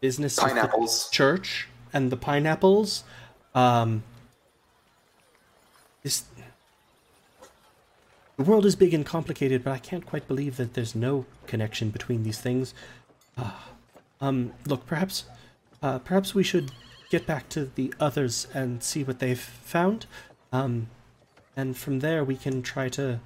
business 0.00 0.38
of 0.38 0.48
the 0.54 1.08
church 1.10 1.68
and 1.92 2.10
the 2.10 2.16
pineapples. 2.16 3.04
Um 3.54 4.02
the 8.38 8.44
world 8.44 8.64
is 8.64 8.76
big 8.76 8.94
and 8.94 9.04
complicated, 9.04 9.64
but 9.64 9.72
I 9.72 9.78
can't 9.78 10.06
quite 10.06 10.28
believe 10.28 10.56
that 10.58 10.74
there's 10.74 10.94
no 10.94 11.26
connection 11.46 11.90
between 11.90 12.22
these 12.22 12.40
things. 12.40 12.72
Ah, 13.36 13.70
um, 14.20 14.52
look, 14.64 14.86
perhaps, 14.86 15.24
uh, 15.82 15.98
perhaps 15.98 16.34
we 16.34 16.44
should 16.44 16.70
get 17.10 17.26
back 17.26 17.48
to 17.48 17.70
the 17.74 17.92
others 17.98 18.46
and 18.54 18.82
see 18.82 19.02
what 19.02 19.18
they've 19.18 19.38
found. 19.38 20.06
Um, 20.52 20.88
and 21.56 21.76
from 21.76 21.98
there, 21.98 22.22
we 22.22 22.36
can 22.36 22.62
try 22.62 22.88
to 22.90 23.18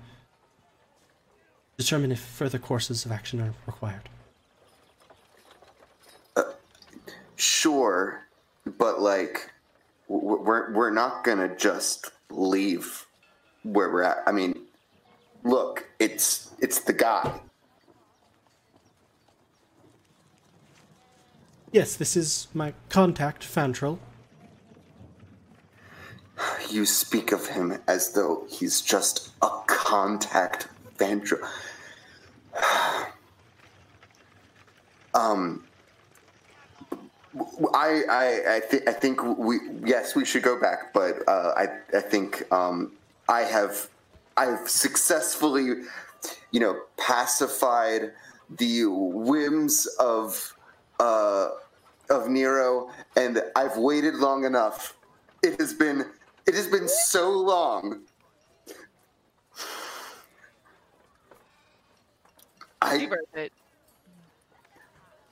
determine 1.76 2.10
if 2.10 2.20
further 2.20 2.58
courses 2.58 3.04
of 3.04 3.12
action 3.12 3.40
are 3.40 3.52
required. 3.66 4.08
Sure, 7.36 8.21
but 8.66 9.00
like, 9.00 9.50
we're 10.08 10.72
we're 10.72 10.90
not 10.90 11.24
gonna 11.24 11.54
just 11.56 12.10
leave 12.30 13.06
where 13.62 13.90
we're 13.90 14.02
at. 14.02 14.18
I 14.26 14.32
mean, 14.32 14.62
look, 15.44 15.88
it's 15.98 16.50
it's 16.60 16.80
the 16.80 16.92
guy. 16.92 17.40
Yes, 21.72 21.96
this 21.96 22.16
is 22.16 22.48
my 22.52 22.74
contact, 22.90 23.42
Fantril. 23.42 23.98
You 26.68 26.84
speak 26.84 27.32
of 27.32 27.46
him 27.46 27.78
as 27.88 28.12
though 28.12 28.46
he's 28.50 28.82
just 28.82 29.30
a 29.40 29.48
contact 29.66 30.68
Vandro. 30.98 31.38
um, 35.14 35.64
I 37.74 38.02
I 38.08 38.56
I, 38.56 38.60
th- 38.60 38.82
I 38.86 38.92
think 38.92 39.22
we 39.38 39.58
yes 39.84 40.14
we 40.14 40.24
should 40.24 40.42
go 40.42 40.60
back, 40.60 40.92
but 40.92 41.26
uh, 41.26 41.54
I 41.56 41.68
I 41.96 42.00
think 42.00 42.50
um, 42.52 42.92
I 43.28 43.42
have 43.42 43.88
I've 44.36 44.68
successfully 44.68 45.84
you 46.50 46.60
know 46.60 46.82
pacified 46.98 48.12
the 48.58 48.84
whims 48.86 49.86
of 49.98 50.54
uh, 51.00 51.48
of 52.10 52.28
Nero, 52.28 52.90
and 53.16 53.42
I've 53.56 53.76
waited 53.76 54.16
long 54.16 54.44
enough. 54.44 54.94
It 55.42 55.58
has 55.58 55.72
been 55.72 56.10
it 56.46 56.54
has 56.54 56.68
been 56.68 56.88
so 56.88 57.30
long. 57.30 58.02
I. 62.82 63.08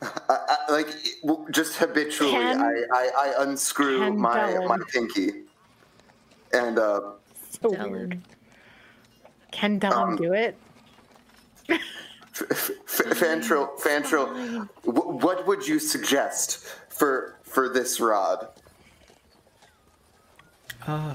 I, 0.03 0.57
I 0.69 0.73
like 0.73 0.89
just 1.51 1.77
habitually 1.77 2.33
Can- 2.33 2.61
I, 2.61 2.85
I, 2.93 3.11
I 3.39 3.43
unscrew 3.43 3.99
can 3.99 4.19
my 4.19 4.39
Dylan- 4.39 4.69
my 4.69 4.79
pinky 4.93 5.31
and 6.53 6.79
uh 6.79 7.01
So 7.63 7.69
Dylan. 7.71 7.91
weird. 7.91 8.21
Can 9.53 9.79
Dylan 9.81 9.93
Um, 10.13 10.17
do 10.17 10.33
it? 10.33 10.57
F- 11.69 12.49
F- 12.51 12.71
Fantril 13.21 13.69
Fantril 13.81 14.69
w- 14.87 15.11
what 15.25 15.47
would 15.47 15.67
you 15.69 15.79
suggest 15.79 16.65
for 16.89 17.37
for 17.43 17.69
this 17.69 18.01
rod 18.01 18.49
Uh, 20.87 21.15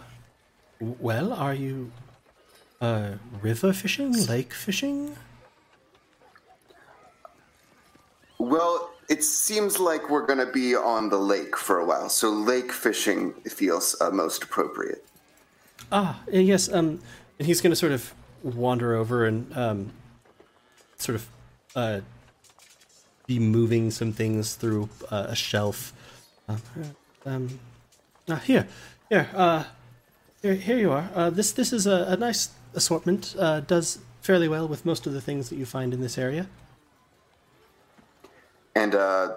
Well, 0.79 1.33
are 1.33 1.55
you 1.55 1.91
uh, 2.81 3.13
river 3.41 3.73
fishing, 3.73 4.11
lake 4.27 4.53
fishing? 4.53 5.15
Well 8.37 8.91
it 9.07 9.23
seems 9.23 9.79
like 9.79 10.09
we're 10.09 10.25
going 10.25 10.39
to 10.39 10.51
be 10.51 10.75
on 10.75 11.09
the 11.09 11.17
lake 11.17 11.55
for 11.55 11.79
a 11.79 11.85
while 11.85 12.09
so 12.09 12.29
lake 12.29 12.71
fishing 12.71 13.33
feels 13.45 13.95
uh, 14.01 14.09
most 14.09 14.43
appropriate 14.43 15.05
Ah, 15.91 16.21
uh, 16.27 16.37
yes. 16.37 16.71
Um, 16.71 16.99
and 17.39 17.47
he's 17.47 17.61
going 17.61 17.71
to 17.71 17.75
sort 17.75 17.91
of 17.91 18.13
wander 18.43 18.95
over 18.95 19.25
and 19.25 19.55
um, 19.57 19.91
sort 20.97 21.15
of 21.15 21.27
uh, 21.75 22.01
be 23.27 23.39
moving 23.39 23.91
some 23.91 24.11
things 24.11 24.55
through 24.55 24.89
uh, 25.11 25.27
a 25.29 25.35
shelf. 25.35 25.93
Uh, 26.47 26.57
um, 27.25 27.59
ah, 28.29 28.37
here, 28.37 28.67
here, 29.09 29.29
uh, 29.33 29.63
here, 30.41 30.55
here 30.55 30.77
you 30.77 30.91
are. 30.91 31.09
Uh, 31.13 31.29
this 31.29 31.51
this 31.51 31.73
is 31.73 31.87
a, 31.87 32.05
a 32.09 32.17
nice 32.17 32.49
assortment. 32.73 33.35
Uh, 33.37 33.59
does 33.59 33.99
fairly 34.21 34.47
well 34.47 34.67
with 34.67 34.85
most 34.85 35.05
of 35.05 35.13
the 35.13 35.21
things 35.21 35.49
that 35.49 35.57
you 35.57 35.65
find 35.65 35.93
in 35.93 36.01
this 36.01 36.17
area. 36.17 36.47
And 38.85 38.93
uh 38.93 39.33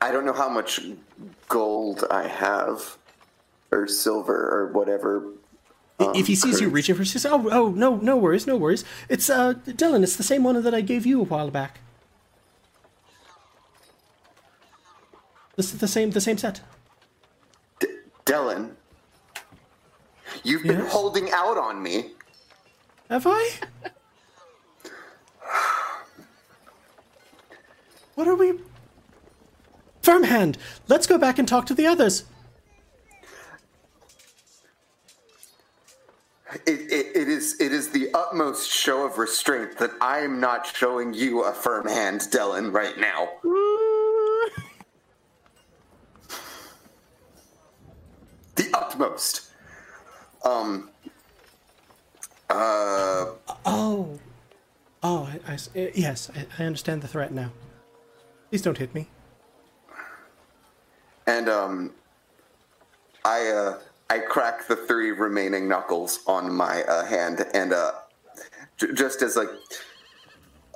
I 0.00 0.10
don't 0.12 0.24
know 0.24 0.32
how 0.32 0.48
much 0.48 0.80
gold 1.48 2.04
I 2.10 2.26
have 2.28 2.96
or 3.70 3.86
silver 3.86 4.38
or 4.56 4.72
whatever 4.72 5.24
I- 6.00 6.12
if 6.14 6.26
he 6.26 6.34
sees 6.36 6.60
you 6.60 6.68
reaching 6.68 6.94
for, 6.94 7.02
he 7.04 7.08
says, 7.08 7.24
"Oh, 7.24 7.48
oh, 7.50 7.70
no, 7.70 7.96
no 7.96 8.18
worries, 8.18 8.46
no 8.46 8.54
worries. 8.58 8.84
It's 9.08 9.30
uh, 9.30 9.54
Dylan. 9.80 10.02
It's 10.02 10.16
the 10.16 10.22
same 10.32 10.42
one 10.44 10.62
that 10.62 10.74
I 10.74 10.82
gave 10.82 11.06
you 11.06 11.20
a 11.22 11.24
while 11.24 11.50
back. 11.50 11.80
This 15.56 15.72
is 15.72 15.80
the 15.80 15.88
same, 15.88 16.10
the 16.10 16.20
same 16.20 16.36
set. 16.36 16.60
Dylan, 18.26 18.72
you've 20.44 20.64
been 20.64 20.84
holding 20.84 21.30
out 21.32 21.56
on 21.56 21.82
me. 21.82 22.10
Have 23.08 23.26
I? 23.26 23.42
What 28.16 28.26
are 28.26 28.34
we? 28.34 28.54
Firm 30.02 30.24
hand. 30.24 30.58
Let's 30.88 31.06
go 31.06 31.18
back 31.18 31.38
and 31.38 31.46
talk 31.46 31.66
to 31.66 31.74
the 31.74 31.86
others. 31.86 32.24
It, 36.64 36.80
it, 36.90 37.16
it 37.16 37.28
is 37.28 37.60
it 37.60 37.72
is 37.72 37.90
the 37.90 38.08
utmost 38.14 38.70
show 38.70 39.04
of 39.04 39.18
restraint 39.18 39.78
that 39.78 39.90
I 40.00 40.20
am 40.20 40.40
not 40.40 40.66
showing 40.66 41.12
you 41.12 41.42
a 41.42 41.52
firm 41.52 41.86
hand, 41.86 42.20
Dylan, 42.20 42.72
right 42.72 42.96
now. 42.98 43.28
The 48.54 48.70
utmost. 48.72 49.50
Um. 50.44 50.88
Uh. 52.48 53.26
Oh, 53.66 54.18
oh, 55.02 55.28
I, 55.46 55.52
I 55.52 55.90
yes, 55.94 56.30
I, 56.34 56.46
I 56.58 56.64
understand 56.64 57.02
the 57.02 57.08
threat 57.08 57.32
now. 57.32 57.50
Please 58.50 58.62
don't 58.62 58.78
hit 58.78 58.94
me. 58.94 59.08
And 61.26 61.48
um. 61.48 61.92
I 63.24 63.48
uh. 63.48 63.78
I 64.08 64.20
crack 64.20 64.68
the 64.68 64.76
three 64.76 65.10
remaining 65.10 65.66
knuckles 65.68 66.20
on 66.28 66.52
my 66.54 66.84
uh, 66.84 67.04
hand, 67.06 67.44
and 67.54 67.72
uh, 67.72 67.90
j- 68.76 68.92
just 68.94 69.20
as 69.20 69.34
like 69.34 69.48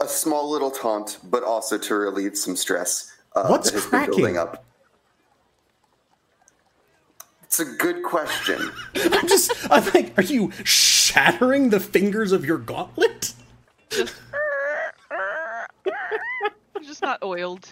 a 0.01 0.09
small 0.09 0.51
little 0.51 0.73
taunt, 0.73 1.19
but 1.23 1.45
also 1.45 1.79
to 1.79 1.95
relieve 1.95 2.37
some 2.37 2.57
stress 2.57 3.13
uh, 3.37 3.47
What's 3.47 3.71
that 3.71 3.77
has 3.77 3.87
cracking? 3.87 4.11
been 4.11 4.19
building 4.19 4.37
up. 4.39 4.65
It's 7.45 7.61
a 7.61 7.65
good 7.65 8.03
question. 8.03 8.73
I'm 8.97 9.29
just, 9.29 9.53
I'm 9.71 9.85
like, 9.95 10.13
are 10.19 10.25
you 10.25 10.51
shattering 10.65 11.71
the 11.71 11.79
fingers 11.79 12.33
of 12.33 12.45
your 12.45 12.59
gauntlet? 12.59 13.33
Just, 13.91 14.15
just 16.91 17.03
not 17.03 17.23
oiled. 17.23 17.69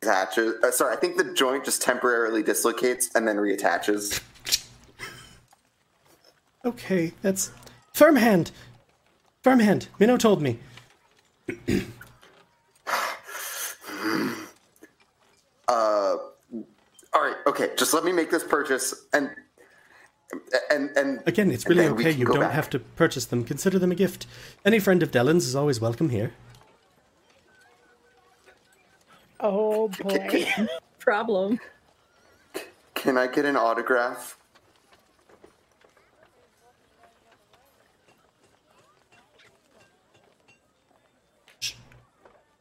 Attaches. 0.00 0.54
Uh, 0.62 0.70
sorry, 0.70 0.96
I 0.96 0.96
think 0.96 1.18
the 1.18 1.34
joint 1.34 1.66
just 1.66 1.82
temporarily 1.82 2.42
dislocates 2.42 3.10
and 3.14 3.28
then 3.28 3.36
reattaches. 3.36 4.22
Okay, 6.64 7.12
that's 7.20 7.50
firm 7.92 8.16
hand. 8.16 8.52
Firm 9.42 9.60
hand. 9.60 9.88
Minnow 9.98 10.16
told 10.16 10.40
me. 10.40 10.58
uh, 15.68 16.16
All 16.16 16.16
right, 17.14 17.36
okay. 17.46 17.68
Just 17.76 17.92
let 17.92 18.02
me 18.02 18.12
make 18.12 18.30
this 18.30 18.44
purchase, 18.44 18.94
and 19.12 19.28
and 20.70 20.90
and 20.96 21.22
Again, 21.26 21.50
it's 21.50 21.66
really 21.68 21.86
okay. 21.86 22.10
You 22.10 22.26
don't 22.26 22.40
back. 22.40 22.52
have 22.52 22.70
to 22.70 22.78
purchase 22.78 23.24
them. 23.26 23.44
Consider 23.44 23.78
them 23.78 23.92
a 23.92 23.94
gift. 23.94 24.26
Any 24.64 24.78
friend 24.78 25.02
of 25.02 25.10
Dellen's 25.10 25.46
is 25.46 25.54
always 25.56 25.80
welcome 25.80 26.10
here. 26.10 26.32
Oh 29.40 29.88
boy. 30.00 30.46
Problem. 30.98 31.60
Can 32.94 33.18
I 33.18 33.26
get 33.26 33.44
an 33.44 33.56
autograph? 33.56 34.38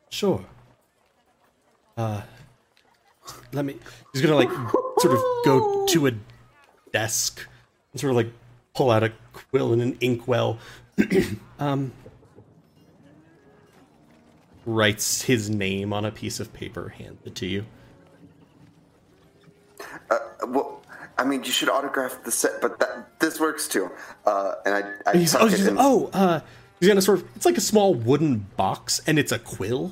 Sure. 0.09 0.45
Uh, 1.97 2.21
let 3.51 3.65
me. 3.65 3.77
He's 4.13 4.21
gonna 4.21 4.35
like 4.35 4.49
sort 4.99 5.15
of 5.15 5.21
go 5.45 5.85
to 5.87 6.07
a 6.07 6.11
desk 6.91 7.47
and 7.93 8.01
sort 8.01 8.11
of 8.11 8.17
like 8.17 8.31
pull 8.73 8.91
out 8.91 9.03
a 9.03 9.13
quill 9.51 9.71
and 9.71 9.81
an 9.81 9.97
inkwell. 10.01 10.57
um, 11.59 11.91
writes 14.65 15.23
his 15.23 15.49
name 15.49 15.93
on 15.93 16.05
a 16.05 16.11
piece 16.11 16.39
of 16.39 16.53
paper, 16.53 16.89
hands 16.89 17.19
it 17.25 17.35
to 17.35 17.45
you. 17.45 17.65
Well, 20.47 20.81
I 21.17 21.23
mean, 21.23 21.43
you 21.43 21.51
should 21.51 21.69
autograph 21.69 22.23
the 22.23 22.31
set, 22.31 22.61
but 22.61 22.79
that 22.79 23.19
this 23.19 23.39
works 23.39 23.67
too. 23.67 23.89
Uh, 24.25 24.55
and 24.65 24.75
I, 24.75 25.11
I 25.11 25.17
He's, 25.17 25.35
oh, 25.35 25.47
he's, 25.47 25.65
in. 25.65 25.77
oh, 25.79 26.09
uh, 26.13 26.41
he's 26.79 26.89
gonna 26.89 27.01
sort 27.01 27.19
of. 27.19 27.27
It's 27.35 27.45
like 27.45 27.57
a 27.57 27.61
small 27.61 27.93
wooden 27.93 28.39
box, 28.57 29.01
and 29.07 29.17
it's 29.17 29.31
a 29.31 29.39
quill. 29.39 29.89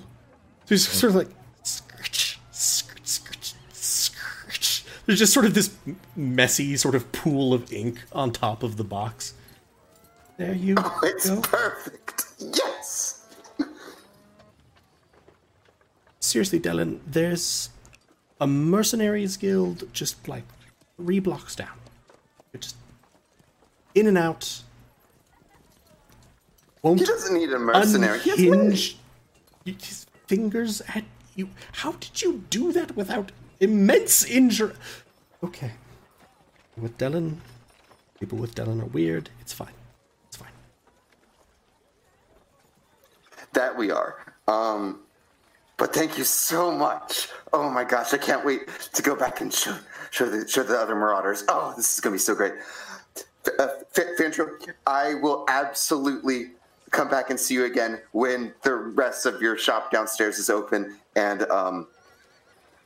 So 0.65 0.75
he's 0.75 0.87
sort 0.87 1.11
of 1.11 1.15
like 1.15 1.29
scratch, 1.63 2.39
scratch, 2.51 3.55
scratch, 3.71 4.85
There's 5.11 5.19
just 5.19 5.33
sort 5.33 5.45
of 5.45 5.53
this 5.53 5.75
messy 6.15 6.77
sort 6.77 6.95
of 6.95 7.11
pool 7.11 7.53
of 7.53 7.73
ink 7.73 8.01
on 8.13 8.31
top 8.31 8.63
of 8.63 8.77
the 8.77 8.85
box. 8.85 9.33
There 10.37 10.53
you 10.53 10.75
Oh, 10.77 10.99
it's 11.03 11.29
go. 11.29 11.41
perfect. 11.41 12.27
Yes. 12.39 13.27
Seriously, 16.21 16.61
Dylan, 16.61 16.99
there's 17.05 17.71
a 18.39 18.47
mercenaries 18.47 19.35
guild 19.35 19.83
just 19.91 20.29
like 20.29 20.45
three 20.95 21.19
blocks 21.19 21.57
down. 21.57 21.77
You're 22.53 22.61
just 22.61 22.77
in 23.93 24.07
and 24.07 24.17
out. 24.17 24.61
Won't 26.83 27.01
He 27.01 27.05
doesn't 27.05 27.37
need 27.37 27.51
a 27.51 27.59
mercenary. 27.59 28.19
He 28.19 28.29
has 28.47 28.95
his 29.65 30.05
fingers 30.27 30.81
at 30.95 31.03
you. 31.35 31.49
How 31.73 31.91
did 31.91 32.21
you 32.21 32.45
do 32.49 32.71
that 32.71 32.95
without 32.95 33.33
immense 33.59 34.25
injury? 34.25 34.73
Okay. 35.43 35.71
With 36.77 36.97
Dylan, 36.97 37.37
people 38.19 38.37
with 38.37 38.55
Dylan 38.55 38.81
are 38.81 38.85
weird. 38.85 39.29
It's 39.41 39.53
fine. 39.53 39.73
It's 40.27 40.37
fine. 40.37 40.51
That 43.53 43.77
we 43.77 43.91
are. 43.91 44.17
Um, 44.47 45.01
but 45.77 45.93
thank 45.93 46.17
you 46.17 46.23
so 46.23 46.71
much. 46.71 47.29
Oh 47.53 47.69
my 47.69 47.83
gosh, 47.83 48.13
I 48.13 48.17
can't 48.17 48.45
wait 48.45 48.67
to 48.93 49.01
go 49.01 49.15
back 49.15 49.41
and 49.41 49.51
show 49.51 49.75
show 50.11 50.29
the 50.29 50.47
show 50.47 50.63
the 50.63 50.77
other 50.77 50.95
marauders. 50.95 51.43
Oh, 51.47 51.73
this 51.75 51.93
is 51.93 51.99
gonna 51.99 52.13
be 52.13 52.19
so 52.19 52.35
great. 52.35 52.53
Uh, 53.57 53.67
I 54.85 55.15
will 55.15 55.45
absolutely 55.47 56.51
come 56.91 57.09
back 57.09 57.29
and 57.31 57.39
see 57.39 57.55
you 57.55 57.65
again 57.65 57.99
when 58.11 58.53
the 58.61 58.75
rest 58.75 59.25
of 59.25 59.41
your 59.41 59.57
shop 59.57 59.91
downstairs 59.91 60.37
is 60.37 60.49
open. 60.49 60.97
And 61.15 61.43
um, 61.49 61.87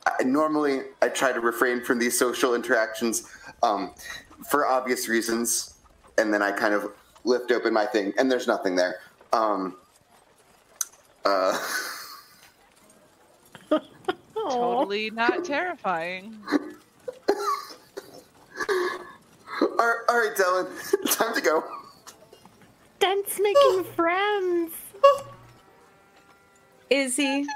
I, 0.06 0.22
normally 0.24 0.82
I 1.02 1.08
try 1.08 1.32
to 1.32 1.40
refrain 1.40 1.84
from 1.84 1.98
these 1.98 2.18
social 2.18 2.54
interactions 2.54 3.28
um, 3.62 3.92
for 4.48 4.66
obvious 4.66 5.08
reasons, 5.08 5.74
and 6.16 6.32
then 6.32 6.42
I 6.42 6.52
kind 6.52 6.74
of 6.74 6.92
lift 7.24 7.50
open 7.50 7.72
my 7.72 7.86
thing, 7.86 8.12
and 8.18 8.30
there's 8.30 8.46
nothing 8.46 8.76
there. 8.76 9.00
Um, 9.32 9.76
uh, 11.24 11.58
Totally 14.34 15.10
not 15.10 15.44
terrifying. 15.44 16.38
all 16.52 16.58
right, 19.76 19.96
all 20.08 20.18
right, 20.18 20.34
Dylan, 20.36 21.16
time 21.16 21.34
to 21.34 21.40
go. 21.40 21.64
Dent's 23.00 23.40
making 23.40 23.84
friends. 23.94 24.72
Is 26.90 27.16
he? 27.16 27.46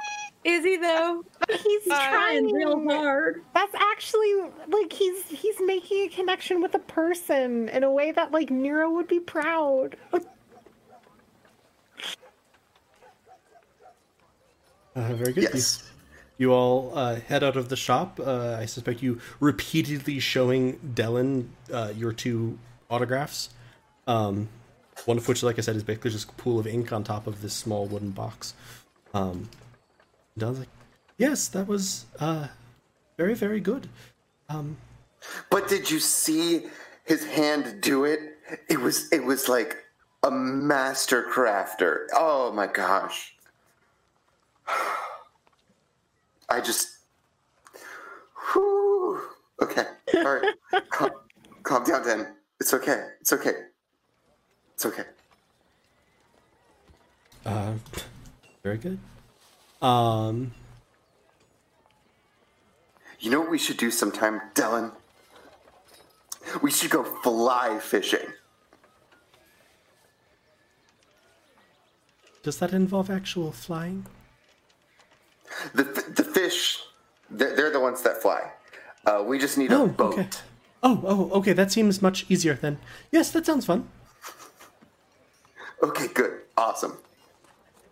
Is 0.45 0.65
he 0.65 0.77
though? 0.77 1.25
He's 1.49 1.85
trying 1.85 2.49
Trying 2.49 2.53
real 2.53 2.89
hard. 2.89 3.43
That's 3.55 3.75
actually 3.75 4.35
like 4.69 4.93
he's 4.93 5.25
he's 5.29 5.57
making 5.61 6.07
a 6.07 6.09
connection 6.09 6.61
with 6.61 6.75
a 6.75 6.79
person 6.81 7.69
in 7.71 7.83
a 7.83 7.91
way 7.91 8.13
that 8.13 8.31
like 8.33 8.51
Nero 8.51 8.91
would 8.91 9.09
be 9.09 9.21
proud. 9.21 9.97
Uh, 14.97 15.13
very 15.15 15.33
good. 15.33 15.43
You- 15.45 15.49
Yes. 15.55 15.87
You 16.37 16.53
all 16.55 16.93
uh, 16.97 17.17
head 17.17 17.45
out 17.45 17.57
of 17.59 17.69
the 17.69 17.77
shop. 17.77 18.19
Uh, 18.19 18.57
I 18.59 18.65
suspect 18.65 19.03
you 19.03 19.21
repeatedly 19.41 20.19
showing 20.21 20.79
Dylan 20.95 21.49
uh, 21.71 21.93
your 21.95 22.13
two 22.15 22.59
autographs. 22.91 23.51
Um, 24.07 24.49
one 25.05 25.19
of 25.19 25.29
which, 25.29 25.43
like 25.43 25.59
I 25.59 25.61
said, 25.61 25.77
is 25.77 25.83
basically 25.85 26.13
just 26.13 26.31
a 26.31 26.33
pool 26.33 26.59
of 26.59 26.67
ink 26.67 26.93
on 26.95 27.05
top 27.05 27.27
of 27.27 27.43
this 27.43 27.53
small 27.53 27.85
wooden 27.87 28.11
box. 28.13 28.55
Um, 29.13 29.51
Dylan's 30.39 30.61
like, 30.61 30.69
"Yes, 31.21 31.49
that 31.49 31.69
was 31.69 32.07
uh, 32.19 32.49
very, 33.21 33.35
very 33.35 33.61
good." 33.61 33.89
Um, 34.49 34.77
But 35.51 35.69
did 35.69 35.91
you 35.91 36.01
see 36.01 36.67
his 37.05 37.27
hand 37.27 37.83
do 37.83 38.05
it? 38.05 38.21
It 38.69 38.81
was 38.81 39.13
it 39.13 39.23
was 39.23 39.49
like 39.49 39.77
a 40.25 40.31
master 40.31 41.29
crafter. 41.31 42.07
Oh 42.17 42.53
my 42.53 42.67
gosh. 42.67 43.37
I 46.49 46.61
just 46.61 46.89
Whew. 48.53 49.21
Okay. 49.63 49.85
All 50.15 50.35
right. 50.41 50.55
calm, 50.91 51.11
calm 51.63 51.85
down, 51.85 52.03
Dan. 52.05 52.35
It's 52.61 52.75
okay. 52.75 53.09
It's 53.21 53.33
okay. 53.33 53.55
It's 54.75 54.87
okay. 54.87 55.05
uh, 57.47 57.73
very 58.63 58.79
good. 58.79 58.99
Um, 59.83 60.53
You 63.21 63.31
know 63.31 63.41
what 63.41 63.51
we 63.51 63.59
should 63.59 63.77
do 63.77 63.91
sometime, 63.91 64.41
Dylan? 64.55 64.93
We 66.63 66.71
should 66.71 66.91
go 66.91 67.05
fly 67.05 67.79
fishing. 67.79 68.27
does 72.43 72.59
that 72.59 72.73
involve 72.73 73.11
actual 73.11 73.53
flying? 73.53 74.07
The, 75.75 75.83
the 76.17 76.25
fish, 76.25 76.79
they're, 77.31 77.55
they're 77.55 77.71
the 77.71 77.81
ones 77.81 78.01
that 78.01 78.23
fly. 78.23 78.51
Uh, 79.05 79.23
we 79.27 79.39
just 79.39 79.59
need 79.59 79.71
a 79.71 79.77
Oh, 79.77 79.87
boat. 79.89 80.15
okay. 80.15 80.29
Oh, 80.83 81.03
oh, 81.05 81.31
okay. 81.39 81.53
That 81.53 81.71
seems 81.71 82.01
much 82.01 82.25
easier 82.31 82.55
then. 82.55 82.79
Yes, 83.13 83.31
that 83.33 83.45
sounds 83.45 83.67
fun. 83.67 83.89
Okay, 85.83 86.09
good. 86.09 86.41
Awesome. 86.57 86.97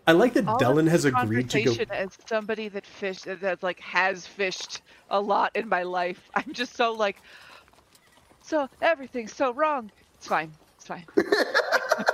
I 0.09 0.12
like 0.12 0.35
that 0.35 0.47
All 0.48 0.56
of 0.56 0.62
Dylan 0.62 0.89
has 0.89 1.05
this 1.05 1.12
agreed 1.14 1.51
to 1.51 1.60
go. 1.60 1.72
conversation 1.72 1.93
As 1.93 2.18
somebody 2.28 2.68
that 2.70 2.86
fished, 2.86 3.26
that- 3.26 3.40
that 3.43 3.62
like 3.62 3.80
has 3.80 4.26
fished 4.26 4.82
a 5.10 5.20
lot 5.20 5.52
in 5.56 5.68
my 5.68 5.85
life, 5.85 6.30
I'm 6.35 6.52
just 6.55 6.76
so 6.76 6.94
like, 6.94 7.22
so 8.43 8.68
everything's 8.82 9.35
so 9.35 9.52
wrong. 9.52 9.93
It's 10.16 10.26
fine. 10.28 10.52
It's 10.76 10.86
fine. 10.86 11.06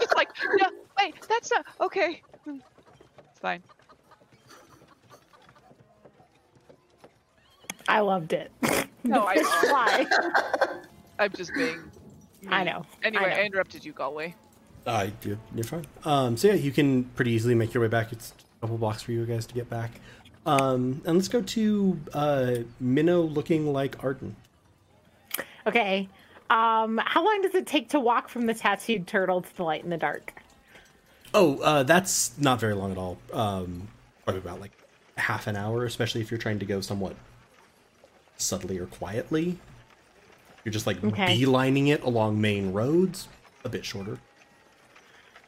just 0.00 0.16
like, 0.16 0.30
no, 0.60 0.68
wait, 1.00 1.16
that's 1.28 1.50
not 1.52 1.66
okay. 1.82 2.22
It's 2.46 3.40
fine. 3.40 3.62
I 7.88 8.00
loved 8.00 8.32
it. 8.34 8.52
No, 9.06 9.26
I 9.26 9.34
Fish 9.34 9.44
know. 9.52 9.68
fly. 9.68 10.06
I'm 11.18 11.32
just 11.32 11.54
being. 11.54 11.92
I 12.48 12.64
know. 12.64 12.86
Anyway, 13.02 13.24
I 13.26 13.30
know. 13.30 13.36
I 13.36 13.44
interrupted 13.44 13.84
you, 13.84 13.92
Galway. 13.92 14.34
Uh, 14.86 15.08
you're, 15.22 15.38
you're 15.54 15.64
fine. 15.64 15.86
Um, 16.04 16.36
so 16.36 16.48
yeah, 16.48 16.54
you 16.54 16.70
can 16.72 17.04
pretty 17.04 17.30
easily 17.32 17.54
make 17.54 17.72
your 17.72 17.82
way 17.82 17.88
back. 17.88 18.12
It's 18.12 18.32
a 18.58 18.60
couple 18.60 18.76
blocks 18.78 19.02
for 19.02 19.12
you 19.12 19.24
guys 19.24 19.46
to 19.46 19.54
get 19.54 19.70
back. 19.70 19.92
Um, 20.46 21.00
and 21.06 21.16
let's 21.16 21.28
go 21.28 21.40
to 21.40 22.00
uh, 22.12 22.54
Minnow 22.80 23.22
looking 23.22 23.72
like 23.72 24.02
Arden. 24.04 24.36
Okay. 25.66 26.08
Um, 26.50 27.00
how 27.02 27.24
long 27.24 27.40
does 27.40 27.54
it 27.54 27.66
take 27.66 27.88
to 27.90 28.00
walk 28.00 28.28
from 28.28 28.44
the 28.46 28.52
tattooed 28.52 29.06
turtle 29.06 29.40
to 29.40 29.56
the 29.56 29.62
light 29.62 29.82
in 29.82 29.88
the 29.90 29.96
dark? 29.96 30.34
Oh, 31.32 31.58
uh, 31.60 31.82
that's 31.82 32.36
not 32.38 32.60
very 32.60 32.74
long 32.74 32.92
at 32.92 32.98
all. 32.98 33.16
Um, 33.32 33.88
probably 34.24 34.42
about 34.42 34.60
like 34.60 34.72
half 35.16 35.46
an 35.46 35.56
hour, 35.56 35.84
especially 35.86 36.20
if 36.20 36.30
you're 36.30 36.38
trying 36.38 36.58
to 36.58 36.66
go 36.66 36.80
somewhat 36.82 37.16
subtly 38.36 38.78
or 38.78 38.86
quietly. 38.86 39.58
You're 40.64 40.72
just 40.72 40.86
like 40.86 41.02
Okay. 41.02 41.38
beelining 41.38 41.88
it 41.88 42.02
along 42.02 42.40
main 42.40 42.72
roads. 42.72 43.28
A 43.64 43.68
bit 43.70 43.84
shorter. 43.84 44.18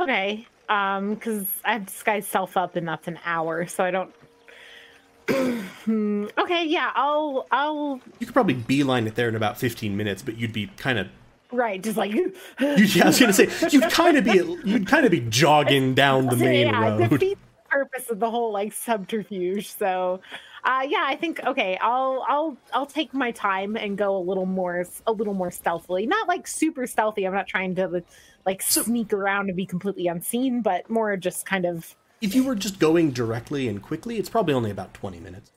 Okay. 0.00 0.46
Um, 0.68 1.14
because 1.14 1.46
I 1.64 1.74
have 1.74 1.86
disguised 1.86 2.28
self 2.28 2.56
up 2.56 2.76
and 2.76 2.86
that's 2.88 3.06
an 3.08 3.18
hour, 3.24 3.66
so 3.66 3.84
I 3.84 3.90
don't. 3.90 4.12
Okay, 5.88 6.64
yeah, 6.66 6.90
I'll, 6.96 7.46
I'll, 7.52 8.00
You 8.18 8.26
could 8.26 8.32
probably 8.32 8.54
beeline 8.54 9.06
it 9.06 9.14
there 9.14 9.28
in 9.28 9.36
about 9.36 9.56
15 9.56 9.96
minutes, 9.96 10.20
but 10.22 10.36
you'd 10.36 10.52
be 10.52 10.66
kind 10.76 10.98
of 10.98 11.06
right, 11.52 11.80
just 11.82 11.96
like. 11.96 12.12
You, 12.14 12.32
yeah, 12.58 13.04
I 13.04 13.06
was 13.06 13.20
gonna 13.20 13.32
say 13.32 13.48
you'd 13.70 13.90
kind 13.90 14.16
of 14.16 14.24
be 14.24 14.32
you'd 14.64 14.86
kind 14.88 15.04
of 15.04 15.12
be 15.12 15.20
jogging 15.20 15.94
down 15.94 16.26
the 16.26 16.36
main 16.50 16.66
yeah, 16.68 16.80
road. 16.80 17.10
the 17.10 17.36
purpose 17.68 18.10
of 18.10 18.18
the 18.20 18.30
whole 18.30 18.52
like 18.52 18.72
subterfuge. 18.72 19.72
So, 19.72 20.20
uh, 20.64 20.86
yeah, 20.88 21.04
I 21.06 21.16
think 21.16 21.44
okay, 21.44 21.78
I'll 21.80 22.24
I'll 22.28 22.56
I'll 22.72 22.86
take 22.86 23.12
my 23.14 23.30
time 23.30 23.76
and 23.76 23.96
go 23.96 24.16
a 24.16 24.20
little 24.20 24.46
more 24.46 24.84
a 25.06 25.12
little 25.12 25.34
more 25.34 25.50
stealthily. 25.50 26.06
Not 26.06 26.28
like 26.28 26.46
super 26.46 26.86
stealthy. 26.86 27.24
I'm 27.26 27.34
not 27.34 27.46
trying 27.46 27.74
to 27.76 28.02
like 28.44 28.62
sneak 28.62 29.12
around 29.12 29.48
and 29.48 29.56
be 29.56 29.66
completely 29.66 30.06
unseen, 30.06 30.62
but 30.62 30.88
more 30.88 31.16
just 31.16 31.46
kind 31.46 31.64
of 31.64 31.94
If 32.20 32.34
you 32.34 32.44
were 32.44 32.54
just 32.54 32.78
going 32.78 33.10
directly 33.12 33.68
and 33.68 33.82
quickly, 33.82 34.18
it's 34.18 34.28
probably 34.30 34.54
only 34.54 34.70
about 34.70 34.94
20 34.94 35.20
minutes. 35.20 35.52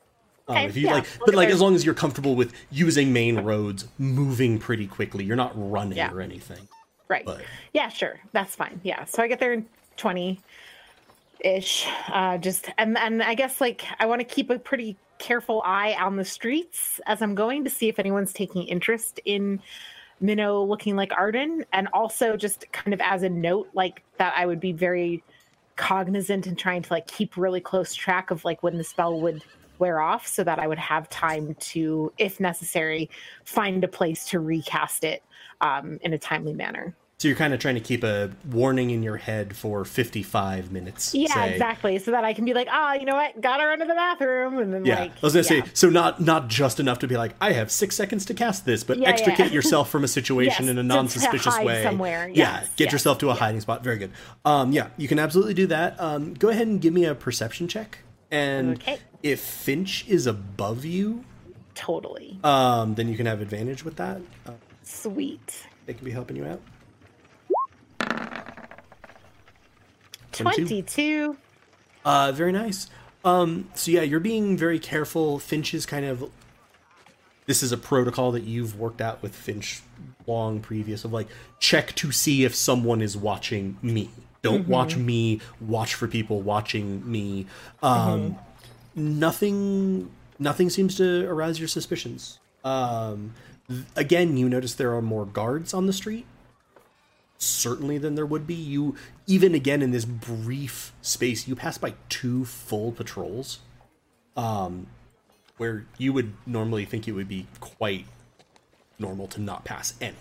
Um, 0.48 0.58
Okay, 0.58 0.66
if 0.66 0.76
you 0.76 0.88
yeah, 0.88 0.94
like, 0.94 1.06
but 1.26 1.36
like 1.36 1.50
as 1.50 1.62
long 1.62 1.76
as 1.76 1.86
you're 1.86 1.94
comfortable 1.94 2.36
with 2.36 2.54
using 2.72 3.14
main 3.14 3.38
roads, 3.42 3.88
moving 4.00 4.58
pretty 4.58 4.88
quickly, 4.88 5.24
you're 5.24 5.36
not 5.36 5.52
running 5.56 5.98
Yeah. 6.00 6.12
or 6.12 6.22
anything. 6.22 6.68
right. 7.08 7.24
But 7.26 7.42
Yeah, 7.74 7.90
sure, 7.90 8.20
that's 8.32 8.56
fine. 8.56 8.82
Yeah, 8.84 9.06
so 9.06 9.22
I 9.22 9.28
get 9.28 9.40
there 9.40 9.54
in 9.54 9.68
twenty 9.96 10.40
ish. 11.40 11.88
Uh, 12.08 12.38
just 12.38 12.70
and 12.78 12.98
and 12.98 13.24
I 13.24 13.34
guess 13.34 13.62
like 13.62 13.86
I 14.00 14.06
want 14.06 14.22
to 14.22 14.26
keep 14.26 14.50
a 14.50 14.60
pretty 14.60 14.98
careful 15.18 15.62
eye 15.66 15.96
on 16.00 16.16
the 16.16 16.26
streets 16.26 17.00
as 17.06 17.22
I'm 17.22 17.36
going 17.36 17.64
to 17.66 17.70
see 17.70 17.90
if 17.90 18.00
anyone's 18.00 18.34
taking 18.34 18.64
interest 18.64 19.20
in 19.26 19.62
Minnow 20.22 20.64
looking 20.64 20.96
like 20.96 21.12
Arden, 21.14 21.66
and 21.72 21.88
also 21.94 22.36
just 22.36 22.72
kind 22.72 22.94
of 22.94 23.02
as 23.02 23.24
a 23.24 23.30
note, 23.30 23.70
like 23.74 24.04
that 24.18 24.34
I 24.36 24.46
would 24.46 24.60
be 24.60 24.72
very 24.72 25.24
cognizant 25.76 26.46
and 26.46 26.58
trying 26.58 26.82
to 26.82 26.94
like 26.94 27.08
keep 27.08 27.38
really 27.38 27.62
close 27.62 27.94
track 27.94 28.32
of 28.32 28.44
like 28.44 28.62
when 28.62 28.78
the 28.78 28.84
spell 28.84 29.20
would 29.22 29.44
wear 29.80 30.02
off 30.02 30.28
so 30.28 30.44
that 30.44 30.60
I 30.60 30.68
would 30.68 30.78
have 30.78 31.10
time 31.10 31.56
to, 31.56 32.12
if 32.18 32.42
necessary, 32.42 33.10
find 33.46 33.82
a 33.84 33.88
place 33.88 34.26
to 34.28 34.42
recast 34.42 35.06
it 35.06 35.24
um, 35.62 36.00
in 36.02 36.12
a 36.12 36.18
timely 36.18 36.54
manner. 36.54 36.94
So 37.22 37.28
you're 37.28 37.36
kind 37.36 37.54
of 37.54 37.60
trying 37.60 37.76
to 37.76 37.82
keep 37.82 38.06
a 38.06 38.32
warning 38.50 38.92
in 38.92 39.04
your 39.04 39.18
head 39.18 39.54
for 39.58 39.84
55 39.84 40.72
minutes. 40.72 41.14
Yeah, 41.14 41.34
say. 41.34 41.52
exactly. 41.52 42.00
So 42.00 42.12
that 42.12 42.24
I 42.24 42.32
can 42.34 42.46
be 42.46 42.54
like, 42.54 42.70
ah, 42.72 42.94
you 42.94 43.04
know 43.04 43.16
what? 43.18 43.42
Gotta 43.42 43.66
run 43.66 43.80
to 43.80 43.86
the 43.86 43.94
bathroom, 43.94 44.58
and 44.58 44.74
then 44.74 44.86
Yeah, 44.86 45.02
like, 45.02 45.12
I 45.12 45.16
was 45.22 45.34
gonna 45.34 45.44
yeah. 45.58 45.64
say 45.66 45.72
so 45.74 45.90
not 45.90 46.22
not 46.22 46.48
just 46.48 46.80
enough 46.80 47.00
to 47.00 47.10
be 47.10 47.18
like 47.18 47.36
I 47.42 47.52
have 47.52 47.72
six 47.72 47.98
seconds 47.98 48.24
to 48.28 48.34
cast 48.34 48.66
this, 48.66 48.86
but 48.86 49.00
Yeah, 49.00 49.10
extricate 49.10 49.48
yeah. 49.48 49.52
yourself 49.52 49.90
from 49.90 50.06
a 50.06 50.08
situation 50.20 50.64
Yes, 50.68 50.70
in 50.72 50.78
a 50.78 50.82
to- 50.82 50.88
to 50.88 50.88
non-suspicious 50.88 51.60
way. 51.60 51.84
somewhere. 51.84 52.30
Yeah, 52.34 52.62
get 52.78 52.86
yes, 52.86 52.94
yourself 52.94 53.18
to 53.18 53.30
a 53.32 53.34
hiding 53.34 53.60
spot. 53.60 53.84
Very 53.84 53.98
good. 53.98 54.12
Um, 54.46 54.72
yeah, 54.72 54.88
you 54.96 55.10
can 55.10 55.20
absolutely 55.20 55.56
do 55.56 55.68
that. 55.68 56.00
Um, 56.00 56.36
go 56.36 56.48
ahead 56.48 56.68
and 56.68 56.80
give 56.80 56.94
me 56.94 57.04
a 57.04 57.16
perception 57.16 57.68
check, 57.68 57.98
and 58.32 58.78
Okay. 58.78 58.98
if 59.24 59.42
Finch 59.42 60.06
is 60.08 60.26
above 60.26 60.86
you, 60.86 61.26
totally 61.76 62.40
um, 62.46 62.96
then 62.96 63.10
you 63.10 63.18
can 63.18 63.26
have 63.26 63.42
advantage 63.42 63.84
with 63.84 63.98
that. 63.98 64.22
Uh, 64.48 64.52
sweet. 64.84 65.66
they 65.86 65.94
can 65.94 66.06
be 66.06 66.12
helping 66.12 66.38
you 66.38 66.46
out. 66.46 66.62
22. 70.44 70.66
Twenty-two. 70.66 71.38
Uh, 72.06 72.32
very 72.32 72.52
nice. 72.52 72.90
Um, 73.24 73.70
so 73.76 73.92
yeah, 73.92 74.02
you're 74.02 74.20
being 74.20 74.58
very 74.58 74.80
careful. 74.80 75.40
Finch 75.40 75.74
is 75.74 75.86
kind 75.86 76.06
of. 76.06 76.30
This 77.46 77.64
is 77.64 77.72
a 77.72 77.78
protocol 77.78 78.32
that 78.32 78.44
you've 78.44 78.80
worked 78.80 79.02
out 79.02 79.22
with 79.24 79.36
Finch 79.36 79.82
long 80.28 80.60
previous 80.60 81.04
of 81.04 81.12
like 81.12 81.28
check 81.60 81.96
to 81.96 82.12
see 82.12 82.44
if 82.44 82.54
someone 82.54 83.02
is 83.02 83.18
watching 83.18 83.78
me. 83.82 84.10
Don't 84.42 84.68
watch 84.68 84.96
me. 84.96 85.42
Watch 85.60 85.96
for 85.96 86.08
people 86.08 86.42
watching 86.42 87.10
me. 87.10 87.46
Um, 87.82 88.38
Nothing. 88.96 90.12
Nothing 90.38 90.70
seems 90.70 90.96
to 90.98 91.28
arouse 91.28 91.60
your 91.60 91.68
suspicions. 91.68 92.40
Um, 92.64 93.34
th- 93.68 93.84
again, 93.96 94.38
you 94.38 94.48
notice 94.48 94.76
there 94.76 94.96
are 94.96 95.02
more 95.02 95.26
guards 95.26 95.74
on 95.74 95.86
the 95.88 95.94
street 95.94 96.26
certainly 97.40 97.98
than 97.98 98.14
there 98.16 98.26
would 98.26 98.46
be. 98.46 98.54
You 98.54 98.96
even 99.26 99.56
again 99.56 99.82
in 99.82 99.92
this 99.92 100.06
brief 100.06 100.94
space, 101.02 101.48
you 101.48 101.56
pass 101.56 101.78
by 101.80 101.96
two 102.10 102.46
full 102.46 102.92
patrols, 102.92 103.60
um, 104.38 104.88
where 105.58 105.86
you 105.98 106.14
would 106.14 106.34
normally 106.46 106.86
think 106.86 107.08
it 107.08 107.14
would 107.14 107.28
be 107.28 107.48
quite 107.60 108.06
normal 109.00 109.28
to 109.28 109.42
not 109.42 109.66
pass 109.66 109.94
any. 110.00 110.16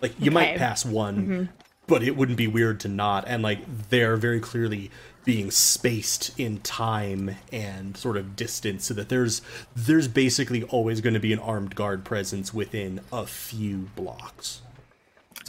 Like 0.00 0.14
you 0.18 0.30
might 0.30 0.56
pass 0.56 0.84
one, 0.84 1.50
but 1.86 2.02
it 2.02 2.16
wouldn't 2.16 2.38
be 2.38 2.46
weird 2.46 2.80
to 2.80 2.88
not. 2.88 3.24
And 3.28 3.42
like 3.42 3.90
they're 3.90 4.16
very 4.16 4.40
clearly 4.40 4.90
being 5.24 5.50
spaced 5.50 6.38
in 6.40 6.58
time 6.60 7.36
and 7.52 7.94
sort 7.96 8.16
of 8.16 8.34
distance 8.34 8.86
so 8.86 8.94
that 8.94 9.10
there's 9.10 9.42
there's 9.76 10.08
basically 10.08 10.62
always 10.64 11.02
going 11.02 11.12
to 11.14 11.20
be 11.20 11.32
an 11.34 11.38
armed 11.38 11.74
guard 11.74 12.04
presence 12.04 12.54
within 12.54 13.00
a 13.12 13.26
few 13.26 13.90
blocks. 13.94 14.62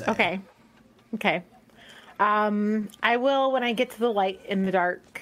Okay. 0.08 0.40
Okay. 1.16 1.44
Um, 2.20 2.90
I 3.02 3.18
will 3.18 3.52
when 3.52 3.64
I 3.64 3.74
get 3.74 3.92
to 3.92 4.00
the 4.00 4.12
light 4.12 4.42
in 4.48 4.66
the 4.66 4.72
dark. 4.72 5.22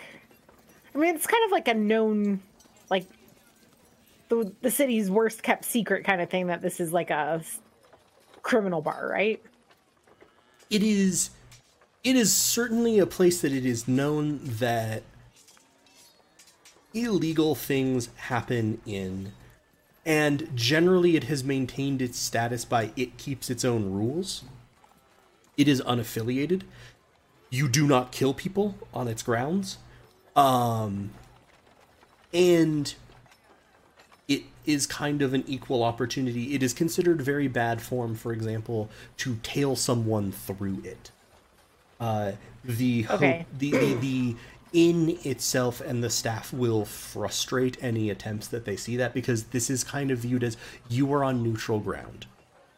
I 0.93 0.97
mean, 0.97 1.15
it's 1.15 1.27
kind 1.27 1.43
of 1.45 1.51
like 1.51 1.67
a 1.67 1.73
known, 1.73 2.41
like 2.89 3.05
the 4.29 4.53
the 4.61 4.71
city's 4.71 5.09
worst 5.09 5.43
kept 5.43 5.65
secret 5.65 6.03
kind 6.03 6.21
of 6.21 6.29
thing. 6.29 6.47
That 6.47 6.61
this 6.61 6.79
is 6.79 6.91
like 6.91 7.09
a 7.09 7.41
criminal 8.41 8.81
bar, 8.81 9.07
right? 9.09 9.41
it 10.69 10.83
is 10.83 11.31
it 12.03 12.15
is 12.15 12.31
certainly 12.31 12.99
a 12.99 13.05
place 13.05 13.41
that 13.41 13.51
it 13.51 13.65
is 13.65 13.87
known 13.87 14.39
that 14.43 15.03
illegal 16.93 17.55
things 17.55 18.09
happen 18.15 18.79
in 18.85 19.31
and 20.05 20.49
generally 20.55 21.15
it 21.15 21.25
has 21.25 21.43
maintained 21.43 22.01
its 22.01 22.17
status 22.17 22.65
by 22.65 22.91
it 22.95 23.17
keeps 23.17 23.49
its 23.49 23.65
own 23.65 23.91
rules 23.91 24.43
it 25.59 25.67
is 25.67 25.81
unaffiliated 25.81 26.63
you 27.51 27.67
do 27.67 27.85
not 27.85 28.11
kill 28.11 28.33
people 28.33 28.75
on 28.93 29.07
its 29.07 29.21
grounds 29.21 29.77
um 30.35 31.11
and 32.33 32.95
it 34.27 34.43
is 34.65 34.85
kind 34.85 35.23
of 35.23 35.33
an 35.33 35.43
equal 35.47 35.83
opportunity. 35.83 36.53
It 36.53 36.61
is 36.61 36.71
considered 36.73 37.19
very 37.19 37.47
bad 37.47 37.81
form, 37.81 38.13
for 38.13 38.31
example, 38.31 38.87
to 39.17 39.37
tail 39.41 39.75
someone 39.75 40.31
through 40.31 40.81
it. 40.83 41.09
Uh, 41.99 42.33
the 42.63 43.01
hope, 43.03 43.15
Okay. 43.15 43.45
the, 43.57 43.71
the 43.71 43.93
the 43.95 44.35
inn 44.71 45.17
itself 45.23 45.81
and 45.81 46.03
the 46.03 46.11
staff 46.11 46.53
will 46.53 46.85
frustrate 46.85 47.75
any 47.81 48.11
attempts 48.11 48.47
that 48.49 48.65
they 48.65 48.75
see 48.75 48.95
that 48.97 49.15
because 49.15 49.45
this 49.45 49.67
is 49.71 49.83
kind 49.83 50.11
of 50.11 50.19
viewed 50.19 50.43
as 50.43 50.57
you 50.87 51.11
are 51.11 51.23
on 51.23 51.41
neutral 51.41 51.79
ground. 51.79 52.27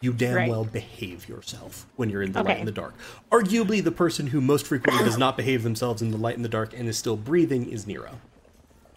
You 0.01 0.11
damn 0.13 0.35
Right. 0.35 0.49
well 0.49 0.65
behave 0.65 1.29
yourself 1.29 1.85
when 1.95 2.09
you're 2.09 2.23
in 2.23 2.31
the 2.31 2.41
light 2.43 2.51
Okay. 2.51 2.59
and 2.59 2.67
the 2.67 2.71
dark. 2.71 2.95
Arguably, 3.31 3.83
the 3.83 3.91
person 3.91 4.27
who 4.27 4.41
most 4.41 4.65
frequently 4.65 5.05
does 5.05 5.17
not 5.17 5.37
behave 5.37 5.61
themselves 5.63 6.01
in 6.01 6.09
the 6.11 6.17
light 6.17 6.35
and 6.35 6.43
the 6.43 6.49
dark 6.49 6.73
and 6.77 6.89
is 6.89 6.97
still 6.97 7.15
breathing 7.15 7.69
is 7.69 7.85
Nero 7.87 8.19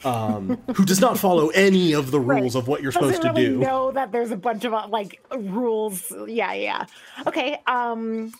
um, 0.05 0.59
who 0.75 0.85
does 0.85 1.01
not 1.01 1.19
follow 1.19 1.49
any 1.49 1.93
of 1.95 2.11
the 2.11 2.21
rules 2.21 2.55
Right. 2.55 2.61
of 2.63 2.69
what 2.69 2.83
you're 2.83 2.93
Doesn't 2.93 3.15
supposed 3.15 3.23
to 3.23 3.29
really 3.41 3.55
do. 3.55 3.59
know 3.59 3.91
that 3.93 4.13
there's 4.13 4.31
a 4.33 4.37
bunch 4.37 4.65
of 4.65 4.75
uh, 4.75 4.87
like 4.89 5.23
rules. 5.35 6.13
Yeah, 6.27 6.53
yeah. 6.53 6.85
Okay. 7.27 7.59
Um, 7.67 8.33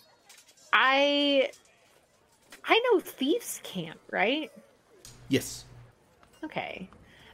I 0.73 1.49
I 2.67 2.79
know 2.91 2.99
thieves 2.99 3.61
can't, 3.63 3.99
right? 4.11 4.51
Yes. 5.29 5.65
Okay. 6.43 6.87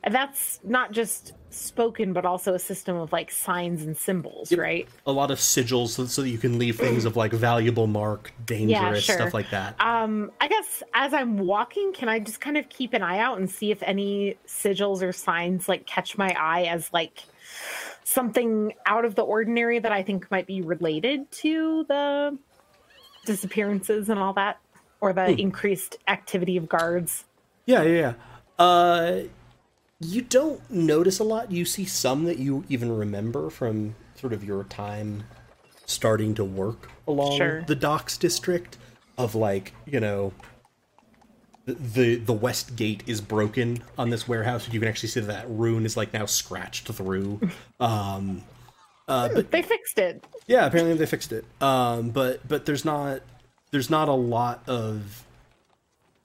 And 0.04 0.16
that's 0.16 0.60
not 0.64 0.92
just 0.92 1.34
spoken, 1.52 2.12
but 2.12 2.26
also 2.26 2.54
a 2.56 2.60
system 2.60 2.96
of 2.96 3.12
like 3.12 3.30
signs 3.30 3.84
and 3.84 3.96
symbols, 3.96 4.50
Yep. 4.52 4.60
right? 4.60 4.88
A 5.06 5.12
lot 5.12 5.30
of 5.30 5.38
sigils 5.38 5.90
so, 5.90 6.06
so 6.06 6.24
that 6.24 6.30
you 6.30 6.40
can 6.40 6.58
leave 6.58 6.78
things 6.78 7.06
of 7.06 7.16
like 7.16 7.32
valuable 7.34 7.86
mark, 7.86 8.34
dangerous, 8.46 9.04
sure. 9.04 9.16
stuff 9.16 9.34
like 9.34 9.52
that. 9.52 9.80
Um, 9.80 10.32
I 10.42 10.48
guess 10.48 10.82
as 10.94 11.14
I'm 11.14 11.38
walking, 11.38 11.94
can 11.94 12.10
I 12.10 12.20
just 12.20 12.42
kind 12.42 12.58
of 12.58 12.68
keep 12.70 12.94
an 12.94 13.04
eye 13.04 13.20
out 13.20 13.38
and 13.38 13.50
see 13.50 13.70
if 13.70 13.84
any 13.84 14.38
sigils 14.48 15.04
or 15.04 15.12
signs 15.12 15.70
like 15.70 15.86
catch 15.86 16.18
my 16.18 16.36
eye 16.40 16.64
as 16.64 16.92
like 16.92 17.24
something 18.04 18.74
out 18.88 19.06
of 19.06 19.14
the 19.16 19.22
ordinary 19.22 19.78
that 19.80 19.92
I 19.92 20.02
think 20.02 20.32
might 20.32 20.48
be 20.48 20.62
related 20.62 21.32
to 21.32 21.86
the 21.88 22.38
disappearances 23.26 24.10
and 24.10 24.20
all 24.20 24.34
that, 24.34 24.60
or 25.00 25.14
the 25.14 25.30
increased 25.40 25.98
activity 26.08 26.58
of 26.58 26.68
guards? 26.68 27.26
Yeah, 27.68 27.84
yeah, 27.84 28.00
yeah. 28.00 28.14
Uh, 28.58 29.22
you 30.04 30.22
don't 30.22 30.70
notice 30.70 31.20
a 31.20 31.24
lot. 31.24 31.52
You 31.52 31.64
see 31.64 31.86
some 31.86 32.26
that 32.26 32.40
you 32.40 32.66
even 32.70 32.96
remember 32.96 33.50
from 33.50 33.96
sort 34.16 34.34
of 34.34 34.44
your 34.44 34.64
time 34.66 35.24
starting 35.86 36.34
to 36.36 36.44
work 36.44 36.90
along 37.08 37.38
Sure. 37.38 37.62
the 37.64 37.76
docks 37.76 38.18
district 38.18 38.78
of 39.18 39.36
like, 39.36 39.74
you 39.86 40.00
know, 40.00 40.34
the, 41.66 42.16
the 42.16 42.34
west 42.34 42.76
gate 42.76 43.04
is 43.06 43.22
broken 43.22 43.84
on 43.98 44.10
this 44.10 44.28
warehouse. 44.28 44.68
You 44.72 44.80
can 44.80 44.90
actually 44.90 45.10
see 45.10 45.20
that, 45.20 45.28
that 45.28 45.46
rune 45.50 45.86
is 45.86 45.96
like 45.96 46.14
now 46.14 46.26
scratched 46.26 46.88
through. 46.88 47.40
Um, 47.80 48.42
uh, 49.08 49.30
but 49.30 49.52
They 49.52 49.62
fixed 49.62 50.00
it. 50.00 50.26
yeah, 50.48 50.66
apparently 50.66 50.96
they 50.96 51.06
fixed 51.06 51.32
it. 51.32 51.46
Um, 51.62 52.10
but 52.10 52.48
but 52.48 52.66
there's 52.66 52.86
not 52.86 53.22
there's 53.72 53.90
not 53.90 54.08
a 54.10 54.14
lot 54.14 54.64
of 54.68 55.26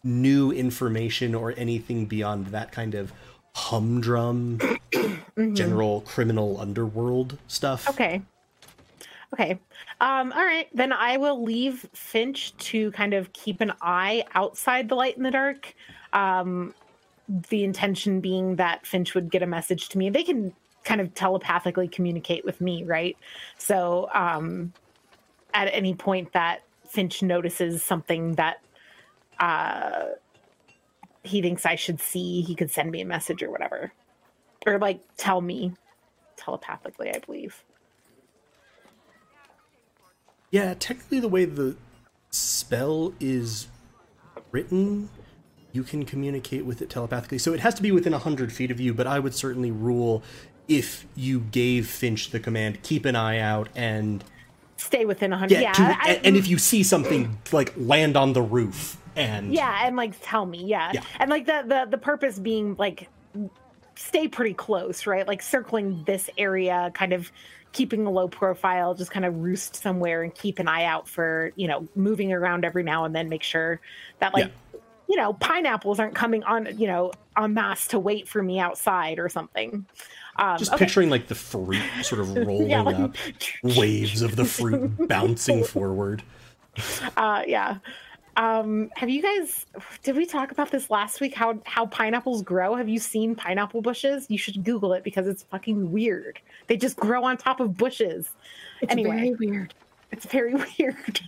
new 0.04 0.52
information 0.52 1.34
or 1.34 1.52
anything 1.56 2.06
beyond 2.06 2.46
that 2.48 2.70
kind 2.72 2.94
of 2.94 3.12
humdrum 3.56 4.60
general 5.54 6.02
criminal 6.02 6.60
underworld 6.60 7.38
stuff. 7.48 7.88
Okay. 7.88 8.20
Okay. 9.32 9.58
Um, 10.00 10.30
all 10.32 10.44
right. 10.44 10.68
Then 10.74 10.92
I 10.92 11.16
will 11.16 11.42
leave 11.42 11.88
Finch 11.94 12.54
to 12.58 12.90
kind 12.92 13.14
of 13.14 13.32
keep 13.32 13.62
an 13.62 13.72
eye 13.80 14.24
outside 14.34 14.90
the 14.90 14.94
light 14.94 15.16
in 15.16 15.22
the 15.22 15.30
dark. 15.30 15.74
Um, 16.12 16.74
the 17.48 17.64
intention 17.64 18.20
being 18.20 18.56
that 18.56 18.86
Finch 18.86 19.14
would 19.14 19.30
get 19.30 19.42
a 19.42 19.46
message 19.46 19.88
to 19.88 19.98
me. 19.98 20.10
They 20.10 20.22
can 20.22 20.52
kind 20.84 21.00
of 21.00 21.14
telepathically 21.14 21.88
communicate 21.88 22.44
with 22.44 22.60
me, 22.60 22.84
right? 22.84 23.16
So 23.56 24.08
um, 24.14 24.74
at 25.54 25.68
any 25.72 25.94
point 25.94 26.32
that 26.34 26.62
Finch 26.86 27.22
notices 27.22 27.82
something 27.82 28.34
that 28.34 28.60
uh, 29.40 30.10
he 31.26 31.42
thinks 31.42 31.66
I 31.66 31.74
should 31.74 32.00
see, 32.00 32.42
he 32.42 32.54
could 32.54 32.70
send 32.70 32.90
me 32.90 33.00
a 33.00 33.04
message 33.06 33.42
or 33.42 33.50
whatever. 33.50 33.92
Or 34.66 34.78
like 34.78 35.00
tell 35.16 35.40
me 35.40 35.72
telepathically, 36.36 37.10
I 37.14 37.18
believe. 37.18 37.62
Yeah, 40.50 40.74
technically 40.74 41.20
the 41.20 41.28
way 41.28 41.44
the 41.44 41.76
spell 42.30 43.12
is 43.20 43.68
written, 44.50 45.08
you 45.72 45.82
can 45.82 46.04
communicate 46.04 46.64
with 46.64 46.80
it 46.80 46.88
telepathically. 46.90 47.38
So 47.38 47.52
it 47.52 47.60
has 47.60 47.74
to 47.74 47.82
be 47.82 47.92
within 47.92 48.12
100 48.12 48.52
feet 48.52 48.70
of 48.70 48.80
you, 48.80 48.94
but 48.94 49.06
I 49.06 49.18
would 49.18 49.34
certainly 49.34 49.70
rule 49.70 50.22
if 50.68 51.06
you 51.14 51.40
gave 51.40 51.86
Finch 51.88 52.30
the 52.30 52.40
command, 52.40 52.82
keep 52.82 53.04
an 53.04 53.14
eye 53.14 53.38
out 53.38 53.68
and 53.76 54.24
stay 54.76 55.04
within 55.04 55.32
a 55.32 55.38
hundred. 55.38 55.54
yeah, 55.54 55.60
Yeah, 55.60 55.72
to- 55.94 55.98
I- 56.10 56.20
and 56.24 56.36
if 56.36 56.48
you 56.48 56.58
see 56.58 56.82
something 56.82 57.38
like 57.52 57.72
land 57.76 58.16
on 58.16 58.32
the 58.32 58.42
roof 58.42 58.96
and 59.16 59.52
yeah, 59.52 59.86
and 59.86 59.96
like 59.96 60.14
tell 60.22 60.46
me, 60.46 60.64
yeah. 60.64 60.92
Yeah. 60.94 61.02
and 61.18 61.30
like 61.30 61.46
the 61.46 61.64
the 61.66 61.86
the 61.90 61.98
purpose 61.98 62.38
being 62.38 62.76
like 62.78 63.08
stay 63.96 64.28
pretty 64.28 64.54
close, 64.54 65.06
right? 65.06 65.26
Like 65.26 65.42
circling 65.42 66.04
this 66.04 66.28
area, 66.36 66.90
kind 66.94 67.12
of 67.12 67.32
keeping 67.72 68.06
a 68.06 68.10
low 68.10 68.28
profile, 68.28 68.94
just 68.94 69.10
kind 69.10 69.24
of 69.24 69.34
roost 69.36 69.76
somewhere 69.76 70.22
and 70.22 70.34
keep 70.34 70.58
an 70.58 70.68
eye 70.68 70.84
out 70.84 71.08
for, 71.08 71.52
you 71.56 71.66
know, 71.68 71.86
moving 71.94 72.32
around 72.32 72.64
every 72.64 72.82
now 72.82 73.04
and 73.04 73.14
then, 73.14 73.28
make 73.28 73.42
sure 73.42 73.80
that 74.20 74.32
like 74.34 74.52
you 75.08 75.14
know, 75.16 75.32
pineapples 75.34 76.00
aren't 76.00 76.16
coming 76.16 76.42
on, 76.42 76.66
you 76.76 76.88
know, 76.88 77.12
en 77.38 77.54
masse 77.54 77.86
to 77.86 77.98
wait 77.98 78.26
for 78.28 78.42
me 78.42 78.58
outside 78.58 79.20
or 79.20 79.28
something. 79.28 79.86
Um, 80.34 80.58
Just 80.58 80.72
okay. 80.72 80.84
picturing 80.84 81.10
like 81.10 81.28
the 81.28 81.34
fruit 81.36 81.80
sort 82.02 82.20
of 82.20 82.34
rolling 82.34 82.68
Yeah, 82.70 82.82
like- 82.82 82.96
up, 82.98 83.14
waves 83.62 84.20
of 84.22 84.34
the 84.34 84.44
fruit 84.44 84.90
bouncing 85.08 85.62
forward. 85.72 86.24
uh, 87.16 87.42
yeah. 87.46 87.78
Um, 88.36 88.90
have 88.96 89.08
you 89.08 89.22
guys? 89.22 89.64
Did 90.02 90.16
we 90.16 90.26
talk 90.26 90.50
about 90.52 90.70
this 90.70 90.90
last 90.90 91.20
week? 91.20 91.34
How 91.34 91.58
how 91.64 91.86
pineapples 91.86 92.42
grow? 92.42 92.74
Have 92.74 92.88
you 92.88 92.98
seen 92.98 93.34
pineapple 93.34 93.80
bushes? 93.80 94.26
You 94.28 94.36
should 94.36 94.62
Google 94.64 94.92
it 94.92 95.02
because 95.04 95.26
it's 95.26 95.42
fucking 95.44 95.90
weird. 95.90 96.38
They 96.66 96.76
just 96.76 96.96
grow 96.96 97.24
on 97.24 97.38
top 97.38 97.60
of 97.60 97.76
bushes. 97.76 98.28
It's 98.82 98.92
Anyway. 98.92 99.10
very 99.16 99.34
weird. 99.34 99.74
It's 100.12 100.26
very 100.26 100.54
weird. 100.78 101.20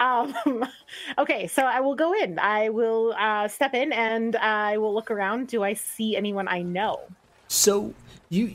um, 0.00 0.34
okay, 1.18 1.46
so 1.46 1.62
I 1.64 1.80
will 1.80 1.94
go 1.94 2.12
in. 2.14 2.38
I 2.38 2.68
will 2.68 3.14
uh, 3.18 3.48
step 3.48 3.74
in 3.74 3.92
and 3.92 4.36
I 4.36 4.76
will 4.78 4.94
look 4.94 5.10
around. 5.10 5.48
Do 5.48 5.62
I 5.62 5.72
see 5.72 6.16
anyone 6.16 6.48
I 6.48 6.62
know? 6.62 7.00
So 7.48 7.94
you 8.28 8.52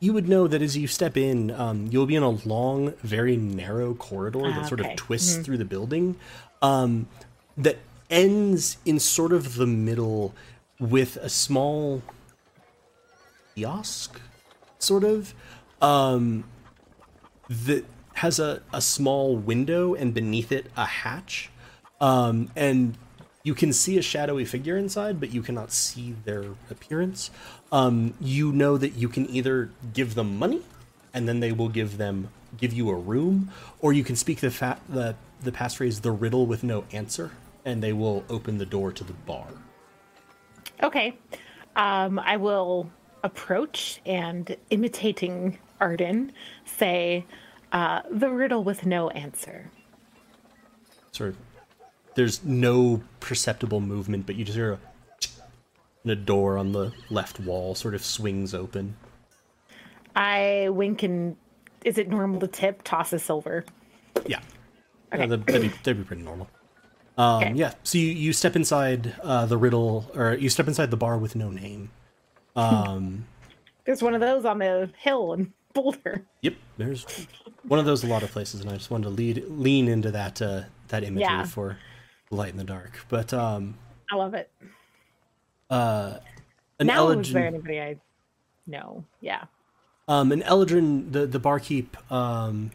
you 0.00 0.12
would 0.12 0.28
know 0.28 0.46
that 0.46 0.62
as 0.62 0.76
you 0.76 0.86
step 0.86 1.16
in, 1.16 1.50
um, 1.50 1.88
you'll 1.90 2.06
be 2.06 2.14
in 2.14 2.22
a 2.22 2.30
long, 2.30 2.92
very 3.02 3.36
narrow 3.36 3.94
corridor 3.94 4.42
that 4.42 4.58
Ah, 4.58 4.62
sort 4.62 4.80
okay. 4.80 4.90
of 4.92 4.96
twists 4.96 5.38
through 5.38 5.56
the 5.58 5.64
building, 5.64 6.14
um, 6.62 7.08
that 7.56 7.78
ends 8.10 8.78
in 8.84 8.98
sort 8.98 9.32
of 9.32 9.56
the 9.56 9.66
middle 9.66 10.34
with 10.78 11.16
a 11.16 11.28
small 11.28 12.02
kiosk, 13.54 14.20
sort 14.78 15.04
of, 15.04 15.34
um, 15.82 16.44
that 17.48 17.84
has 18.14 18.38
a, 18.38 18.62
a 18.72 18.80
small 18.80 19.36
window 19.36 19.94
and 19.94 20.14
beneath 20.14 20.52
it 20.52 20.66
a 20.76 20.84
hatch. 20.84 21.50
Um, 22.00 22.50
and 22.54 22.96
you 23.42 23.54
can 23.54 23.72
see 23.72 23.98
a 23.98 24.02
shadowy 24.02 24.44
figure 24.44 24.76
inside, 24.76 25.20
but 25.20 25.32
you 25.32 25.42
cannot 25.42 25.72
see 25.72 26.14
their 26.24 26.44
appearance. 26.70 27.30
Um, 27.72 28.14
you 28.20 28.52
know 28.52 28.76
that 28.76 28.94
you 28.94 29.08
can 29.08 29.28
either 29.30 29.70
give 29.92 30.14
them 30.14 30.38
money, 30.38 30.62
and 31.14 31.28
then 31.28 31.40
they 31.40 31.52
will 31.52 31.68
give 31.68 31.98
them 31.98 32.28
give 32.56 32.72
you 32.72 32.90
a 32.90 32.94
room, 32.94 33.50
or 33.80 33.92
you 33.92 34.02
can 34.04 34.16
speak 34.16 34.40
the 34.40 34.50
fa- 34.50 34.80
the 34.88 35.14
the 35.42 35.52
passphrase 35.52 36.00
"the 36.02 36.12
riddle 36.12 36.46
with 36.46 36.62
no 36.62 36.84
answer," 36.92 37.30
and 37.64 37.82
they 37.82 37.92
will 37.92 38.24
open 38.28 38.58
the 38.58 38.66
door 38.66 38.92
to 38.92 39.04
the 39.04 39.12
bar. 39.12 39.46
Okay. 40.82 41.16
Um, 41.76 42.18
I 42.18 42.36
will 42.36 42.90
approach 43.22 44.00
and 44.06 44.56
imitating 44.70 45.58
Arden 45.80 46.32
say, 46.64 47.24
uh, 47.72 48.02
the 48.10 48.30
riddle 48.30 48.64
with 48.64 48.86
no 48.86 49.10
answer. 49.10 49.70
Sort 51.12 51.30
of, 51.30 51.36
there's 52.14 52.44
no 52.44 53.02
perceptible 53.20 53.80
movement, 53.80 54.26
but 54.26 54.36
you 54.36 54.44
just 54.44 54.56
hear 54.56 54.72
a 54.72 54.78
and 56.02 56.12
a 56.12 56.16
door 56.16 56.58
on 56.58 56.72
the 56.72 56.92
left 57.10 57.40
wall 57.40 57.74
sort 57.74 57.94
of 57.94 58.04
swings 58.04 58.54
open. 58.54 58.96
I 60.16 60.68
wink 60.70 61.02
and 61.02 61.36
is 61.84 61.98
it 61.98 62.08
normal 62.08 62.40
to 62.40 62.48
tip? 62.48 62.82
Toss 62.82 63.12
a 63.12 63.18
silver. 63.18 63.64
Yeah. 64.26 64.40
Okay. 65.12 65.22
Uh, 65.24 65.26
that'd, 65.26 65.46
be, 65.46 65.68
that'd 65.68 65.98
be 65.98 66.04
pretty 66.04 66.22
normal. 66.22 66.48
Um, 67.16 67.42
Okay. 67.42 67.52
Yeah. 67.54 67.74
So 67.82 67.98
you, 67.98 68.06
you 68.06 68.32
step 68.32 68.54
inside 68.56 69.14
uh, 69.22 69.46
the 69.46 69.56
riddle, 69.56 70.10
or 70.14 70.34
you 70.34 70.48
step 70.48 70.68
inside 70.68 70.90
the 70.90 70.96
bar 70.96 71.18
with 71.18 71.34
no 71.36 71.50
name. 71.50 71.90
Um, 72.56 73.26
There's 73.84 74.02
one 74.02 74.14
of 74.14 74.20
those 74.20 74.44
on 74.44 74.58
the 74.58 74.90
hill 74.98 75.32
in 75.32 75.52
Boulder. 75.74 76.24
yep. 76.42 76.54
There's 76.76 77.26
one 77.62 77.78
of 77.80 77.86
those 77.86 78.04
a 78.04 78.06
lot 78.06 78.22
of 78.22 78.30
places, 78.30 78.60
and 78.60 78.70
I 78.70 78.74
just 78.74 78.90
wanted 78.90 79.04
to 79.04 79.10
lead 79.10 79.44
lean 79.48 79.88
into 79.88 80.10
that 80.10 80.40
uh, 80.42 80.62
that 80.88 81.04
imagery 81.04 81.22
Yeah. 81.22 81.44
for 81.44 81.78
light 82.30 82.50
in 82.50 82.56
the 82.58 82.64
dark. 82.64 83.04
But 83.08 83.32
um, 83.32 83.74
I 84.10 84.16
love 84.16 84.34
it. 84.34 84.50
uh, 85.70 86.18
an 86.80 86.86
now, 86.86 87.10
is 87.10 87.32
there 87.32 87.46
anybody 87.46 87.80
I 87.80 87.96
know? 88.66 89.04
Yeah. 89.20 89.44
Um, 90.06 90.32
an 90.32 90.42
Eldrin, 90.42 91.12
the 91.12 91.26
the 91.26 91.38
barkeep, 91.38 91.96
um, 92.12 92.70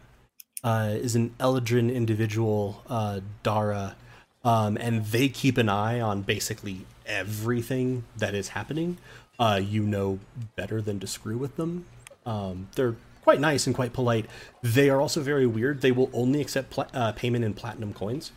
uh, 0.64 0.90
is 0.94 1.15
an 1.15 1.34
Eldrin 1.40 1.94
individual, 1.94 2.84
uh, 2.88 3.19
Dara, 3.44 3.95
um, 4.44 4.77
and 4.77 5.06
they 5.07 5.30
keep 5.30 5.57
an 5.57 5.69
eye 5.69 5.99
on 5.99 6.22
basically 6.22 6.85
everything 7.06 8.03
that 8.18 8.34
is 8.34 8.49
happening. 8.49 8.98
Uh, 9.40 9.60
you 9.61 9.84
know 9.84 10.19
better 10.56 10.81
than 10.81 10.99
to 10.99 11.07
screw 11.07 11.38
with 11.38 11.56
them. 11.57 11.85
Um, 12.26 12.68
they're 12.76 12.95
quite 13.23 13.40
nice 13.40 13.65
and 13.65 13.76
quite 13.76 13.94
polite. 13.94 14.26
They 14.61 14.90
are 14.90 15.02
also 15.02 15.22
very 15.22 15.48
weird. 15.48 15.81
They 15.81 15.91
will 15.91 16.10
only 16.14 16.40
accept 16.40 16.77
uh, 16.77 17.11
payment 17.14 17.44
in 17.44 17.53
platinum 17.53 17.94
coins. 17.94 18.31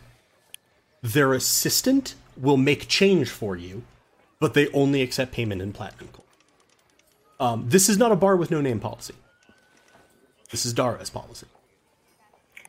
Their 1.01 1.33
assistant 1.33 2.15
will 2.35 2.57
make 2.57 2.87
change 2.87 3.29
for 3.29 3.55
you, 3.55 3.83
but 4.39 4.53
they 4.53 4.69
only 4.69 5.01
accept 5.01 5.31
payment 5.31 5.61
in 5.61 5.71
platinum 5.71 6.09
coins. 6.11 6.27
Um, 7.39 7.65
this 7.69 7.87
is 7.87 7.97
not 7.97 8.11
a 8.11 8.15
bar 8.15 8.35
with 8.35 8.49
no 8.49 8.61
name 8.61 8.79
policy. 8.79 9.13
This 10.49 10.65
is 10.65 10.73
Dara's 10.73 11.09
policy. 11.09 11.47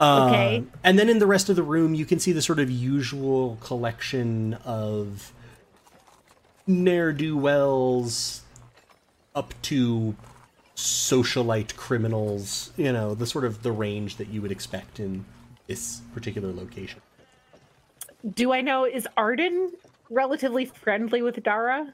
Okay. 0.00 0.58
Um, 0.58 0.70
and 0.84 0.98
then 0.98 1.08
in 1.08 1.18
the 1.18 1.26
rest 1.26 1.48
of 1.48 1.56
the 1.56 1.62
room, 1.62 1.94
you 1.94 2.06
can 2.06 2.18
see 2.18 2.32
the 2.32 2.42
sort 2.42 2.60
of 2.60 2.70
usual 2.70 3.58
collection 3.60 4.54
of 4.64 5.32
ne'er 6.66 7.12
do 7.12 7.36
wells 7.36 8.42
up 9.34 9.54
to 9.62 10.14
socialite 10.76 11.74
criminals. 11.76 12.70
You 12.76 12.92
know, 12.92 13.14
the 13.14 13.26
sort 13.26 13.44
of 13.44 13.62
the 13.62 13.72
range 13.72 14.16
that 14.16 14.28
you 14.28 14.40
would 14.40 14.52
expect 14.52 15.00
in 15.00 15.24
this 15.66 16.00
particular 16.14 16.52
location. 16.52 17.00
Do 18.34 18.52
I 18.52 18.60
know 18.60 18.84
is 18.84 19.08
Arden 19.16 19.72
relatively 20.10 20.64
friendly 20.64 21.22
with 21.22 21.42
Dara? 21.42 21.92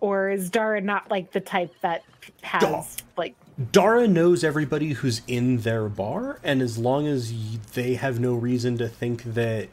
Or 0.00 0.30
is 0.30 0.50
Dara 0.50 0.80
not 0.80 1.10
like 1.10 1.32
the 1.32 1.40
type 1.40 1.74
that 1.82 2.02
has. 2.42 2.96
Like 3.18 3.34
Dara 3.72 4.06
knows 4.06 4.44
everybody 4.44 4.92
who's 4.92 5.22
in 5.26 5.58
their 5.58 5.88
bar, 5.88 6.38
and 6.42 6.62
as 6.62 6.78
long 6.78 7.06
as 7.06 7.32
they 7.74 7.94
have 7.94 8.20
no 8.20 8.34
reason 8.34 8.78
to 8.78 8.88
think 8.88 9.24
that 9.24 9.68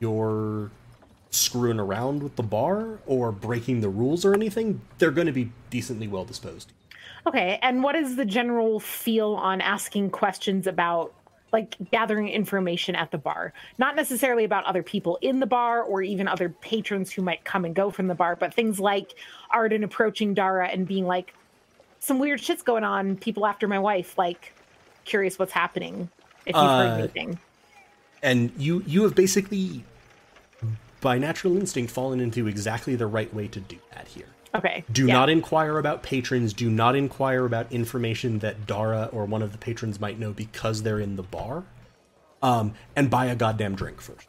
you're 0.00 0.70
screwing 1.30 1.80
around 1.80 2.22
with 2.22 2.36
the 2.36 2.42
bar 2.42 2.98
or 3.06 3.32
breaking 3.32 3.80
the 3.80 3.88
rules 3.88 4.24
or 4.24 4.34
anything, 4.34 4.80
they're 4.98 5.10
going 5.10 5.26
to 5.26 5.32
be 5.32 5.50
decently 5.70 6.06
well 6.06 6.24
disposed. 6.24 6.72
Okay, 7.26 7.58
and 7.62 7.82
what 7.82 7.94
is 7.94 8.16
the 8.16 8.24
general 8.24 8.80
feel 8.80 9.34
on 9.34 9.60
asking 9.60 10.10
questions 10.10 10.66
about 10.66 11.14
like 11.52 11.76
gathering 11.90 12.28
information 12.28 12.94
at 12.94 13.10
the 13.10 13.18
bar? 13.18 13.52
Not 13.78 13.96
necessarily 13.96 14.44
about 14.44 14.64
other 14.64 14.82
people 14.82 15.18
in 15.22 15.40
the 15.40 15.46
bar 15.46 15.82
or 15.82 16.02
even 16.02 16.26
other 16.26 16.48
patrons 16.48 17.12
who 17.12 17.22
might 17.22 17.44
come 17.44 17.64
and 17.64 17.74
go 17.74 17.90
from 17.90 18.08
the 18.08 18.14
bar, 18.14 18.36
but 18.36 18.52
things 18.52 18.80
like 18.80 19.14
Arden 19.50 19.84
approaching 19.84 20.34
Dara 20.34 20.68
and 20.68 20.86
being 20.86 21.06
like, 21.06 21.34
some 22.02 22.18
weird 22.18 22.40
shit's 22.40 22.62
going 22.62 22.82
on, 22.82 23.16
people 23.16 23.46
after 23.46 23.68
my 23.68 23.78
wife, 23.78 24.18
like 24.18 24.52
curious 25.04 25.38
what's 25.38 25.52
happening. 25.52 26.08
If 26.44 26.56
you've 26.56 26.64
Uh, 26.64 26.78
heard 26.90 26.98
anything. 26.98 27.38
And 28.22 28.50
you 28.56 28.82
you 28.86 29.04
have 29.04 29.14
basically 29.14 29.84
by 31.00 31.18
natural 31.18 31.56
instinct 31.56 31.92
fallen 31.92 32.20
into 32.20 32.46
exactly 32.48 32.96
the 32.96 33.06
right 33.06 33.32
way 33.32 33.46
to 33.48 33.60
do 33.60 33.76
that 33.94 34.08
here. 34.08 34.26
Okay. 34.54 34.84
Do 34.92 35.06
yeah. 35.06 35.14
not 35.14 35.30
inquire 35.30 35.78
about 35.78 36.02
patrons. 36.02 36.52
Do 36.52 36.68
not 36.70 36.94
inquire 36.96 37.46
about 37.46 37.70
information 37.72 38.40
that 38.40 38.66
Dara 38.66 39.08
or 39.12 39.24
one 39.24 39.40
of 39.42 39.52
the 39.52 39.58
patrons 39.58 40.00
might 40.00 40.18
know 40.18 40.32
because 40.32 40.82
they're 40.82 41.00
in 41.00 41.16
the 41.16 41.22
bar. 41.22 41.64
Um, 42.42 42.74
and 42.96 43.08
buy 43.08 43.26
a 43.26 43.36
goddamn 43.36 43.76
drink 43.76 44.00
first. 44.00 44.26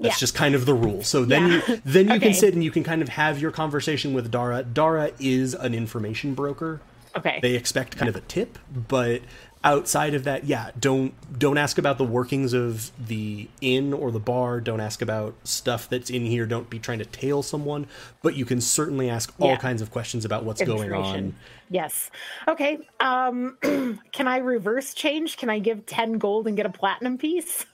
That's 0.00 0.16
Yeah. 0.16 0.18
just 0.18 0.34
kind 0.34 0.54
of 0.54 0.64
the 0.66 0.74
rule. 0.74 1.02
So 1.02 1.24
then 1.26 1.46
Yeah. 1.48 1.62
you 1.68 1.82
then 1.84 2.06
you 2.08 2.14
Okay. 2.14 2.26
can 2.28 2.34
sit 2.34 2.54
and 2.54 2.64
you 2.64 2.70
can 2.70 2.82
kind 2.84 3.02
of 3.02 3.10
have 3.10 3.38
your 3.38 3.50
conversation 3.50 4.14
with 4.14 4.30
Dara. 4.30 4.62
Dara 4.62 5.12
is 5.20 5.52
an 5.54 5.74
information 5.74 6.32
broker. 6.34 6.80
Okay. 7.16 7.38
They 7.42 7.54
expect 7.54 7.96
kind 7.96 8.08
of 8.08 8.16
a 8.16 8.20
tip, 8.22 8.58
but 8.88 9.22
outside 9.64 10.14
of 10.14 10.24
that, 10.24 10.44
yeah, 10.44 10.70
don't 10.78 11.14
don't 11.38 11.58
ask 11.58 11.78
about 11.78 11.98
the 11.98 12.04
workings 12.04 12.52
of 12.52 12.90
the 12.98 13.48
inn 13.60 13.92
or 13.92 14.10
the 14.10 14.18
bar. 14.20 14.60
Don't 14.60 14.80
ask 14.80 15.02
about 15.02 15.34
stuff 15.44 15.88
that's 15.88 16.10
in 16.10 16.26
here. 16.26 16.46
Don't 16.46 16.68
be 16.70 16.78
trying 16.78 16.98
to 16.98 17.04
tail 17.04 17.42
someone, 17.42 17.86
but 18.22 18.34
you 18.34 18.44
can 18.44 18.60
certainly 18.60 19.08
ask 19.10 19.32
all 19.38 19.50
Yeah. 19.50 19.56
kinds 19.56 19.82
of 19.82 19.90
questions 19.90 20.24
about 20.24 20.44
what's 20.44 20.62
going 20.62 20.92
on. 20.92 21.34
Yes. 21.70 22.10
Okay. 22.48 22.78
Um 23.00 23.56
can 24.12 24.26
I 24.26 24.38
reverse 24.38 24.94
change? 24.94 25.36
Can 25.36 25.50
I 25.50 25.58
give 25.58 25.86
10 25.86 26.14
gold 26.18 26.46
and 26.46 26.56
get 26.56 26.66
a 26.66 26.70
platinum 26.70 27.18
piece? 27.18 27.66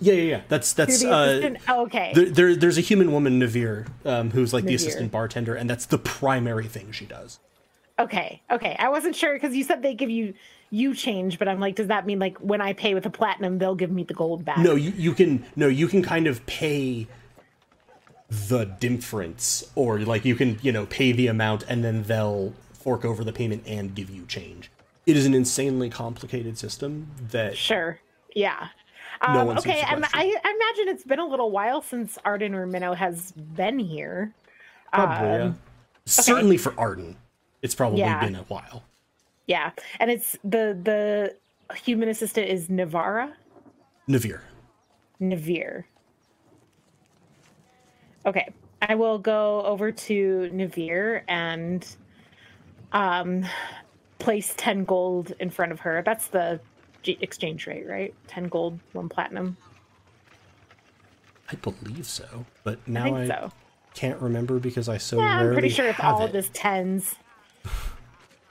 Yeah, 0.00 0.14
yeah, 0.14 0.22
yeah. 0.22 0.40
That's 0.48 0.72
that's 0.72 1.04
uh. 1.04 1.54
Oh, 1.68 1.82
okay. 1.84 2.12
there, 2.14 2.28
there. 2.28 2.56
There's 2.56 2.78
a 2.78 2.80
human 2.80 3.12
woman, 3.12 3.38
Navir, 3.40 3.86
um, 4.04 4.30
who's 4.32 4.52
like 4.52 4.64
the 4.64 4.74
assistant 4.74 5.12
bartender, 5.12 5.54
and 5.54 5.70
that's 5.70 5.86
the 5.86 5.98
primary 5.98 6.66
thing 6.66 6.90
she 6.90 7.06
does. 7.06 7.38
Okay, 7.98 8.42
okay. 8.50 8.74
I 8.78 8.88
wasn't 8.88 9.14
sure 9.14 9.34
because 9.34 9.54
you 9.54 9.62
said 9.62 9.82
they 9.82 9.94
give 9.94 10.10
you 10.10 10.34
you 10.70 10.94
change, 10.94 11.38
but 11.38 11.46
I'm 11.46 11.60
like, 11.60 11.76
does 11.76 11.86
that 11.86 12.06
mean 12.06 12.18
like 12.18 12.36
when 12.38 12.60
I 12.60 12.72
pay 12.72 12.94
with 12.94 13.06
a 13.06 13.10
platinum, 13.10 13.58
they'll 13.58 13.76
give 13.76 13.90
me 13.90 14.02
the 14.02 14.14
gold 14.14 14.44
back? 14.44 14.58
No, 14.58 14.74
you, 14.74 14.92
you 14.96 15.12
can 15.14 15.44
no, 15.54 15.68
you 15.68 15.86
can 15.86 16.02
kind 16.02 16.26
of 16.26 16.44
pay 16.46 17.06
the 18.28 18.64
difference, 18.64 19.70
or 19.76 20.00
like 20.00 20.24
you 20.24 20.34
can 20.34 20.58
you 20.62 20.72
know 20.72 20.86
pay 20.86 21.12
the 21.12 21.28
amount 21.28 21.64
and 21.68 21.84
then 21.84 22.02
they'll 22.02 22.52
fork 22.72 23.04
over 23.04 23.22
the 23.22 23.32
payment 23.32 23.62
and 23.66 23.94
give 23.94 24.10
you 24.10 24.26
change. 24.26 24.70
It 25.06 25.16
is 25.16 25.26
an 25.26 25.34
insanely 25.34 25.90
complicated 25.90 26.58
system 26.58 27.10
that 27.30 27.56
Sure. 27.56 28.00
Yeah. 28.34 28.68
No 29.26 29.50
Um, 29.50 29.58
okay, 29.58 29.82
and. 29.86 30.04
I, 30.04 30.08
I 30.12 30.54
imagine 30.74 30.92
it's 30.92 31.04
been 31.04 31.20
a 31.20 31.26
little 31.26 31.50
while 31.50 31.80
since 31.80 32.18
Arden 32.24 32.54
or 32.54 32.66
Minnow 32.66 32.94
has 32.94 33.32
been 33.32 33.78
here. 33.78 34.34
probably 34.92 35.28
yeah. 35.28 35.44
Um, 35.44 35.58
certainly 36.04 36.56
for 36.56 36.74
Arden, 36.78 37.16
it's 37.64 37.74
probably 37.74 38.00
Yeah. 38.00 38.20
been 38.20 38.36
a 38.36 38.42
while. 38.42 38.84
Yeah, 39.46 39.72
and 39.98 40.10
it's 40.10 40.38
the 40.44 40.78
the 40.80 41.34
human 41.76 42.08
assistant 42.08 42.48
is 42.48 42.68
Navara. 42.68 43.32
Navir. 44.08 44.40
Navir. 45.20 45.84
Okay, 48.26 48.48
I 48.82 48.94
will 48.94 49.18
go 49.18 49.62
over 49.64 49.90
to 49.90 50.50
Navir 50.52 51.22
and 51.26 51.86
um 52.92 53.44
place 54.18 54.54
10 54.56 54.84
gold 54.84 55.32
in 55.40 55.50
front 55.50 55.72
of 55.72 55.80
her. 55.80 56.02
That's 56.04 56.28
the 56.28 56.60
exchange 57.06 57.66
rate, 57.66 57.86
right? 57.86 58.14
10 58.28 58.44
gold, 58.48 58.78
1 58.92 59.08
platinum. 59.10 59.56
I 61.50 61.56
believe 61.56 62.06
so, 62.06 62.46
but 62.62 62.86
now 62.88 63.04
think 63.04 63.16
I, 63.18 63.26
so. 63.26 63.52
can't 63.94 64.18
remember 64.22 64.58
because 64.58 64.88
I 64.88 64.96
so 64.96 65.18
Yeah, 65.18 65.34
rarely 65.36 65.48
I'm 65.48 65.52
pretty 65.54 65.68
sure 65.68 65.86
it's 65.88 65.98
have 65.98 66.14
all 66.14 66.22
it. 66.22 66.26
of 66.26 66.32
this 66.32 66.48
tens. 66.54 67.16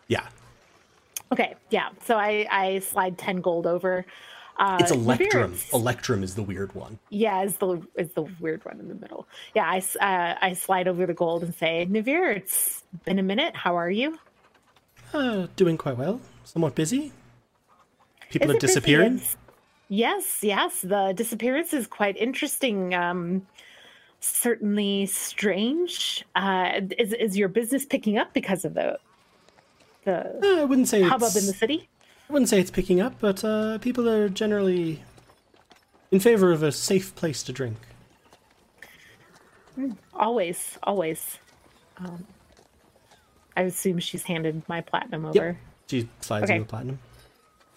Yeah, 0.07 0.27
Okay, 1.31 1.55
yeah. 1.71 1.89
So 2.05 2.15
I 2.17 2.45
I 2.51 2.79
slide 2.79 3.17
10 3.17 3.37
gold 3.41 3.65
over. 3.65 4.05
Uh 4.57 4.77
it's 4.79 4.91
Electrum. 4.91 5.53
it's- 5.53 5.73
Electrum 5.73 6.21
is 6.23 6.35
the 6.35 6.43
weird 6.43 6.75
one. 6.75 6.99
Yeah, 7.09 7.41
is 7.43 7.57
the 7.57 7.81
is 7.97 8.09
the 8.13 8.23
weird 8.39 8.63
one 8.65 8.79
in 8.79 8.87
the 8.87 8.93
middle. 8.95 9.27
Yeah, 9.55 9.65
I 9.65 9.77
uh, 9.99 10.35
I 10.41 10.53
slide 10.53 10.87
over 10.87 11.07
the 11.07 11.13
gold 11.15 11.43
and 11.43 11.55
say, 11.55 11.87
Navir, 11.89 12.35
it's 12.35 12.83
been 13.05 13.17
a 13.17 13.23
minute. 13.23 13.55
How 13.55 13.75
are 13.77 13.89
you? 13.89 14.19
Uh, 15.13 15.47
doing 15.55 15.77
quite 15.77 15.97
well. 15.97 16.21
Somewhat 16.43 16.75
busy. 16.75 17.11
People 18.29 18.49
Is 18.51 18.55
are 18.57 18.59
disappearing. 18.59 19.21
Yes, 19.89 20.39
yes. 20.43 20.81
The 20.81 21.13
disappearance 21.15 21.73
is 21.73 21.87
quite 21.87 22.17
interesting. 22.17 22.93
Um, 22.93 23.47
certainly 24.19 25.05
strange. 25.07 26.25
Uh, 26.35 26.81
is 26.99 27.13
is 27.13 27.37
your 27.37 27.47
business 27.49 27.85
picking 27.85 28.17
up 28.19 28.33
because 28.33 28.65
of 28.65 28.73
the 28.75 28.99
the 30.05 30.39
Uh, 30.43 30.61
I 30.61 30.65
wouldn't 30.65 30.87
say 30.87 31.01
hubbub 31.01 31.27
it's, 31.27 31.35
in 31.35 31.47
the 31.47 31.53
city? 31.53 31.89
I 32.29 32.33
wouldn't 32.33 32.49
say 32.49 32.59
it's 32.59 32.71
picking 32.71 33.01
up, 33.01 33.15
but 33.19 33.43
uh, 33.43 33.77
people 33.79 34.07
are 34.09 34.29
generally 34.29 35.03
in 36.11 36.19
favor 36.19 36.51
of 36.51 36.63
a 36.63 36.71
safe 36.71 37.13
place 37.15 37.43
to 37.43 37.53
drink. 37.53 37.77
Always, 40.13 40.77
always. 40.83 41.39
Um, 41.97 42.25
I 43.57 43.63
assume 43.63 43.99
she's 43.99 44.23
handed 44.23 44.61
my 44.67 44.81
platinum 44.81 45.25
over. 45.25 45.47
Yep. 45.47 45.57
She 45.89 46.09
slides 46.21 46.43
Okay. 46.45 46.55
into 46.55 46.67
platinum. 46.67 46.99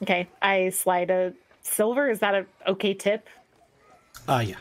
Okay, 0.03 0.28
I 0.43 0.69
slide 0.70 1.11
a 1.11 1.32
silver. 1.62 2.11
Is 2.11 2.19
that 2.20 2.35
a 2.35 2.47
okay 2.66 2.93
tip? 2.94 3.28
Ah, 4.28 4.40
yeah. 4.40 4.57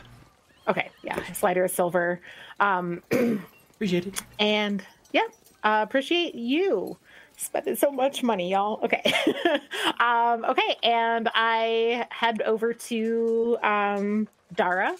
Okay, 0.68 0.90
yeah, 1.02 1.18
I 1.28 1.32
slide 1.32 1.56
her 1.56 1.64
a 1.64 1.68
silver. 1.68 2.20
Um, 2.58 3.02
Appreciate 3.74 4.06
it. 4.06 4.22
and 4.38 4.82
yeah, 5.12 5.26
uh, 5.62 5.80
appreciate 5.86 6.34
you 6.34 6.96
spending 7.36 7.76
so 7.76 7.90
much 7.90 8.22
money, 8.22 8.50
y'all. 8.50 8.80
Okay, 8.82 9.02
um, 10.00 10.44
okay, 10.44 10.76
and 10.82 11.28
I 11.34 12.06
head 12.10 12.42
over 12.42 12.72
to 12.72 13.58
um, 13.62 14.28
Dara, 14.54 14.96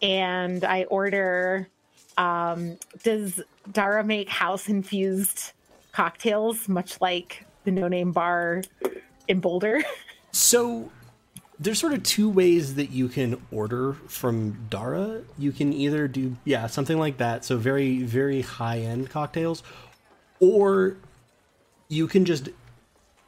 and 0.00 0.64
I 0.64 0.84
order. 0.84 1.68
Um, 2.18 2.78
does 3.02 3.40
Dara 3.70 4.04
make 4.04 4.28
house 4.28 4.68
infused 4.68 5.52
cocktails, 5.92 6.68
much 6.68 7.00
like 7.00 7.46
the 7.64 7.70
No 7.70 7.88
Name 7.88 8.12
Bar 8.12 8.62
in 9.28 9.40
Boulder? 9.40 9.82
So 10.34 10.90
there's 11.60 11.78
sort 11.78 11.92
of 11.92 12.02
two 12.02 12.30
ways 12.30 12.76
that 12.76 12.90
you 12.90 13.08
can 13.08 13.40
order 13.50 13.92
from 14.08 14.66
Dara. 14.70 15.20
You 15.36 15.52
can 15.52 15.74
either 15.74 16.08
do 16.08 16.38
yeah, 16.46 16.66
something 16.68 16.98
like 16.98 17.18
that, 17.18 17.44
so 17.44 17.58
very 17.58 18.02
very 18.02 18.40
high-end 18.40 19.10
cocktails, 19.10 19.62
or 20.40 20.96
you 21.92 22.08
can 22.08 22.24
just 22.24 22.48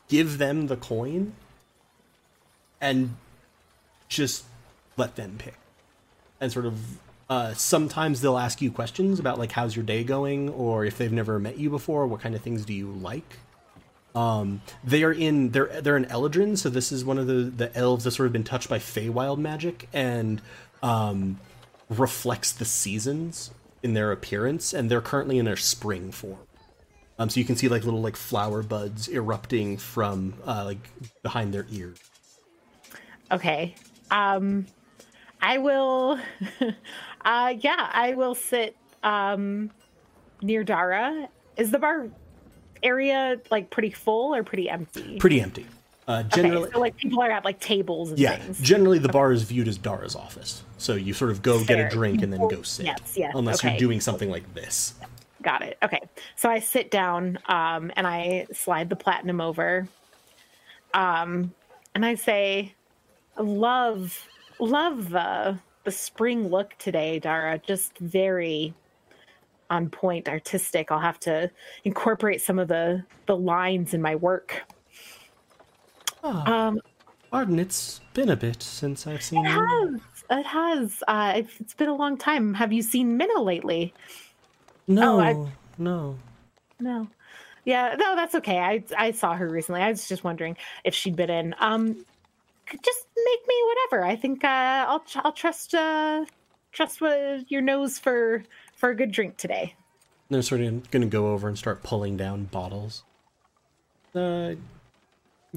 give 0.08 0.38
them 0.38 0.68
the 0.68 0.76
coin 0.76 1.34
and 2.80 3.14
just 4.08 4.44
let 4.96 5.16
them 5.16 5.34
pick. 5.36 5.56
And 6.40 6.50
sort 6.50 6.64
of 6.64 6.78
uh, 7.28 7.52
sometimes 7.52 8.22
they'll 8.22 8.38
ask 8.38 8.62
you 8.62 8.70
questions 8.70 9.20
about 9.20 9.38
like 9.38 9.52
how's 9.52 9.76
your 9.76 9.84
day 9.84 10.02
going 10.02 10.48
or 10.48 10.84
if 10.86 10.96
they've 10.96 11.12
never 11.12 11.38
met 11.38 11.58
you 11.58 11.68
before, 11.68 12.06
what 12.06 12.20
kind 12.20 12.34
of 12.34 12.40
things 12.40 12.64
do 12.64 12.72
you 12.72 12.90
like? 12.90 13.38
Um, 14.14 14.62
they 14.82 15.02
are 15.02 15.12
in 15.12 15.50
they're 15.50 15.82
they're 15.82 15.98
in 15.98 16.06
Eldrin, 16.06 16.56
so 16.56 16.70
this 16.70 16.90
is 16.90 17.04
one 17.04 17.18
of 17.18 17.26
the 17.26 17.52
the 17.54 17.76
elves 17.76 18.04
that's 18.04 18.16
sort 18.16 18.28
of 18.28 18.32
been 18.32 18.44
touched 18.44 18.70
by 18.70 18.78
Feywild 18.78 19.38
magic 19.38 19.88
and 19.92 20.40
um, 20.82 21.38
reflects 21.90 22.52
the 22.52 22.64
seasons 22.64 23.50
in 23.82 23.92
their 23.92 24.10
appearance, 24.10 24.72
and 24.72 24.90
they're 24.90 25.02
currently 25.02 25.36
in 25.38 25.44
their 25.44 25.56
spring 25.56 26.12
form. 26.12 26.38
Um, 27.18 27.30
so 27.30 27.38
you 27.38 27.46
can 27.46 27.56
see 27.56 27.68
like 27.68 27.84
little 27.84 28.02
like 28.02 28.16
flower 28.16 28.62
buds 28.62 29.08
erupting 29.08 29.76
from 29.76 30.34
uh, 30.46 30.64
like 30.64 30.90
behind 31.22 31.54
their 31.54 31.66
ears. 31.70 31.98
Okay. 33.30 33.74
Um 34.10 34.66
I 35.40 35.58
will 35.58 36.18
uh 37.24 37.54
yeah, 37.58 37.90
I 37.92 38.14
will 38.14 38.34
sit 38.34 38.76
um 39.02 39.70
near 40.42 40.64
Dara. 40.64 41.28
Is 41.56 41.70
the 41.70 41.78
bar 41.78 42.08
area 42.82 43.40
like 43.50 43.70
pretty 43.70 43.90
full 43.90 44.34
or 44.34 44.42
pretty 44.42 44.68
empty? 44.68 45.18
Pretty 45.18 45.40
empty. 45.40 45.66
Uh, 46.06 46.22
generally, 46.24 46.64
okay, 46.64 46.72
so 46.72 46.80
like 46.80 46.96
people 46.98 47.22
are 47.22 47.30
at 47.30 47.46
like 47.46 47.58
tables 47.60 48.10
and 48.10 48.18
yeah. 48.18 48.36
things. 48.36 48.60
Generally, 48.60 48.98
the 48.98 49.08
bar 49.08 49.32
is 49.32 49.42
viewed 49.42 49.66
as 49.68 49.78
Dara's 49.78 50.14
office, 50.14 50.62
so 50.76 50.94
you 50.96 51.14
sort 51.14 51.30
of 51.30 51.40
go 51.40 51.64
get 51.64 51.80
a 51.80 51.88
drink 51.88 52.22
and 52.22 52.30
then 52.30 52.46
go 52.46 52.60
sit. 52.60 52.84
Yes, 52.84 53.14
yes, 53.16 53.32
Unless 53.34 53.60
okay. 53.60 53.70
you're 53.70 53.78
doing 53.78 54.02
something 54.02 54.28
like 54.28 54.52
this. 54.52 54.92
Got 55.44 55.60
it. 55.62 55.76
Okay. 55.82 56.00
So 56.36 56.48
I 56.48 56.58
sit 56.58 56.90
down 56.90 57.38
um 57.46 57.92
and 57.96 58.06
I 58.06 58.46
slide 58.52 58.88
the 58.88 58.96
platinum 58.96 59.42
over. 59.42 59.86
Um 60.94 61.52
and 61.94 62.04
I 62.04 62.14
say 62.14 62.74
love 63.38 64.26
love 64.58 65.10
the 65.10 65.58
the 65.84 65.90
spring 65.90 66.48
look 66.48 66.74
today, 66.78 67.18
Dara. 67.18 67.58
Just 67.58 67.98
very 67.98 68.72
on 69.68 69.90
point 69.90 70.30
artistic. 70.30 70.90
I'll 70.90 70.98
have 70.98 71.20
to 71.20 71.50
incorporate 71.84 72.40
some 72.40 72.58
of 72.58 72.68
the 72.68 73.04
the 73.26 73.36
lines 73.36 73.92
in 73.92 74.00
my 74.00 74.14
work. 74.16 74.62
Ah, 76.22 76.46
Um 76.46 76.80
Arden, 77.30 77.58
it's 77.58 78.00
been 78.14 78.30
a 78.30 78.36
bit 78.36 78.62
since 78.62 79.06
I've 79.06 79.22
seen 79.22 79.44
it 79.44 79.50
you. 79.50 79.60
has. 79.60 80.00
It 80.30 80.46
has. 80.46 81.02
Uh 81.06 81.32
it's, 81.36 81.60
it's 81.60 81.74
been 81.74 81.90
a 81.90 81.94
long 81.94 82.16
time. 82.16 82.54
Have 82.54 82.72
you 82.72 82.80
seen 82.80 83.18
Minnow 83.18 83.42
lately? 83.42 83.92
No, 84.86 85.16
Oh, 85.16 85.20
I- 85.20 85.52
no. 85.78 86.18
No. 86.80 87.08
Yeah, 87.64 87.94
no, 87.98 88.14
that's 88.14 88.34
okay. 88.34 88.58
I 88.58 88.84
I 88.96 89.12
saw 89.12 89.34
her 89.34 89.48
recently. 89.48 89.80
I 89.80 89.88
was 89.88 90.06
just 90.06 90.22
wondering 90.24 90.56
if 90.84 90.94
she'd 90.94 91.16
been 91.16 91.30
in. 91.30 91.54
Um 91.58 92.04
just 92.70 93.06
make 93.16 93.46
me 93.48 93.54
whatever. 93.66 94.04
I 94.04 94.16
think 94.16 94.44
uh 94.44 94.84
I'll 94.88 95.04
I'll 95.16 95.32
trust 95.32 95.74
uh 95.74 96.24
trust 96.72 97.00
what 97.00 97.50
your 97.50 97.62
nose 97.62 97.98
for 97.98 98.44
for 98.76 98.90
a 98.90 98.94
good 98.96 99.12
drink 99.12 99.36
today. 99.38 99.74
They're 100.28 100.42
sort 100.42 100.60
of 100.62 100.90
going 100.90 101.02
to 101.02 101.08
go 101.08 101.28
over 101.32 101.48
and 101.48 101.56
start 101.56 101.82
pulling 101.82 102.16
down 102.16 102.44
bottles. 102.46 103.04
Uh, 104.14 104.54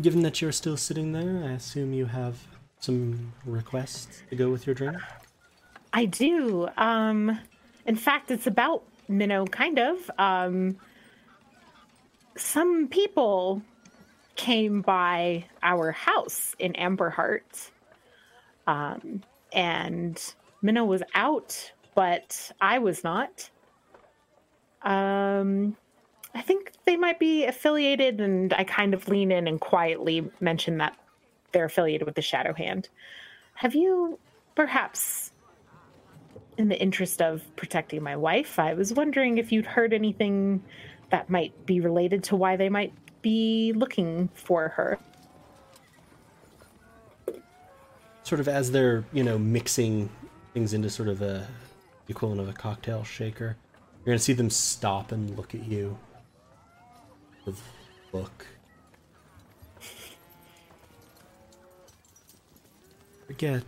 given 0.02 0.22
that 0.24 0.42
you're 0.42 0.52
still 0.52 0.76
sitting 0.78 1.14
there, 1.14 1.42
I 1.50 1.54
assume 1.54 1.94
you 1.94 2.06
have 2.08 2.38
some 2.80 3.32
requests 3.46 4.22
to 4.30 4.36
go 4.36 4.50
with 4.50 4.68
your 4.68 4.76
drink. 4.76 4.98
I 5.94 6.06
do. 6.06 6.70
Um 6.78 7.40
in 7.86 7.96
fact, 7.96 8.32
it's 8.32 8.48
about 8.48 8.84
Minnow 9.08 9.46
kind 9.46 9.80
of. 9.80 10.12
Um 10.18 10.78
some 12.36 12.88
people 12.88 13.62
came 14.36 14.82
by 14.82 15.46
our 15.64 15.92
house 15.92 16.56
in 16.60 16.74
Amberheart. 16.74 17.72
Um 18.68 19.24
and 19.54 20.34
Minnow 20.62 20.86
was 20.86 21.04
out, 21.16 21.72
but 21.96 22.52
I 22.62 22.80
was 22.80 23.04
not. 23.04 23.50
Um 24.82 25.76
I 26.36 26.42
think 26.42 26.72
they 26.86 26.98
might 26.98 27.20
be 27.20 27.46
affiliated 27.46 28.22
and 28.22 28.54
I 28.54 28.64
kind 28.64 28.94
of 28.94 29.08
lean 29.08 29.32
in 29.32 29.48
and 29.48 29.60
quietly 29.60 30.30
mention 30.40 30.78
that 30.78 30.96
they're 31.52 31.66
affiliated 31.66 32.06
with 32.06 32.16
the 32.16 32.22
Shadow 32.22 32.54
Hand. 32.54 32.90
Have 33.56 33.74
you 33.74 34.20
perhaps 34.54 35.32
in 36.58 36.70
the 36.70 36.80
interest 36.80 37.22
of 37.22 37.44
protecting 37.56 38.02
my 38.04 38.16
wife, 38.16 38.60
I 38.60 38.74
was 38.74 38.94
wondering 38.94 39.38
if 39.38 39.52
you'd 39.52 39.66
heard 39.66 39.94
anything 39.94 40.64
that 41.12 41.30
might 41.30 41.66
be 41.66 41.80
related 41.80 42.24
to 42.26 42.36
why 42.36 42.56
they 42.56 42.70
might 42.70 42.94
be 43.22 43.74
looking 43.74 44.30
for 44.34 44.70
her. 44.70 45.00
Sort 48.24 48.42
of 48.42 48.48
as 48.48 48.72
they're, 48.72 49.06
you 49.14 49.24
know, 49.24 49.38
mixing 49.38 50.10
things 50.54 50.74
into 50.74 50.90
sort 50.90 51.08
of 51.08 51.22
a 51.22 51.48
the 52.08 52.14
equivalent 52.14 52.42
of 52.42 52.50
a 52.50 52.54
cocktail 52.54 53.04
shaker. 53.04 53.58
You're 54.00 54.14
gonna 54.14 54.20
see 54.20 54.34
them 54.34 54.50
stop 54.50 55.12
and 55.12 55.36
look 55.38 55.54
at 55.54 55.66
you. 55.66 55.98
With 57.46 57.62
look. 58.14 58.46
Forget. 63.28 63.64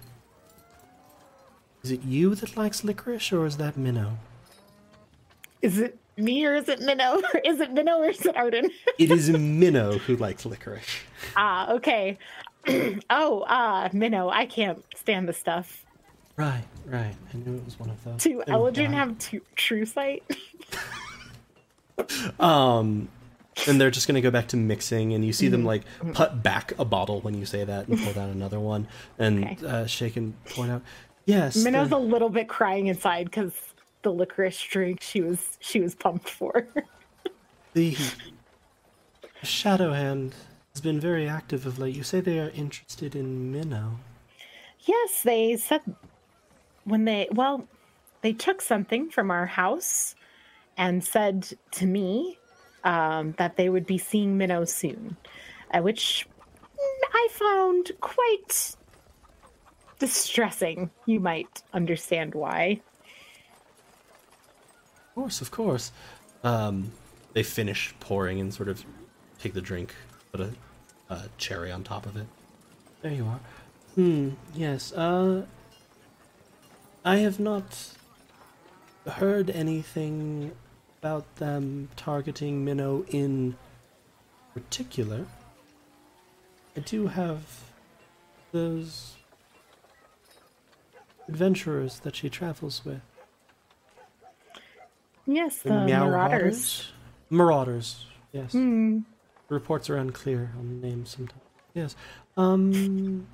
Is 1.83 1.91
it 1.91 2.01
you 2.03 2.35
that 2.35 2.57
likes 2.57 2.83
licorice, 2.83 3.31
or 3.31 3.45
is 3.45 3.57
that 3.57 3.77
Minnow? 3.77 4.17
Is 5.61 5.77
it 5.79 5.97
me 6.17 6.45
or 6.45 6.55
is 6.55 6.67
it 6.69 6.81
Minnow? 6.81 7.21
Or 7.33 7.39
is 7.45 7.59
it 7.61 7.71
Minnow 7.71 7.99
or 7.99 8.09
is 8.09 8.25
it 8.25 8.35
Arden? 8.35 8.69
It 8.97 9.11
is 9.11 9.29
Minnow 9.29 9.97
who 9.99 10.15
likes 10.17 10.45
licorice. 10.45 10.99
ah, 11.37 11.71
okay. 11.73 12.17
oh, 13.09 13.45
ah, 13.47 13.89
Minnow. 13.93 14.29
I 14.29 14.45
can't 14.45 14.83
stand 14.95 15.27
the 15.29 15.33
stuff. 15.33 15.85
Right, 16.35 16.63
right. 16.85 17.15
I 17.33 17.37
knew 17.37 17.57
it 17.57 17.65
was 17.65 17.79
one 17.79 17.89
of 17.89 18.01
those. 18.03 18.23
Do 18.23 18.43
Eldrin 18.47 18.93
have 18.93 19.17
t- 19.17 19.39
true 19.55 19.85
sight? 19.85 20.23
Um, 22.39 23.09
and 23.67 23.79
they're 23.79 23.91
just 23.91 24.07
gonna 24.07 24.21
go 24.21 24.31
back 24.31 24.47
to 24.49 24.57
mixing, 24.57 25.13
and 25.13 25.25
you 25.25 25.33
see 25.33 25.47
Mm-hmm. 25.47 25.51
them 25.51 25.65
like 25.65 25.83
put 26.13 26.41
back 26.41 26.71
a 26.79 26.85
bottle 26.85 27.19
when 27.21 27.33
you 27.37 27.45
say 27.45 27.63
that, 27.65 27.87
and 27.89 27.99
pull 28.01 28.13
down 28.13 28.29
another 28.29 28.59
one, 28.59 28.87
and 29.17 29.43
Okay. 29.43 29.57
uh, 29.67 29.85
shake 29.85 30.15
and 30.15 30.33
point 30.45 30.71
out, 30.71 30.81
yes, 31.29 31.55
Minnow's 31.63 31.89
the- 31.89 31.97
a 31.97 31.99
little 31.99 32.29
bit 32.29 32.47
crying 32.49 32.87
inside 32.87 33.25
because 33.25 33.53
the 34.01 34.11
licorice 34.11 34.61
drink 34.61 35.01
she 35.01 35.21
was 35.21 35.57
she 35.59 35.79
was 35.79 35.95
pumped 35.95 36.29
for. 36.29 36.67
the 37.73 37.95
Shadow 39.43 39.93
Hand 39.93 40.35
has 40.73 40.81
been 40.81 40.99
very 40.99 41.27
active 41.27 41.65
of 41.65 41.79
late. 41.79 41.95
You 41.95 42.03
say 42.03 42.21
they 42.21 42.39
are 42.39 42.49
interested 42.49 43.15
in 43.15 43.51
Minnow. 43.51 43.99
yes, 44.81 45.23
they 45.23 45.57
said 45.57 45.81
when 46.83 47.05
they 47.05 47.27
well, 47.31 47.67
they 48.21 48.33
took 48.33 48.61
something 48.61 49.09
from 49.09 49.31
our 49.31 49.45
house 49.45 50.15
and 50.77 51.03
said 51.03 51.47
to 51.71 51.85
me 51.85 52.37
um, 52.83 53.33
that 53.37 53.57
they 53.57 53.69
would 53.69 53.85
be 53.85 53.97
seeing 53.97 54.37
Minnow 54.37 54.63
soon, 54.65 55.17
uh, 55.73 55.81
which 55.81 56.27
I 57.13 57.27
found 57.31 57.91
quite 57.99 58.75
distressing. 59.99 60.89
You 61.05 61.19
might 61.19 61.61
understand 61.73 62.33
why. 62.33 62.81
Of 64.95 65.15
course, 65.15 65.41
of 65.41 65.51
course. 65.51 65.91
Um, 66.43 66.91
they 67.33 67.43
finish 67.43 67.93
pouring 67.99 68.39
and 68.39 68.53
sort 68.53 68.69
of 68.69 68.83
take 69.39 69.53
the 69.53 69.61
drink, 69.61 69.93
put 70.31 70.41
a, 70.41 70.51
a 71.09 71.23
cherry 71.37 71.71
on 71.71 71.83
top 71.83 72.05
of 72.05 72.15
it. 72.15 72.27
There 73.01 73.11
you 73.11 73.25
are. 73.25 73.39
Hmm. 73.95 74.29
Yes. 74.53 74.93
Uh, 74.93 75.45
I 77.03 77.17
have 77.17 77.39
not 77.39 77.93
heard 79.07 79.49
anything 79.49 80.51
about 81.01 81.35
them 81.37 81.89
targeting 81.95 82.65
Minnow 82.65 83.05
in 83.09 83.55
particular. 84.53 85.25
I 86.75 86.81
do 86.81 87.07
have 87.07 87.63
those 88.51 89.15
adventurers 91.29 91.99
that 91.99 92.15
she 92.15 92.29
travels 92.29 92.81
with. 92.83 93.01
Yes, 95.25 95.61
the, 95.61 95.85
Meow 95.85 96.05
marauders. 96.05 96.91
Marauders, 97.29 98.05
yes. 98.31 98.51
Hmm. 98.51 99.01
Reports 99.47 99.89
are 99.89 99.97
unclear 99.97 100.51
on 100.57 100.81
the 100.81 100.87
names 100.87 101.11
sometimes. 101.11 101.41
Yes. 101.75 101.95
Um, 102.35 103.27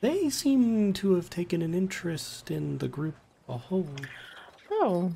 they 0.00 0.30
seem 0.30 0.92
to 0.94 1.14
have 1.14 1.30
taken 1.30 1.62
an 1.62 1.74
interest 1.74 2.50
in 2.50 2.78
the 2.78 2.88
group 2.88 3.14
a 3.48 3.56
whole. 3.56 3.88
Oh, 4.70 5.12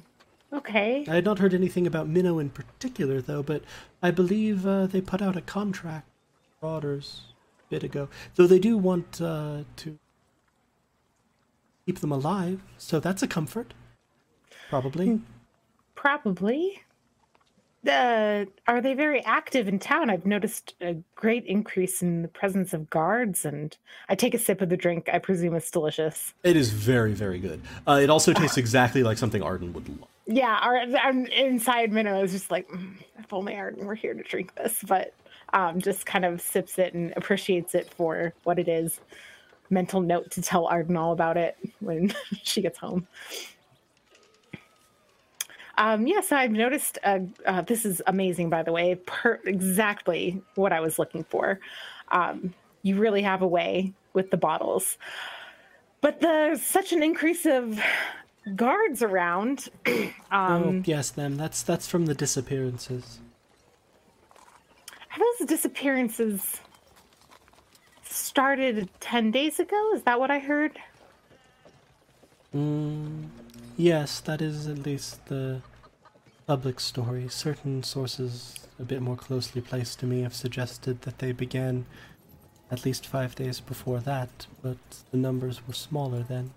okay. 0.53 1.05
I 1.09 1.17
had 1.17 1.25
not 1.25 1.41
heard 1.41 1.55
anything 1.55 1.87
about 1.89 2.09
Minnow 2.09 2.39
in 2.39 2.51
particular, 2.51 3.21
though, 3.21 3.43
but 3.43 3.63
I 4.01 4.13
believe 4.13 4.65
uh, 4.65 4.87
they 4.87 5.01
put 5.01 5.23
out 5.23 5.37
a 5.37 5.41
contract 5.41 6.07
with 6.07 6.63
Marauders 6.63 7.23
a 7.67 7.71
bit 7.71 7.83
ago. 7.83 8.09
Though 8.37 8.47
they 8.47 8.61
do 8.61 8.79
want 8.79 9.21
uh, 9.21 9.65
to 9.77 9.99
keep 11.87 12.01
them 12.01 12.13
alive, 12.13 12.63
so 12.79 13.01
that's 13.01 13.23
a 13.23 13.27
comfort. 13.27 13.75
Probably. 14.69 15.21
Probably. 15.95 16.83
Uh, 17.87 18.45
are 18.69 18.81
they 18.81 18.95
very 18.95 19.25
active 19.25 19.67
in 19.67 19.79
town? 19.81 20.09
I've 20.09 20.25
noticed 20.25 20.75
a 20.81 20.95
great 21.17 21.45
increase 21.47 22.01
in 22.01 22.23
the 22.23 22.29
presence 22.29 22.73
of 22.73 22.89
guards, 22.89 23.45
and 23.45 23.77
I 24.09 24.15
take 24.15 24.35
a 24.35 24.39
sip 24.39 24.61
of 24.61 24.69
the 24.69 24.77
drink. 24.77 25.09
I 25.13 25.19
presume 25.19 25.55
it's 25.57 25.71
delicious. 25.71 26.33
It 26.45 26.57
is 26.57 26.71
very, 26.71 27.13
very 27.13 27.41
good. 27.41 27.61
Uh, 27.87 27.99
it 28.01 28.09
also 28.09 28.33
tastes 28.33 28.57
exactly 28.57 29.03
like 29.03 29.19
something 29.19 29.43
Arden 29.43 29.73
would 29.73 29.89
love. 29.89 30.09
Yeah, 30.27 30.61
our, 30.63 30.77
I'm 30.77 31.27
inside 31.27 31.91
Minnow 31.91 32.23
is 32.23 32.31
just 32.31 32.53
like, 32.53 32.69
"Mm, 32.69 32.95
if 33.19 33.33
only 33.33 33.57
Arden 33.57 33.85
were 33.85 33.97
here 33.97 34.15
to 34.15 34.23
drink 34.23 34.55
this, 34.55 34.79
but 34.87 35.13
um, 35.53 35.81
just 35.81 36.07
kind 36.07 36.25
of 36.25 36.41
sips 36.41 36.79
it 36.79 36.95
and 36.95 37.13
appreciates 37.17 37.75
it 37.75 37.93
for 37.93 38.33
what 38.45 38.61
it 38.61 38.69
is. 38.69 39.01
Mental 39.73 40.03
note 40.03 40.31
to 40.33 40.43
tell 40.43 40.67
Arden 40.67 40.99
all 40.99 41.13
about 41.13 41.39
it 41.39 41.57
when 41.81 42.15
she 42.43 42.61
gets 42.61 42.79
home. 42.79 43.07
Um, 45.79 46.07
yes, 46.07 46.31
I've 46.31 46.53
noticed. 46.53 46.99
Uh, 47.03 47.21
uh, 47.47 47.63
this 47.63 47.87
is 47.87 48.03
amazing, 48.07 48.51
by 48.51 48.63
the 48.63 48.71
way. 48.71 48.97
Per- 49.07 49.41
exactly 49.47 50.43
what 50.57 50.73
I 50.73 50.81
was 50.81 50.99
looking 50.99 51.25
for. 51.25 51.59
Um, 52.11 52.53
you 52.83 52.99
really 52.99 53.23
have 53.23 53.41
a 53.41 53.47
way 53.47 53.95
with 54.13 54.31
the 54.31 54.37
bottles, 54.37 54.99
but 56.03 56.21
there's 56.21 56.61
such 56.61 56.93
an 56.93 57.03
increase 57.03 57.47
of 57.47 57.81
guards 58.55 59.03
around. 59.03 59.71
um, 59.87 60.13
oh, 60.31 60.83
yes, 60.85 61.11
them. 61.11 61.37
That's 61.37 61.63
that's 61.63 61.89
from 61.89 62.05
the 62.05 62.15
disappearances. 62.15 63.21
Have 65.09 65.23
those 65.39 65.49
disappearances 65.49 66.61
started 68.13 68.89
10 69.01 69.31
days 69.31 69.59
ago? 69.59 69.93
Is 69.95 70.03
that 70.03 70.21
what 70.21 70.31
I 70.31 70.39
heard? 70.39 70.79
Mm, 72.55 73.29
yes, 73.77 74.21
that 74.21 74.43
is 74.43 74.67
at 74.69 74.79
least 74.79 75.27
the 75.27 75.63
public 76.47 76.81
story. 76.81 77.29
Certain 77.29 77.83
sources, 77.83 78.67
a 78.79 78.85
bit 78.85 79.01
more 79.01 79.17
closely 79.17 79.61
placed 79.61 80.01
to 80.01 80.07
me, 80.07 80.23
have 80.23 80.35
suggested 80.35 81.03
that 81.03 81.19
they 81.19 81.33
began 81.33 81.87
at 82.71 82.85
least 82.85 83.07
five 83.07 83.35
days 83.35 83.61
before 83.61 84.01
that, 84.01 84.47
but 84.63 84.79
the 85.11 85.17
numbers 85.17 85.67
were 85.67 85.75
smaller 85.75 86.23
then. 86.23 86.53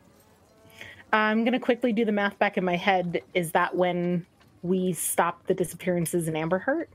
I'm 1.14 1.44
going 1.44 1.54
to 1.54 1.60
quickly 1.60 1.94
do 1.94 2.04
the 2.04 2.12
math 2.12 2.38
back 2.40 2.58
in 2.58 2.66
my 2.66 2.76
head. 2.76 3.22
Is 3.34 3.52
that 3.52 3.76
when 3.76 4.26
we 4.64 4.94
stopped 4.94 5.48
the 5.48 5.54
disappearances 5.54 6.28
in 6.28 6.34
Amberheart? 6.34 6.88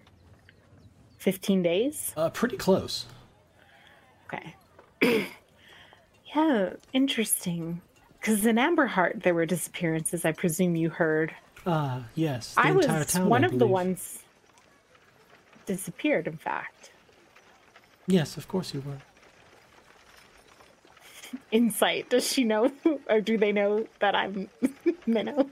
15 1.19 1.63
days? 1.63 2.13
Uh, 2.17 2.31
pretty 2.31 2.57
close. 2.57 3.07
Okay. 4.33 4.55
yeah, 6.35 6.71
interesting. 6.93 7.81
Because 8.21 8.45
in 8.47 8.57
Amberheart, 8.57 9.23
there 9.23 9.35
were 9.35 9.47
disappearances, 9.47 10.25
I 10.25 10.33
presume 10.33 10.77
you 10.77 10.91
heard. 10.91 11.35
Ah, 11.67 12.05
yes. 12.15 12.55
The 12.55 12.61
I 12.61 12.73
was 12.73 12.87
town, 12.87 13.29
one 13.29 13.45
I 13.45 13.49
of 13.49 13.59
the 13.59 13.67
ones 13.67 14.21
disappeared, 15.67 16.27
in 16.27 16.37
fact. 16.37 16.91
Yes, 18.07 18.37
of 18.37 18.47
course 18.49 18.75
you 18.75 18.83
were. 18.87 18.99
Insight. 21.51 22.11
Does 22.11 22.31
she 22.31 22.45
know, 22.45 22.71
or 23.09 23.21
do 23.21 23.39
they 23.39 23.53
know 23.53 23.87
that 24.01 24.15
I'm 24.15 24.49
Minnow? 25.07 25.49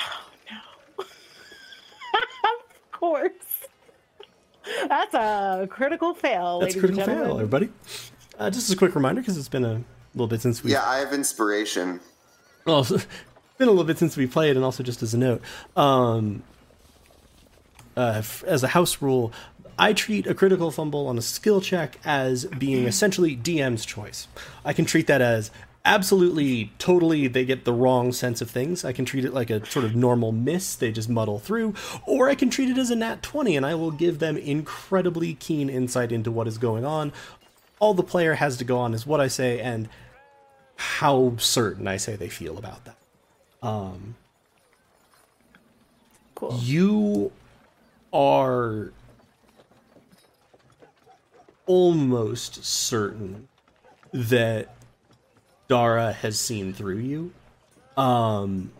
Oh 0.00 0.30
no. 0.50 1.04
of 1.04 2.92
course. 2.92 3.32
That's 4.88 5.14
a 5.14 5.66
critical 5.70 6.14
fail, 6.14 6.60
That's 6.60 6.74
a 6.74 6.78
critical 6.80 7.02
and 7.02 7.12
fail, 7.12 7.34
everybody. 7.34 7.70
Uh, 8.38 8.50
just 8.50 8.68
as 8.68 8.74
a 8.74 8.76
quick 8.76 8.94
reminder, 8.94 9.20
because 9.20 9.36
it's 9.36 9.48
been 9.48 9.64
a 9.64 9.82
little 10.14 10.26
bit 10.26 10.40
since 10.40 10.62
we 10.64 10.72
Yeah, 10.72 10.82
I 10.84 10.98
have 10.98 11.12
inspiration. 11.12 12.00
Well, 12.64 12.80
it's 12.90 13.06
been 13.58 13.68
a 13.68 13.72
little 13.72 13.84
bit 13.84 13.98
since 13.98 14.16
we 14.16 14.26
played, 14.26 14.56
and 14.56 14.64
also 14.64 14.82
just 14.82 15.02
as 15.02 15.14
a 15.14 15.18
note, 15.18 15.42
um, 15.76 16.42
uh, 17.96 18.14
f- 18.16 18.44
as 18.44 18.62
a 18.62 18.68
house 18.68 19.02
rule, 19.02 19.32
I 19.78 19.92
treat 19.92 20.26
a 20.26 20.34
critical 20.34 20.70
fumble 20.70 21.06
on 21.06 21.18
a 21.18 21.22
skill 21.22 21.60
check 21.60 21.98
as 22.04 22.44
being 22.44 22.86
essentially 22.86 23.36
DM's 23.36 23.84
choice. 23.84 24.28
I 24.64 24.72
can 24.72 24.84
treat 24.84 25.06
that 25.06 25.20
as 25.20 25.50
absolutely, 25.84 26.72
totally, 26.78 27.26
they 27.28 27.44
get 27.44 27.64
the 27.64 27.72
wrong 27.72 28.12
sense 28.12 28.40
of 28.40 28.50
things. 28.50 28.84
I 28.84 28.92
can 28.92 29.04
treat 29.04 29.24
it 29.24 29.34
like 29.34 29.50
a 29.50 29.64
sort 29.66 29.84
of 29.84 29.94
normal 29.94 30.32
miss, 30.32 30.74
they 30.74 30.92
just 30.92 31.08
muddle 31.08 31.38
through, 31.38 31.74
or 32.06 32.28
I 32.28 32.34
can 32.34 32.50
treat 32.50 32.70
it 32.70 32.78
as 32.78 32.90
a 32.90 32.96
nat 32.96 33.22
20, 33.22 33.56
and 33.56 33.66
I 33.66 33.74
will 33.74 33.90
give 33.90 34.18
them 34.18 34.36
incredibly 34.36 35.34
keen 35.34 35.68
insight 35.68 36.12
into 36.12 36.30
what 36.30 36.46
is 36.48 36.58
going 36.58 36.84
on. 36.84 37.12
All 37.78 37.94
the 37.94 38.02
player 38.02 38.34
has 38.34 38.56
to 38.58 38.64
go 38.64 38.78
on 38.78 38.94
is 38.94 39.06
what 39.06 39.20
I 39.20 39.28
say 39.28 39.60
and 39.60 39.88
how 40.76 41.34
certain 41.38 41.86
I 41.88 41.96
say 41.96 42.16
they 42.16 42.28
feel 42.28 42.58
about 42.58 42.84
that. 42.84 42.96
Um, 43.62 44.14
Cool. 46.34 46.58
you 46.60 47.32
are 48.12 48.92
almost 51.66 52.64
certain 52.64 53.48
that 54.12 54.74
Dara 55.72 56.12
has 56.12 56.38
seen 56.38 56.74
through 56.74 56.98
you. 56.98 57.32
Um, 57.96 58.72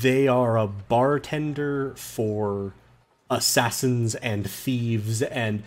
they 0.00 0.26
are 0.26 0.56
a 0.56 0.66
bartender 0.66 1.92
for 1.96 2.72
assassins 3.28 4.14
and 4.14 4.50
thieves, 4.50 5.20
and 5.20 5.64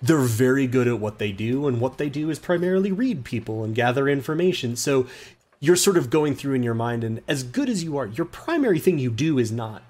they're 0.00 0.18
very 0.18 0.66
good 0.66 0.88
at 0.88 0.98
what 0.98 1.20
they 1.20 1.30
do. 1.30 1.68
And 1.68 1.80
what 1.80 1.98
they 1.98 2.08
do 2.08 2.28
is 2.28 2.40
primarily 2.40 2.90
read 2.90 3.22
people 3.22 3.62
and 3.62 3.72
gather 3.72 4.08
information. 4.08 4.74
So 4.74 5.06
you're 5.60 5.76
sort 5.76 5.96
of 5.96 6.10
going 6.10 6.34
through 6.34 6.54
in 6.54 6.64
your 6.64 6.74
mind, 6.74 7.04
and 7.04 7.20
as 7.28 7.44
good 7.44 7.68
as 7.68 7.84
you 7.84 7.96
are, 7.96 8.06
your 8.06 8.26
primary 8.26 8.80
thing 8.80 8.98
you 8.98 9.12
do 9.12 9.38
is 9.38 9.52
not 9.52 9.84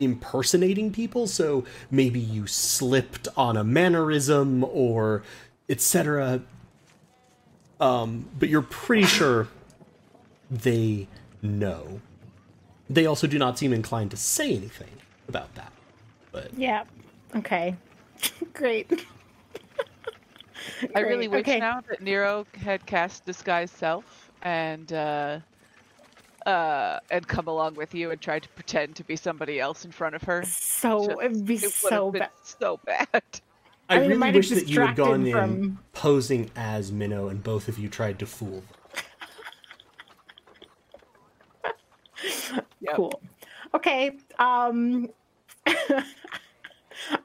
impersonating 0.00 0.92
people. 0.92 1.26
So 1.26 1.66
maybe 1.90 2.20
you 2.20 2.46
slipped 2.46 3.28
on 3.36 3.58
a 3.58 3.64
mannerism 3.64 4.64
or 4.64 5.22
etc. 5.68 6.40
Um, 7.80 8.28
but 8.38 8.48
you're 8.48 8.62
pretty 8.62 9.04
sure 9.06 9.48
they 10.50 11.08
know. 11.42 12.00
They 12.88 13.06
also 13.06 13.26
do 13.26 13.38
not 13.38 13.58
seem 13.58 13.72
inclined 13.72 14.10
to 14.10 14.16
say 14.16 14.54
anything 14.54 14.90
about 15.28 15.54
that. 15.54 15.72
But 16.32 16.52
Yeah. 16.56 16.84
Okay. 17.34 17.74
Great. 18.52 19.06
I 20.94 21.00
really 21.00 21.28
wish 21.28 21.40
okay. 21.40 21.58
now 21.58 21.80
that 21.88 22.02
Nero 22.02 22.46
had 22.54 22.84
cast 22.84 23.24
disguise 23.24 23.70
self 23.70 24.30
and 24.42 24.92
uh, 24.92 25.38
uh, 26.46 26.98
and 27.10 27.26
come 27.26 27.48
along 27.48 27.74
with 27.74 27.94
you 27.94 28.10
and 28.10 28.20
tried 28.20 28.42
to 28.42 28.48
pretend 28.50 28.96
to 28.96 29.04
be 29.04 29.16
somebody 29.16 29.60
else 29.60 29.84
in 29.84 29.92
front 29.92 30.14
of 30.14 30.22
her. 30.24 30.44
So 30.44 31.06
Just- 31.06 31.20
it'd 31.22 31.46
be 31.46 31.54
it 31.54 31.72
so 31.72 32.06
have 32.06 32.12
been 32.12 32.20
bad. 32.20 32.30
so 32.42 32.80
bad. 32.84 33.22
I, 33.90 33.96
I 33.96 34.06
really 34.06 34.32
wish 34.32 34.50
that 34.50 34.68
you 34.68 34.80
had 34.80 34.94
gone 34.94 35.26
in 35.26 35.32
from- 35.32 35.78
posing 35.92 36.50
as 36.54 36.92
Minnow 36.92 37.28
and 37.28 37.42
both 37.42 37.68
of 37.68 37.78
you 37.78 37.88
tried 37.88 38.20
to 38.20 38.26
fool 38.26 38.62
them. 38.62 38.64
Yep. 42.80 42.96
Cool. 42.96 43.22
Okay. 43.74 44.16
Um 44.38 45.08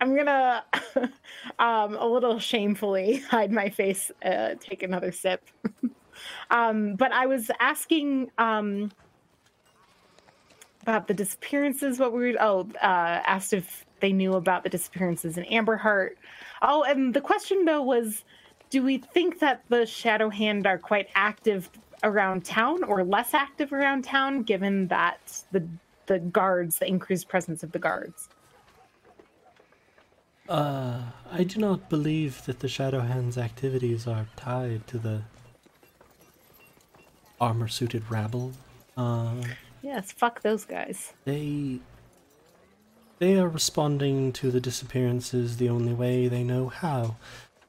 I'm 0.02 0.16
gonna 0.16 0.64
um 1.60 1.96
a 1.96 2.06
little 2.06 2.40
shamefully 2.40 3.18
hide 3.18 3.52
my 3.52 3.70
face, 3.70 4.12
uh, 4.24 4.56
take 4.60 4.84
another 4.84 5.12
sip. 5.12 5.44
um, 6.50 6.96
but 6.96 7.12
I 7.12 7.26
was 7.28 7.52
asking 7.60 8.32
um 8.38 8.92
about 10.82 11.08
the 11.08 11.14
disappearances, 11.14 12.00
what 12.00 12.14
we 12.14 12.32
were 12.32 12.38
oh, 12.42 12.68
uh 12.82 13.22
asked 13.26 13.54
if 13.54 13.86
they 14.00 14.12
knew 14.12 14.34
about 14.34 14.64
the 14.64 14.70
disappearances 14.70 15.38
in 15.38 15.46
Amberheart. 15.46 16.12
Oh, 16.62 16.84
and 16.84 17.14
the 17.14 17.22
question 17.22 17.66
though 17.66 17.82
was 17.82 18.24
do 18.70 18.84
we 18.84 18.98
think 18.98 19.40
that 19.40 19.64
the 19.70 19.86
Shadow 19.86 20.30
Hand 20.30 20.66
are 20.68 20.78
quite 20.78 21.08
active 21.16 21.70
around 22.04 22.46
town 22.46 22.84
or 22.84 23.04
less 23.04 23.34
active 23.34 23.72
around 23.74 24.04
town 24.04 24.44
given 24.44 24.88
that 24.88 25.44
the 25.52 25.68
the 26.08 26.20
guards, 26.20 26.78
the 26.80 26.88
increased 26.88 27.28
presence 27.28 27.64
of 27.64 27.72
the 27.72 27.80
guards? 27.80 28.30
Uh, 30.48 31.02
I 31.32 31.44
do 31.44 31.60
not 31.60 31.90
believe 31.90 32.46
that 32.46 32.60
the 32.60 32.68
Shadow 32.68 33.00
Hand's 33.00 33.38
activities 33.38 34.06
are 34.06 34.28
tied 34.36 34.86
to 34.88 35.00
the 35.00 35.22
armor 37.42 37.68
suited 37.68 38.10
rabble. 38.12 38.54
Uh, 38.96 39.34
Yes, 39.82 40.12
fuck 40.12 40.42
those 40.42 40.66
guys. 40.66 41.14
they 41.26 41.80
they 43.20 43.38
are 43.38 43.48
responding 43.48 44.32
to 44.34 44.52
the 44.52 44.60
disappearances 44.60 45.58
the 45.58 45.70
only 45.70 45.94
way 45.94 46.28
they 46.28 46.44
know 46.44 46.68
how 46.70 47.16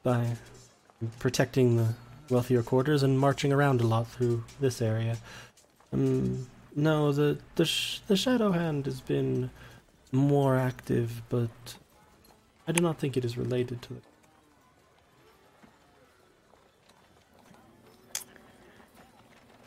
by 0.02 0.36
protecting 1.18 1.77
the 1.77 1.94
wealthier 2.31 2.62
quarters 2.62 3.02
and 3.02 3.18
marching 3.18 3.52
around 3.52 3.81
a 3.81 3.86
lot 3.86 4.06
through 4.09 4.43
this 4.60 4.82
area. 4.82 5.16
Um, 5.93 6.47
no 6.77 7.10
the 7.10 7.39
the, 7.55 7.64
sh- 7.64 8.01
the 8.06 8.16
shadow 8.16 8.52
hand 8.52 8.85
has 8.85 9.01
been 9.01 9.51
more 10.12 10.56
active 10.56 11.23
but 11.31 11.77
i 12.68 12.73
do 12.73 12.81
not 12.82 12.98
think 12.98 13.16
it 13.16 13.24
is 13.24 13.36
related 13.36 13.81
to 13.82 13.94
the 13.94 14.01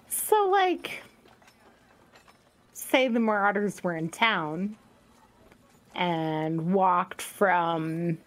So 0.08 0.48
like 0.50 1.02
say 2.74 3.08
the 3.08 3.20
marauders 3.20 3.84
were 3.84 3.96
in 3.96 4.10
town 4.10 4.76
and 5.96 6.74
walked 6.74 7.22
from 7.22 8.18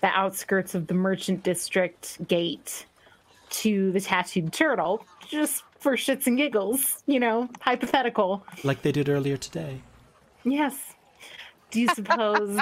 the 0.00 0.08
outskirts 0.08 0.74
of 0.74 0.86
the 0.86 0.94
merchant 0.94 1.42
district 1.42 2.26
gate 2.28 2.86
to 3.50 3.92
the 3.92 4.00
tattooed 4.00 4.52
turtle 4.52 5.04
just 5.28 5.62
for 5.78 5.96
shits 5.96 6.26
and 6.26 6.36
giggles, 6.36 7.02
you 7.06 7.20
know, 7.20 7.48
hypothetical. 7.60 8.44
like 8.64 8.82
they 8.82 8.92
did 8.92 9.08
earlier 9.08 9.36
today 9.36 9.80
Yes. 10.44 10.94
Do 11.70 11.80
you 11.80 11.88
suppose, 11.88 12.60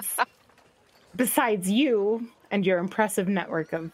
besides 1.16 1.70
you 1.70 2.28
and 2.50 2.64
your 2.64 2.78
impressive 2.78 3.28
network 3.28 3.72
of 3.72 3.90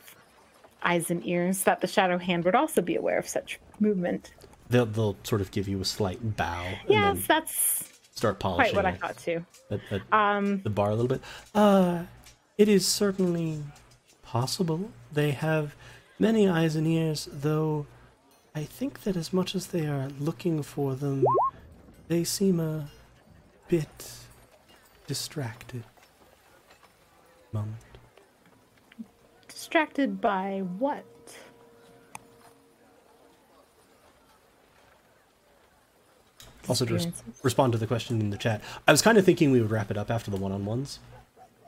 eyes 0.83 1.11
and 1.11 1.27
ears, 1.27 1.65
that 1.65 1.81
the 1.81 1.87
Shadow 1.87 2.19
Hand 2.19 2.45
would 2.45 2.55
also 2.55 2.83
be 2.83 2.95
aware 2.95 3.19
of 3.19 3.27
such 3.27 3.59
movement? 3.81 4.33
they'll, 4.71 4.87
they'll 4.87 5.17
sort 5.23 5.41
of 5.41 5.51
give 5.51 5.67
you 5.67 5.81
a 5.81 5.85
slight 5.85 6.37
bow 6.37 6.63
Yes, 6.89 7.17
then 7.17 7.25
that's 7.27 7.88
start 8.19 8.39
polishing 8.39 8.75
quite 8.75 8.85
what 8.85 8.87
I 8.87 8.97
thought 8.97 9.17
too. 9.17 9.45
at, 9.71 9.81
at 9.91 10.03
Um, 10.13 10.61
the 10.63 10.71
bar 10.71 10.91
a 10.91 10.95
little 10.95 11.09
bit. 11.09 11.23
Uh, 11.55 12.05
it 12.59 12.69
is 12.69 12.87
certainly 12.87 13.63
possible. 14.23 14.91
They 15.13 15.31
have 15.31 15.75
many 16.19 16.49
eyes 16.49 16.77
and 16.77 16.87
ears, 16.87 17.29
though 17.33 17.87
I 18.55 18.65
think 18.65 19.03
that 19.05 19.17
as 19.17 19.33
much 19.33 19.55
as 19.55 19.69
they 19.69 19.87
are 19.87 20.09
looking 20.19 20.63
for 20.63 20.95
them, 20.95 21.25
they 22.09 22.25
seem 22.25 22.59
a 22.61 22.91
bit 23.69 24.11
distracted. 25.07 25.85
Moment. 27.53 27.77
distracted 29.49 30.21
by 30.21 30.61
what? 30.79 31.05
Also, 36.69 36.85
Experiences. 36.85 37.23
respond 37.43 37.73
to 37.73 37.79
the 37.79 37.87
question 37.87 38.21
in 38.21 38.31
the 38.31 38.37
chat, 38.37 38.61
I 38.87 38.93
was 38.93 39.03
kind 39.03 39.17
of 39.19 39.25
thinking 39.25 39.51
we 39.51 39.61
would 39.61 39.71
wrap 39.71 39.91
it 39.91 39.97
up 39.97 40.11
after 40.11 40.31
the 40.31 40.37
one-on-ones. 40.37 40.99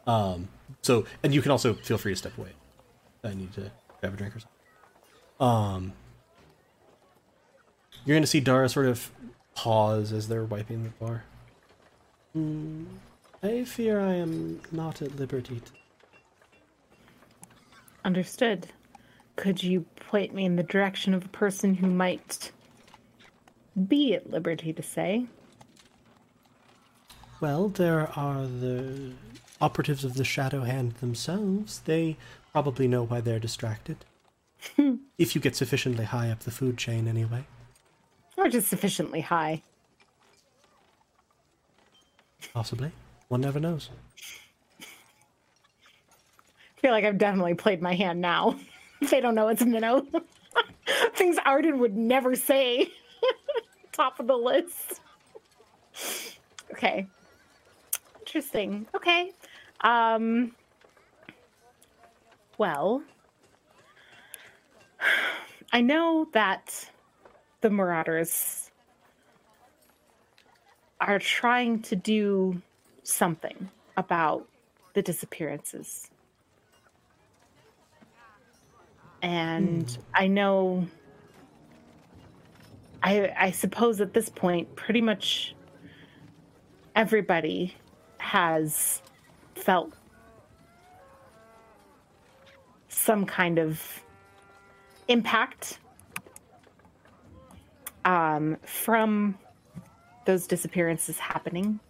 Um, 0.07 0.49
so, 0.83 1.07
and 1.23 1.35
you 1.35 1.43
can 1.43 1.51
also 1.51 1.75
feel 1.75 1.99
free 1.99 2.13
to 2.13 2.17
step 2.17 2.37
away. 2.37 2.51
I 3.25 3.35
need 3.35 3.53
to 3.55 3.71
grab 4.01 4.15
a 4.15 4.17
drink 4.17 4.37
or 4.37 4.41
something. 4.41 4.57
Um, 5.41 5.93
you're 8.05 8.15
going 8.15 8.23
to 8.23 8.27
see 8.27 8.41
Dara 8.41 8.69
sort 8.69 8.87
of 8.87 9.11
pause 9.55 10.13
as 10.13 10.29
they're 10.29 10.45
wiping 10.45 10.85
the 10.85 10.91
bar. 10.91 11.25
Hmm, 12.33 12.85
I 13.43 13.65
fear 13.65 14.01
I 14.01 14.15
am 14.15 14.61
not 14.71 15.03
at 15.03 15.17
liberty 15.17 15.61
to. 15.61 15.73
Understood. 18.05 18.69
Could 19.37 19.63
you 19.63 19.83
point 20.09 20.35
me 20.35 20.45
in 20.45 20.57
the 20.57 20.63
direction 20.63 21.15
of 21.15 21.25
a 21.25 21.29
person 21.29 21.75
who 21.75 21.87
might 21.87 22.53
be 23.89 24.15
at 24.15 24.31
liberty 24.31 24.73
to 24.73 24.83
say? 24.83 25.27
Well, 27.41 27.69
there 27.69 28.11
are 28.17 28.47
the 28.47 29.13
operatives 29.61 30.05
of 30.05 30.15
the 30.15 30.25
Shadow 30.25 30.63
Hand 30.63 30.97
themselves. 30.97 31.81
They 31.81 32.17
probably 32.53 32.89
know 32.89 33.05
why 33.05 33.21
they're 33.21 33.39
distracted. 33.39 34.05
if 35.19 35.35
you 35.35 35.41
get 35.41 35.57
sufficiently 35.57 36.05
high 36.05 36.31
up 36.31 36.41
the 36.41 36.51
food 36.51 36.77
chain, 36.77 37.09
anyway. 37.09 37.45
Or 38.37 38.49
just 38.49 38.69
sufficiently 38.69 39.21
high? 39.21 39.63
Possibly. 42.53 42.91
One 43.29 43.41
never 43.41 43.61
knows. 43.61 43.91
I 44.81 44.85
feel 46.81 46.91
like 46.91 47.05
I've 47.05 47.19
definitely 47.19 47.55
played 47.55 47.83
my 47.83 47.95
hand 47.95 48.21
now. 48.21 48.59
they 49.11 49.21
don't 49.21 49.35
know 49.35 49.49
it's 49.49 49.65
minnow. 49.65 50.07
Things 51.15 51.37
Arden 51.45 51.79
would 51.79 51.97
never 51.97 52.35
say. 52.35 52.91
Top 53.93 54.21
of 54.21 54.27
the 54.27 54.37
list. 54.37 55.01
Okay. 56.73 57.07
Interesting. 58.21 58.87
Okay. 58.95 59.33
Um 59.81 60.55
well 62.59 63.03
I 65.73 65.81
know 65.81 66.29
that 66.33 66.91
the 67.61 67.71
Marauders 67.71 68.71
are 71.01 71.19
trying 71.19 71.81
to 71.83 71.97
do 71.97 72.61
something 73.03 73.71
about 73.97 74.47
the 74.95 75.03
disappearances 75.03 76.11
and 79.23 79.99
I 80.15 80.27
know 80.27 80.87
I 83.03 83.33
I 83.37 83.51
suppose 83.51 84.01
at 84.01 84.13
this 84.13 84.29
point 84.29 84.75
pretty 84.77 85.01
much 85.01 85.55
everybody 86.95 87.75
has 88.19 89.03
felt 89.55 89.93
some 92.89 93.25
kind 93.25 93.59
of 93.59 93.83
impact 95.09 95.79
um, 98.05 98.57
from 98.65 99.39
those 100.27 100.47
disappearances 100.47 101.19
happening. 101.19 101.81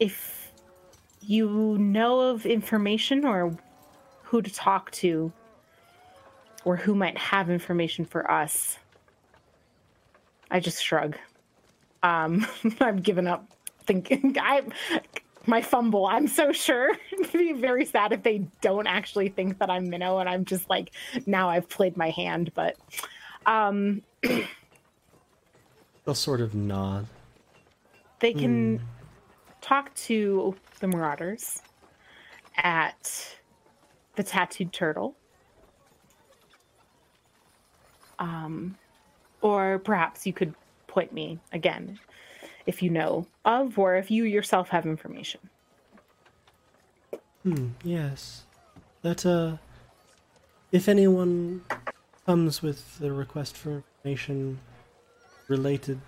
If 0.00 0.52
you 1.20 1.78
know 1.78 2.20
of 2.20 2.44
information 2.44 3.24
or 3.24 3.56
who 4.22 4.42
to 4.42 4.52
talk 4.52 4.90
to 4.90 5.32
or 6.64 6.76
who 6.76 6.94
might 6.94 7.16
have 7.18 7.50
information 7.50 8.04
for 8.04 8.30
us, 8.30 8.78
I 10.50 10.60
just 10.60 10.82
shrug. 10.82 11.16
Um, 12.02 12.46
I've 12.80 13.02
given 13.02 13.26
up 13.26 13.46
thinking. 13.84 14.36
I 14.40 14.62
my 15.46 15.60
fumble. 15.60 16.06
I'm 16.06 16.26
so 16.26 16.52
sure. 16.52 16.90
It'd 17.12 17.32
be 17.32 17.52
very 17.52 17.84
sad 17.84 18.12
if 18.12 18.22
they 18.22 18.46
don't 18.60 18.86
actually 18.86 19.28
think 19.28 19.58
that 19.58 19.70
I'm 19.70 19.90
Minnow, 19.90 20.18
and 20.18 20.28
I'm 20.28 20.44
just 20.44 20.70
like, 20.70 20.92
now 21.26 21.50
I've 21.50 21.68
played 21.68 21.96
my 21.96 22.10
hand. 22.10 22.52
But 22.54 22.76
um, 23.46 24.02
They'll 26.04 26.14
sort 26.14 26.40
of 26.40 26.54
nod. 26.54 27.06
they 28.20 28.34
can 28.34 28.80
talk 29.62 29.94
to 29.94 30.54
the 30.80 30.86
Marauders 30.86 31.62
at 32.56 33.36
the 34.16 34.22
Tattooed 34.22 34.72
Turtle. 34.72 35.16
Um, 38.18 38.76
or 39.40 39.78
perhaps 39.78 40.26
you 40.26 40.32
could 40.32 40.54
point 40.86 41.12
me 41.12 41.38
again 41.52 41.98
if 42.66 42.82
you 42.82 42.90
know 42.90 43.26
of, 43.44 43.78
or 43.78 43.96
if 43.96 44.10
you 44.10 44.24
yourself 44.24 44.70
have 44.70 44.86
information. 44.86 45.40
Hmm, 47.42 47.68
yes. 47.82 48.44
That, 49.02 49.26
uh, 49.26 49.58
if 50.72 50.88
anyone 50.88 51.62
comes 52.24 52.62
with 52.62 53.00
a 53.02 53.12
request 53.12 53.56
for 53.56 53.82
information 54.02 54.60
related 55.48 56.00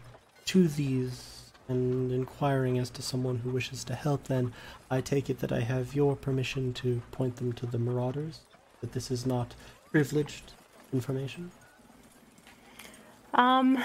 to 0.46 0.66
these 0.66 1.52
and 1.68 2.10
inquiring 2.12 2.78
as 2.78 2.88
to 2.90 3.02
someone 3.02 3.36
who 3.36 3.50
wishes 3.50 3.84
to 3.84 3.94
help, 3.94 4.28
then 4.28 4.52
I 4.90 5.00
take 5.00 5.28
it 5.28 5.40
that 5.40 5.52
I 5.52 5.60
have 5.60 5.94
your 5.94 6.16
permission 6.16 6.72
to 6.74 7.02
point 7.10 7.36
them 7.36 7.52
to 7.54 7.66
the 7.66 7.78
Marauders? 7.78 8.40
That 8.80 8.92
this 8.92 9.10
is 9.10 9.26
not 9.26 9.54
privileged 9.90 10.52
information? 10.92 11.50
Um, 13.36 13.82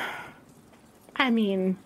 I 1.18 1.30
mean, 1.30 1.78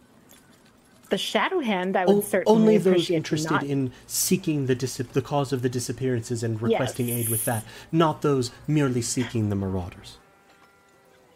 the 1.10 1.18
Shadow 1.18 1.60
Hand, 1.60 1.98
I 1.98 2.06
would 2.06 2.16
O- 2.18 2.22
certainly 2.22 2.60
only 2.62 2.78
those 2.78 3.10
interested 3.10 3.52
not- 3.52 3.64
in 3.64 3.92
seeking 4.08 4.68
the 4.68 4.76
dis- 4.76 4.98
the 4.98 5.22
cause 5.22 5.52
of 5.52 5.62
the 5.62 5.70
disappearances 5.70 6.44
and 6.44 6.62
requesting 6.62 7.10
aid 7.10 7.28
with 7.30 7.44
that, 7.46 7.66
not 7.92 8.22
those 8.22 8.52
merely 8.68 9.02
seeking 9.02 9.50
the 9.50 9.56
Marauders. 9.56 10.18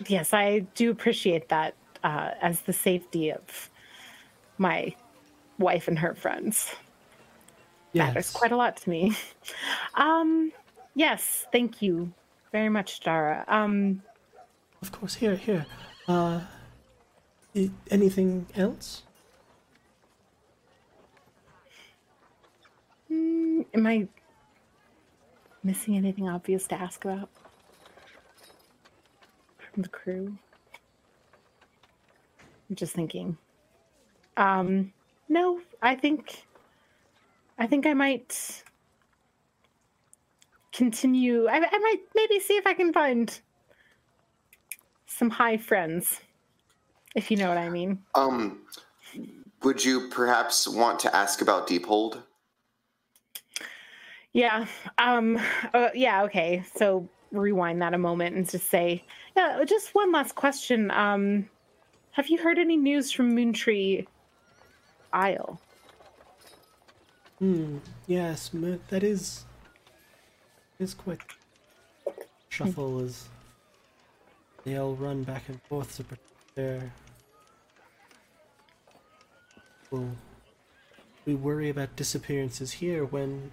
Yes, 0.07 0.33
I 0.33 0.59
do 0.75 0.89
appreciate 0.91 1.49
that 1.49 1.73
uh, 2.03 2.31
as 2.41 2.61
the 2.61 2.71
safety 2.73 3.31
of 3.31 3.69
my 4.57 4.95
wife 5.57 5.87
and 5.89 5.99
her 5.99 6.13
friends. 6.15 6.73
Matters 7.93 8.31
quite 8.31 8.51
a 8.51 8.55
lot 8.55 8.77
to 8.77 8.89
me. 8.89 9.15
Um, 9.95 10.53
yes, 10.95 11.47
thank 11.51 11.81
you 11.81 12.13
very 12.53 12.69
much, 12.69 13.01
Dara. 13.01 13.43
Um, 13.47 14.01
Of 14.81 14.91
course, 14.93 15.15
here, 15.15 15.35
here. 15.35 15.65
Uh, 16.09 16.41
anything 17.91 18.47
else? 18.55 19.03
mm, 23.11 23.63
am 23.75 23.85
I 23.85 24.07
missing 25.63 25.95
anything 25.95 26.27
obvious 26.27 26.65
to 26.69 26.81
ask 26.81 27.05
about 27.05 27.29
from 29.71 29.83
the 29.83 29.89
crew? 29.89 30.35
I'm 32.67 32.75
just 32.75 32.95
thinking. 32.95 33.37
Um, 34.35 34.91
no, 35.27 35.61
I 35.79 35.93
think 35.93 36.43
I 37.59 37.67
think 37.67 37.85
I 37.85 37.93
might 37.93 38.63
continue. 40.71 41.45
I, 41.45 41.57
I 41.57 41.77
might 41.77 41.99
maybe 42.15 42.39
see 42.39 42.55
if 42.55 42.65
I 42.65 42.73
can 42.73 42.91
find 42.91 43.39
some 45.19 45.29
high 45.29 45.57
friends, 45.57 46.21
if 47.13 47.29
you 47.29 47.35
know 47.35 47.49
what 47.49 47.57
I 47.57 47.69
mean. 47.69 47.99
Um, 48.15 48.61
would 49.63 49.83
you 49.83 50.07
perhaps 50.07 50.65
want 50.65 50.97
to 51.01 51.13
ask 51.13 51.41
about 51.41 51.67
Deephold? 51.67 52.23
Yeah. 54.31 54.65
Um. 54.97 55.37
Uh, 55.73 55.89
yeah. 55.93 56.23
Okay. 56.23 56.63
So 56.75 57.09
rewind 57.31 57.81
that 57.81 57.93
a 57.93 57.97
moment 57.97 58.35
and 58.35 58.49
just 58.49 58.69
say, 58.69 59.03
yeah. 59.35 59.61
Just 59.67 59.93
one 59.93 60.11
last 60.13 60.35
question. 60.35 60.89
Um, 60.91 61.49
have 62.11 62.29
you 62.29 62.37
heard 62.37 62.57
any 62.57 62.77
news 62.77 63.11
from 63.11 63.33
Moontree 63.33 64.07
Isle? 65.11 65.59
Hmm. 67.39 67.77
Yes, 68.07 68.51
m- 68.53 68.79
that 68.87 69.03
is. 69.03 69.45
Is 70.79 70.93
quite 70.93 71.19
shuffle 72.47 73.01
as 73.01 73.27
they 74.63 74.77
all 74.77 74.95
run 74.95 75.23
back 75.23 75.49
and 75.49 75.61
forth 75.63 75.95
to 75.97 76.03
protect 76.03 76.55
their. 76.55 76.91
We 81.25 81.35
worry 81.35 81.69
about 81.69 81.95
disappearances 81.95 82.73
here 82.73 83.05
when 83.05 83.51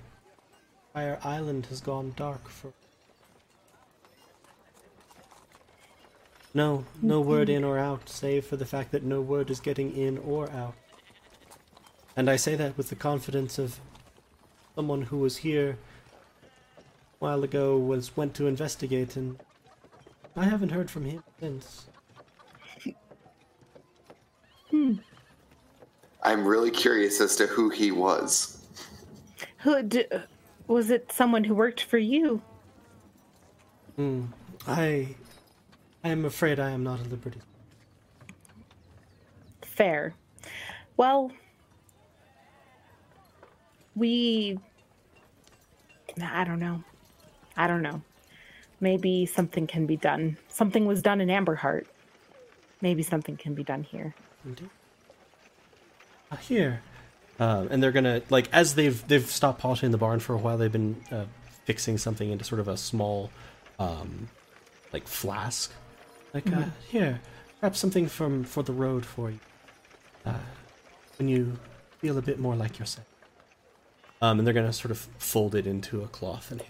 Fire 0.93 1.19
Island 1.23 1.67
has 1.67 1.81
gone 1.81 2.15
dark 2.17 2.49
for. 2.49 2.73
No, 6.55 6.87
no 7.03 7.21
word 7.21 7.51
in 7.51 7.65
or 7.65 7.79
out, 7.79 8.09
save 8.09 8.47
for 8.47 8.57
the 8.57 8.65
fact 8.65 8.93
that 8.93 9.03
no 9.03 9.21
word 9.21 9.51
is 9.51 9.61
getting 9.61 9.95
in 9.95 10.17
or 10.19 10.51
out. 10.51 10.75
And 12.17 12.31
I 12.31 12.37
say 12.37 12.55
that 12.55 12.79
with 12.79 12.89
the 12.89 12.97
confidence 12.97 13.59
of 13.59 13.79
someone 14.75 15.03
who 15.03 15.19
was 15.19 15.39
here 15.39 15.77
a 16.81 16.83
while 17.19 17.45
ago 17.45 17.77
was 17.77 18.17
went 18.17 18.33
to 18.35 18.47
investigate 18.47 19.17
and 19.17 19.39
I 20.37 20.45
haven't 20.45 20.71
heard 20.71 20.91
from 20.91 21.07
him 21.07 21.23
since. 21.41 21.87
Hmm. 24.71 24.95
I'm 26.23 26.47
really 26.47 26.71
curious 26.71 27.21
as 27.21 27.37
to 27.37 27.47
who 27.47 27.71
he 27.71 27.93
was. 27.93 28.59
Who 29.59 29.83
d- 29.83 30.07
was 30.67 30.91
it? 30.91 31.11
Someone 31.13 31.45
who 31.45 31.55
worked 31.55 31.83
for 31.83 31.99
you? 31.99 32.43
Hmm. 33.97 34.25
I 34.67 35.15
I 36.05 36.09
am 36.11 36.25
afraid 36.25 36.61
I 36.61 36.71
am 36.71 36.83
not 36.85 37.01
at 37.01 37.11
liberty. 37.11 37.41
Fair. 39.63 40.15
Well, 40.97 41.31
we. 43.95 44.59
I 46.23 46.45
don't 46.45 46.59
know. 46.59 46.83
I 47.57 47.67
don't 47.67 47.83
know. 47.83 48.03
Maybe 48.81 49.27
something 49.27 49.67
can 49.67 49.87
be 49.87 49.97
done. 49.97 50.37
Something 50.49 50.87
was 50.87 51.03
done 51.03 51.21
in 51.21 51.29
Amberheart. 51.29 51.87
Maybe 52.83 53.03
something 53.03 53.37
can 53.37 53.55
be 53.55 53.65
done 53.65 53.83
here. 53.83 54.15
Indeed. 54.45 54.69
Uh, 56.31 56.37
here. 56.37 56.83
Uh, 57.39 57.67
and 57.71 57.83
they're 57.83 57.93
gonna 57.93 58.23
like 58.31 58.49
as 58.53 58.75
they've 58.75 59.07
they've 59.09 59.27
stopped 59.27 59.61
polishing 59.61 59.91
the 59.91 59.99
barn 59.99 60.21
for 60.21 60.35
a 60.35 60.39
while. 60.39 60.59
They've 60.59 60.73
been 60.73 60.97
uh, 61.11 61.25
fixing 61.65 61.99
something 61.99 62.31
into 62.31 62.45
sort 62.45 62.61
of 62.61 62.69
a 62.69 62.77
small, 62.77 63.31
um, 63.79 64.29
like 64.93 65.07
flask. 65.07 65.73
Like 66.35 66.51
uh, 66.53 66.65
here, 66.89 67.21
perhaps 67.61 67.79
something 67.79 68.09
from 68.09 68.45
for 68.45 68.63
the 68.63 68.73
road 68.73 69.05
for 69.07 69.31
you. 69.31 69.41
Uh, 70.25 70.35
when 71.19 71.29
you 71.29 71.59
feel 71.99 72.19
a 72.19 72.23
bit 72.23 72.39
more 72.39 72.57
like 72.57 72.79
yourself. 72.79 73.07
Um, 74.21 74.39
and 74.39 74.47
they're 74.47 74.55
gonna 74.55 74.73
sort 74.73 74.91
of 74.91 74.99
fold 75.19 75.55
it 75.55 75.67
into 75.67 76.03
a 76.03 76.09
cloth 76.09 76.51
and. 76.51 76.63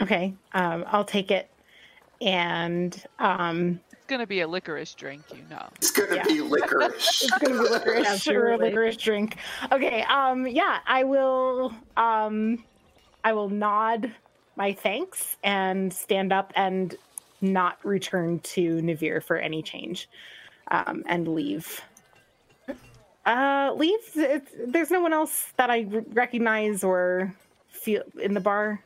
Okay, 0.00 0.34
um, 0.52 0.84
I'll 0.88 1.04
take 1.04 1.30
it. 1.30 1.50
And 2.20 3.00
um, 3.18 3.80
It's 3.92 4.06
gonna 4.06 4.26
be 4.26 4.40
a 4.40 4.48
licorice 4.48 4.94
drink, 4.94 5.22
you 5.34 5.42
know. 5.50 5.68
It's 5.76 5.90
gonna 5.90 6.16
Yeah. 6.16 6.24
be 6.24 6.40
licorice. 6.40 7.22
it's 7.22 7.38
gonna 7.38 7.62
be 7.62 7.68
licorice 7.68 8.28
or 8.28 8.52
a 8.52 8.56
licorice 8.58 8.96
drink. 8.96 9.36
Okay, 9.70 10.02
um, 10.02 10.46
yeah, 10.46 10.78
I 10.86 11.04
will. 11.04 11.72
Um, 11.96 12.64
I 13.24 13.32
will 13.32 13.48
nod 13.48 14.12
my 14.56 14.72
thanks 14.72 15.36
and 15.44 15.92
stand 15.92 16.32
up 16.32 16.52
and 16.56 16.96
not 17.40 17.78
return 17.84 18.40
to 18.40 18.80
Navir 18.80 19.22
for 19.22 19.36
any 19.36 19.62
change, 19.62 20.08
um, 20.70 21.04
and 21.06 21.28
leave. 21.28 21.80
Uh, 23.26 23.72
leave. 23.76 23.98
It's, 24.16 24.50
there's 24.66 24.90
no 24.90 25.00
one 25.00 25.12
else 25.12 25.52
that 25.56 25.70
I 25.70 25.86
r- 25.92 26.02
recognize 26.12 26.82
or 26.82 27.34
feel 27.68 28.02
in 28.20 28.34
the 28.34 28.40
bar. 28.40 28.82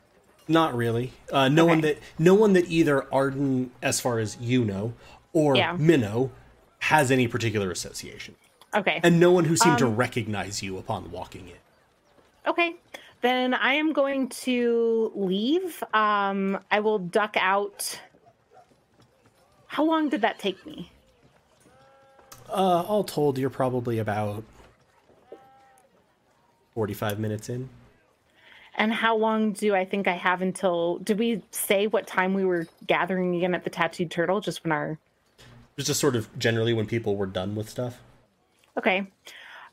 Not 0.47 0.75
really. 0.75 1.13
Uh, 1.31 1.47
no 1.49 1.65
one 1.65 1.81
that 1.81 1.99
no 2.19 2.33
one 2.33 2.53
that 2.53 2.67
either 2.69 3.11
Arden, 3.13 3.71
as 3.81 3.99
far 3.99 4.19
as 4.19 4.37
you 4.39 4.65
know, 4.65 4.93
or 5.31 5.55
Yeah. 5.55 5.73
Minnow 5.77 6.31
has 6.79 7.11
any 7.11 7.27
particular 7.27 7.71
association, 7.71 8.35
Okay. 8.75 8.99
and 9.03 9.19
no 9.19 9.31
one 9.31 9.45
who 9.45 9.55
seemed 9.55 9.77
to 9.77 9.87
Um, 9.87 9.95
recognize 9.95 10.61
you 10.61 10.77
upon 10.77 11.11
walking 11.11 11.47
in. 11.47 11.55
Okay. 12.45 12.75
Then 13.21 13.53
I 13.53 13.75
am 13.75 13.93
going 13.93 14.27
to 14.29 15.13
leave. 15.15 15.81
Um, 15.93 16.59
I 16.69 16.81
will 16.81 16.99
duck 16.99 17.37
out. 17.39 18.01
How 19.67 19.85
long 19.85 20.09
did 20.09 20.21
that 20.21 20.39
take 20.39 20.65
me? 20.65 20.91
Uh, 22.49 22.83
all 22.83 23.05
told, 23.05 23.37
you're 23.37 23.49
probably 23.49 23.97
about 23.97 24.43
45 26.73 27.17
minutes 27.17 27.47
in. 27.47 27.69
And 28.83 28.91
how 28.91 29.15
long 29.15 29.53
do 29.53 29.73
I 29.73 29.85
think 29.85 30.09
I 30.09 30.17
have 30.17 30.41
until? 30.41 30.97
Did 30.97 31.17
we 31.17 31.41
say 31.51 31.87
what 31.87 32.05
time 32.05 32.33
we 32.33 32.43
were 32.43 32.67
gathering 32.85 33.33
again 33.33 33.55
at 33.55 33.63
the 33.63 33.69
Tattooed 33.69 34.11
Turtle? 34.11 34.41
Just 34.41 34.61
when 34.65 34.73
our. 34.73 34.99
It's 35.77 35.87
just 35.87 36.01
sort 36.01 36.17
of 36.17 36.27
generally 36.37 36.73
when 36.73 36.85
people 36.85 37.15
were 37.15 37.25
done 37.25 37.55
with 37.55 37.69
stuff. 37.69 38.01
Okay. 38.77 39.07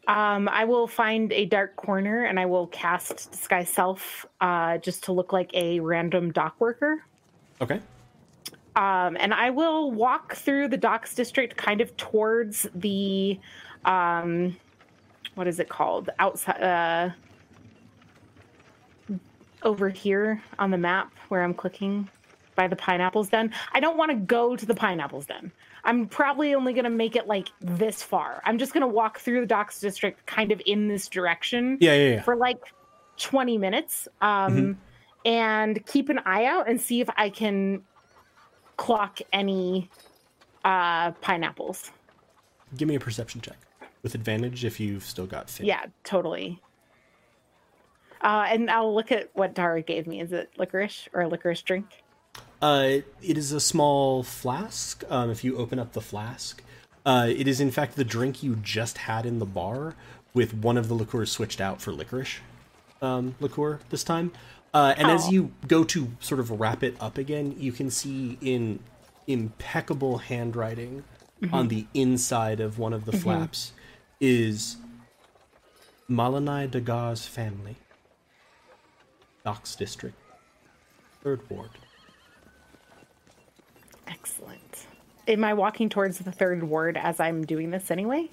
Um, 0.06 0.48
I 0.48 0.64
will 0.64 0.86
find 0.86 1.32
a 1.32 1.44
dark 1.44 1.74
corner 1.74 2.22
and 2.22 2.38
I 2.38 2.46
will 2.46 2.68
cast 2.68 3.32
Disguise 3.32 3.68
Self 3.68 4.26
uh, 4.40 4.78
just 4.78 5.02
to 5.04 5.12
look 5.12 5.32
like 5.32 5.50
a 5.54 5.80
random 5.80 6.30
dock 6.30 6.54
worker. 6.60 7.02
Okay. 7.60 7.80
Um, 8.76 9.16
and 9.18 9.34
I 9.34 9.50
will 9.50 9.90
walk 9.90 10.36
through 10.36 10.68
the 10.68 10.76
docks 10.76 11.16
district 11.16 11.56
kind 11.56 11.80
of 11.80 11.96
towards 11.96 12.68
the. 12.76 13.40
Um, 13.84 14.56
what 15.34 15.48
is 15.48 15.58
it 15.58 15.68
called? 15.68 16.10
Outside. 16.20 16.62
Uh, 16.62 17.10
over 19.62 19.88
here 19.88 20.42
on 20.58 20.70
the 20.70 20.78
map 20.78 21.12
where 21.28 21.42
I'm 21.42 21.54
clicking 21.54 22.08
by 22.56 22.66
the 22.68 22.76
pineapples 22.76 23.28
den. 23.28 23.52
I 23.72 23.80
don't 23.80 23.96
want 23.96 24.10
to 24.10 24.16
go 24.16 24.56
to 24.56 24.66
the 24.66 24.74
pineapples 24.74 25.26
den. 25.26 25.52
I'm 25.84 26.06
probably 26.06 26.54
only 26.54 26.72
going 26.74 26.84
to 26.84 26.90
make 26.90 27.16
it 27.16 27.26
like 27.26 27.48
this 27.60 28.02
far. 28.02 28.42
I'm 28.44 28.58
just 28.58 28.72
going 28.74 28.82
to 28.82 28.86
walk 28.88 29.18
through 29.20 29.40
the 29.40 29.46
docks 29.46 29.80
district 29.80 30.26
kind 30.26 30.52
of 30.52 30.60
in 30.66 30.88
this 30.88 31.08
direction 31.08 31.78
Yeah, 31.80 31.94
yeah, 31.94 32.10
yeah. 32.16 32.22
for 32.22 32.36
like 32.36 32.58
20 33.16 33.56
minutes 33.58 34.06
um, 34.20 34.78
and 35.24 35.84
keep 35.86 36.08
an 36.10 36.18
eye 36.26 36.44
out 36.44 36.68
and 36.68 36.80
see 36.80 37.00
if 37.00 37.08
I 37.16 37.30
can 37.30 37.82
clock 38.76 39.20
any 39.32 39.88
uh, 40.64 41.12
pineapples. 41.12 41.90
Give 42.76 42.88
me 42.88 42.94
a 42.94 43.00
perception 43.00 43.40
check 43.40 43.56
with 44.02 44.14
advantage 44.14 44.64
if 44.64 44.78
you've 44.80 45.04
still 45.04 45.26
got 45.26 45.48
fit. 45.48 45.66
Yeah, 45.66 45.86
totally. 46.04 46.60
Uh, 48.20 48.46
and 48.48 48.70
I'll 48.70 48.94
look 48.94 49.10
at 49.12 49.30
what 49.34 49.54
Dara 49.54 49.82
gave 49.82 50.06
me. 50.06 50.20
Is 50.20 50.32
it 50.32 50.50
licorice 50.58 51.08
or 51.12 51.22
a 51.22 51.28
licorice 51.28 51.62
drink? 51.62 51.86
Uh, 52.60 52.98
it 53.22 53.38
is 53.38 53.52
a 53.52 53.60
small 53.60 54.22
flask. 54.22 55.02
Um, 55.08 55.30
if 55.30 55.42
you 55.44 55.56
open 55.56 55.78
up 55.78 55.92
the 55.92 56.00
flask, 56.02 56.62
uh, 57.06 57.26
it 57.28 57.48
is 57.48 57.60
in 57.60 57.70
fact 57.70 57.96
the 57.96 58.04
drink 58.04 58.42
you 58.42 58.56
just 58.56 58.98
had 58.98 59.24
in 59.24 59.38
the 59.38 59.46
bar, 59.46 59.94
with 60.34 60.54
one 60.54 60.76
of 60.76 60.88
the 60.88 60.94
liqueurs 60.94 61.30
switched 61.32 61.60
out 61.60 61.80
for 61.80 61.92
licorice 61.92 62.36
um, 63.02 63.34
liqueur 63.40 63.80
this 63.88 64.04
time. 64.04 64.30
Uh, 64.72 64.94
and 64.96 65.10
as 65.10 65.26
Oh. 65.26 65.30
you 65.30 65.52
go 65.66 65.82
to 65.84 66.12
sort 66.20 66.38
of 66.38 66.50
wrap 66.60 66.82
it 66.84 66.96
up 67.00 67.18
again, 67.18 67.56
you 67.58 67.72
can 67.72 67.90
see 67.90 68.38
in 68.40 68.78
impeccable 69.26 70.18
handwriting 70.18 71.02
on 71.52 71.68
the 71.68 71.86
inside 71.94 72.60
of 72.60 72.78
one 72.78 72.92
of 72.92 73.06
the 73.06 73.12
flaps 73.12 73.72
is 74.20 74.76
Malanai 76.08 76.68
Dagar's 76.70 77.26
family, 77.26 77.76
Docks 79.44 79.74
District, 79.74 80.16
Third 81.22 81.40
Ward. 81.48 81.70
Excellent. 84.08 84.86
Am 85.28 85.44
I 85.44 85.54
walking 85.54 85.88
towards 85.88 86.18
the 86.18 86.32
third 86.32 86.64
ward 86.64 86.96
as 86.96 87.20
I'm 87.20 87.44
doing 87.44 87.70
this 87.70 87.90
anyway? 87.90 88.28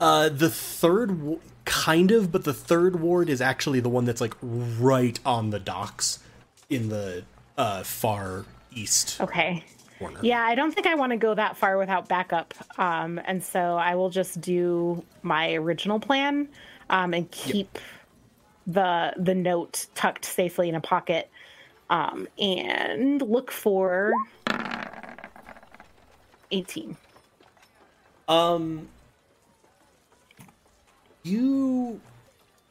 Uh, 0.00 0.28
the 0.28 0.50
third, 0.50 1.38
kind 1.64 2.10
of, 2.10 2.32
but 2.32 2.44
the 2.44 2.54
third 2.54 3.00
ward 3.00 3.28
is 3.28 3.40
actually 3.40 3.80
the 3.80 3.88
one 3.88 4.04
that's 4.04 4.20
like 4.20 4.34
right 4.42 5.18
on 5.24 5.50
the 5.50 5.58
docks 5.58 6.18
in 6.68 6.88
the 6.88 7.24
uh, 7.56 7.82
far 7.82 8.44
east 8.74 9.20
Okay. 9.20 9.64
corner. 9.98 10.18
Yeah, 10.22 10.42
I 10.42 10.54
don't 10.54 10.74
think 10.74 10.86
I 10.86 10.94
want 10.94 11.10
to 11.12 11.16
go 11.16 11.34
that 11.34 11.56
far 11.56 11.78
without 11.78 12.08
backup. 12.08 12.52
Um, 12.78 13.20
and 13.24 13.42
so 13.42 13.76
I 13.76 13.94
will 13.94 14.10
just 14.10 14.40
do 14.40 15.02
my 15.22 15.54
original 15.54 15.98
plan 16.00 16.48
um, 16.90 17.14
and 17.14 17.30
keep 17.30 17.78
the 18.66 19.12
the 19.16 19.34
note 19.34 19.86
tucked 19.94 20.24
safely 20.24 20.68
in 20.68 20.74
a 20.74 20.80
pocket 20.80 21.30
um, 21.90 22.26
and 22.38 23.22
look 23.22 23.50
for 23.50 24.12
18. 26.50 26.96
Um, 28.28 28.88
you 31.22 32.00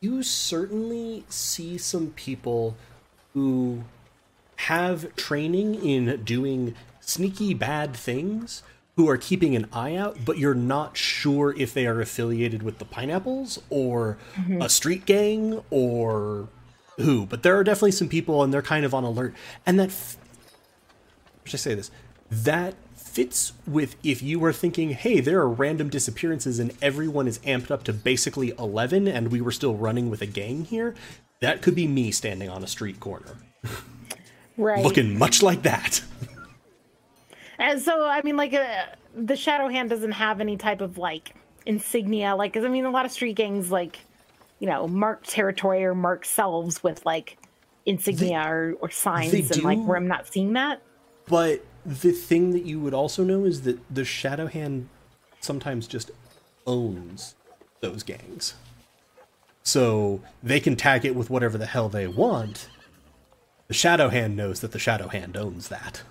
you 0.02 0.24
certainly 0.24 1.24
see 1.30 1.78
some 1.78 2.12
people 2.12 2.76
who 3.34 3.84
have 4.58 5.16
training 5.16 5.76
in 5.76 6.24
doing 6.24 6.76
sneaky 7.00 7.54
bad 7.54 7.96
things 7.96 8.64
who 8.96 9.10
are 9.10 9.18
keeping 9.18 9.56
an 9.56 9.68
eye 9.74 9.96
out, 9.96 10.24
but 10.24 10.38
you're 10.38 10.56
not 10.56 10.96
sure 10.96 11.54
if 11.58 11.74
they 11.74 11.86
are 11.86 12.00
affiliated 12.00 12.64
with 12.64 12.80
the 12.80 12.86
pineapples 12.86 13.62
or 13.70 14.18
mm-hmm. 14.36 14.62
a 14.62 14.70
street 14.70 15.06
gang 15.06 15.62
or 15.70 16.48
who. 16.98 17.26
But 17.26 17.44
there 17.44 17.58
are 17.58 17.64
definitely 17.64 17.92
some 17.92 18.08
people, 18.08 18.42
and 18.42 18.54
they're 18.54 18.62
kind 18.62 18.86
of 18.86 18.94
on 18.94 19.04
alert. 19.04 19.34
And 19.66 19.80
that 19.80 19.90
f- 19.90 20.18
should 21.44 21.58
I 21.58 21.62
say 21.62 21.76
this? 21.76 21.92
That 22.32 22.76
fits 23.16 23.54
with 23.66 23.96
if 24.04 24.22
you 24.22 24.40
were 24.40 24.52
thinking, 24.52 24.90
hey, 24.90 25.22
there 25.22 25.40
are 25.40 25.50
random 25.50 25.90
disappearances 25.90 26.60
and 26.60 26.74
everyone 26.82 27.30
is 27.30 27.40
amped 27.40 27.72
up 27.72 27.84
to 27.86 27.94
basically 27.94 28.54
11 28.60 29.08
and 29.08 29.32
we 29.32 29.40
were 29.40 29.54
still 29.54 29.74
running 29.74 30.10
with 30.10 30.22
a 30.22 30.26
gang 30.26 30.66
here. 30.66 30.94
That 31.40 31.62
could 31.62 31.76
be 31.76 31.88
me 31.88 32.12
standing 32.12 32.50
on 32.50 32.62
a 32.62 32.68
street 32.68 33.00
corner, 33.00 33.38
Right. 34.58 34.84
looking 34.84 35.18
much 35.18 35.42
like 35.42 35.62
that. 35.62 36.02
And 37.57 37.82
so, 37.82 38.06
I 38.06 38.22
mean, 38.22 38.38
like, 38.38 38.53
uh, 38.53 38.86
the 39.15 39.36
Shadow 39.36 39.68
Hand 39.68 39.90
doesn't 39.90 40.11
have 40.11 40.41
any 40.41 40.57
type 40.57 40.82
of 40.82 40.98
like 40.98 41.36
insignia. 41.65 42.36
Like, 42.36 42.57
I 42.57 42.68
mean, 42.68 42.86
a 42.86 42.91
lot 42.91 43.06
of 43.06 43.11
street 43.11 43.36
gangs, 43.36 43.72
like, 43.72 43.99
you 44.60 44.68
know, 44.68 44.88
mark 44.88 45.23
territory 45.26 45.84
or 45.86 45.95
mark 45.95 46.26
selves 46.26 46.84
with 46.84 47.06
like 47.06 47.38
insignia 47.86 48.44
or, 48.48 48.76
or 48.82 48.90
signs, 48.90 49.32
they 49.32 49.40
and 49.40 49.64
like 49.64 49.80
where 49.80 49.98
I'm 49.98 50.07
not 50.07 50.32
seeing 50.32 50.53
that. 50.53 50.82
But 51.27 51.64
the 51.86 52.11
thing 52.11 52.52
that 52.52 52.65
you 52.65 52.80
would 52.80 52.94
also 52.94 53.23
know 53.23 53.45
is 53.45 53.61
that 53.64 53.80
the 53.94 54.06
Shadow 54.06 54.48
Hand 54.48 54.90
sometimes 55.40 55.88
just 55.88 56.11
owns 56.65 57.36
those 57.82 58.03
gangs. 58.03 58.56
So 59.64 60.22
they 60.44 60.60
can 60.60 60.76
tag 60.76 61.06
it 61.06 61.15
with 61.15 61.30
whatever 61.30 61.57
the 61.57 61.65
hell 61.65 61.90
they 61.90 62.07
want. 62.07 62.69
The 63.68 63.73
Shadow 63.73 64.10
Hand 64.10 64.36
knows 64.36 64.61
that 64.61 64.72
the 64.72 64.80
Shadow 64.80 65.07
Hand 65.07 65.36
owns 65.36 65.69
that. 65.69 66.03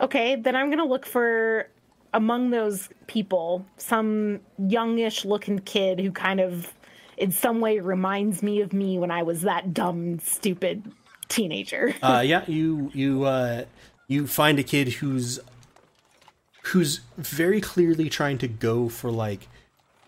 Okay, 0.00 0.36
then 0.36 0.54
I'm 0.56 0.70
gonna 0.70 0.84
look 0.84 1.06
for 1.06 1.68
among 2.14 2.50
those 2.50 2.88
people 3.06 3.64
some 3.76 4.40
youngish 4.58 5.24
looking 5.24 5.58
kid 5.58 6.00
who 6.00 6.10
kind 6.10 6.40
of, 6.40 6.72
in 7.16 7.30
some 7.30 7.60
way, 7.60 7.78
reminds 7.80 8.42
me 8.42 8.60
of 8.60 8.72
me 8.72 8.98
when 8.98 9.10
I 9.10 9.22
was 9.22 9.42
that 9.42 9.74
dumb, 9.74 10.18
stupid 10.20 10.90
teenager. 11.28 11.94
uh, 12.02 12.22
yeah, 12.24 12.44
you 12.46 12.90
you 12.94 13.24
uh, 13.24 13.64
you 14.08 14.26
find 14.26 14.58
a 14.58 14.62
kid 14.62 14.88
who's 14.94 15.40
who's 16.62 17.00
very 17.16 17.60
clearly 17.60 18.08
trying 18.08 18.38
to 18.38 18.48
go 18.48 18.88
for 18.88 19.10
like 19.10 19.48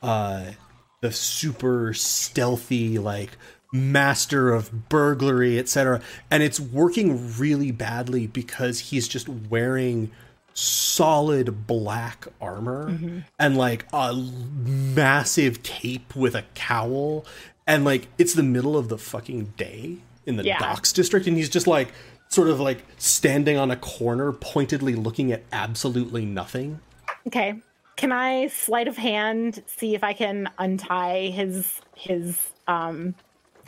uh, 0.03 0.53
the 1.01 1.13
super 1.13 1.95
stealthy 1.95 2.99
like 2.99 3.31
master 3.73 4.51
of 4.53 4.89
burglary, 4.89 5.59
etc. 5.59 6.01
And 6.31 6.43
it's 6.43 6.59
working 6.61 7.37
really 7.39 7.71
badly 7.71 8.27
because 8.27 8.79
he's 8.81 9.07
just 9.09 9.29
wearing 9.29 10.11
solid 10.55 11.67
black 11.67 12.27
armor 12.41 13.23
and 13.39 13.57
like 13.57 13.87
a 13.93 14.13
massive 14.15 15.63
cape 15.63 16.17
with 16.17 16.35
a 16.35 16.43
cowl 16.55 17.25
and 17.67 17.85
like 17.85 18.09
it's 18.19 18.35
the 18.35 18.43
middle 18.43 18.77
of 18.77 18.89
the 18.89 18.99
fucking 18.99 19.53
day 19.57 19.97
in 20.27 20.37
the 20.37 20.45
Yeah. 20.45 20.59
docks 20.59 20.93
district 20.93 21.27
and 21.29 21.37
he's 21.37 21.49
just 21.49 21.67
like 21.69 21.93
sort 22.29 22.49
of 22.49 22.59
like 22.59 22.83
standing 22.97 23.57
on 23.57 23.71
a 23.71 23.77
corner 23.77 24.33
pointedly 24.33 24.95
looking 24.97 25.31
at 25.33 25.43
absolutely 25.53 26.25
nothing 26.25 26.81
Okay. 27.27 27.55
Can 27.97 28.11
I 28.13 28.49
sleight 28.49 28.89
of 28.89 28.97
hand 28.97 29.63
see 29.67 29.95
if 29.95 30.03
I 30.03 30.13
can 30.13 30.49
untie 30.59 31.29
his 31.29 31.81
his 31.95 32.51
um 32.67 33.15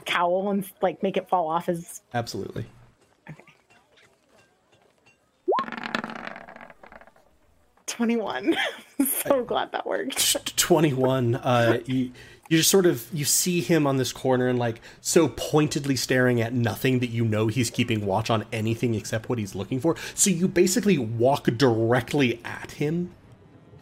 cowl 0.05 0.51
and 0.51 0.65
like 0.83 1.03
make 1.03 1.17
it 1.17 1.29
fall 1.29 1.49
off 1.49 1.67
his 1.67 2.03
absolutely 2.15 2.67
okay. 3.29 3.43
21. 7.87 8.57
so 9.25 9.45
glad 9.45 9.73
that 9.73 9.87
worked. 9.87 10.57
21 10.57 11.35
uh 11.37 11.79
you 11.87 12.13
you 12.49 12.59
just 12.59 12.71
sort 12.71 12.87
of 12.87 13.07
you 13.13 13.25
see 13.25 13.61
him 13.61 13.87
on 13.87 13.97
this 13.97 14.13
corner 14.13 14.49
and 14.49 14.59
like 14.59 14.81
so 15.01 15.29
pointedly 15.29 15.97
staring 15.97 16.41
at 16.41 16.53
nothing 16.53 17.01
that 17.01 17.09
you 17.09 17.25
know 17.25 17.47
he's 17.47 17.71
keeping 17.71 18.07
watch 18.07 18.31
on 18.31 18.45
anything 18.53 18.95
except 18.95 19.29
what 19.29 19.39
he's 19.39 19.55
looking 19.55 19.81
for 19.81 19.97
so 20.15 20.31
you 20.31 20.49
basically 20.49 20.99
walk 20.99 21.45
directly 21.57 22.41
at 22.45 22.73
him 22.73 23.11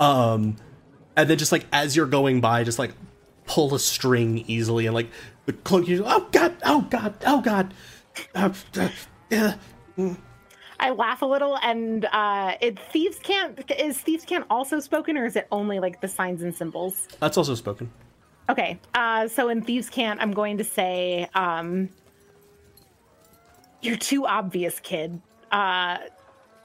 um 0.01 0.57
and 1.17 1.29
then 1.29 1.39
just 1.39 1.53
like 1.53 1.67
as 1.73 1.97
you're 1.97 2.07
going 2.07 2.41
by 2.41 2.63
just 2.63 2.79
like 2.79 2.93
pull 3.49 3.75
a 3.75 3.79
string 3.81 4.45
easily, 4.47 4.87
and 4.87 4.95
like 4.95 5.11
the 5.49 5.55
cloak. 5.55 5.89
You 5.89 6.05
oh 6.07 6.29
god, 6.31 6.55
oh 6.65 6.83
god, 6.83 7.15
oh 7.27 7.41
god. 7.41 7.75
Uh, 8.35 8.53
uh, 8.77 8.89
uh, 9.33 9.53
mm. 9.97 10.17
I 10.79 10.91
laugh 10.91 11.23
a 11.23 11.27
little, 11.27 11.57
and 11.63 12.05
uh, 12.05 12.55
it 12.61 12.79
thieves' 12.93 13.19
cant 13.19 13.69
is 13.79 13.99
thieves' 13.99 14.25
cant 14.25 14.45
also 14.51 14.79
spoken, 14.79 15.17
or 15.17 15.25
is 15.25 15.37
it 15.37 15.49
only 15.51 15.81
like 15.81 16.01
the 16.01 16.09
signs 16.09 16.43
and 16.43 16.55
symbols? 16.55 17.09
That's 17.19 17.39
also 17.39 17.55
spoken. 17.55 17.91
Okay, 18.51 18.79
uh, 18.95 19.27
so 19.29 19.49
in 19.49 19.63
thieves' 19.63 19.89
cant, 19.89 20.21
I'm 20.21 20.33
going 20.33 20.59
to 20.59 20.65
say, 20.65 21.29
um, 21.35 21.89
"You're 23.81 23.97
too 23.97 24.27
obvious, 24.27 24.79
kid." 24.81 25.21
Uh, 25.51 25.97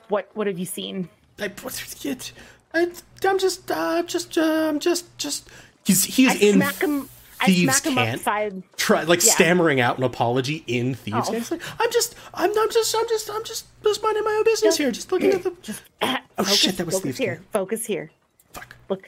what 0.09 0.29
what 0.33 0.47
have 0.47 0.59
you 0.59 0.65
seen? 0.65 1.07
I, 1.39 1.45
it, 1.45 2.33
I, 2.73 2.91
I'm 3.25 3.39
just, 3.39 3.71
uh, 3.71 4.03
just, 4.03 4.37
uh, 4.37 4.67
I'm 4.69 4.79
just, 4.79 5.17
just. 5.17 5.49
He's 5.85 6.03
he's 6.03 6.31
I 6.31 6.35
in 6.35 6.55
smack 6.55 6.81
him. 6.81 7.09
Thieves' 7.45 7.81
cant. 7.81 8.21
try 8.77 9.03
like 9.03 9.23
Yeah. 9.25 9.33
stammering 9.33 9.79
out 9.79 9.97
an 9.97 10.03
apology 10.03 10.63
in 10.67 10.93
thieves. 10.95 11.29
Oh. 11.29 11.31
Can't. 11.31 11.51
Like, 11.51 11.61
I'm 11.79 11.91
just, 11.91 12.15
I'm, 12.33 12.49
I'm 12.57 12.71
just, 12.71 12.95
I'm 12.95 13.07
just, 13.07 13.29
I'm 13.29 13.43
just, 13.43 13.65
just 13.83 14.03
minding 14.03 14.23
my 14.23 14.31
own 14.31 14.43
business 14.43 14.77
here. 14.77 14.91
Just 14.91 15.11
looking 15.11 15.31
at 15.31 15.43
the. 15.43 15.79
Oh 16.01 16.17
Oh, 16.39 16.43
shit, 16.45 16.77
that 16.77 16.85
was 16.85 16.95
focus 16.95 17.03
thieves' 17.03 17.17
here. 17.19 17.35
can't. 17.35 17.51
Focus 17.51 17.85
here. 17.85 18.11
Fuck. 18.53 18.75
Look. 18.89 19.07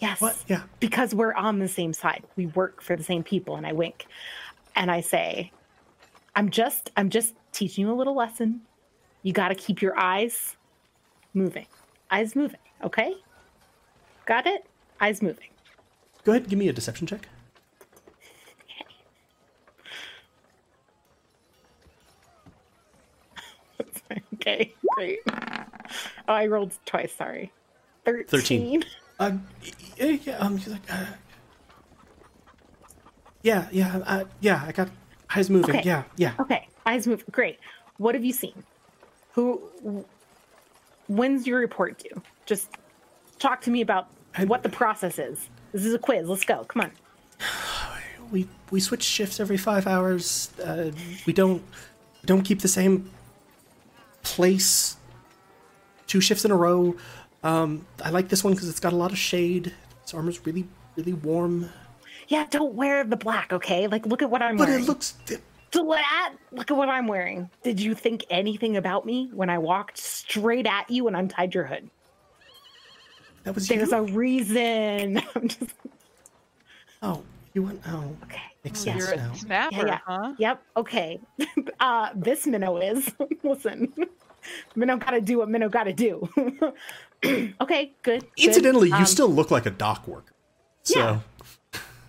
Yes. 0.00 0.20
What? 0.20 0.36
Yeah. 0.48 0.62
Because 0.80 1.14
we're 1.14 1.32
on 1.34 1.58
the 1.60 1.68
same 1.68 1.92
side. 1.92 2.24
We 2.36 2.46
work 2.46 2.82
for 2.82 2.96
the 2.96 3.04
same 3.04 3.22
people. 3.22 3.56
And 3.56 3.64
I 3.66 3.72
wink, 3.72 4.06
and 4.74 4.90
I 4.90 5.00
say, 5.00 5.52
"I'm 6.34 6.50
just, 6.50 6.90
I'm 6.96 7.08
just 7.08 7.34
teaching 7.52 7.86
you 7.86 7.92
a 7.92 7.94
little 7.94 8.14
lesson. 8.16 8.62
You 9.22 9.32
got 9.32 9.48
to 9.48 9.54
keep 9.54 9.80
your 9.80 9.98
eyes 9.98 10.56
moving. 11.34 11.66
Eyes 12.10 12.34
moving. 12.36 12.60
Okay. 12.84 13.14
Got 14.26 14.46
it. 14.46 14.66
Eyes 15.00 15.22
moving. 15.22 15.48
Go 16.24 16.32
ahead, 16.32 16.48
give 16.48 16.58
me 16.58 16.68
a 16.68 16.72
deception 16.72 17.06
check. 17.06 17.28
Okay. 24.46 24.74
Great. 24.94 25.18
Oh, 25.26 26.32
I 26.32 26.46
rolled 26.46 26.72
twice. 26.84 27.12
Sorry. 27.12 27.52
Thirteen. 28.04 28.82
13. 28.82 28.84
Uh, 29.18 29.32
yeah, 29.96 30.06
yeah, 30.24 30.36
um, 30.38 30.58
he's 30.58 30.68
like, 30.68 30.92
uh, 30.92 31.06
yeah, 33.42 33.66
yeah, 33.72 34.02
uh, 34.04 34.24
yeah. 34.40 34.62
I 34.66 34.72
got 34.72 34.88
eyes 35.34 35.48
moving. 35.48 35.76
Okay. 35.76 35.82
Yeah, 35.86 36.02
yeah. 36.16 36.34
Okay, 36.38 36.68
eyes 36.84 37.06
move. 37.06 37.24
Great. 37.30 37.58
What 37.98 38.14
have 38.14 38.24
you 38.24 38.32
seen? 38.32 38.62
Who? 39.32 39.62
When's 41.08 41.46
your 41.46 41.58
report 41.60 41.98
due? 41.98 42.20
Just 42.44 42.68
talk 43.38 43.60
to 43.62 43.70
me 43.70 43.80
about 43.80 44.08
I- 44.36 44.44
what 44.44 44.62
the 44.62 44.68
process 44.68 45.18
is. 45.18 45.48
This 45.72 45.84
is 45.84 45.94
a 45.94 45.98
quiz. 45.98 46.28
Let's 46.28 46.44
go. 46.44 46.64
Come 46.64 46.82
on. 46.82 46.90
We 48.30 48.48
we 48.70 48.80
switch 48.80 49.02
shifts 49.04 49.40
every 49.40 49.56
five 49.56 49.86
hours. 49.86 50.50
Uh, 50.62 50.90
we 51.26 51.32
don't 51.32 51.62
we 52.22 52.26
don't 52.26 52.42
keep 52.42 52.60
the 52.60 52.68
same 52.68 53.08
place 54.26 54.96
two 56.06 56.20
shifts 56.20 56.44
in 56.44 56.50
a 56.50 56.56
row. 56.56 56.96
Um, 57.42 57.86
I 58.04 58.10
like 58.10 58.28
this 58.28 58.42
one 58.44 58.52
because 58.54 58.68
it's 58.68 58.80
got 58.80 58.92
a 58.92 58.96
lot 58.96 59.12
of 59.12 59.18
shade. 59.18 59.72
This 60.02 60.12
armor's 60.14 60.44
really 60.44 60.66
really 60.96 61.12
warm, 61.12 61.68
Yeah, 62.28 62.46
don't 62.50 62.74
wear 62.74 63.04
the 63.04 63.16
black, 63.16 63.52
okay? 63.52 63.86
Like, 63.86 64.06
look 64.06 64.22
at 64.22 64.30
what 64.30 64.40
I'm 64.42 64.56
but 64.56 64.68
wearing. 64.68 64.82
But 64.82 64.84
it 64.84 64.88
looks. 64.88 65.14
Look 65.74 65.98
at, 65.98 66.32
look 66.52 66.70
at 66.70 66.76
what 66.76 66.88
I'm 66.88 67.06
wearing. 67.06 67.50
Did 67.62 67.78
you 67.80 67.94
think 67.94 68.24
anything 68.30 68.78
about 68.78 69.04
me 69.04 69.28
when 69.34 69.50
I 69.50 69.58
walked 69.58 69.98
straight 69.98 70.66
at 70.66 70.88
you 70.88 71.06
and 71.06 71.14
untied 71.16 71.54
your 71.54 71.64
hood? 71.64 71.90
That 73.44 73.54
was 73.54 73.68
There's 73.68 73.90
you. 73.90 73.96
a 73.98 74.02
reason. 74.04 75.18
I'm 75.36 75.48
just 75.48 75.74
Oh, 77.02 77.22
you 77.52 77.62
went. 77.64 77.82
Oh, 77.88 78.16
okay. 78.22 78.40
makes 78.64 78.84
Yeah. 78.86 78.94
sense 78.98 79.08
You're 79.08 79.16
now. 79.18 79.32
a 79.32 79.36
snapper, 79.36 79.86
yeah. 79.86 79.98
huh? 80.06 80.32
Yep. 80.38 80.62
Okay. 80.78 81.20
uh, 81.80 82.08
this 82.14 82.46
minnow 82.46 82.78
is. 82.78 83.12
Listen, 83.42 83.92
minnow 84.74 84.96
got 84.96 85.10
to 85.10 85.20
do 85.20 85.38
what 85.38 85.48
minnow 85.48 85.68
got 85.68 85.84
to 85.84 85.92
do. 85.92 86.28
okay. 87.24 87.92
Good. 88.02 88.22
good. 88.22 88.24
Incidentally, 88.36 88.88
you 88.88 88.94
Um, 88.96 89.06
still 89.06 89.28
look 89.28 89.50
like 89.50 89.66
a 89.66 89.70
dock 89.70 90.06
worker. 90.06 90.32
So 90.82 90.98
Yeah. 90.98 91.20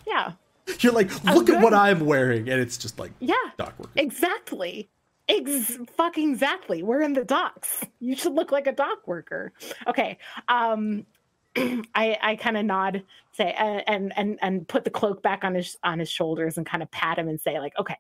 Yeah. 0.06 0.32
you're 0.80 0.94
like, 0.94 1.24
look 1.24 1.50
at 1.50 1.62
what. 1.62 1.74
I'm 1.74 2.02
wearing, 2.06 2.50
and 2.50 2.60
it's 2.62 2.78
just 2.78 3.00
like 3.00 3.12
Yeah. 3.20 3.36
dock 3.58 3.78
worker. 3.80 3.92
Exactly. 3.96 4.90
Ex- 5.30 5.78
fucking 5.98 6.32
exactly. 6.32 6.84
We're 6.84 7.02
in 7.02 7.14
the 7.14 7.24
docks. 7.26 7.84
You 8.00 8.16
should 8.16 8.34
look 8.34 8.52
like 8.52 8.68
a 8.68 8.72
dock 8.72 9.08
worker. 9.08 9.52
Okay. 9.88 10.18
Um 10.48 11.06
I 11.96 12.18
I 12.22 12.36
kind 12.36 12.56
of 12.58 12.66
nod, 12.66 13.04
say 13.34 13.52
and, 13.58 13.84
and 13.88 14.14
and 14.18 14.40
and 14.42 14.68
put 14.68 14.84
the 14.84 14.90
cloak 14.90 15.22
back 15.24 15.44
on 15.44 15.56
his 15.56 15.78
on 15.84 16.00
his 16.00 16.10
shoulders 16.10 16.58
and 16.58 16.66
kind 16.66 16.84
of 16.84 16.92
pat 16.92 17.18
him 17.18 17.28
and 17.28 17.42
say 17.42 17.60
like, 17.60 17.74
"Okay. 17.80 17.98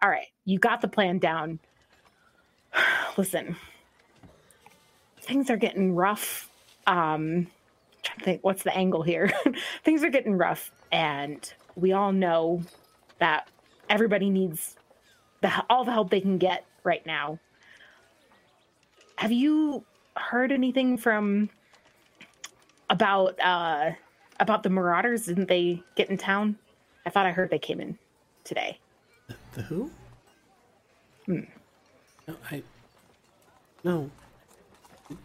All 0.00 0.08
right. 0.08 0.28
You 0.44 0.58
got 0.58 0.80
the 0.80 0.88
plan 0.88 1.18
down. 1.18 1.58
Listen. 3.16 3.56
Things 5.22 5.50
are 5.50 5.56
getting 5.56 5.94
rough. 5.94 6.48
Um 6.86 7.48
trying 8.02 8.18
to 8.18 8.24
think 8.24 8.44
what's 8.44 8.62
the 8.64 8.76
angle 8.76 9.02
here. 9.02 9.30
Things 9.84 10.02
are 10.02 10.10
getting 10.10 10.36
rough 10.36 10.72
and 10.90 11.52
we 11.76 11.92
all 11.92 12.12
know 12.12 12.62
that 13.18 13.48
everybody 13.88 14.28
needs 14.28 14.76
the 15.40 15.52
all 15.70 15.84
the 15.84 15.92
help 15.92 16.10
they 16.10 16.20
can 16.20 16.38
get 16.38 16.64
right 16.84 17.04
now. 17.06 17.38
Have 19.16 19.32
you 19.32 19.84
heard 20.16 20.52
anything 20.52 20.96
from 20.96 21.48
about 22.90 23.38
uh 23.40 23.92
about 24.40 24.62
the 24.62 24.70
Marauders? 24.70 25.26
Didn't 25.26 25.48
they 25.48 25.82
get 25.94 26.10
in 26.10 26.18
town? 26.18 26.56
I 27.06 27.10
thought 27.10 27.26
I 27.26 27.32
heard 27.32 27.50
they 27.50 27.58
came 27.58 27.80
in 27.80 27.98
today. 28.44 28.78
The 29.54 29.62
who? 29.62 29.90
Hmm. 31.26 31.40
No, 32.26 32.36
I. 32.50 32.62
No. 33.84 34.10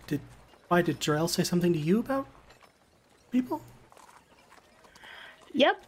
Did 0.07 0.21
why 0.67 0.81
did 0.81 0.99
Jarell 0.99 1.29
say 1.29 1.43
something 1.43 1.73
to 1.73 1.79
you 1.79 1.99
about 1.99 2.27
people? 3.31 3.61
Yep. 5.53 5.83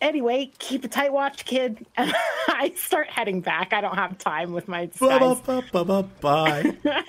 Anyway, 0.00 0.52
keep 0.58 0.84
a 0.84 0.88
tight 0.88 1.12
watch, 1.12 1.44
kid. 1.44 1.86
And 1.96 2.12
I 2.48 2.72
start 2.76 3.08
heading 3.08 3.40
back. 3.40 3.72
I 3.72 3.80
don't 3.80 3.94
have 3.94 4.18
time 4.18 4.52
with 4.52 4.68
my 4.68 4.86
disguise. 4.86 5.10
bye. 6.20 6.76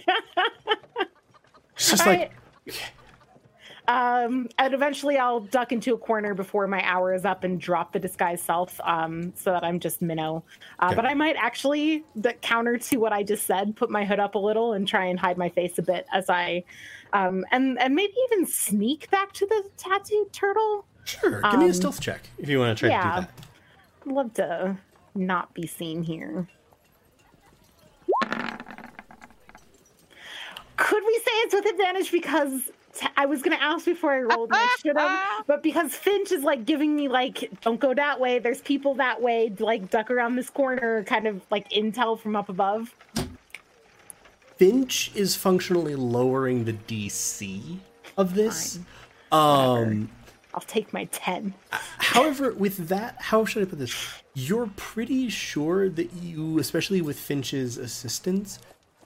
It's 1.78 1.92
just 1.92 2.08
All 2.08 2.14
like 2.14 2.32
Um, 3.88 4.50
and 4.58 4.74
eventually 4.74 5.18
I'll 5.18 5.40
duck 5.40 5.72
into 5.72 5.94
a 5.94 5.98
corner 5.98 6.34
before 6.34 6.68
my 6.68 6.82
hour 6.84 7.14
is 7.14 7.24
up 7.24 7.46
and 7.46 7.60
drop 7.60 7.94
the 7.94 8.00
disguise 8.00 8.42
self, 8.42 8.82
um, 8.84 9.32
so 9.36 9.52
that 9.52 9.64
I'm 9.64 9.80
just 9.80 10.02
minnow. 10.02 10.44
Uh, 10.80 10.88
Okay. 10.88 10.96
But 10.96 11.06
I 11.06 11.14
might 11.14 11.36
actually, 11.38 12.04
the 12.16 12.34
counter 12.34 12.78
to 12.78 12.98
what 12.98 13.14
I 13.14 13.24
just 13.24 13.46
said, 13.46 13.76
put 13.76 13.90
my 13.90 14.04
hood 14.06 14.20
up 14.20 14.36
a 14.36 14.40
little 14.40 14.74
and 14.74 14.88
try 14.88 15.06
and 15.06 15.20
hide 15.20 15.38
my 15.38 15.50
face 15.50 15.78
a 15.78 15.82
bit 15.82 16.06
as 16.14 16.30
I, 16.30 16.64
um, 17.14 17.46
and 17.52 17.78
and 17.80 17.96
maybe 17.96 18.14
even 18.32 18.46
sneak 18.46 19.10
back 19.10 19.32
to 19.34 19.46
the 19.46 19.64
tattooed 19.78 20.32
turtle. 20.34 20.86
sure. 21.06 21.42
Give 21.42 21.60
me 21.60 21.66
a 21.66 21.70
um, 21.70 21.74
stealth 21.74 22.02
check 22.02 22.22
if 22.38 22.50
you 22.50 22.60
want 22.60 22.78
to 22.78 22.88
try 22.88 22.90
yeah. 22.90 23.16
to 23.16 23.22
do 23.22 23.28
that. 23.28 23.32
I'd 24.06 24.14
love 24.14 24.34
to 24.36 24.78
not 25.16 25.54
be 25.54 25.68
seen 25.68 26.04
here. 26.04 26.48
Could 30.78 31.04
we 31.06 31.16
say 31.26 31.32
it's 31.32 31.54
with 31.54 31.66
advantage 31.66 32.12
because 32.12 32.72
t- 32.98 33.08
I 33.16 33.26
was 33.26 33.42
going 33.42 33.56
to 33.58 33.64
ask 33.64 33.86
before 33.86 34.14
I 34.14 34.22
rolled 34.22 34.50
and 34.52 34.60
I 34.60 34.76
should 34.82 34.98
have, 34.98 35.46
but 35.48 35.64
because 35.64 35.94
Finch 35.94 36.32
is 36.32 36.44
like 36.44 36.66
giving 36.66 36.96
me 36.96 37.08
like, 37.08 37.50
don't 37.62 37.80
go 37.80 37.94
that 37.94 38.20
way. 38.20 38.40
There's 38.40 38.62
people 38.62 38.96
that 38.96 39.22
way. 39.22 39.54
Like 39.60 39.90
duck 39.90 40.12
around 40.12 40.36
this 40.36 40.50
corner, 40.50 41.04
kind 41.04 41.28
of 41.28 41.42
like 41.50 41.70
intel 41.70 42.20
from 42.20 42.36
up 42.36 42.50
above. 42.50 42.94
Finch 44.58 45.12
is 45.16 45.36
functionally 45.36 45.96
lowering 45.96 46.66
the 46.66 46.74
DC 46.74 47.78
of 48.18 48.34
this. 48.34 48.80
Um, 49.32 50.10
I'll 50.54 50.62
take 50.62 50.92
my 50.94 51.06
ten. 51.06 51.54
however, 51.70 52.54
with 52.54 52.88
that, 52.90 53.16
how 53.20 53.46
should 53.46 53.62
I 53.62 53.66
put 53.66 53.78
this? 53.78 53.96
You're 54.34 54.72
pretty 54.76 55.30
sure 55.30 55.90
that 55.90 56.14
you, 56.14 56.58
especially 56.60 57.02
with 57.02 57.20
Finch's 57.20 57.78
assistance, 57.78 58.60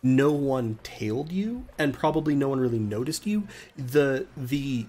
no 0.04 0.32
one 0.32 0.80
tailed 0.84 1.32
you, 1.32 1.66
and 1.78 1.94
probably 1.94 2.36
no 2.36 2.50
one 2.50 2.60
really 2.60 2.80
noticed 2.80 3.26
you. 3.28 3.48
The 3.78 4.26
the 4.36 4.86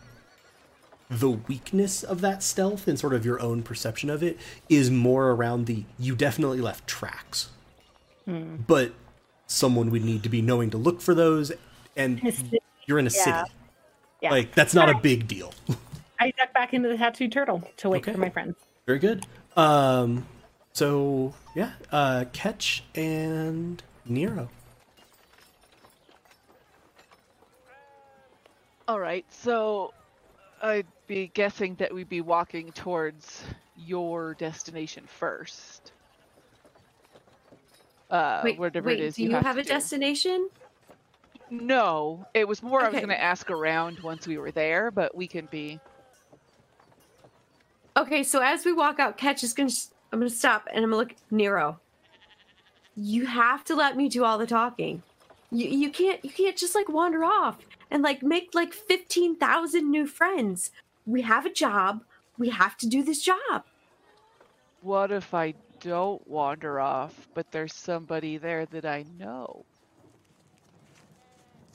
the 1.11 1.31
weakness 1.31 2.03
of 2.03 2.23
that 2.23 2.43
stealth 2.43 2.89
and 2.89 2.99
sort 2.99 3.13
of 3.13 3.25
your 3.25 3.39
own 3.41 3.63
perception 3.63 4.09
of 4.09 4.23
it 4.23 4.39
is 4.71 4.91
more 4.91 5.31
around 5.33 5.67
the 5.67 5.85
you 5.99 6.17
definitely 6.17 6.61
left 6.61 6.87
tracks. 6.87 7.51
But 8.27 8.93
someone 9.47 9.91
would 9.91 10.05
need 10.05 10.23
to 10.23 10.29
be 10.31 10.41
knowing 10.41 10.71
to 10.71 10.79
look 10.79 11.03
for 11.03 11.15
those 11.15 11.53
and 11.97 12.19
you're 12.87 12.99
in 12.99 13.07
a 13.07 13.11
Yeah. 13.11 13.25
city. 13.45 13.53
Yeah. 14.23 14.31
Like 14.31 14.55
that's 14.55 14.73
not 14.73 14.89
a 14.89 14.97
big 14.97 15.29
deal. 15.29 15.53
I 16.19 16.31
duck 16.39 16.55
back 16.55 16.73
into 16.73 16.89
the 16.89 16.97
tattooed 16.97 17.33
turtle 17.33 17.69
to 17.79 17.91
wait 17.91 17.99
Okay. 17.99 18.13
for 18.13 18.19
my 18.19 18.31
friends. 18.31 18.57
Very 18.87 18.99
good. 19.01 19.27
Um 19.57 20.27
so 20.73 21.35
yeah, 21.55 21.73
uh 21.91 22.25
Ketch 22.33 22.85
and 22.95 23.83
Nero. 24.07 24.49
All 28.93 29.01
right, 29.01 29.25
so 29.31 29.95
I'd 30.61 30.87
be 31.07 31.29
guessing 31.33 31.77
that 31.77 31.95
we'd 31.95 32.11
be 32.11 32.21
walking 32.21 32.73
towards 32.73 33.43
your 33.75 34.35
destination 34.35 35.05
first. 35.07 35.93
Uh, 38.11 38.43
wait, 38.45 38.59
whatever 38.59 38.89
wait, 38.89 39.01
it 39.01 39.05
is 39.05 39.15
do 39.15 39.23
you, 39.23 39.31
have, 39.31 39.45
have 39.45 39.55
to 39.55 39.63
a 39.63 39.65
do. 39.65 39.71
destination? 39.71 40.51
No, 41.49 42.27
it 42.35 42.47
was 42.47 42.63
more 42.63 42.83
I 42.83 42.91
was 42.91 42.97
going 42.97 43.09
to 43.09 43.19
ask 43.19 43.51
around 43.51 43.99
once 44.01 44.27
we 44.27 44.37
were 44.37 44.51
there, 44.51 44.91
but 44.91 45.17
we 45.17 45.27
can 45.27 45.47
be. 45.47 45.81
Okay, 47.97 48.23
so 48.23 48.43
as 48.43 48.67
we 48.67 48.75
walk 48.75 48.99
out, 48.99 49.17
Ketch 49.17 49.43
is 49.43 49.55
gonna. 49.55 49.71
I'm 50.13 50.19
gonna 50.19 50.29
stop 50.29 50.69
and 50.69 50.85
I'm 50.85 50.91
gonna 50.91 50.97
look 50.97 51.15
Nero. 51.31 51.81
You 52.95 53.25
have 53.25 53.65
to 53.65 53.75
let 53.75 53.97
me 53.97 54.11
do 54.11 54.23
all 54.23 54.37
the 54.37 54.47
talking. 54.47 55.03
You 55.51 55.67
you 55.71 55.91
can't 55.91 56.23
you 56.23 56.31
can't 56.31 56.59
just 56.59 56.75
like 56.75 56.91
wander 56.91 57.25
off 57.25 57.57
and 57.93 58.03
like 58.03 58.23
make 58.23 58.55
like 58.55 58.73
fifteen 58.73 59.37
thousand 59.37 59.91
new 59.91 60.07
friends. 60.07 60.71
We 61.07 61.23
have 61.23 61.45
a 61.45 61.53
job. 61.53 62.03
We 62.39 62.49
have 62.49 62.77
to 62.79 62.89
do 62.89 63.05
this 63.05 63.23
job. 63.23 63.65
What 64.81 65.13
if 65.13 65.35
I 65.35 65.55
don't 65.81 66.27
wander 66.27 66.81
off, 66.81 67.29
but 67.35 67.53
there's 67.53 67.75
somebody 67.75 68.39
there 68.39 68.65
that 68.67 68.87
I 68.87 69.05
know? 69.19 69.65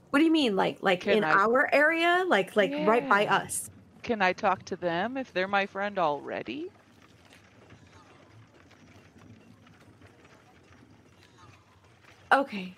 What 0.10 0.20
do 0.20 0.26
you 0.26 0.32
mean, 0.32 0.56
like 0.56 0.80
like 0.82 1.02
Can 1.02 1.18
in 1.20 1.24
I- 1.24 1.34
our 1.34 1.70
area, 1.74 2.26
like 2.28 2.56
like 2.56 2.72
right 2.86 3.08
by 3.08 3.28
us? 3.28 3.70
Can 4.02 4.22
I 4.22 4.34
talk 4.34 4.64
to 4.66 4.76
them 4.76 5.18
if 5.18 5.32
they're 5.34 5.48
my 5.48 5.66
friend 5.68 6.00
already? 6.00 6.72
Okay, 12.32 12.76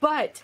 but 0.00 0.42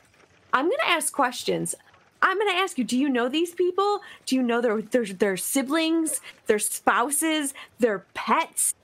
I'm 0.52 0.64
gonna 0.66 0.82
ask 0.86 1.12
questions. 1.12 1.74
I'm 2.23 2.39
gonna 2.39 2.53
ask 2.53 2.78
you: 2.78 2.85
Do 2.85 2.99
you 2.99 3.09
know 3.09 3.28
these 3.28 3.55
people? 3.55 4.01
Do 4.27 4.36
you 4.36 4.43
know 4.43 4.61
their 4.61 4.81
their 4.81 5.05
their 5.05 5.36
siblings, 5.36 6.20
their 6.47 6.59
spouses, 6.59 7.53
their 7.78 8.07
pets? 8.15 8.74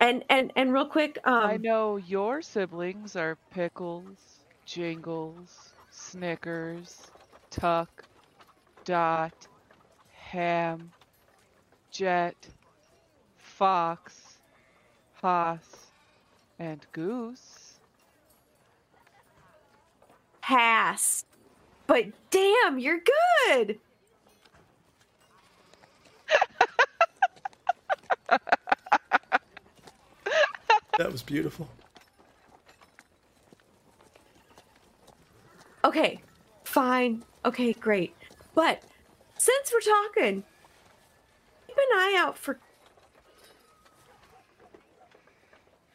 And 0.00 0.24
and 0.28 0.52
and 0.56 0.72
real 0.72 0.86
quick, 0.86 1.18
um, 1.24 1.34
I 1.44 1.56
know 1.56 1.96
your 1.96 2.42
siblings 2.42 3.16
are 3.16 3.38
Pickles, 3.50 4.40
Jingles, 4.66 5.72
Snickers, 5.90 7.06
Tuck, 7.50 8.04
Dot, 8.84 9.46
Ham, 10.12 10.90
Jet, 11.90 12.36
Fox, 13.38 14.38
Hoss, 15.14 15.92
and 16.58 16.84
Goose. 16.92 17.78
pass. 20.44 21.24
But 21.86 22.06
damn, 22.30 22.78
you're 22.78 23.00
good. 23.56 23.78
That 30.98 31.10
was 31.10 31.22
beautiful. 31.22 31.68
Okay, 35.84 36.20
fine. 36.64 37.24
Okay, 37.44 37.72
great. 37.72 38.14
But 38.54 38.82
since 39.36 39.72
we're 39.72 39.80
talking, 39.80 40.44
keep 41.66 41.76
an 41.76 41.98
eye 41.98 42.14
out 42.16 42.38
for 42.38 42.58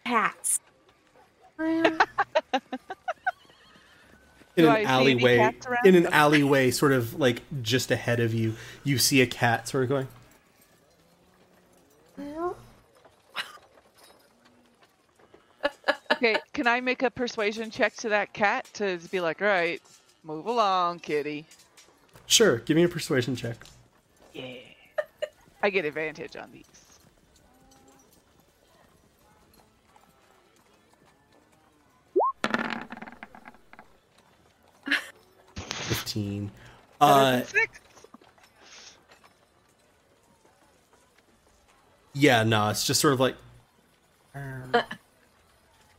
cats. 0.05 0.59
in 4.59 4.65
an 4.65 4.71
I 4.71 4.83
see 4.83 5.11
any 5.11 5.25
alleyway 5.25 5.55
in 5.85 5.95
an 5.95 6.07
alleyway 6.07 6.71
sort 6.71 6.91
of 6.91 7.19
like 7.19 7.41
just 7.61 7.91
ahead 7.91 8.19
of 8.19 8.33
you 8.33 8.55
you 8.83 8.97
see 8.97 9.21
a 9.21 9.27
cat 9.27 9.67
sort 9.67 9.83
of 9.83 9.89
going 9.89 10.07
Okay, 16.11 16.35
can 16.53 16.67
I 16.67 16.81
make 16.81 17.01
a 17.01 17.09
persuasion 17.09 17.71
check 17.71 17.95
to 17.97 18.09
that 18.09 18.33
cat 18.33 18.67
to 18.73 18.99
be 19.09 19.21
like, 19.21 19.41
all 19.41 19.47
right, 19.47 19.81
move 20.23 20.45
along, 20.47 20.99
kitty? 20.99 21.45
sure 22.25 22.57
give 22.59 22.75
me 22.75 22.83
a 22.83 22.89
persuasion 22.89 23.35
check 23.35 23.55
Yeah. 24.33 24.55
I 25.63 25.69
get 25.69 25.85
advantage 25.85 26.35
on 26.35 26.51
these. 26.51 26.78
15 35.89 36.51
uh 37.01 37.41
six. 37.43 37.79
yeah 42.13 42.43
no 42.43 42.69
it's 42.69 42.85
just 42.85 42.99
sort 43.01 43.13
of 43.13 43.19
like 43.19 43.35
and 44.35 44.85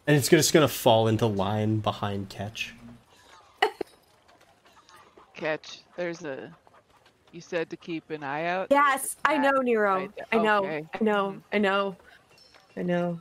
it's 0.07 0.29
just 0.29 0.53
gonna 0.53 0.69
fall 0.69 1.09
into 1.09 1.27
line 1.27 1.79
behind 1.79 2.29
Ketch 2.29 2.75
Ketch. 5.35 5.81
There's 5.97 6.25
a. 6.25 6.55
You 7.33 7.41
said 7.41 7.71
to 7.71 7.77
keep 7.77 8.11
an 8.11 8.23
eye 8.25 8.47
out. 8.47 8.67
Yes, 8.71 9.17
I 9.25 9.39
know, 9.39 9.53
Nero. 9.63 9.95
right. 9.95 10.11
I 10.33 10.39
know. 10.39 10.59
Okay. 10.65 10.85
I 10.95 11.05
know. 11.05 11.33
Mhm. 11.33 11.43
I 11.53 11.59
know. 11.59 11.97
I 12.77 12.83
know. 12.83 13.21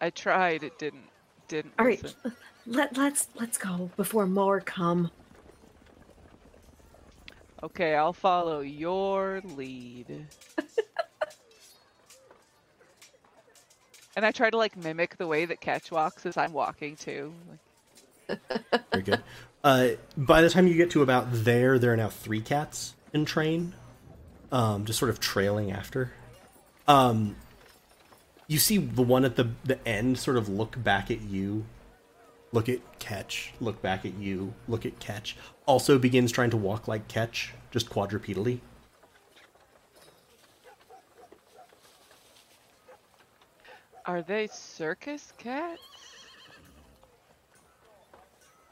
I 0.00 0.10
tried. 0.10 0.62
It 0.62 0.78
didn't. 0.78 1.08
Didn't. 1.48 1.72
All 1.78 1.86
right, 1.86 2.02
listen. 2.02 2.32
let 2.66 2.96
let's 2.96 3.28
let's 3.34 3.56
go 3.58 3.90
before 3.96 4.26
more 4.26 4.60
come. 4.60 5.10
Okay, 7.62 7.94
I'll 7.94 8.12
follow 8.12 8.60
your 8.60 9.42
lead. 9.44 10.26
and 14.16 14.24
I 14.24 14.30
try 14.30 14.50
to 14.50 14.56
like 14.56 14.76
mimic 14.76 15.16
the 15.16 15.26
way 15.26 15.44
that 15.44 15.60
Ketch 15.60 15.90
walks 15.90 16.24
as 16.26 16.36
I'm 16.36 16.52
walking 16.52 16.96
too. 16.96 17.32
Very 18.92 19.02
good 19.02 19.22
uh 19.64 19.88
by 20.16 20.42
the 20.42 20.50
time 20.50 20.66
you 20.66 20.74
get 20.74 20.90
to 20.90 21.02
about 21.02 21.26
there 21.30 21.78
there 21.78 21.92
are 21.92 21.96
now 21.96 22.08
three 22.08 22.40
cats 22.40 22.94
in 23.12 23.24
train 23.24 23.74
um 24.52 24.84
just 24.84 24.98
sort 24.98 25.10
of 25.10 25.18
trailing 25.18 25.72
after 25.72 26.12
um 26.86 27.36
you 28.46 28.58
see 28.58 28.78
the 28.78 29.02
one 29.02 29.24
at 29.24 29.36
the 29.36 29.48
the 29.64 29.86
end 29.86 30.18
sort 30.18 30.36
of 30.36 30.48
look 30.48 30.82
back 30.82 31.10
at 31.10 31.20
you 31.22 31.64
look 32.52 32.68
at 32.68 32.98
Ketch 32.98 33.52
look 33.60 33.82
back 33.82 34.04
at 34.04 34.14
you 34.14 34.54
look 34.68 34.86
at 34.86 34.98
Ketch 35.00 35.36
also 35.68 35.98
begins 35.98 36.32
trying 36.32 36.50
to 36.50 36.56
walk 36.56 36.88
like 36.88 37.06
Ketch 37.06 37.52
just 37.70 37.88
quadrupedally 37.90 38.58
are 44.06 44.22
they 44.22 44.46
circus 44.50 45.34
cats? 45.36 45.82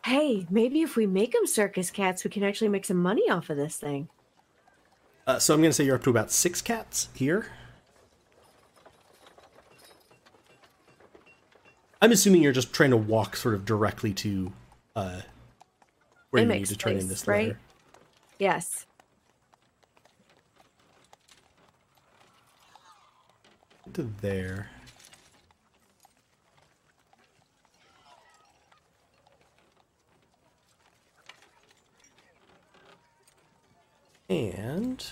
Hey, 0.07 0.47
maybe 0.49 0.81
if 0.81 0.97
we 0.97 1.07
make 1.07 1.33
them 1.33 1.47
circus 1.47 1.91
cats, 1.91 2.25
we 2.25 2.31
can 2.31 2.43
actually 2.43 2.69
make 2.69 2.87
some 2.87 2.97
money 2.97 3.29
off 3.29 3.51
of 3.51 3.57
this 3.59 3.77
thing. 3.77 4.09
uh, 5.27 5.39
so 5.39 5.53
i'm 5.53 5.61
gonna 5.61 5.73
say 5.75 5.85
you're 5.85 5.97
up 5.97 6.05
to 6.05 6.11
about 6.11 6.31
six 6.31 6.63
cats 6.63 7.09
here 7.15 7.49
i'm 12.01 12.13
assuming 12.13 12.43
you're 12.43 12.53
just 12.53 12.73
trying 12.73 12.91
to 12.91 12.97
walk 12.97 13.37
sort 13.37 13.55
of 13.55 13.65
directly 13.65 14.13
to 14.15 14.53
uh 14.95 15.21
where 16.37 16.55
you 16.55 16.61
need 16.61 16.67
to 16.67 16.77
turn 16.77 16.93
in 16.93 16.99
place, 16.99 17.09
this 17.09 17.29
right? 17.29 17.57
Yes. 18.39 18.87
to 23.97 24.11
there. 24.21 24.69
And 34.29 35.07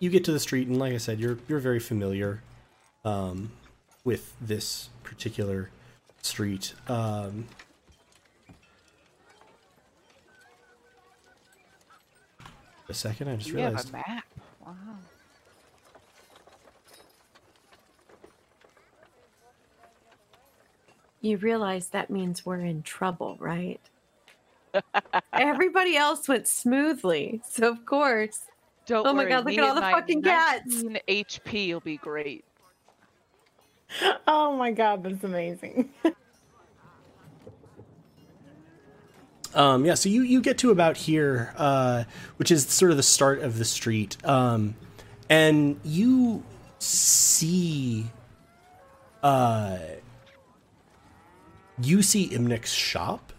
you 0.00 0.08
get 0.08 0.24
to 0.24 0.32
the 0.32 0.40
street, 0.40 0.68
and 0.68 0.78
like 0.78 0.94
I 0.94 0.98
said, 0.98 1.18
you're 1.18 1.38
you're 1.48 1.58
very 1.58 1.80
familiar 1.80 2.42
um, 3.04 3.52
with 4.04 4.34
this 4.40 4.88
particular 5.02 5.70
street. 6.22 6.74
Um, 6.88 7.46
a 12.88 12.94
second, 12.94 13.28
I 13.28 13.36
just 13.36 13.48
You 13.48 13.56
realized. 13.56 13.90
have 13.90 14.04
a 14.06 14.10
map. 14.10 14.24
Wow. 14.66 14.74
You 21.20 21.38
realize 21.38 21.88
that 21.88 22.10
means 22.10 22.44
we're 22.44 22.58
in 22.60 22.82
trouble, 22.82 23.36
right? 23.40 23.80
Everybody 25.32 25.96
else 25.96 26.28
went 26.28 26.46
smoothly, 26.46 27.40
so 27.48 27.70
of 27.70 27.86
course. 27.86 28.40
Don't 28.86 29.06
Oh 29.06 29.14
my 29.14 29.24
God, 29.24 29.38
look 29.46 29.46
me 29.46 29.58
at 29.58 29.64
all 29.64 29.74
the 29.74 29.80
fucking 29.80 30.22
cats. 30.22 30.82
19 30.82 30.98
HP 31.08 31.72
will 31.72 31.80
be 31.80 31.96
great. 31.96 32.44
Oh 34.26 34.56
my 34.56 34.72
god, 34.72 35.04
that's 35.04 35.22
amazing. 35.22 35.90
Um, 39.54 39.84
yeah, 39.84 39.94
so 39.94 40.08
you, 40.08 40.22
you 40.22 40.40
get 40.40 40.58
to 40.58 40.70
about 40.70 40.96
here, 40.96 41.54
uh, 41.56 42.04
which 42.36 42.50
is 42.50 42.66
sort 42.66 42.90
of 42.90 42.96
the 42.96 43.02
start 43.02 43.40
of 43.40 43.58
the 43.58 43.64
street, 43.64 44.16
um, 44.24 44.74
and 45.30 45.78
you 45.84 46.42
see, 46.78 48.06
uh, 49.22 49.78
you 51.80 52.02
see 52.02 52.28
Imnik's 52.28 52.72
shop. 52.72 53.32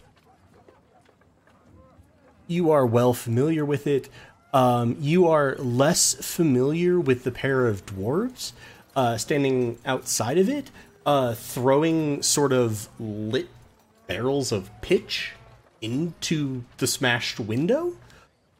You 2.46 2.70
are 2.70 2.86
well 2.86 3.12
familiar 3.12 3.64
with 3.64 3.86
it. 3.86 4.08
Um, 4.54 4.96
you 5.00 5.28
are 5.28 5.56
less 5.56 6.14
familiar 6.14 6.98
with 6.98 7.24
the 7.24 7.30
pair 7.30 7.66
of 7.66 7.84
dwarves 7.84 8.52
uh, 8.96 9.18
standing 9.18 9.78
outside 9.84 10.38
of 10.38 10.48
it, 10.48 10.70
uh, 11.04 11.34
throwing 11.34 12.22
sort 12.22 12.52
of 12.52 12.88
lit 12.98 13.48
barrels 14.06 14.50
of 14.50 14.70
pitch 14.80 15.32
into 15.80 16.64
the 16.78 16.86
smashed 16.86 17.40
window. 17.40 17.94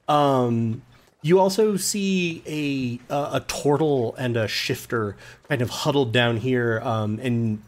Um, 0.08 0.82
you 1.22 1.40
also 1.40 1.76
see 1.76 2.42
a 2.46 3.12
a, 3.12 3.40
turtle 3.40 4.14
and 4.16 4.36
a 4.36 4.46
shifter 4.46 5.16
kind 5.48 5.60
of 5.60 5.70
huddled 5.70 6.12
down 6.12 6.36
here, 6.36 6.80
um, 6.84 7.18
and 7.20 7.62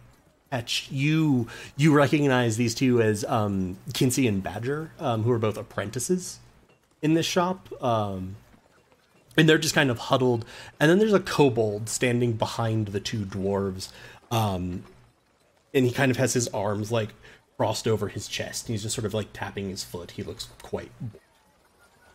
at 0.52 0.90
you 0.90 1.48
you 1.76 1.92
recognize 1.92 2.56
these 2.56 2.74
two 2.74 3.02
as 3.02 3.24
um, 3.24 3.76
Kinsey 3.94 4.28
and 4.28 4.42
Badger, 4.42 4.92
um, 5.00 5.24
who 5.24 5.32
are 5.32 5.38
both 5.38 5.56
apprentices 5.56 6.38
in 7.02 7.14
this 7.14 7.26
shop. 7.26 7.68
Um, 7.82 8.36
and 9.36 9.48
they're 9.48 9.58
just 9.58 9.74
kind 9.74 9.90
of 9.90 9.98
huddled. 9.98 10.44
And 10.80 10.90
then 10.90 10.98
there's 10.98 11.12
a 11.12 11.20
kobold 11.20 11.88
standing 11.88 12.32
behind 12.32 12.88
the 12.88 13.00
two 13.00 13.24
dwarves, 13.24 13.90
um, 14.30 14.84
and 15.72 15.84
he 15.84 15.92
kind 15.92 16.10
of 16.10 16.16
has 16.16 16.34
his 16.34 16.48
arms 16.48 16.90
like 16.90 17.10
crossed 17.58 17.88
over 17.88 18.08
his 18.08 18.28
chest. 18.28 18.68
He's 18.68 18.82
just 18.82 18.94
sort 18.94 19.04
of 19.04 19.12
like 19.12 19.32
tapping 19.32 19.68
his 19.68 19.82
foot. 19.82 20.12
He 20.12 20.22
looks 20.22 20.48
quite. 20.62 20.92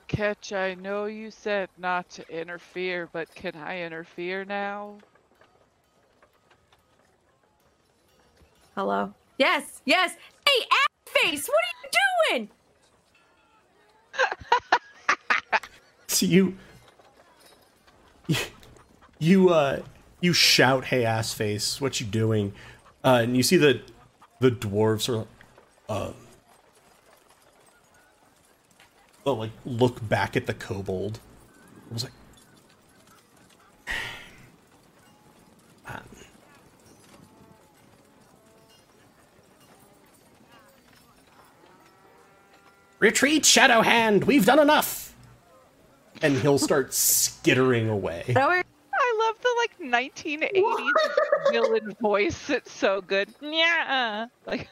Ketch, 0.08 0.54
I 0.54 0.74
know 0.76 1.06
you 1.06 1.30
said 1.32 1.70
not 1.78 2.10
to 2.12 2.28
interfere, 2.30 3.10
but 3.12 3.34
can 3.36 3.56
I 3.56 3.82
interfere 3.82 4.46
now? 4.46 4.96
Hello. 8.76 9.14
Yes, 9.38 9.82
yes. 9.86 10.16
Hey, 10.48 10.66
ass 10.72 11.14
face, 11.22 11.48
what 11.48 11.58
are 11.58 11.78
you 11.84 12.38
doing? 12.40 12.50
So 16.08 16.28
you, 16.28 16.56
you, 19.20 19.50
uh, 19.50 19.82
you 20.22 20.32
shout, 20.32 20.86
"Hey, 20.86 21.06
ass 21.06 21.34
face, 21.34 21.82
what 21.82 22.00
you 22.00 22.06
doing?" 22.06 22.54
Uh, 23.04 23.22
and 23.24 23.36
you 23.36 23.42
see 23.42 23.58
the 23.58 23.82
the 24.40 24.52
dwarves 24.52 25.10
are, 25.10 25.26
uh, 25.90 26.12
they'll 29.24 29.36
like 29.36 29.52
look 29.66 30.08
back 30.08 30.36
at 30.36 30.46
the 30.46 30.54
kobold. 30.54 31.20
I 31.90 31.94
was 31.94 32.04
like, 32.04 32.14
um, 35.88 36.04
Retreat, 43.00 43.46
Shadow 43.46 43.82
Hand. 43.82 44.24
We've 44.24 44.46
done 44.46 44.60
enough. 44.60 45.14
And 46.22 46.38
he'll 46.38 46.58
start 46.58 46.94
skittering 46.94 47.90
away. 47.90 48.24
I 48.36 48.64
love 49.20 49.36
the 49.42 49.56
like 49.58 49.94
1980s 49.94 51.52
villain 51.52 51.96
voice. 52.00 52.50
It's 52.50 52.72
so 52.72 53.02
good. 53.02 53.30
Yeah. 53.42 54.28
Like 54.46 54.70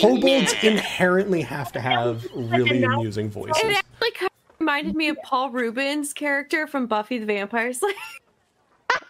Kobolds 0.00 0.54
inherently 0.62 1.42
have 1.42 1.72
to 1.72 1.80
have 1.80 2.26
really 2.34 2.82
amusing 2.82 3.30
voices. 3.30 3.62
it 3.62 3.76
actually 3.76 4.10
kind 4.12 4.30
of 4.30 4.60
reminded 4.60 4.96
me 4.96 5.08
of 5.08 5.16
Paul 5.22 5.50
Reubens' 5.50 6.12
character 6.12 6.66
from 6.66 6.86
Buffy 6.86 7.18
the 7.18 7.26
Vampire 7.26 7.72
Slayer. 7.72 7.94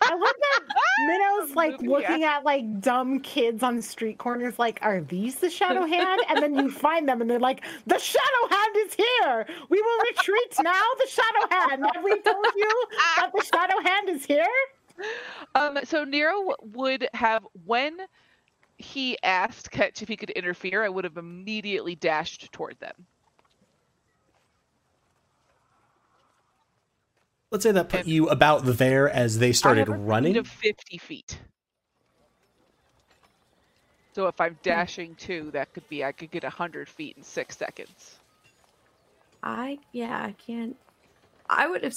I 0.02 0.14
love 0.14 0.34
that 0.40 0.60
Minnow's 1.06 1.56
like 1.56 1.80
looking 1.80 2.24
at 2.24 2.44
like 2.44 2.80
dumb 2.80 3.20
kids 3.20 3.62
on 3.62 3.82
street 3.82 4.18
corners, 4.18 4.58
like, 4.58 4.78
are 4.82 5.00
these 5.00 5.36
the 5.36 5.50
Shadow 5.50 5.86
Hand? 5.86 6.20
And 6.28 6.42
then 6.42 6.54
you 6.54 6.70
find 6.70 7.08
them 7.08 7.20
and 7.20 7.30
they're 7.30 7.40
like, 7.40 7.64
the 7.86 7.98
Shadow 7.98 8.48
Hand 8.50 8.76
is 8.76 8.94
here. 8.94 9.46
We 9.68 9.80
will 9.80 9.98
retreat 10.10 10.54
now. 10.62 10.82
The 10.98 11.08
Shadow 11.08 11.54
Hand. 11.54 11.86
Have 11.94 12.04
we 12.04 12.20
told 12.20 12.46
you 12.56 12.86
that 13.16 13.30
the 13.34 13.44
Shadow 13.44 13.80
Hand 13.80 14.08
is 14.08 14.24
here? 14.24 14.46
Um, 15.54 15.78
so 15.84 16.04
Nero 16.04 16.54
would 16.60 17.08
have 17.14 17.44
when 17.64 17.96
he 18.82 19.16
asked 19.22 19.70
Ketch 19.70 20.02
if 20.02 20.08
he 20.08 20.16
could 20.16 20.30
interfere, 20.30 20.84
I 20.84 20.88
would 20.88 21.04
have 21.04 21.16
immediately 21.16 21.94
dashed 21.94 22.50
toward 22.52 22.78
them. 22.80 23.06
Let's 27.50 27.64
say 27.64 27.72
that 27.72 27.90
put 27.90 28.06
you 28.06 28.28
about 28.28 28.64
there 28.64 29.10
as 29.10 29.38
they 29.38 29.52
started 29.52 29.88
I 29.88 29.92
have 29.92 30.00
a 30.00 30.02
speed 30.02 30.08
running. 30.08 30.36
of 30.38 30.48
50 30.48 30.98
feet. 30.98 31.38
So 34.14 34.26
if 34.26 34.40
I'm 34.40 34.58
dashing 34.62 35.14
too, 35.16 35.50
that 35.52 35.72
could 35.72 35.88
be 35.88 36.04
I 36.04 36.12
could 36.12 36.30
get 36.30 36.42
100 36.42 36.88
feet 36.88 37.16
in 37.16 37.22
six 37.22 37.56
seconds. 37.56 38.16
I 39.42 39.78
yeah, 39.92 40.22
I 40.22 40.32
can't. 40.32 40.76
I 41.48 41.66
would 41.66 41.82
have. 41.84 41.96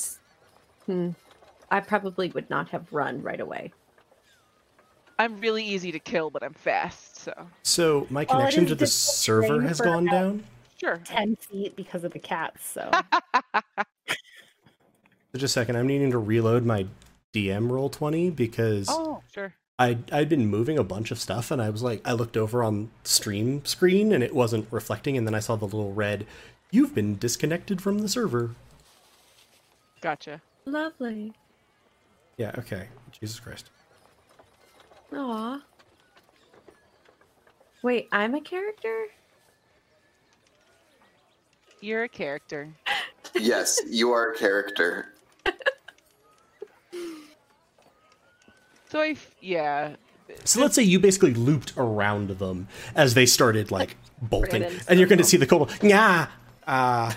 Hmm. 0.86 1.10
I 1.72 1.80
probably 1.80 2.30
would 2.30 2.50
not 2.50 2.70
have 2.70 2.92
run 2.92 3.22
right 3.22 3.40
away. 3.40 3.72
I'm 5.18 5.40
really 5.40 5.64
easy 5.64 5.92
to 5.92 6.00
kill, 6.00 6.30
but 6.30 6.44
I'm 6.44 6.54
fast, 6.54 7.18
so 7.20 7.34
So 7.64 8.06
my 8.10 8.26
connection 8.26 8.64
is 8.66 8.70
to 8.70 8.76
the 8.76 8.88
server 8.88 9.62
has 9.62 9.80
gone 9.80 10.06
down. 10.06 10.44
sure. 10.80 10.98
10 11.06 11.36
feet 11.38 11.76
because 11.76 12.04
of 12.04 12.12
the 12.12 12.20
cats. 12.20 12.66
So 12.68 12.90
So 12.92 13.02
just 15.36 15.44
a 15.44 15.48
second, 15.60 15.76
I'm 15.78 15.88
needing 15.88 16.12
to 16.12 16.18
reload 16.18 16.66
my 16.66 16.88
DM 17.34 17.70
Roll20 17.70 18.36
because 18.36 18.88
Oh, 18.90 19.22
sure. 19.34 19.54
I 19.78 19.98
I'd 20.12 20.30
been 20.30 20.48
moving 20.48 20.78
a 20.78 20.84
bunch 20.84 21.12
of 21.12 21.20
stuff 21.20 21.52
and 21.52 21.62
I 21.62 21.70
was 21.70 21.84
like 21.84 22.02
I 22.08 22.14
looked 22.14 22.38
over 22.38 22.64
on 22.64 22.92
stream 23.04 23.64
screen 23.66 24.12
and 24.14 24.24
it 24.24 24.34
wasn't 24.34 24.68
reflecting 24.72 25.18
and 25.18 25.28
then 25.28 25.36
I 25.36 25.40
saw 25.40 25.56
the 25.58 25.66
little 25.66 25.94
red 25.94 26.26
you've 26.72 26.96
been 26.96 27.18
disconnected 27.18 27.82
from 27.82 28.00
the 28.00 28.08
server. 28.10 28.52
Gotcha. 30.02 30.42
Lovely. 30.66 31.34
Yeah, 32.38 32.52
okay. 32.58 32.88
Jesus 33.20 33.40
Christ. 33.40 33.70
Aw. 35.16 35.62
Wait, 37.84 38.08
I'm 38.12 38.36
a 38.36 38.42
character? 38.42 39.08
You're 41.82 42.04
a 42.04 42.10
character. 42.10 42.74
yes, 43.36 43.80
you 43.88 44.12
are 44.12 44.32
a 44.32 44.38
character. 44.38 45.14
So 48.90 49.02
I, 49.02 49.10
f- 49.10 49.36
yeah. 49.42 49.96
So 50.46 50.62
let's 50.62 50.74
say 50.76 50.84
you 50.84 51.00
basically 51.00 51.34
looped 51.34 51.74
around 51.76 52.30
them 52.30 52.68
as 52.96 53.14
they 53.14 53.26
started 53.26 53.70
like 53.72 53.98
bolting, 54.22 54.62
Ran 54.62 54.80
and 54.88 55.00
you're 55.00 55.08
going 55.10 55.20
to 55.20 55.26
see 55.26 55.38
the 55.38 55.46
kobold. 55.46 55.78
Yeah. 55.82 56.28
Uh, 56.66 57.12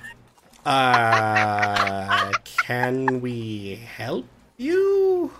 uh, 0.66 2.32
can 2.44 3.20
we 3.20 3.76
help 3.96 4.26
you 4.56 5.32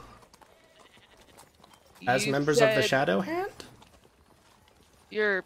as 2.07 2.27
You 2.27 2.33
members 2.33 2.61
of 2.61 2.75
the 2.75 2.83
Shadow 2.83 3.21
Hand? 3.21 3.53
You're 5.11 5.45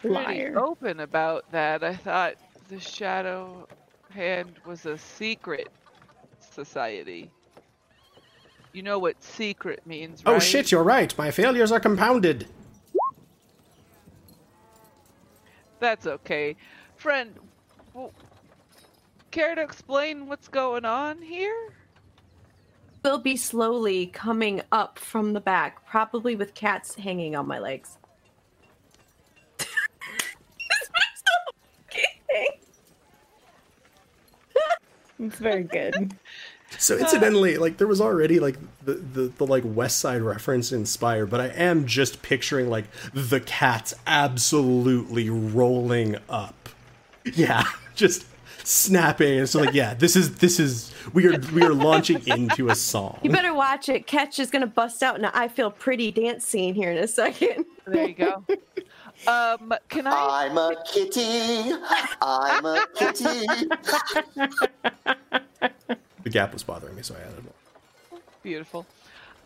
pretty 0.00 0.14
Liar. 0.14 0.58
open 0.58 1.00
about 1.00 1.50
that. 1.52 1.82
I 1.82 1.94
thought 1.94 2.34
the 2.68 2.78
Shadow 2.78 3.66
Hand 4.10 4.54
was 4.66 4.86
a 4.86 4.98
secret 4.98 5.68
society. 6.40 7.30
You 8.72 8.82
know 8.82 8.98
what 8.98 9.22
secret 9.22 9.86
means, 9.86 10.22
oh, 10.26 10.32
right? 10.32 10.36
Oh 10.36 10.38
shit, 10.38 10.70
you're 10.70 10.82
right. 10.82 11.16
My 11.16 11.30
failures 11.30 11.72
are 11.72 11.80
compounded. 11.80 12.46
That's 15.80 16.06
okay. 16.06 16.56
Friend, 16.96 17.34
w- 17.94 18.12
care 19.30 19.54
to 19.54 19.62
explain 19.62 20.26
what's 20.26 20.48
going 20.48 20.84
on 20.84 21.22
here? 21.22 21.72
Will 23.08 23.16
be 23.16 23.38
slowly 23.38 24.08
coming 24.08 24.60
up 24.70 24.98
from 24.98 25.32
the 25.32 25.40
back, 25.40 25.86
probably 25.86 26.36
with 26.36 26.52
cats 26.52 26.94
hanging 26.94 27.34
on 27.34 27.46
my 27.46 27.58
legs. 27.58 27.96
it's 35.18 35.38
very 35.38 35.62
good. 35.62 36.14
So 36.76 36.98
incidentally, 36.98 37.56
like 37.56 37.78
there 37.78 37.86
was 37.86 38.02
already 38.02 38.40
like 38.40 38.58
the, 38.84 38.96
the 38.96 39.32
the 39.38 39.46
like 39.46 39.62
West 39.64 40.00
Side 40.00 40.20
reference 40.20 40.70
inspired, 40.70 41.30
but 41.30 41.40
I 41.40 41.46
am 41.46 41.86
just 41.86 42.20
picturing 42.20 42.68
like 42.68 42.84
the 43.14 43.40
cats 43.40 43.94
absolutely 44.06 45.30
rolling 45.30 46.16
up. 46.28 46.68
Yeah, 47.24 47.64
just 47.94 48.26
snapping. 48.68 49.38
And 49.38 49.48
so 49.48 49.60
like, 49.60 49.74
yeah, 49.74 49.94
this 49.94 50.14
is 50.14 50.36
this 50.36 50.60
is 50.60 50.92
we 51.12 51.26
are 51.26 51.38
we 51.52 51.62
are 51.62 51.72
launching 51.72 52.20
into 52.26 52.68
a 52.68 52.74
song. 52.74 53.18
You 53.22 53.30
better 53.30 53.54
watch 53.54 53.88
it. 53.88 54.06
Ketch 54.06 54.38
is 54.38 54.50
gonna 54.50 54.66
bust 54.66 55.02
out 55.02 55.18
in 55.18 55.24
a 55.24 55.30
I 55.34 55.48
feel 55.48 55.70
pretty 55.70 56.10
dance 56.10 56.44
scene 56.44 56.74
here 56.74 56.90
in 56.90 56.98
a 56.98 57.08
second. 57.08 57.64
There 57.86 58.08
you 58.08 58.14
go. 58.14 58.44
Um, 59.26 59.74
can 59.88 60.06
I? 60.06 60.46
I'm 60.46 60.58
a 60.58 60.76
kitty. 60.86 61.72
I'm 62.22 62.64
a 62.64 62.86
kitty. 62.94 63.46
The 66.22 66.30
gap 66.30 66.52
was 66.52 66.62
bothering 66.62 66.94
me, 66.94 67.02
so 67.02 67.14
I 67.14 67.20
added 67.20 67.42
more. 67.42 68.20
Beautiful. 68.42 68.86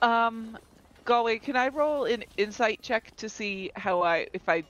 Um, 0.02 0.58
Galway, 1.04 1.38
can 1.38 1.56
I 1.56 1.68
roll 1.68 2.04
an 2.04 2.24
insight 2.36 2.82
check 2.82 3.14
to 3.16 3.28
see 3.28 3.70
how 3.76 4.02
I, 4.02 4.26
if 4.32 4.48
I 4.48 4.64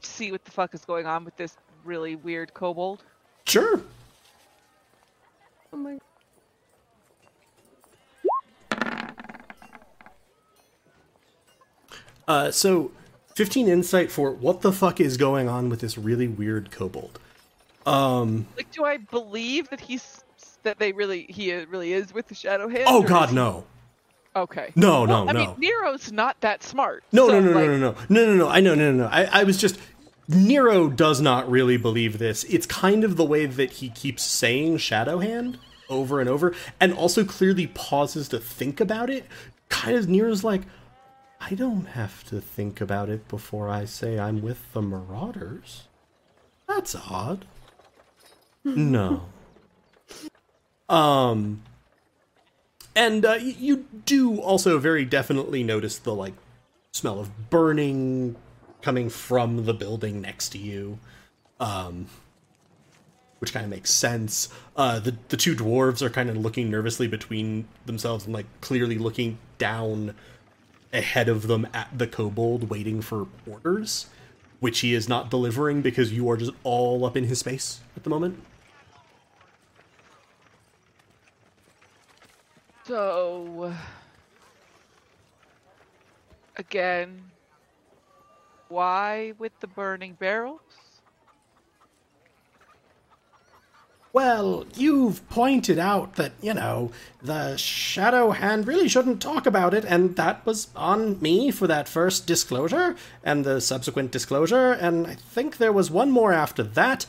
see 0.00 0.30
what 0.32 0.44
the 0.44 0.50
fuck 0.50 0.74
is 0.74 0.84
going 0.84 1.06
on 1.06 1.24
with 1.24 1.36
this 1.36 1.56
really 1.84 2.16
weird 2.16 2.54
kobold? 2.54 3.02
Sure. 3.46 3.80
Oh 5.72 5.76
my. 5.76 5.98
Uh, 12.26 12.50
so, 12.50 12.92
15 13.34 13.68
insight 13.68 14.10
for 14.10 14.30
what 14.30 14.60
the 14.62 14.72
fuck 14.72 15.00
is 15.00 15.16
going 15.16 15.48
on 15.48 15.68
with 15.68 15.80
this 15.80 15.98
really 15.98 16.28
weird 16.28 16.70
kobold. 16.70 17.18
Um. 17.84 18.46
Like, 18.56 18.70
do 18.70 18.84
I 18.84 18.98
believe 18.98 19.68
that 19.70 19.80
he's 19.80 20.22
that 20.62 20.78
they 20.78 20.92
really 20.92 21.26
he 21.28 21.52
uh, 21.52 21.66
really 21.66 21.92
is 21.92 22.14
with 22.14 22.28
the 22.28 22.34
shadow 22.34 22.68
hand? 22.68 22.84
Oh 22.86 23.02
God, 23.02 23.30
he- 23.30 23.34
no, 23.34 23.64
Okay. 24.36 24.72
no, 24.76 25.02
Well, 25.04 25.24
no, 25.24 25.28
I 25.28 25.32
no, 25.32 25.38
mean, 25.40 25.54
Nero's 25.58 26.12
not 26.12 26.40
that 26.42 26.62
smart. 26.62 27.02
no, 27.10 27.26
so, 27.26 27.40
no, 27.40 27.50
no, 27.50 27.58
like, 27.58 27.66
no, 27.68 27.76
no, 27.76 27.90
no, 27.90 27.96
no, 28.08 28.26
no, 28.26 28.34
no. 28.36 28.48
I 28.48 28.60
know, 28.60 28.74
no, 28.76 28.92
no, 28.92 28.98
no. 29.04 29.06
I, 29.10 29.24
I 29.40 29.44
was 29.44 29.56
just. 29.58 29.78
Nero 30.28 30.88
does 30.88 31.20
not 31.20 31.50
really 31.50 31.76
believe 31.76 32.18
this. 32.18 32.44
It's 32.44 32.66
kind 32.66 33.04
of 33.04 33.16
the 33.16 33.24
way 33.24 33.46
that 33.46 33.72
he 33.72 33.90
keeps 33.90 34.22
saying 34.22 34.78
Shadow 34.78 35.18
Hand 35.18 35.58
over 35.88 36.20
and 36.20 36.28
over, 36.28 36.54
and 36.80 36.92
also 36.94 37.24
clearly 37.24 37.66
pauses 37.66 38.28
to 38.28 38.38
think 38.38 38.80
about 38.80 39.10
it. 39.10 39.26
Kind 39.68 39.96
of 39.96 40.08
Nero's 40.08 40.44
like, 40.44 40.62
I 41.40 41.54
don't 41.54 41.86
have 41.86 42.24
to 42.28 42.40
think 42.40 42.80
about 42.80 43.08
it 43.08 43.26
before 43.28 43.68
I 43.68 43.84
say 43.84 44.18
I'm 44.18 44.42
with 44.42 44.72
the 44.72 44.80
Marauders. 44.80 45.88
That's 46.68 46.94
odd. 46.94 47.44
no. 48.64 49.22
Um. 50.88 51.62
And 52.94 53.24
uh, 53.24 53.38
you 53.40 53.86
do 54.04 54.38
also 54.38 54.78
very 54.78 55.04
definitely 55.04 55.64
notice 55.64 55.98
the 55.98 56.14
like 56.14 56.34
smell 56.92 57.18
of 57.18 57.50
burning 57.50 58.36
coming 58.82 59.08
from 59.08 59.64
the 59.64 59.74
building 59.74 60.20
next 60.20 60.50
to 60.50 60.58
you, 60.58 60.98
um, 61.60 62.06
which 63.38 63.52
kind 63.52 63.64
of 63.64 63.70
makes 63.70 63.90
sense. 63.90 64.48
Uh, 64.76 64.98
the 64.98 65.16
the 65.28 65.36
two 65.36 65.54
dwarves 65.54 66.02
are 66.02 66.10
kind 66.10 66.28
of 66.28 66.36
looking 66.36 66.70
nervously 66.70 67.08
between 67.08 67.66
themselves 67.86 68.24
and 68.24 68.34
like 68.34 68.46
clearly 68.60 68.98
looking 68.98 69.38
down 69.58 70.14
ahead 70.92 71.28
of 71.28 71.46
them 71.46 71.66
at 71.72 71.88
the 71.96 72.06
kobold, 72.06 72.68
waiting 72.68 73.00
for 73.00 73.26
orders, 73.50 74.06
which 74.60 74.80
he 74.80 74.94
is 74.94 75.08
not 75.08 75.30
delivering 75.30 75.80
because 75.80 76.12
you 76.12 76.28
are 76.28 76.36
just 76.36 76.52
all 76.64 77.04
up 77.04 77.16
in 77.16 77.24
his 77.24 77.38
space 77.38 77.80
at 77.96 78.04
the 78.04 78.10
moment. 78.10 78.42
So 82.84 83.74
again, 86.56 87.31
why 88.72 89.34
with 89.38 89.52
the 89.60 89.66
burning 89.68 90.14
barrels? 90.14 90.60
Well, 94.14 94.66
you've 94.74 95.26
pointed 95.30 95.78
out 95.78 96.16
that, 96.16 96.32
you 96.42 96.52
know, 96.52 96.92
the 97.22 97.56
Shadow 97.56 98.32
Hand 98.32 98.66
really 98.66 98.86
shouldn't 98.86 99.22
talk 99.22 99.46
about 99.46 99.72
it, 99.72 99.86
and 99.86 100.16
that 100.16 100.44
was 100.44 100.68
on 100.76 101.18
me 101.22 101.50
for 101.50 101.66
that 101.66 101.88
first 101.88 102.26
disclosure 102.26 102.94
and 103.24 103.42
the 103.42 103.58
subsequent 103.58 104.10
disclosure, 104.10 104.72
and 104.72 105.06
I 105.06 105.14
think 105.14 105.56
there 105.56 105.72
was 105.72 105.90
one 105.90 106.10
more 106.10 106.34
after 106.34 106.62
that. 106.62 107.06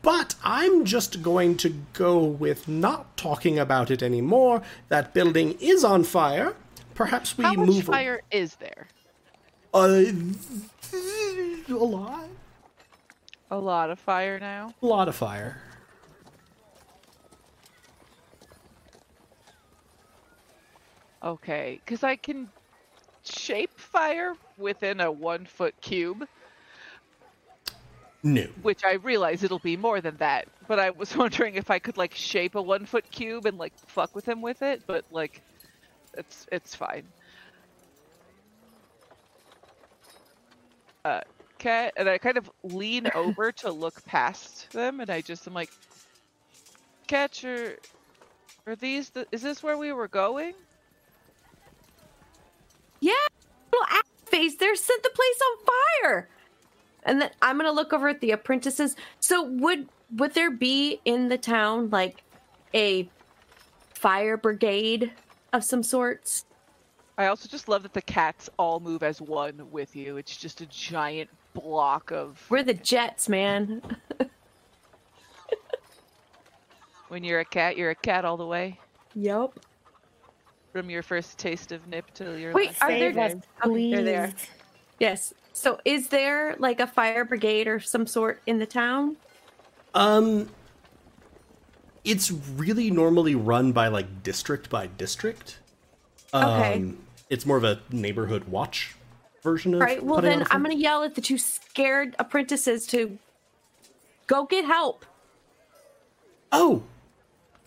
But 0.00 0.36
I'm 0.42 0.86
just 0.86 1.22
going 1.22 1.58
to 1.58 1.74
go 1.92 2.24
with 2.24 2.66
not 2.66 3.14
talking 3.18 3.58
about 3.58 3.90
it 3.90 4.02
anymore. 4.02 4.62
That 4.88 5.12
building 5.12 5.54
is 5.60 5.84
on 5.84 6.02
fire. 6.02 6.54
Perhaps 6.94 7.36
we 7.36 7.44
move. 7.44 7.54
How 7.56 7.60
much 7.60 7.68
move 7.68 7.84
fire 7.84 8.22
is 8.30 8.56
there? 8.56 8.88
Uh, 9.74 10.04
a 11.68 11.74
lot. 11.74 12.28
A 13.50 13.58
lot 13.58 13.90
of 13.90 13.98
fire 13.98 14.38
now. 14.38 14.74
A 14.82 14.86
lot 14.86 15.08
of 15.08 15.14
fire. 15.16 15.60
Okay, 21.22 21.80
because 21.84 22.04
I 22.04 22.16
can 22.16 22.48
shape 23.24 23.78
fire 23.78 24.34
within 24.56 25.00
a 25.00 25.10
one 25.10 25.46
foot 25.46 25.74
cube, 25.80 26.26
No. 28.22 28.42
which 28.62 28.84
I 28.84 28.94
realize 28.94 29.42
it'll 29.42 29.58
be 29.58 29.76
more 29.76 30.00
than 30.00 30.16
that. 30.18 30.46
But 30.68 30.78
I 30.78 30.90
was 30.90 31.16
wondering 31.16 31.56
if 31.56 31.70
I 31.70 31.78
could 31.80 31.96
like 31.96 32.14
shape 32.14 32.54
a 32.54 32.62
one 32.62 32.86
foot 32.86 33.10
cube 33.10 33.46
and 33.46 33.58
like 33.58 33.72
fuck 33.88 34.14
with 34.14 34.26
him 34.28 34.40
with 34.40 34.62
it. 34.62 34.82
But 34.86 35.04
like, 35.10 35.42
it's 36.16 36.46
it's 36.52 36.74
fine. 36.74 37.04
Uh, 41.04 41.20
cat, 41.58 41.92
and 41.96 42.08
I 42.08 42.18
kind 42.18 42.38
of 42.38 42.50
lean 42.62 43.10
over 43.14 43.52
to 43.52 43.70
look 43.70 44.04
past 44.04 44.70
them, 44.72 45.00
and 45.00 45.10
I 45.10 45.20
just 45.20 45.46
am 45.46 45.54
like, 45.54 45.70
catcher. 47.06 47.76
Are 48.66 48.76
these 48.76 49.10
the? 49.10 49.26
Is 49.32 49.42
this 49.42 49.62
where 49.62 49.78
we 49.78 49.92
were 49.92 50.08
going? 50.08 50.54
Yeah, 53.00 53.12
little 53.72 53.86
ass 53.90 54.02
face 54.26 54.56
there 54.56 54.74
set 54.74 55.02
the 55.02 55.10
place 55.10 55.40
on 55.42 55.66
fire. 56.02 56.28
And 57.04 57.20
then 57.20 57.30
I'm 57.40 57.56
gonna 57.56 57.72
look 57.72 57.92
over 57.92 58.08
at 58.08 58.20
the 58.20 58.32
apprentices. 58.32 58.96
So 59.20 59.42
would 59.42 59.88
would 60.16 60.34
there 60.34 60.50
be 60.50 61.00
in 61.04 61.28
the 61.28 61.38
town 61.38 61.90
like 61.90 62.22
a 62.74 63.08
fire 63.94 64.36
brigade 64.36 65.12
of 65.52 65.64
some 65.64 65.82
sorts? 65.82 66.44
I 67.18 67.26
also 67.26 67.48
just 67.48 67.68
love 67.68 67.82
that 67.82 67.92
the 67.92 68.00
cats 68.02 68.48
all 68.56 68.78
move 68.80 69.02
as 69.02 69.20
one 69.20 69.70
with 69.70 69.94
you. 69.96 70.16
It's 70.16 70.36
just 70.36 70.60
a 70.60 70.66
giant 70.66 71.28
block 71.52 72.12
of. 72.12 72.42
We're 72.48 72.62
the 72.62 72.74
Jets, 72.74 73.28
man. 73.28 73.82
When 77.08 77.24
you're 77.24 77.40
a 77.40 77.44
cat, 77.44 77.76
you're 77.76 77.90
a 77.90 77.94
cat 77.94 78.24
all 78.24 78.36
the 78.36 78.46
way. 78.46 78.78
Yep. 79.14 79.58
From 80.72 80.90
your 80.90 81.02
first 81.02 81.38
taste 81.38 81.72
of 81.72 81.86
nip 81.88 82.04
till 82.12 82.38
your 82.38 82.52
Wait, 82.52 82.68
last 82.68 82.82
are 82.82 82.90
there 82.90 83.12
Save 83.12 83.18
us, 83.18 83.32
just 83.32 83.46
okay, 83.64 83.90
there 83.90 84.04
they 84.04 84.16
are. 84.16 84.26
please. 84.28 84.46
Yes. 84.98 85.34
So 85.54 85.80
is 85.84 86.08
there 86.08 86.54
like 86.58 86.80
a 86.80 86.86
fire 86.86 87.24
brigade 87.24 87.66
or 87.66 87.80
some 87.80 88.06
sort 88.06 88.42
in 88.46 88.58
the 88.58 88.66
town? 88.66 89.16
Um, 89.94 90.50
it's 92.04 92.30
really 92.30 92.90
normally 92.90 93.34
run 93.34 93.72
by 93.72 93.88
like 93.88 94.22
district 94.22 94.68
by 94.68 94.86
district. 94.86 95.60
Um, 96.34 96.44
Okay. 96.44 96.92
It's 97.30 97.44
more 97.46 97.56
of 97.56 97.64
a 97.64 97.80
neighborhood 97.90 98.44
watch 98.48 98.94
version 99.42 99.74
of. 99.74 99.80
It. 99.80 99.82
All 99.82 99.86
right. 99.86 100.02
Well, 100.02 100.20
then 100.20 100.40
on 100.40 100.42
a 100.42 100.46
I'm 100.50 100.62
gonna 100.62 100.74
yell 100.74 101.02
at 101.04 101.14
the 101.14 101.20
two 101.20 101.38
scared 101.38 102.16
apprentices 102.18 102.86
to 102.88 103.18
go 104.26 104.44
get 104.44 104.64
help. 104.64 105.04
Oh, 106.52 106.82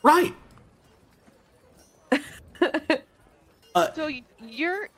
right. 0.03 0.33
Uh, 3.73 3.89
so 3.93 4.09
you're 4.45 4.89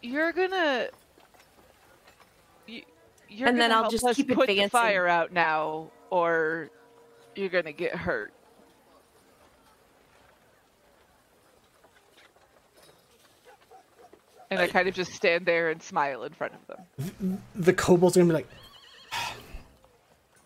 you're 0.00 0.32
gonna. 0.32 0.88
y- 2.66 2.82
You're 3.28 3.46
And 3.46 3.60
then 3.60 3.68
gonna 3.68 3.84
I'll 3.84 3.90
just 3.90 4.06
keep 4.16 4.32
put 4.34 4.48
the 4.48 4.68
fire 4.68 5.06
out 5.06 5.32
now, 5.34 5.90
or 6.08 6.70
you're 7.36 7.50
gonna 7.50 7.72
get 7.72 7.94
hurt. 7.94 8.32
And 14.52 14.62
I 14.62 14.66
kind 14.68 14.88
of 14.88 14.94
just 14.94 15.12
stand 15.12 15.46
there 15.46 15.70
and 15.70 15.82
smile 15.82 16.24
in 16.24 16.32
front 16.32 16.54
of 16.54 16.66
them. 16.66 17.42
The 17.54 17.72
kobold's 17.72 18.16
are 18.16 18.20
gonna 18.20 18.28
be 18.28 18.34
like, 18.34 18.48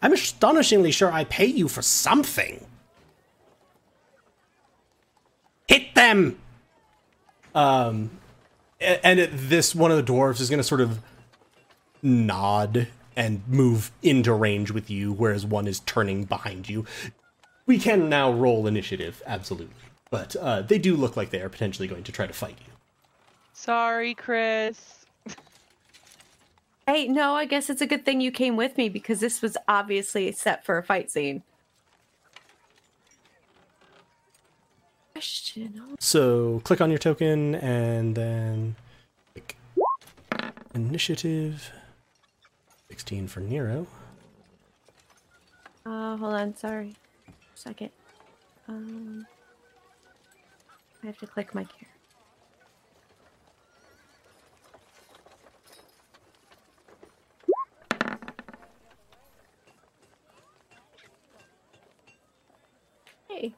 I'm 0.03 0.13
astonishingly 0.13 0.93
sure 0.93 1.11
I 1.11 1.25
pay 1.25 1.47
you 1.47 1.69
for 1.69 1.83
something. 1.83 2.65
Hit 5.67 5.95
them. 5.95 6.39
Um, 7.55 8.11
and 8.81 9.19
at 9.19 9.31
this, 9.33 9.75
one 9.75 9.91
of 9.91 9.97
the 9.97 10.13
dwarves 10.13 10.41
is 10.41 10.51
gonna 10.51 10.63
sort 10.63 10.81
of 10.81 11.01
nod 12.03 12.89
and 13.17 13.43
move 13.49 13.91
into 14.03 14.33
range 14.33 14.71
with 14.71 14.91
you, 14.91 15.13
whereas 15.13 15.47
one 15.47 15.67
is 15.67 15.81
turning 15.81 16.25
behind 16.25 16.69
you. 16.69 16.85
We 17.65 17.79
can 17.79 18.09
now 18.09 18.31
roll 18.31 18.67
initiative, 18.67 19.23
absolutely, 19.27 19.75
but 20.11 20.37
uh, 20.37 20.63
they 20.63 20.79
do 20.79 20.95
look 20.95 21.17
like 21.17 21.31
they 21.31 21.41
are 21.41 21.49
potentially 21.49 21.89
going 21.89 22.05
to 22.05 22.13
try 22.13 22.27
to 22.27 22.33
fight 22.33 22.59
you. 22.65 22.73
Sorry, 23.57 24.15
Chris. 24.15 25.07
Hey, 26.87 27.09
no, 27.09 27.35
I 27.35 27.47
guess 27.47 27.69
it's 27.69 27.81
a 27.81 27.87
good 27.87 28.05
thing 28.05 28.21
you 28.21 28.31
came 28.31 28.55
with 28.55 28.77
me 28.77 28.89
because 28.89 29.19
this 29.19 29.41
was 29.43 29.57
obviously 29.67 30.31
set 30.31 30.65
for 30.65 30.79
a 30.79 30.83
fight 30.83 31.11
scene. 31.11 31.43
Question. 35.15 35.97
So 35.99 36.61
click 36.65 36.81
on 36.83 36.91
your 36.91 36.99
token 36.99 37.57
and 37.57 38.15
then 38.15 38.77
click 39.33 39.57
initiative. 40.75 41.73
16 42.91 43.27
for 43.27 43.41
Nero. 43.41 43.87
Uh, 45.85 46.17
hold 46.19 46.35
on. 46.35 46.55
Sorry. 46.55 46.95
Second. 47.55 47.91
Um, 48.69 49.27
I 51.03 51.07
have 51.07 51.19
to 51.19 51.27
click 51.27 51.55
my 51.55 51.65
care. 51.65 51.89
Hey, 63.29 63.53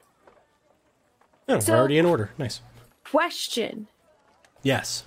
Oh, 1.49 1.59
So- 1.59 1.73
we're 1.73 1.79
already 1.79 1.97
in 1.97 2.05
order. 2.05 2.29
Nice. 2.37 2.61
question. 3.03 3.87
Yes. 4.61 5.03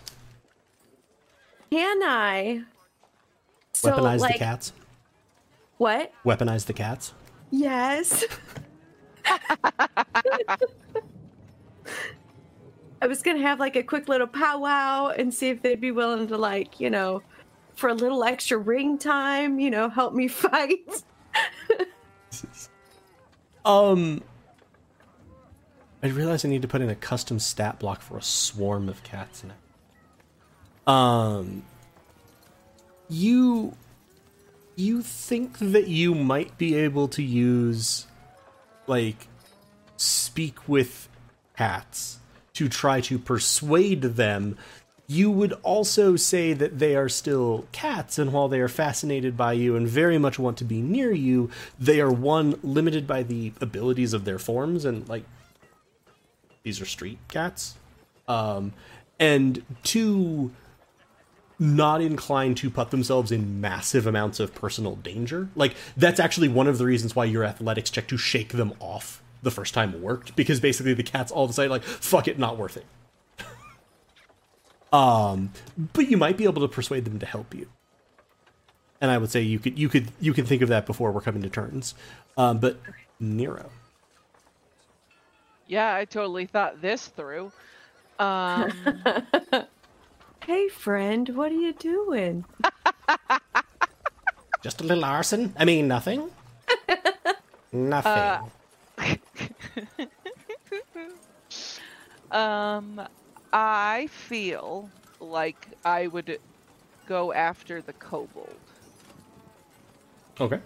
Can 1.70 2.02
I? 2.02 2.62
So, 3.72 3.92
Weaponize 3.92 4.18
like, 4.20 4.32
the 4.34 4.38
cats. 4.38 4.72
What? 5.78 6.12
Weaponize 6.24 6.66
the 6.66 6.72
cats. 6.72 7.14
Yes. 7.50 8.24
I 13.00 13.06
was 13.06 13.22
gonna 13.22 13.40
have 13.42 13.58
like 13.58 13.76
a 13.76 13.82
quick 13.82 14.08
little 14.08 14.26
powwow 14.26 15.08
and 15.08 15.32
see 15.34 15.48
if 15.48 15.62
they'd 15.62 15.80
be 15.80 15.90
willing 15.90 16.28
to 16.28 16.36
like, 16.38 16.78
you 16.78 16.88
know, 16.90 17.22
for 17.74 17.88
a 17.88 17.94
little 17.94 18.22
extra 18.24 18.58
ring 18.58 18.96
time, 18.98 19.58
you 19.58 19.70
know, 19.70 19.88
help 19.88 20.14
me 20.14 20.28
fight. 20.28 21.02
Um, 23.64 24.24
I 26.02 26.08
realize 26.08 26.44
I 26.44 26.48
need 26.48 26.62
to 26.62 26.68
put 26.68 26.80
in 26.80 26.90
a 26.90 26.94
custom 26.94 27.38
stat 27.38 27.78
block 27.78 28.02
for 28.02 28.18
a 28.18 28.22
swarm 28.22 28.88
of 28.88 29.02
cats 29.04 29.44
now. 29.44 30.92
Um, 30.92 31.62
you 33.08 33.76
you 34.74 35.02
think 35.02 35.58
that 35.58 35.86
you 35.86 36.14
might 36.14 36.58
be 36.58 36.74
able 36.74 37.06
to 37.08 37.22
use 37.22 38.06
like 38.86 39.28
speak 39.96 40.68
with 40.68 41.08
cats 41.56 42.18
to 42.54 42.68
try 42.68 43.00
to 43.02 43.18
persuade 43.18 44.02
them 44.02 44.56
you 45.12 45.30
would 45.30 45.52
also 45.62 46.16
say 46.16 46.54
that 46.54 46.78
they 46.78 46.96
are 46.96 47.08
still 47.08 47.66
cats, 47.70 48.18
and 48.18 48.32
while 48.32 48.48
they 48.48 48.60
are 48.60 48.68
fascinated 48.68 49.36
by 49.36 49.52
you 49.52 49.76
and 49.76 49.86
very 49.86 50.16
much 50.16 50.38
want 50.38 50.56
to 50.58 50.64
be 50.64 50.80
near 50.80 51.12
you, 51.12 51.50
they 51.78 52.00
are 52.00 52.10
one 52.10 52.58
limited 52.62 53.06
by 53.06 53.22
the 53.22 53.52
abilities 53.60 54.14
of 54.14 54.24
their 54.24 54.38
forms, 54.38 54.86
and 54.86 55.06
like 55.08 55.24
these 56.62 56.80
are 56.80 56.86
street 56.86 57.18
cats, 57.28 57.76
um, 58.28 58.72
and 59.18 59.64
two 59.82 60.52
not 61.58 62.00
inclined 62.00 62.56
to 62.56 62.68
put 62.68 62.90
themselves 62.90 63.30
in 63.30 63.60
massive 63.60 64.06
amounts 64.06 64.40
of 64.40 64.54
personal 64.54 64.96
danger. 64.96 65.48
Like 65.54 65.76
that's 65.96 66.18
actually 66.18 66.48
one 66.48 66.66
of 66.66 66.78
the 66.78 66.84
reasons 66.84 67.14
why 67.14 67.24
your 67.26 67.44
athletics 67.44 67.90
check 67.90 68.08
to 68.08 68.16
shake 68.16 68.50
them 68.50 68.74
off 68.80 69.22
the 69.42 69.50
first 69.50 69.74
time 69.74 70.00
worked 70.02 70.34
because 70.34 70.60
basically 70.60 70.94
the 70.94 71.02
cats 71.02 71.30
all 71.30 71.46
decide 71.46 71.70
like 71.70 71.84
fuck 71.84 72.26
it, 72.28 72.38
not 72.38 72.58
worth 72.58 72.76
it. 72.76 72.86
Um, 74.92 75.52
but 75.94 76.10
you 76.10 76.18
might 76.18 76.36
be 76.36 76.44
able 76.44 76.60
to 76.60 76.68
persuade 76.68 77.06
them 77.06 77.18
to 77.18 77.24
help 77.24 77.54
you. 77.54 77.66
And 79.00 79.10
I 79.10 79.16
would 79.16 79.30
say 79.30 79.40
you 79.40 79.58
could 79.58 79.78
you 79.78 79.88
could 79.88 80.08
you 80.20 80.34
can 80.34 80.44
think 80.44 80.60
of 80.60 80.68
that 80.68 80.84
before 80.84 81.12
we're 81.12 81.22
coming 81.22 81.40
to 81.40 81.48
turns. 81.48 81.94
Um, 82.36 82.58
but 82.58 82.78
Nero. 83.18 83.70
Yeah, 85.72 85.94
I 85.94 86.04
totally 86.04 86.44
thought 86.44 86.82
this 86.82 87.06
through. 87.06 87.50
Um, 88.18 88.70
Hey, 90.44 90.68
friend, 90.68 91.26
what 91.30 91.50
are 91.50 91.54
you 91.54 91.72
doing? 91.72 92.44
Just 94.62 94.82
a 94.82 94.84
little 94.84 95.06
arson? 95.06 95.54
I 95.56 95.64
mean 95.64 95.88
nothing. 95.88 96.30
nothing. 97.72 98.50
um, 102.30 103.00
I 103.54 104.08
feel 104.10 104.90
like 105.20 105.68
I 105.86 106.08
would 106.08 106.38
go 107.08 107.32
after 107.32 107.80
the 107.80 107.94
kobold. 107.94 108.54
okay. 110.38 110.60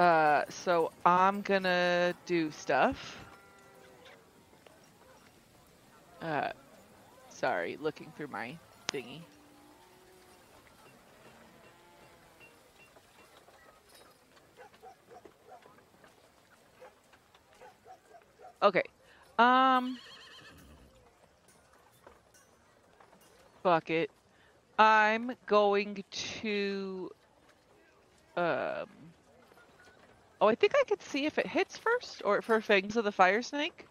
Uh, 0.00 0.42
so 0.48 0.90
I'm 1.06 1.42
gonna 1.42 2.12
do 2.26 2.50
stuff. 2.50 3.21
Uh, 6.22 6.50
sorry, 7.28 7.76
looking 7.80 8.12
through 8.16 8.28
my 8.28 8.56
thingy. 8.92 9.20
Okay. 18.62 18.82
Um. 19.38 19.98
Fuck 23.64 23.90
it. 23.90 24.10
I'm 24.78 25.32
going 25.46 26.04
to. 26.40 27.10
Um. 28.36 28.86
Oh, 30.40 30.48
I 30.48 30.54
think 30.54 30.74
I 30.76 30.84
could 30.84 31.02
see 31.02 31.26
if 31.26 31.38
it 31.38 31.46
hits 31.46 31.78
first, 31.78 32.22
or 32.24 32.42
for 32.42 32.60
Fangs 32.60 32.96
of 32.96 33.04
the 33.04 33.12
Fire 33.12 33.42
Snake. 33.42 33.86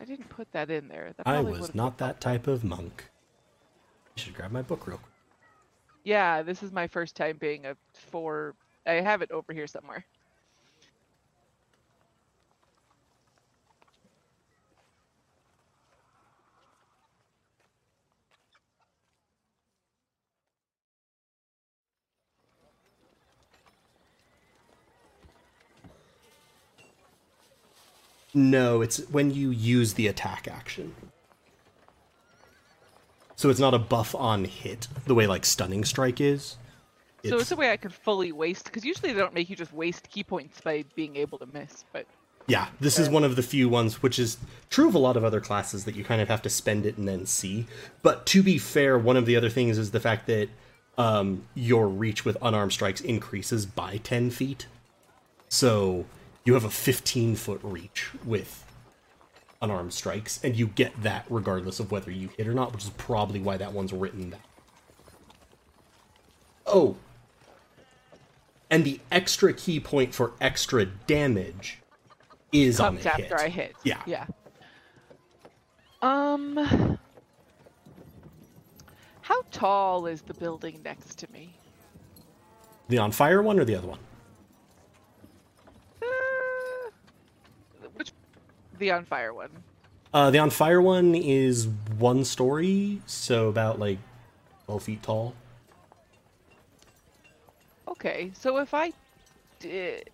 I 0.00 0.04
didn't 0.04 0.28
put 0.28 0.50
that 0.52 0.70
in 0.70 0.88
there. 0.88 1.12
That 1.16 1.26
I 1.26 1.40
was 1.40 1.74
not 1.74 1.98
that 1.98 2.20
type 2.20 2.46
of 2.46 2.64
monk. 2.64 3.10
I 4.16 4.20
should 4.20 4.34
grab 4.34 4.52
my 4.52 4.62
book 4.62 4.86
real 4.86 4.98
quick. 4.98 5.12
Yeah, 6.04 6.42
this 6.42 6.62
is 6.62 6.72
my 6.72 6.86
first 6.86 7.16
time 7.16 7.36
being 7.38 7.66
a 7.66 7.76
four. 7.92 8.54
I 8.86 8.94
have 8.94 9.22
it 9.22 9.30
over 9.30 9.52
here 9.52 9.66
somewhere. 9.66 10.04
No, 28.38 28.82
it's 28.82 28.98
when 29.10 29.32
you 29.32 29.50
use 29.50 29.94
the 29.94 30.06
attack 30.06 30.46
action. 30.46 30.94
So 33.34 33.50
it's 33.50 33.58
not 33.58 33.74
a 33.74 33.80
buff 33.80 34.14
on 34.14 34.44
hit 34.44 34.86
the 35.06 35.14
way 35.14 35.26
like 35.26 35.44
stunning 35.44 35.84
strike 35.84 36.20
is. 36.20 36.56
So 37.24 37.38
it's 37.38 37.50
a 37.50 37.56
way 37.56 37.72
I 37.72 37.76
could 37.76 37.92
fully 37.92 38.30
waste, 38.30 38.66
because 38.66 38.84
usually 38.84 39.12
they 39.12 39.18
don't 39.18 39.34
make 39.34 39.50
you 39.50 39.56
just 39.56 39.72
waste 39.72 40.08
ki 40.08 40.22
points 40.22 40.60
by 40.60 40.84
being 40.94 41.16
able 41.16 41.38
to 41.38 41.46
miss. 41.52 41.84
But 41.92 42.06
Yeah, 42.46 42.68
this 42.78 42.96
is 42.96 43.10
one 43.10 43.24
of 43.24 43.34
the 43.34 43.42
few 43.42 43.68
ones 43.68 44.04
which 44.04 44.20
is 44.20 44.38
true 44.70 44.86
of 44.86 44.94
a 44.94 44.98
lot 44.98 45.16
of 45.16 45.24
other 45.24 45.40
classes 45.40 45.84
that 45.84 45.96
you 45.96 46.04
kind 46.04 46.22
of 46.22 46.28
have 46.28 46.42
to 46.42 46.50
spend 46.50 46.86
it 46.86 46.96
and 46.96 47.08
then 47.08 47.26
see. 47.26 47.66
But 48.02 48.24
to 48.26 48.42
be 48.44 48.56
fair, 48.56 48.96
one 48.96 49.16
of 49.16 49.26
the 49.26 49.34
other 49.34 49.50
things 49.50 49.78
is 49.78 49.90
the 49.90 49.98
fact 49.98 50.28
that 50.28 50.48
um, 50.96 51.42
your 51.56 51.88
reach 51.88 52.24
with 52.24 52.36
unarmed 52.40 52.72
strikes 52.72 53.00
increases 53.00 53.66
by 53.66 53.96
10 53.96 54.30
feet. 54.30 54.68
So 55.48 56.06
you 56.48 56.54
have 56.54 56.64
a 56.64 56.70
15 56.70 57.36
foot 57.36 57.60
reach 57.62 58.10
with 58.24 58.64
unarmed 59.60 59.92
strikes, 59.92 60.42
and 60.42 60.56
you 60.56 60.66
get 60.66 61.02
that 61.02 61.26
regardless 61.28 61.78
of 61.78 61.90
whether 61.90 62.10
you 62.10 62.30
hit 62.36 62.48
or 62.48 62.54
not, 62.54 62.72
which 62.72 62.84
is 62.84 62.90
probably 62.90 63.38
why 63.38 63.56
that 63.56 63.72
one's 63.72 63.92
written 63.92 64.30
that. 64.30 64.40
Oh. 66.66 66.96
And 68.70 68.84
the 68.84 69.00
extra 69.10 69.52
ki 69.52 69.80
point 69.80 70.14
for 70.14 70.32
extra 70.40 70.86
damage 70.86 71.78
is 72.52 72.80
on 72.80 72.94
comes 72.94 73.04
the 73.04 73.10
after 73.10 73.22
hit. 73.22 73.32
I 73.32 73.48
hit. 73.48 73.76
Yeah. 73.84 74.02
Yeah. 74.06 74.26
Um. 76.02 76.98
How 79.20 79.42
tall 79.50 80.06
is 80.06 80.22
the 80.22 80.34
building 80.34 80.80
next 80.84 81.18
to 81.18 81.30
me? 81.30 81.52
The 82.88 82.96
on 82.98 83.12
fire 83.12 83.42
one 83.42 83.58
or 83.58 83.64
the 83.64 83.74
other 83.74 83.88
one? 83.88 83.98
Uh, 86.02 86.06
which? 87.94 88.12
The 88.78 88.92
on 88.92 89.04
fire 89.04 89.32
one. 89.34 89.50
Uh, 90.14 90.30
the 90.30 90.38
on 90.38 90.50
fire 90.50 90.80
one 90.80 91.14
is 91.14 91.68
one 91.98 92.24
story, 92.24 93.00
so 93.06 93.48
about 93.48 93.78
like 93.78 93.98
12 94.66 94.82
feet 94.82 95.02
tall. 95.02 95.34
Okay, 97.88 98.30
so 98.34 98.58
if 98.58 98.72
I 98.74 98.92
did, 99.58 100.08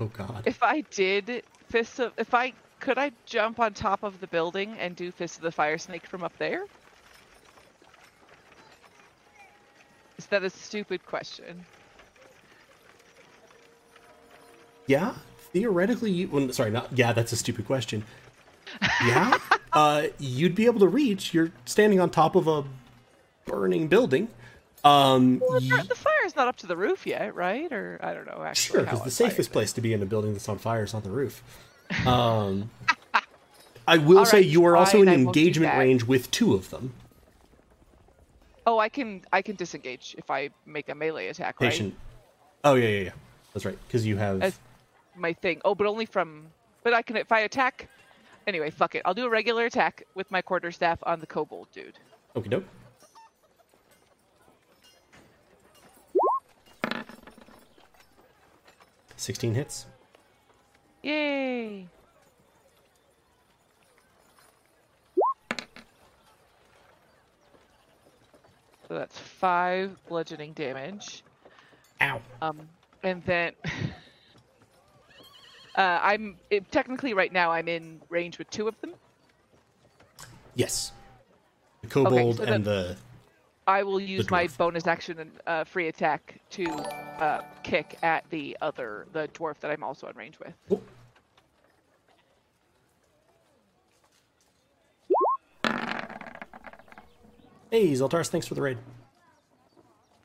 Oh 0.00 0.06
god. 0.06 0.42
if 0.46 0.62
I 0.62 0.80
did 0.82 1.42
fist 1.68 1.98
of, 2.00 2.12
if 2.18 2.34
I 2.34 2.52
could 2.80 2.98
I 2.98 3.12
jump 3.24 3.60
on 3.60 3.72
top 3.74 4.02
of 4.02 4.20
the 4.20 4.26
building 4.26 4.76
and 4.78 4.94
do 4.96 5.10
fist 5.10 5.36
of 5.36 5.42
the 5.42 5.52
fire 5.52 5.78
snake 5.78 6.06
from 6.06 6.22
up 6.24 6.36
there? 6.38 6.64
Is 10.18 10.26
that 10.26 10.42
a 10.44 10.50
stupid 10.50 11.04
question? 11.06 11.64
Yeah, 14.86 15.14
theoretically, 15.56 16.10
you, 16.10 16.28
well, 16.28 16.52
sorry, 16.52 16.70
not 16.70 16.88
yeah. 16.92 17.14
That's 17.14 17.32
a 17.32 17.36
stupid 17.36 17.64
question. 17.66 18.04
Yeah, 19.06 19.38
uh, 19.72 20.08
you'd 20.18 20.54
be 20.54 20.66
able 20.66 20.80
to 20.80 20.88
reach. 20.88 21.32
You're 21.32 21.50
standing 21.64 21.98
on 21.98 22.10
top 22.10 22.34
of 22.36 22.46
a 22.46 22.64
burning 23.46 23.88
building. 23.88 24.28
Um, 24.84 25.40
Well, 25.40 25.58
y- 25.60 25.82
the 25.88 25.94
fire's 25.94 26.36
not 26.36 26.46
up 26.46 26.56
to 26.56 26.66
the 26.66 26.76
roof 26.76 27.06
yet, 27.06 27.34
right? 27.34 27.72
Or 27.72 27.98
I 28.02 28.12
don't 28.12 28.26
know. 28.26 28.42
Actually, 28.44 28.80
Sure, 28.80 28.84
because 28.84 29.02
the 29.02 29.10
safest 29.10 29.50
place 29.50 29.72
to 29.72 29.80
be 29.80 29.94
in 29.94 30.02
a 30.02 30.06
building 30.06 30.32
that's 30.34 30.48
on 30.48 30.58
fire 30.58 30.84
is 30.84 30.92
on 30.94 31.02
the 31.02 31.10
roof. 31.10 31.42
Um, 32.06 32.70
I 33.86 33.98
will 33.98 34.26
say 34.26 34.40
you 34.40 34.64
are 34.66 34.76
also 34.76 34.98
in 35.00 35.06
fine, 35.06 35.20
I 35.20 35.22
won't 35.22 35.34
do 35.34 35.40
engagement 35.40 35.78
range 35.78 36.02
with 36.02 36.28
two 36.32 36.54
of 36.54 36.70
them. 36.70 36.92
Oh, 38.66 38.80
I 38.80 38.88
can 38.88 39.22
I 39.32 39.40
can 39.40 39.54
disengage 39.54 40.16
if 40.18 40.28
I 40.28 40.50
make 40.66 40.88
a 40.88 40.94
melee 40.96 41.28
attack, 41.28 41.60
right? 41.60 41.70
Patient. 41.70 41.94
Oh 42.64 42.74
yeah, 42.74 42.88
yeah, 42.88 43.04
yeah. 43.04 43.10
That's 43.54 43.64
right. 43.64 43.78
Because 43.86 44.04
you 44.04 44.16
have. 44.16 44.42
As 44.42 44.58
my 45.16 45.32
thing. 45.32 45.60
Oh, 45.64 45.74
but 45.74 45.86
only 45.86 46.06
from. 46.06 46.46
But 46.82 46.94
I 46.94 47.02
can 47.02 47.16
if 47.16 47.32
I 47.32 47.40
attack. 47.40 47.88
Anyway, 48.46 48.70
fuck 48.70 48.94
it. 48.94 49.02
I'll 49.04 49.14
do 49.14 49.26
a 49.26 49.30
regular 49.30 49.64
attack 49.64 50.04
with 50.14 50.30
my 50.30 50.40
quarterstaff 50.40 50.98
on 51.02 51.18
the 51.18 51.26
kobold 51.26 51.68
dude. 51.72 51.98
Okay, 52.36 52.48
doke. 52.48 52.64
Sixteen 59.16 59.54
hits. 59.54 59.86
Yay! 61.02 61.86
So 68.86 68.94
that's 68.94 69.18
five 69.18 69.96
bludgeoning 70.08 70.52
damage. 70.52 71.24
Ow. 72.00 72.20
Um, 72.40 72.68
and 73.02 73.24
then 73.24 73.52
uh, 75.76 76.00
I'm 76.02 76.36
it, 76.50 76.70
technically 76.72 77.14
right 77.14 77.32
now 77.32 77.52
I'm 77.52 77.68
in 77.68 78.00
range 78.08 78.38
with 78.38 78.50
two 78.50 78.66
of 78.68 78.80
them. 78.80 78.94
Yes. 80.54 80.92
The 81.82 81.88
kobold 81.88 82.38
so 82.38 82.44
and 82.44 82.64
the. 82.64 82.96
I 83.68 83.82
will 83.82 84.00
use 84.00 84.30
my 84.30 84.46
bonus 84.58 84.86
action 84.86 85.18
and 85.18 85.30
uh, 85.46 85.64
free 85.64 85.88
attack 85.88 86.40
to 86.50 86.66
uh, 86.70 87.42
kick 87.62 87.98
at 88.02 88.28
the 88.30 88.56
other 88.62 89.06
the 89.12 89.28
dwarf 89.28 89.58
that 89.60 89.70
I'm 89.70 89.82
also 89.82 90.06
in 90.08 90.16
range 90.16 90.38
with. 90.38 90.54
Oh. 90.70 90.80
Hey, 97.70 97.92
Zeltars, 97.92 98.28
thanks 98.28 98.46
for 98.46 98.54
the 98.54 98.62
raid. 98.62 98.78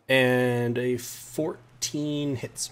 And 0.08 0.78
a 0.78 0.98
14 0.98 2.36
hits. 2.36 2.70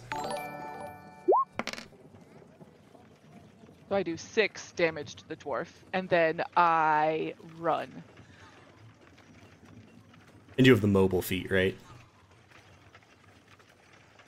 So 3.89 3.95
I 3.95 4.03
do 4.03 4.17
six 4.17 4.71
damage 4.73 5.15
to 5.15 5.27
the 5.27 5.35
dwarf, 5.35 5.69
and 5.93 6.07
then 6.09 6.43
I 6.55 7.33
run. 7.57 8.03
And 10.57 10.67
you 10.67 10.73
have 10.73 10.81
the 10.81 10.87
mobile 10.87 11.21
feat, 11.21 11.49
right? 11.51 11.75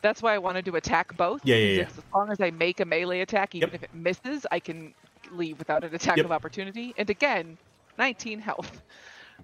That's 0.01 0.21
why 0.21 0.33
I 0.33 0.39
wanted 0.39 0.65
to 0.65 0.75
attack 0.75 1.15
both. 1.15 1.43
Yeah, 1.43 1.55
yeah, 1.57 1.83
because 1.83 1.97
As 1.97 2.03
long 2.15 2.31
as 2.31 2.41
I 2.41 2.49
make 2.51 2.79
a 2.79 2.85
melee 2.85 3.21
attack, 3.21 3.55
even 3.55 3.69
Yep. 3.69 3.75
if 3.75 3.83
it 3.83 3.93
misses, 3.93 4.45
I 4.51 4.59
can 4.59 4.93
leave 5.29 5.59
without 5.59 5.83
an 5.83 5.93
attack 5.93 6.17
Yep. 6.17 6.25
of 6.25 6.31
opportunity. 6.31 6.93
And 6.97 7.09
again, 7.09 7.57
19 7.97 8.39
health. 8.39 8.81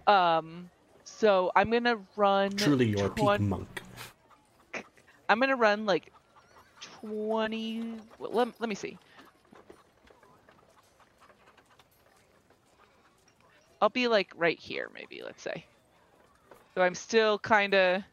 Um, 0.08 0.72
so 1.04 1.52
I'm 1.56 1.70
gonna 1.70 1.98
run. 2.16 2.56
Truly 2.58 2.88
your 2.88 3.10
peak 3.10 3.40
monk. 3.40 3.82
I'm 5.30 5.40
gonna 5.40 5.56
run 5.56 5.86
like 5.86 6.12
20. 6.82 8.02
well, 8.18 8.32
Let, 8.34 8.60
let 8.60 8.70
me 8.70 8.76
see. 8.76 9.00
I'll 13.82 13.90
be 13.90 14.08
like 14.08 14.32
right 14.36 14.60
here, 14.60 14.90
maybe. 14.94 15.22
Let's 15.24 15.42
say. 15.42 15.66
So 16.76 16.82
I'm 16.82 16.96
still 16.96 17.40
kind 17.40 17.74
of 17.74 18.04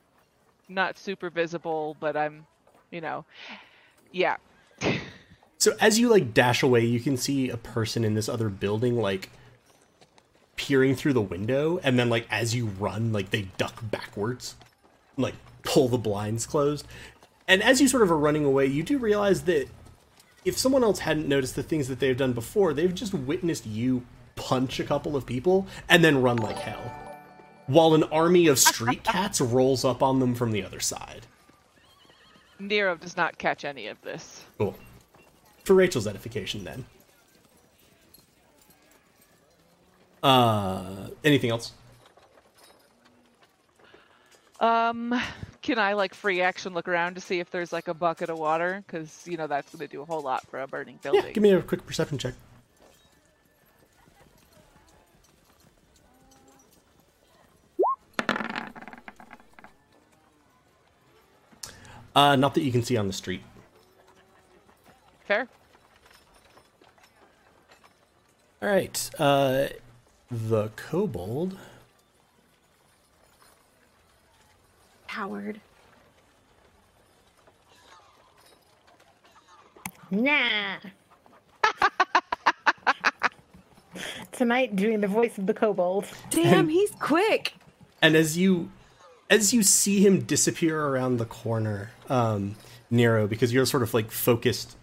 not 0.69 0.99
super 0.99 1.31
visible, 1.31 1.97
but 2.01 2.17
I'm, 2.17 2.47
you 2.91 3.01
know, 3.01 3.25
yeah. 4.13 4.37
So 5.57 5.73
as 5.81 5.99
you 5.99 6.11
like 6.11 6.35
dash 6.35 6.63
away, 6.63 6.85
you 6.85 7.01
can 7.01 7.17
see 7.17 7.49
a 7.49 7.57
person 7.57 8.05
in 8.05 8.13
this 8.13 8.29
other 8.29 8.51
building 8.51 9.01
like 9.01 9.31
peering 10.57 10.95
through 10.95 11.15
the 11.15 11.23
window, 11.23 11.81
and 11.83 11.99
then 11.99 12.11
like 12.11 12.27
as 12.31 12.55
you 12.55 12.67
run, 12.67 13.15
like 13.15 13.31
they 13.31 13.43
duck 13.57 13.83
backwards, 13.91 14.57
like 15.17 15.33
pull 15.63 15.89
the 15.89 15.97
blinds 15.97 16.45
closed. 16.45 16.87
And 17.49 17.63
as 17.63 17.81
you 17.81 17.89
sort 17.89 18.03
of 18.03 18.13
are 18.13 18.19
running 18.19 18.45
away, 18.45 18.67
you 18.67 18.83
do 18.83 18.99
realize 18.99 19.45
that 19.45 19.69
if 20.45 20.59
someone 20.59 20.85
else 20.85 20.99
hadn't 20.99 21.29
noticed 21.29 21.57
the 21.57 21.63
things 21.63 21.89
that 21.89 21.99
they've 21.99 22.17
done 22.17 22.35
before, 22.35 22.75
they've 22.75 22.95
just 22.95 23.15
witnessed 23.15 23.65
you 23.65 24.05
punch 24.45 24.79
a 24.79 24.85
couple 24.85 25.17
of 25.17 25.25
people 25.25 25.67
and 25.89 26.05
then 26.05 26.21
run 26.21 26.37
like 26.37 26.59
hell. 26.59 26.93
While 27.67 27.95
an 27.95 28.05
army 28.05 28.47
of 28.49 28.59
street 28.59 29.03
cats 29.05 29.41
rolls 29.41 29.85
up 29.85 30.03
on 30.03 30.21
them 30.21 30.35
from 30.35 30.53
the 30.53 30.63
other 30.63 30.81
side. 30.81 31.27
Nero 32.59 32.95
does 32.97 33.17
not 33.17 33.39
catch 33.39 33.65
any 33.65 33.87
of 33.87 34.01
this. 34.03 34.45
Cool. 34.59 34.77
For 35.65 35.75
Rachel's 35.75 36.07
edification, 36.07 36.63
then. 36.65 36.85
Uh, 40.23 41.09
anything 41.25 41.51
else? 41.51 41.73
Um, 44.61 45.19
can 45.63 45.79
I 45.79 45.95
like 45.95 46.15
free 46.15 46.41
action 46.43 46.75
look 46.75 46.87
around 46.87 47.15
to 47.15 47.21
see 47.21 47.41
if 47.41 47.51
there's 47.51 47.73
like 47.73 47.89
a 47.89 47.95
bucket 47.95 48.31
of 48.31 48.39
water? 48.39 48.85
Because 48.87 49.27
you 49.27 49.37
know 49.37 49.47
that's 49.47 49.75
gonna 49.75 49.89
do 49.89 50.01
a 50.01 50.05
whole 50.05 50.23
lot 50.23 50.47
for 50.49 50.61
a 50.61 50.67
burning 50.67 50.99
building. 51.03 51.25
Yeah, 51.25 51.33
give 51.33 51.43
me 51.43 51.51
a 51.51 51.61
quick 51.61 51.85
perception 51.87 52.17
check. 52.19 52.35
Uh, 62.15 62.37
not 62.37 62.55
that 62.55 62.63
you 62.63 62.71
can 62.73 62.83
see 62.83 62.97
on 62.97 63.07
the 63.07 63.13
street. 63.13 63.43
Fair. 65.27 65.49
All 68.63 68.69
right. 68.69 69.11
Uh, 69.19 69.67
the 70.31 70.69
kobold. 70.77 71.59
Howard. 75.07 75.61
Nah. 80.11 80.77
Tonight, 84.33 84.75
doing 84.77 85.01
the 85.01 85.09
voice 85.09 85.39
of 85.39 85.47
the 85.47 85.55
kobold. 85.55 86.07
Damn, 86.31 86.69
he's 86.69 86.91
quick. 86.93 87.55
and 88.03 88.17
as 88.17 88.37
you 88.37 88.71
as 89.31 89.55
you 89.55 89.63
see 89.63 90.05
him 90.05 90.21
disappear 90.21 90.79
around 90.87 91.17
the 91.17 91.25
corner 91.25 91.91
um 92.11 92.55
nero 92.91 93.27
because 93.27 93.53
you're 93.53 93.67
sort 93.67 93.83
of 93.83 93.93
like 93.95 94.11
focused 94.11 94.77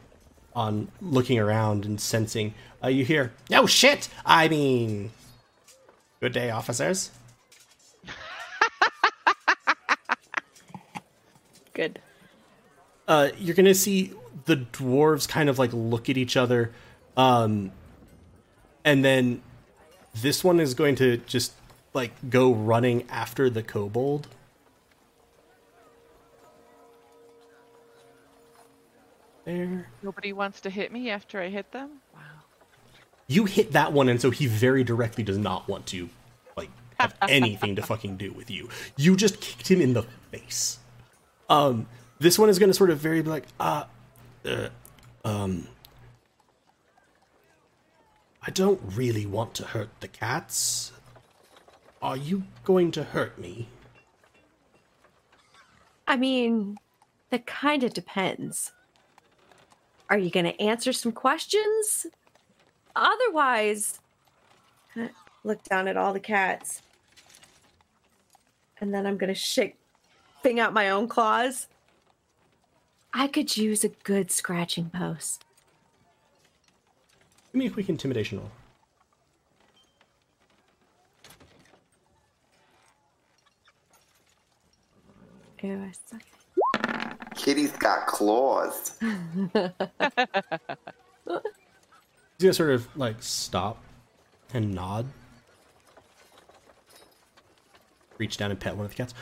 on 0.56 0.88
looking 1.02 1.40
around 1.40 1.86
and 1.86 2.02
sensing 2.02 2.54
uh, 2.84 2.88
you 2.88 3.06
hear 3.06 3.32
no 3.50 3.66
shit 3.66 4.10
i 4.26 4.48
mean 4.48 5.12
good 6.20 6.34
day 6.34 6.50
officers 6.50 7.12
Good. 11.74 12.00
uh 13.08 13.30
you're 13.38 13.56
gonna 13.56 13.74
see 13.74 14.12
the 14.46 14.58
dwarves 14.58 15.28
kind 15.28 15.50
of 15.50 15.58
like 15.60 15.72
look 15.74 16.10
at 16.10 16.18
each 16.18 16.36
other 16.36 16.72
um 17.16 17.72
and 18.84 19.06
then 19.06 19.42
this 20.14 20.44
one 20.44 20.60
is 20.60 20.74
going 20.74 20.96
to 20.96 21.18
just 21.18 21.54
like 21.94 22.12
go 22.30 22.54
running 22.54 23.08
after 23.10 23.50
the 23.50 23.64
kobold 23.64 24.28
there 29.52 29.86
Nobody 30.02 30.34
wants 30.34 30.62
to 30.62 30.70
hit 30.70 30.92
me 30.92 31.10
after 31.10 31.42
I 31.42 31.50
hit 31.50 31.72
them. 31.72 32.02
Wow. 32.14 32.22
you 33.28 33.46
hit 33.46 33.72
that 33.74 33.94
one 33.94 34.10
and 34.10 34.20
so 34.22 34.30
he 34.30 34.48
very 34.48 34.84
directly 34.84 35.24
does 35.24 35.38
not 35.38 35.68
want 35.68 35.86
to 35.88 36.10
like 36.58 36.70
have 37.00 37.16
anything 37.30 37.76
to 37.76 37.82
fucking 37.82 38.18
do 38.18 38.32
with 38.34 38.50
you 38.50 38.70
you 38.98 39.16
just 39.16 39.40
kicked 39.42 39.70
him 39.70 39.82
in 39.82 39.94
the 39.94 40.04
face 40.32 40.80
um 41.50 41.88
this 42.20 42.38
one 42.38 42.50
is 42.50 42.60
going 42.60 42.70
to 42.70 42.74
sort 42.74 42.90
of 42.90 43.00
very 43.00 43.22
like 43.22 43.46
uh, 43.60 43.86
uh 44.46 44.70
um 45.24 45.68
i 48.46 48.52
don't 48.52 48.82
really 48.96 49.26
want 49.26 49.54
to 49.54 49.64
hurt 49.64 49.90
the 50.02 50.08
cats 50.08 50.92
are 52.02 52.18
you 52.18 52.44
going 52.64 52.92
to 52.92 53.04
hurt 53.04 53.38
me 53.38 53.68
I 56.12 56.18
mean, 56.18 56.78
that 57.30 57.46
kind 57.46 57.86
of 57.86 57.94
depends. 57.94 58.74
Are 60.12 60.18
you 60.18 60.30
going 60.30 60.46
to 60.46 60.62
answer 60.62 60.92
some 60.92 61.14
questions? 61.14 62.06
Otherwise, 62.98 64.02
look 65.46 65.64
down 65.64 65.88
at 65.88 65.96
all 65.96 66.12
the 66.12 66.20
cats. 66.20 66.82
And 68.82 68.94
then 68.94 69.08
I'm 69.08 69.16
going 69.16 69.34
to 69.34 69.40
shake, 69.40 69.78
thing 70.44 70.60
out 70.60 70.74
my 70.74 70.90
own 70.90 71.08
claws. 71.08 71.70
I 73.14 73.28
could 73.28 73.56
use 73.56 73.86
a 73.86 73.90
good 74.04 74.32
scratching 74.32 74.90
post. 74.90 75.46
give 77.54 77.60
me 77.60 77.68
a 77.68 77.70
quick 77.70 77.88
intimidation 77.88 78.40
roll 78.40 78.52
Ew, 85.62 85.84
I 85.84 85.92
suck. 86.10 86.31
Kitty's 87.42 87.72
got 87.72 88.06
claws. 88.06 88.92
He's 89.02 89.64
gonna 92.40 92.54
sort 92.54 92.70
of 92.70 92.88
like 92.96 93.16
stop 93.24 93.84
and 94.54 94.76
nod. 94.76 95.08
Reach 98.20 98.38
down 98.38 98.52
and 98.52 98.60
pet 98.60 98.76
one 98.76 98.86
of 98.86 98.92
the 98.92 98.96
cats. 98.96 99.16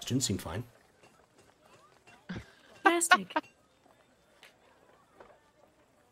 Students 0.00 0.26
seem 0.26 0.38
fine. 0.38 0.64
Fantastic. 2.82 3.32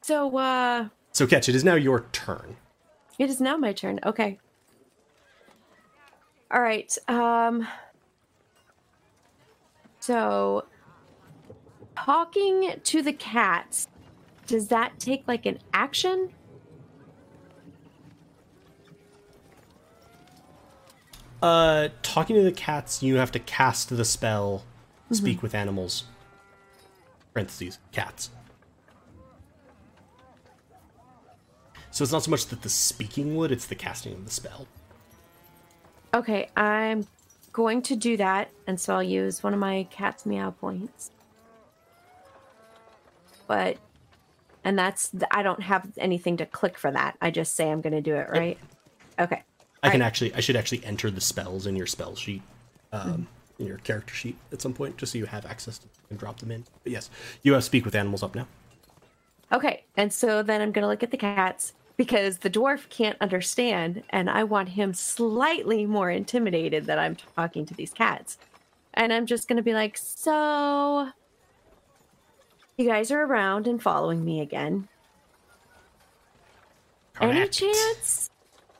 so, 0.00 0.36
uh, 0.38 0.88
So, 1.10 1.26
Ketch, 1.26 1.48
it 1.48 1.56
is 1.56 1.64
now 1.64 1.74
your 1.74 2.06
turn. 2.12 2.56
it 3.18 3.28
is 3.30 3.40
now 3.40 3.56
my 3.56 3.72
turn. 3.72 3.98
Okay. 4.06 4.38
All 6.52 6.62
right. 6.62 6.96
Um. 7.08 7.66
So, 9.98 10.66
talking 11.96 12.74
to 12.82 13.02
the 13.02 13.12
cats, 13.12 13.88
does 14.46 14.68
that 14.68 14.98
take 14.98 15.24
like 15.26 15.46
an 15.46 15.58
action? 15.72 16.30
Uh, 21.42 21.88
talking 22.02 22.36
to 22.36 22.42
the 22.42 22.52
cats, 22.52 23.02
you 23.02 23.16
have 23.16 23.32
to 23.32 23.40
cast 23.40 23.88
the 23.88 24.04
spell, 24.04 24.64
speak 25.10 25.42
with 25.42 25.54
animals. 25.54 26.04
Parentheses, 27.32 27.78
cats. 27.90 28.30
So 31.90 32.04
it's 32.04 32.12
not 32.12 32.22
so 32.22 32.30
much 32.30 32.46
that 32.46 32.62
the 32.62 32.68
speaking 32.68 33.36
would, 33.36 33.50
it's 33.50 33.66
the 33.66 33.74
casting 33.74 34.14
of 34.14 34.24
the 34.24 34.30
spell. 34.30 34.66
Okay, 36.14 36.48
I'm 36.56 37.06
going 37.52 37.82
to 37.82 37.96
do 37.96 38.16
that, 38.18 38.50
and 38.66 38.78
so 38.78 38.94
I'll 38.94 39.02
use 39.02 39.42
one 39.42 39.52
of 39.52 39.60
my 39.60 39.86
cat's 39.90 40.24
meow 40.24 40.52
points. 40.52 41.10
But, 43.52 43.76
and 44.64 44.78
that's 44.78 45.14
I 45.30 45.42
don't 45.42 45.60
have 45.62 45.86
anything 45.98 46.38
to 46.38 46.46
click 46.46 46.78
for 46.78 46.90
that. 46.90 47.18
I 47.20 47.30
just 47.30 47.54
say 47.54 47.70
I'm 47.70 47.82
going 47.82 47.92
to 47.92 48.00
do 48.00 48.14
it, 48.14 48.30
right? 48.30 48.56
Okay. 49.18 49.42
I 49.82 49.90
can 49.90 50.00
Right. 50.00 50.06
actually, 50.06 50.32
I 50.32 50.40
should 50.40 50.56
actually 50.56 50.82
enter 50.86 51.10
the 51.10 51.20
spells 51.20 51.66
in 51.66 51.76
your 51.76 51.86
spell 51.86 52.16
sheet, 52.16 52.40
um, 52.92 53.00
Mm-hmm. 53.02 53.22
in 53.58 53.66
your 53.66 53.76
character 53.76 54.14
sheet 54.14 54.38
at 54.52 54.62
some 54.62 54.72
point, 54.72 54.96
just 54.96 55.12
so 55.12 55.18
you 55.18 55.26
have 55.26 55.44
access 55.44 55.76
to 55.80 55.86
and 56.08 56.18
drop 56.18 56.40
them 56.40 56.50
in. 56.50 56.64
But 56.82 56.92
yes, 56.92 57.10
you 57.42 57.52
have 57.52 57.62
speak 57.62 57.84
with 57.84 57.94
animals 57.94 58.22
up 58.22 58.34
now. 58.34 58.46
Okay, 59.52 59.84
and 59.98 60.10
so 60.10 60.42
then 60.42 60.62
I'm 60.62 60.72
going 60.72 60.82
to 60.82 60.88
look 60.88 61.02
at 61.02 61.10
the 61.10 61.18
cats 61.18 61.74
because 61.98 62.38
the 62.38 62.48
dwarf 62.48 62.88
can't 62.88 63.18
understand, 63.20 64.02
and 64.08 64.30
I 64.30 64.44
want 64.44 64.70
him 64.70 64.94
slightly 64.94 65.84
more 65.84 66.10
intimidated 66.10 66.86
that 66.86 66.98
I'm 66.98 67.16
talking 67.36 67.66
to 67.66 67.74
these 67.74 67.92
cats. 67.92 68.38
And 68.94 69.12
I'm 69.12 69.26
just 69.26 69.46
going 69.46 69.58
to 69.58 69.62
be 69.62 69.74
like, 69.74 69.98
so. 69.98 71.10
You 72.82 72.88
guys 72.88 73.12
are 73.12 73.22
around 73.22 73.68
and 73.68 73.80
following 73.80 74.24
me 74.24 74.40
again. 74.40 74.88
Any 77.20 77.46
chance 77.46 78.28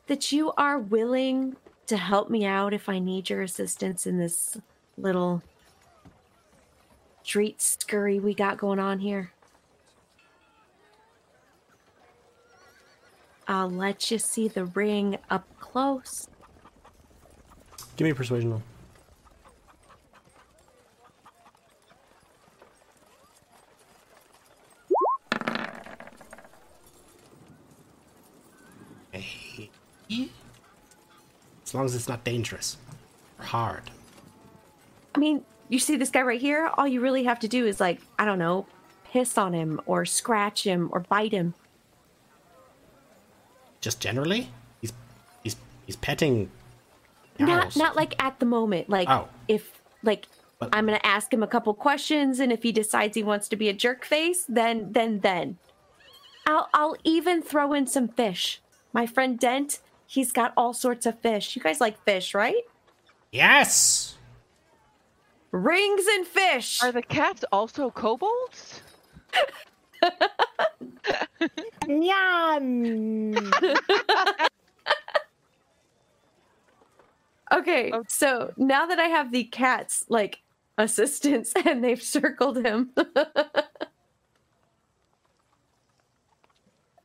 that 0.08 0.32
you 0.32 0.50
are 0.56 0.76
willing 0.76 1.55
to 1.86 1.97
help 1.97 2.28
me 2.28 2.44
out 2.44 2.74
if 2.74 2.89
I 2.89 2.98
need 2.98 3.31
your 3.31 3.42
assistance 3.42 4.05
in 4.05 4.18
this 4.18 4.58
little 4.98 5.40
street 7.22 7.62
scurry 7.62 8.18
we 8.18 8.34
got 8.34 8.58
going 8.58 8.81
on 8.81 8.98
here? 8.98 9.31
I'll 13.47 13.70
let 13.70 14.10
you 14.10 14.18
see 14.18 14.48
the 14.48 14.64
ring 14.64 15.16
up 15.31 15.47
close. 15.60 16.26
Give 17.94 18.06
me 18.06 18.10
a 18.10 18.16
persuasion 18.16 18.50
roll. 18.50 18.62
Hey. 30.12 30.28
As 31.65 31.74
long 31.74 31.84
as 31.84 31.94
it's 31.94 32.08
not 32.08 32.24
dangerous 32.24 32.76
or 33.39 33.44
hard. 33.44 33.91
I 35.15 35.18
mean, 35.18 35.44
you 35.68 35.78
see 35.78 35.97
this 35.97 36.10
guy 36.10 36.23
right 36.23 36.41
here? 36.41 36.70
All 36.76 36.86
you 36.86 37.00
really 37.00 37.24
have 37.24 37.39
to 37.41 37.49
do 37.49 37.66
is, 37.66 37.81
like, 37.81 38.00
I 38.18 38.24
don't 38.24 38.39
know, 38.39 38.66
piss 39.10 39.36
on 39.39 39.52
him 39.52 39.81
or 39.86 40.05
scratch 40.05 40.65
him 40.65 40.89
or 40.92 41.00
bite 41.00 41.32
him. 41.32 41.55
Just 43.81 44.00
generally, 44.00 44.49
he's 44.81 44.92
he's 45.42 45.57
he's 45.86 45.97
petting. 45.97 46.50
Not 47.39 47.74
not 47.76 47.97
like 47.97 48.15
at 48.23 48.39
the 48.39 48.47
moment. 48.47 48.89
Like 48.89 49.08
Oh. 49.08 49.28
if 49.49 49.81
like 50.05 50.28
But- 50.60 50.70
I'm 50.73 50.86
gonna 50.86 51.00
ask 51.02 51.32
him 51.32 51.42
a 51.42 51.49
couple 51.49 51.74
questions, 51.74 52.39
and 52.39 52.52
if 52.52 52.62
he 52.62 52.70
decides 52.70 53.16
he 53.16 53.23
wants 53.24 53.49
to 53.49 53.57
be 53.57 53.68
a 53.68 53.73
jerk 53.73 54.05
face, 54.05 54.44
then 54.49 54.92
then 54.92 55.20
then 55.20 55.58
I'll 56.47 56.68
I'll 56.73 56.97
even 57.02 57.42
throw 57.42 57.73
in 57.73 57.86
some 57.89 58.07
fish. 58.08 58.60
My 58.92 59.05
friend 59.07 59.36
Dent, 59.39 59.81
he's 60.12 60.31
got 60.31 60.52
all 60.58 60.74
sorts 60.74 61.07
of 61.07 61.18
fish. 61.20 61.57
You 61.57 61.62
guys 61.62 61.81
like 61.81 61.99
fish, 62.05 62.34
right? 62.34 62.62
Yes. 63.32 64.18
Rings 65.52 66.05
and 66.07 66.26
fish. 66.26 66.82
Are 66.82 66.92
the 66.92 67.00
cats 67.02 67.44
also 67.50 67.91
kobolds? 67.91 68.82
Yum. 71.89 73.50
Okay, 77.52 77.91
Oh. 77.92 78.02
so 78.08 78.55
now 78.57 78.86
that 78.86 78.99
I 78.99 79.08
have 79.08 79.31
the 79.31 79.44
cats 79.44 80.07
like 80.08 80.41
assistants 80.78 81.52
and 81.66 81.84
they've 81.84 82.02
circled 82.02 82.57
him. 82.65 82.91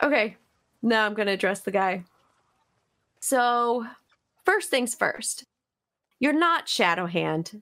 okay, 0.02 0.38
now 0.82 1.06
I'm 1.06 1.14
gonna 1.16 1.32
address 1.32 1.60
the 1.60 1.72
guy. 1.72 2.06
So, 3.30 3.86
first 4.46 4.70
things 4.70 4.96
first, 4.96 5.44
you're 6.18 6.32
not 6.32 6.68
Shadowhand. 6.68 7.62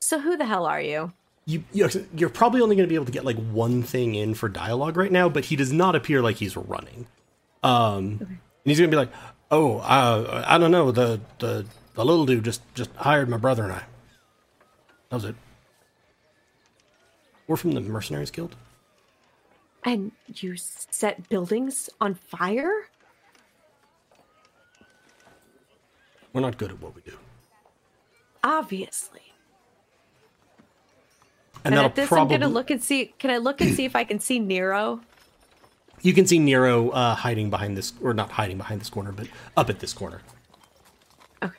So 0.00 0.18
who 0.18 0.38
the 0.38 0.46
hell 0.46 0.64
are 0.64 0.80
you? 0.80 1.12
You, 1.44 1.64
you 1.70 1.86
you're 2.16 2.30
probably 2.30 2.62
only 2.62 2.76
going 2.76 2.86
to 2.86 2.88
be 2.88 2.94
able 2.94 3.04
to 3.04 3.12
get 3.12 3.22
like 3.22 3.36
one 3.36 3.82
thing 3.82 4.14
in 4.14 4.32
for 4.32 4.48
dialogue 4.48 4.96
right 4.96 5.12
now, 5.12 5.28
but 5.28 5.44
he 5.44 5.54
does 5.54 5.70
not 5.70 5.94
appear 5.94 6.22
like 6.22 6.36
he's 6.36 6.56
running. 6.56 7.06
Um, 7.62 8.20
and 8.22 8.38
he's 8.64 8.78
going 8.78 8.90
to 8.90 8.94
be 8.94 8.96
like, 8.96 9.10
"Oh, 9.50 9.80
uh, 9.80 10.44
I 10.46 10.56
don't 10.56 10.70
know. 10.70 10.90
The 10.90 11.20
the 11.40 11.66
the 11.92 12.06
little 12.06 12.24
dude 12.24 12.42
just 12.42 12.62
just 12.74 12.88
hired 12.96 13.28
my 13.28 13.36
brother 13.36 13.64
and 13.64 13.72
I. 13.72 13.82
That 15.10 15.16
was 15.16 15.24
it. 15.26 15.34
We're 17.46 17.56
from 17.56 17.72
the 17.72 17.82
Mercenaries 17.82 18.30
Guild. 18.30 18.56
And 19.84 20.12
you 20.36 20.56
set 20.56 21.28
buildings 21.28 21.90
on 22.00 22.14
fire? 22.14 22.88
We're 26.32 26.40
not 26.40 26.56
good 26.58 26.70
at 26.70 26.80
what 26.80 26.94
we 26.94 27.02
do, 27.02 27.16
Obviously. 28.44 29.20
and, 31.64 31.74
And, 31.74 31.84
at 31.84 31.94
this, 31.94 32.08
probably 32.08 32.34
I'm 32.34 32.40
gonna 32.40 32.52
look 32.52 32.70
and 32.70 32.82
see. 32.82 33.06
Can 33.18 33.30
I 33.30 33.36
look 33.38 33.60
and 33.60 33.74
see 33.74 33.84
if 33.84 33.94
I 33.94 34.04
can 34.04 34.18
see 34.18 34.38
Nero? 34.38 35.00
you 36.00 36.12
can 36.12 36.26
see 36.26 36.38
Nero 36.40 36.88
uh, 36.90 37.14
hiding 37.14 37.48
behind 37.50 37.76
this, 37.76 37.92
or 38.02 38.12
not 38.14 38.30
hiding 38.30 38.56
behind 38.58 38.80
this 38.80 38.90
corner, 38.90 39.12
but 39.12 39.28
up 39.56 39.70
at 39.70 39.78
this 39.78 39.92
corner. 39.92 40.20
Okay. 41.42 41.54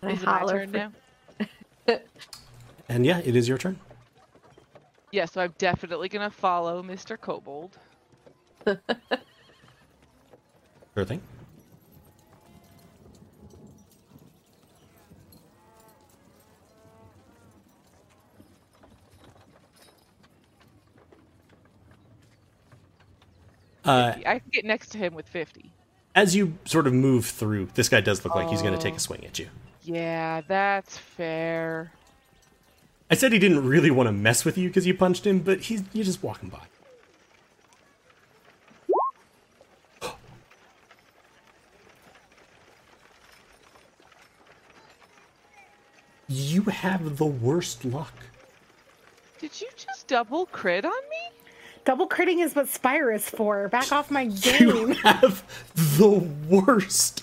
And 0.00 0.10
I 0.10 0.14
Is 0.14 0.22
it 0.22 0.26
my 0.26 0.38
holler 0.38 0.52
turn 0.66 0.70
for- 0.70 0.76
now? 0.76 1.98
And 2.88 3.04
yeah, 3.04 3.18
it 3.18 3.34
is 3.34 3.48
your 3.48 3.58
turn. 3.58 3.78
Yeah, 5.10 5.24
so 5.24 5.40
I'm 5.40 5.52
definitely 5.58 6.08
gonna 6.08 6.30
follow 6.30 6.82
Mr. 6.84 7.18
Kobold. 7.20 7.76
Sure 10.94 11.04
thing. 11.04 11.20
Uh, 23.86 24.14
I 24.26 24.38
can 24.40 24.50
get 24.52 24.64
next 24.64 24.88
to 24.90 24.98
him 24.98 25.14
with 25.14 25.28
50. 25.28 25.70
as 26.14 26.34
you 26.34 26.54
sort 26.64 26.86
of 26.86 26.92
move 26.92 27.24
through, 27.26 27.66
this 27.74 27.88
guy 27.88 28.00
does 28.00 28.24
look 28.24 28.34
like 28.34 28.48
he's 28.48 28.62
going 28.62 28.74
to 28.74 28.80
take 28.82 28.94
Oh. 28.94 28.96
a 28.96 29.00
swing 29.00 29.24
at 29.24 29.38
you. 29.38 29.48
Yeah, 29.82 30.40
that's 30.48 30.96
fair. 30.98 31.92
I 33.10 33.14
said 33.14 33.32
he 33.32 33.38
didn't 33.38 33.66
really 33.68 33.90
want 33.90 34.08
to 34.08 34.12
mess 34.12 34.44
with 34.44 34.58
you 34.58 34.68
because 34.68 34.86
you 34.86 34.94
punched 34.94 35.24
him, 35.26 35.38
but 35.40 35.60
he's 35.60 35.82
you're 35.92 36.04
just 36.04 36.22
walking 36.22 36.48
by. 36.48 36.62
You 46.28 46.62
have 46.62 47.18
the 47.18 47.26
worst 47.26 47.84
luck. 47.84 48.12
Did 49.38 49.60
you 49.60 49.68
just 49.76 50.06
double 50.08 50.46
crit 50.46 50.84
on 50.84 50.92
me? 51.10 51.35
Double 51.86 52.08
critting 52.08 52.44
is 52.44 52.56
what 52.56 52.68
Spire 52.68 53.12
is 53.12 53.30
for. 53.30 53.68
Back 53.68 53.92
off 53.92 54.10
my 54.10 54.26
game. 54.26 54.56
You 54.66 54.86
game. 54.86 54.96
have 54.96 55.44
the 55.96 56.28
worst 56.48 57.22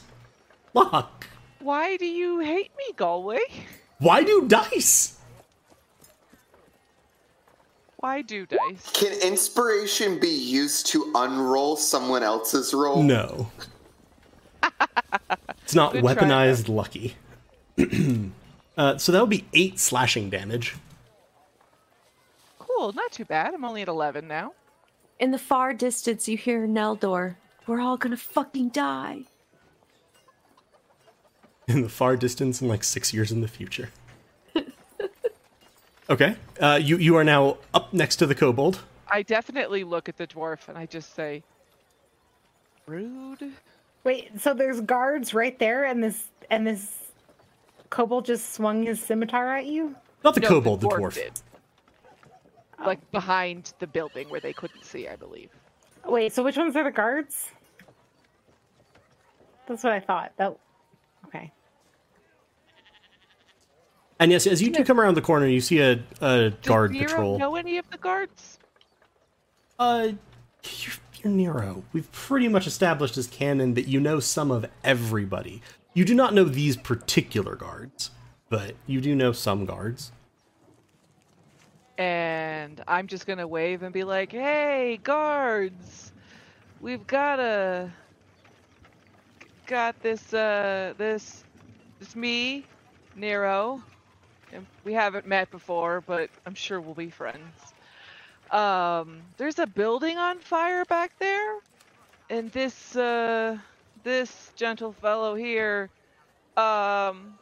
luck. 0.74 1.27
Why 1.59 1.98
do 1.98 2.06
you 2.06 2.40
hate 2.40 2.72
me, 2.77 2.93
Galway? 2.95 3.42
Why 4.00 4.24
do 4.24 4.48
dice? 4.48 5.19
Why 7.98 8.22
do 8.22 8.45
dice? 8.45 8.90
Can 8.93 9.11
inspiration 9.22 10.17
be 10.19 10.30
used 10.30 10.88
to 10.88 11.11
unroll 11.14 11.75
someone 11.75 12.24
else's 12.24 12.74
roll? 12.74 13.03
No. 13.03 13.51
it's 15.61 15.75
not 15.75 15.92
Good 15.92 16.03
try, 16.03 16.16
weaponized 16.16 16.69
lucky. 16.69 17.16
uh, 18.77 18.98
so 18.98 19.11
that 19.11 19.19
would 19.19 19.30
be 19.30 19.45
eight 19.53 19.77
slashing 19.77 20.30
damage. 20.30 20.75
Cool, 22.83 22.91
not 22.91 23.13
too 23.13 23.23
bad. 23.23 23.53
I'm 23.53 23.63
only 23.63 23.81
at 23.81 23.87
11 23.87 24.27
now. 24.27 24.51
In 25.17 25.31
the 25.31 25.37
far 25.37 25.73
distance, 25.73 26.27
you 26.27 26.35
hear 26.35 26.67
Neldor. 26.67 27.37
We're 27.65 27.79
all 27.79 27.95
gonna 27.95 28.17
fucking 28.17 28.71
die. 28.71 29.21
in 31.69 31.81
the 31.81 31.87
far 31.87 32.17
distance 32.17 32.61
in 32.61 32.67
like 32.67 32.83
six 32.83 33.13
years 33.13 33.31
in 33.31 33.39
the 33.39 33.47
future. 33.47 33.89
okay, 36.09 36.35
uh, 36.59 36.77
you 36.81 36.97
you 36.97 37.15
are 37.15 37.23
now 37.23 37.55
up 37.73 37.93
next 37.93 38.17
to 38.17 38.25
the 38.25 38.35
kobold. 38.35 38.81
I 39.07 39.21
definitely 39.21 39.85
look 39.85 40.09
at 40.09 40.17
the 40.17 40.27
dwarf 40.27 40.67
and 40.67 40.77
I 40.77 40.85
just 40.85 41.15
say, 41.15 41.41
rude. 42.85 43.53
Wait, 44.03 44.41
so 44.41 44.53
there's 44.53 44.81
guards 44.81 45.33
right 45.33 45.57
there, 45.57 45.85
and 45.85 46.03
this 46.03 46.25
and 46.49 46.67
this 46.67 47.13
kobold 47.89 48.25
just 48.25 48.51
swung 48.51 48.83
his 48.83 49.01
scimitar 49.01 49.55
at 49.55 49.67
you. 49.67 49.95
Not 50.21 50.35
the 50.35 50.41
No, 50.41 50.49
kobold, 50.49 50.81
the 50.81 50.89
dwarf. 50.89 51.31
Did. 52.77 52.85
Like 52.85 53.11
behind 53.11 53.73
the 53.79 53.87
building 53.87 54.29
where 54.29 54.39
they 54.39 54.53
couldn't 54.53 54.85
see, 54.85 55.07
I 55.07 55.15
believe. 55.15 55.49
Wait, 56.05 56.33
so 56.33 56.43
which 56.43 56.57
ones 56.57 56.75
are 56.75 56.83
the 56.83 56.91
guards? 56.91 57.49
That's 59.67 59.83
what 59.83 59.93
I 59.93 59.99
thought. 59.99 60.33
That 60.37 60.57
okay. 61.27 61.51
And 64.19 64.31
yes, 64.31 64.45
as 64.47 64.61
you 64.61 64.71
do 64.71 64.83
come 64.83 64.99
around 64.99 65.15
the 65.15 65.21
corner, 65.21 65.47
you 65.47 65.61
see 65.61 65.79
a, 65.79 65.93
a 66.21 66.49
Does 66.49 66.53
guard 66.63 66.91
Nero 66.91 67.05
patrol. 67.05 67.39
know 67.39 67.55
any 67.55 67.77
of 67.77 67.89
the 67.89 67.97
guards? 67.97 68.59
Uh, 69.79 70.09
you're, 70.63 70.93
you're 71.21 71.33
Nero. 71.33 71.83
We've 71.93 72.09
pretty 72.11 72.47
much 72.47 72.67
established 72.67 73.17
as 73.17 73.27
canon 73.27 73.73
that 73.73 73.87
you 73.87 73.99
know 73.99 74.19
some 74.19 74.51
of 74.51 74.65
everybody. 74.83 75.61
You 75.93 76.05
do 76.05 76.13
not 76.13 76.33
know 76.33 76.43
these 76.43 76.77
particular 76.77 77.55
guards, 77.55 78.11
but 78.49 78.75
you 78.87 79.01
do 79.01 79.15
know 79.15 79.31
some 79.31 79.65
guards. 79.65 80.11
And 82.03 82.83
I'm 82.88 83.07
just 83.07 83.25
gonna 83.25 83.48
wave 83.48 83.82
and 83.83 83.93
be 83.93 84.03
like, 84.03 84.32
"Hey, 84.33 84.98
guards, 85.03 86.11
we've 86.82 87.07
got 87.07 87.40
a 87.40 87.91
got 89.67 90.01
this 90.01 90.33
uh 90.33 90.93
this 90.98 91.45
it's 92.01 92.15
me, 92.15 92.65
Nero, 93.15 93.82
and 94.51 94.67
we 94.83 94.93
haven't 94.93 95.27
met 95.27 95.51
before, 95.51 96.01
but 96.01 96.30
I'm 96.45 96.56
sure 96.56 96.82
we'll 96.82 96.95
be 96.95 97.09
friends. 97.09 97.73
Um, 98.51 99.22
there's 99.38 99.59
a 99.59 99.67
building 99.67 100.17
on 100.17 100.40
fire 100.40 100.85
back 100.85 101.14
there, 101.19 101.59
and 102.30 102.51
this 102.51 102.95
uh 102.95 103.57
this 104.03 104.51
gentle 104.56 104.93
fellow 104.93 105.35
here, 105.35 105.90
um." 106.57 107.40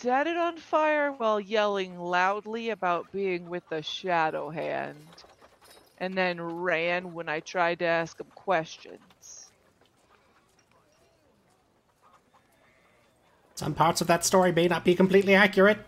Set 0.00 0.26
it 0.26 0.36
on 0.36 0.56
fire 0.56 1.12
while 1.12 1.38
yelling 1.38 1.98
loudly 1.98 2.70
about 2.70 3.12
being 3.12 3.48
with 3.48 3.62
the 3.68 3.82
Shadow 3.82 4.48
Hand, 4.48 5.24
and 5.98 6.16
then 6.16 6.40
ran 6.40 7.12
when 7.12 7.28
I 7.28 7.40
tried 7.40 7.80
to 7.80 7.84
ask 7.84 8.18
him 8.18 8.28
questions. 8.34 9.52
Some 13.56 13.74
parts 13.74 14.00
of 14.00 14.06
that 14.06 14.24
story 14.24 14.52
may 14.52 14.68
not 14.68 14.86
be 14.86 14.94
completely 14.94 15.34
accurate. 15.34 15.78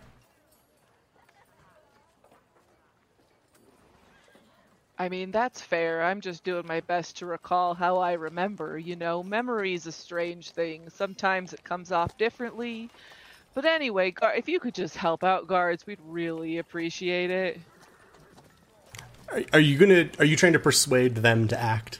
I 4.95 5.09
mean, 5.09 5.31
that's 5.31 5.59
fair. 5.59 6.03
I'm 6.03 6.21
just 6.21 6.43
doing 6.43 6.67
my 6.67 6.79
best 6.81 7.17
to 7.17 7.25
recall 7.25 7.73
how 7.73 7.97
I 7.97 8.13
remember. 8.13 8.77
You 8.77 8.95
know, 8.95 9.23
memory's 9.23 9.87
a 9.87 9.91
strange 9.91 10.51
thing. 10.51 10.89
Sometimes 10.91 11.51
it 11.51 11.63
comes 11.63 11.91
off 11.91 12.15
differently. 12.15 12.91
But 13.53 13.65
anyway, 13.65 14.13
if 14.35 14.49
you 14.49 14.59
could 14.59 14.73
just 14.73 14.97
help 14.97 15.23
out 15.23 15.47
guards, 15.47 15.85
we'd 15.85 15.99
really 16.05 16.57
appreciate 16.57 17.29
it. 17.29 17.59
Are, 19.31 19.43
are 19.53 19.59
you 19.59 19.77
gonna? 19.77 20.09
Are 20.19 20.25
you 20.25 20.35
trying 20.35 20.53
to 20.53 20.59
persuade 20.59 21.15
them 21.15 21.47
to 21.49 21.59
act? 21.59 21.99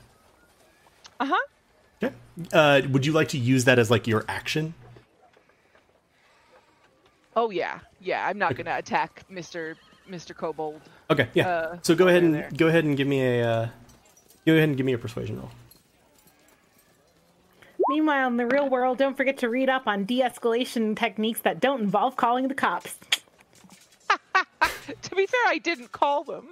Uh 1.20 1.26
huh. 1.26 1.48
Yeah. 2.02 2.10
Uh, 2.52 2.82
would 2.90 3.06
you 3.06 3.14
like 3.14 3.30
to 3.30 3.38
use 3.38 3.66
that 3.66 3.78
as 3.78 3.92
like 3.92 4.08
your 4.08 4.26
action? 4.28 4.74
Oh 7.36 7.50
yeah, 7.50 7.80
yeah. 8.02 8.28
I'm 8.28 8.38
not 8.38 8.56
gonna 8.56 8.78
attack 8.78 9.24
Mister 9.30 9.78
Mister 10.08 10.34
Kobold. 10.34 10.82
Okay. 11.10 11.30
Yeah. 11.34 11.48
Uh, 11.48 11.78
so 11.82 11.96
go 11.96 12.08
ahead 12.08 12.24
and 12.24 12.34
there. 12.34 12.50
go 12.56 12.68
ahead 12.68 12.84
and 12.84 12.98
give 12.98 13.08
me 13.08 13.22
a. 13.22 13.48
Uh, 13.48 13.68
go 14.46 14.54
ahead 14.54 14.70
and 14.70 14.78
give 14.78 14.86
me 14.86 14.94
a 14.94 14.98
persuasion 14.98 15.40
roll. 15.40 15.52
Meanwhile, 17.90 18.28
in 18.30 18.38
the 18.38 18.46
real 18.46 18.70
world, 18.70 18.98
don't 18.98 19.18
forget 19.18 19.38
to 19.40 19.50
read 19.50 19.70
up 19.70 19.88
on 19.88 20.06
de-escalation 20.06 20.98
techniques 20.98 21.42
that 21.42 21.60
don't 21.60 21.82
involve 21.82 22.16
calling 22.16 22.48
the 22.48 22.54
cops. 22.54 22.96
to 25.02 25.16
be 25.16 25.26
fair, 25.26 25.42
I 25.48 25.58
didn't 25.58 25.92
call 25.92 26.24
them. 26.24 26.50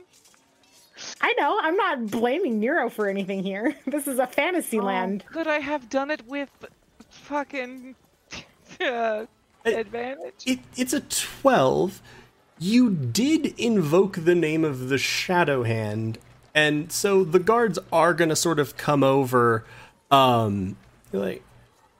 I 1.20 1.34
know. 1.34 1.60
I'm 1.62 1.76
not 1.76 2.08
blaming 2.08 2.60
Nero 2.60 2.90
for 2.90 3.08
anything 3.08 3.44
here. 3.44 3.76
This 3.86 4.08
is 4.08 4.20
a 4.20 4.28
fantasy 4.28 4.80
land. 4.80 5.24
Oh, 5.28 5.34
could 5.34 5.48
I 5.48 5.60
have 5.60 5.90
done 5.90 6.12
it 6.12 6.26
with 6.28 6.50
fucking 7.10 7.96
uh, 8.82 9.26
advantage? 9.66 10.44
It, 10.46 10.60
it's 10.76 10.94
a 10.94 11.02
twelve. 11.02 12.02
You 12.60 12.92
did 12.92 13.60
invoke 13.60 14.18
the 14.18 14.36
name 14.36 14.64
of 14.64 14.90
the 14.90 14.98
Shadow 14.98 15.64
Hand, 15.64 16.20
and 16.54 16.92
so 16.92 17.24
the 17.24 17.40
guards 17.40 17.80
are 17.92 18.14
gonna 18.14 18.36
sort 18.36 18.60
of 18.60 18.78
come 18.78 19.04
over. 19.04 19.66
Um, 20.10 20.78
like, 21.12 21.44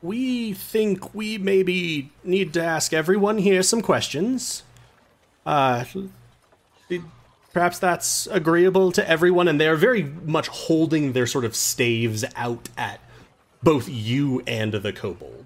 we 0.02 0.54
think 0.54 1.14
we 1.14 1.38
maybe 1.38 2.12
need 2.24 2.54
to 2.54 2.64
ask 2.64 2.94
everyone 2.94 3.38
here 3.38 3.62
some 3.62 3.82
questions. 3.82 4.64
Uh, 5.46 5.84
perhaps 7.54 7.80
that's 7.80 8.28
agreeable 8.28 8.92
to 8.92 9.08
everyone, 9.10 9.48
and 9.48 9.60
they 9.60 9.68
are 9.68 9.76
very 9.76 10.04
much 10.04 10.48
holding 10.48 11.14
their 11.14 11.28
sort 11.28 11.46
of 11.46 11.56
staves 11.56 12.24
out 12.36 12.70
at 12.78 13.00
both 13.64 13.88
you 13.88 14.42
and 14.48 14.74
the 14.74 14.92
kobold. 14.92 15.46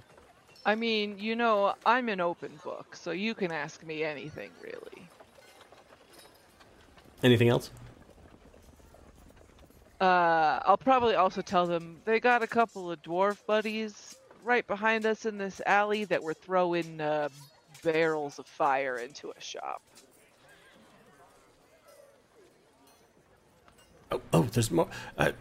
I 0.66 0.76
mean, 0.76 1.18
you 1.20 1.36
know, 1.36 1.76
I'm 1.86 2.10
an 2.10 2.22
open 2.22 2.52
book, 2.64 2.96
so 2.96 3.12
you 3.12 3.36
can 3.36 3.52
ask 3.52 3.84
me 3.86 4.04
anything, 4.04 4.50
really. 4.64 5.08
Anything 7.24 7.50
else? 7.50 7.70
Uh, 10.02 10.60
I'll 10.66 10.78
probably 10.78 11.16
also 11.16 11.42
tell 11.42 11.66
them 11.66 12.02
they 12.06 12.20
got 12.20 12.44
a 12.44 12.48
couple 12.48 12.92
of 12.92 13.02
dwarf 13.02 13.38
buddies 13.46 14.16
right 14.44 14.66
behind 14.68 15.06
us 15.06 15.26
in 15.26 15.38
this 15.38 15.62
alley 15.66 16.04
that 16.06 16.22
were 16.22 16.34
throwing 16.34 17.00
uh, 17.00 17.30
barrels 17.84 18.38
of 18.38 18.46
fire 18.46 18.98
into 18.98 19.32
a 19.36 19.42
shop. 19.42 19.82
Oh, 24.12 24.22
oh, 24.34 24.42
there's 24.44 24.70
more. 24.70 24.88
Uh, 25.18 25.32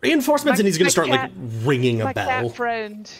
reinforcements, 0.00 0.58
My- 0.58 0.60
and 0.60 0.66
he's 0.66 0.78
going 0.78 0.86
to 0.86 0.90
start 0.90 1.08
cat- 1.08 1.30
like 1.36 1.50
ringing 1.64 2.00
a 2.00 2.04
My 2.04 2.12
bell. 2.12 2.26
cat 2.48 2.56
friend 2.56 3.10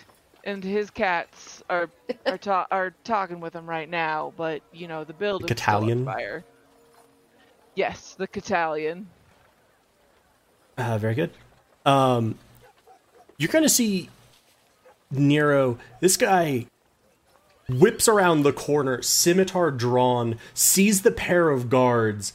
and 0.45 0.65
his 0.65 0.91
cats 0.91 1.63
are 1.71 1.89
are, 2.27 2.39
ta- 2.39 2.67
are 2.71 2.93
talking 3.05 3.41
with 3.41 3.55
him 3.55 3.69
right 3.69 3.89
now, 3.89 4.33
but 4.37 4.63
you 4.73 4.89
know 4.89 5.05
the 5.05 5.13
building's 5.13 5.61
still 5.61 5.91
on 5.91 6.05
fire. 6.05 6.45
Yes, 7.75 8.15
the 8.19 8.27
Catalian. 8.27 9.07
Uh, 10.77 10.99
very 10.99 11.15
good. 11.15 11.31
Um, 11.85 12.39
you're 13.37 13.51
going 13.51 13.65
to 13.65 13.69
see 13.69 14.09
Nero. 15.11 15.79
This 16.01 16.17
guy 16.17 16.67
whips 17.69 18.09
around 18.09 18.43
the 18.43 18.53
corner, 18.53 19.03
scimitar 19.03 19.71
drawn, 19.71 20.39
sees 20.55 21.03
the 21.03 21.11
pair 21.11 21.51
of 21.51 21.69
guards. 21.69 22.33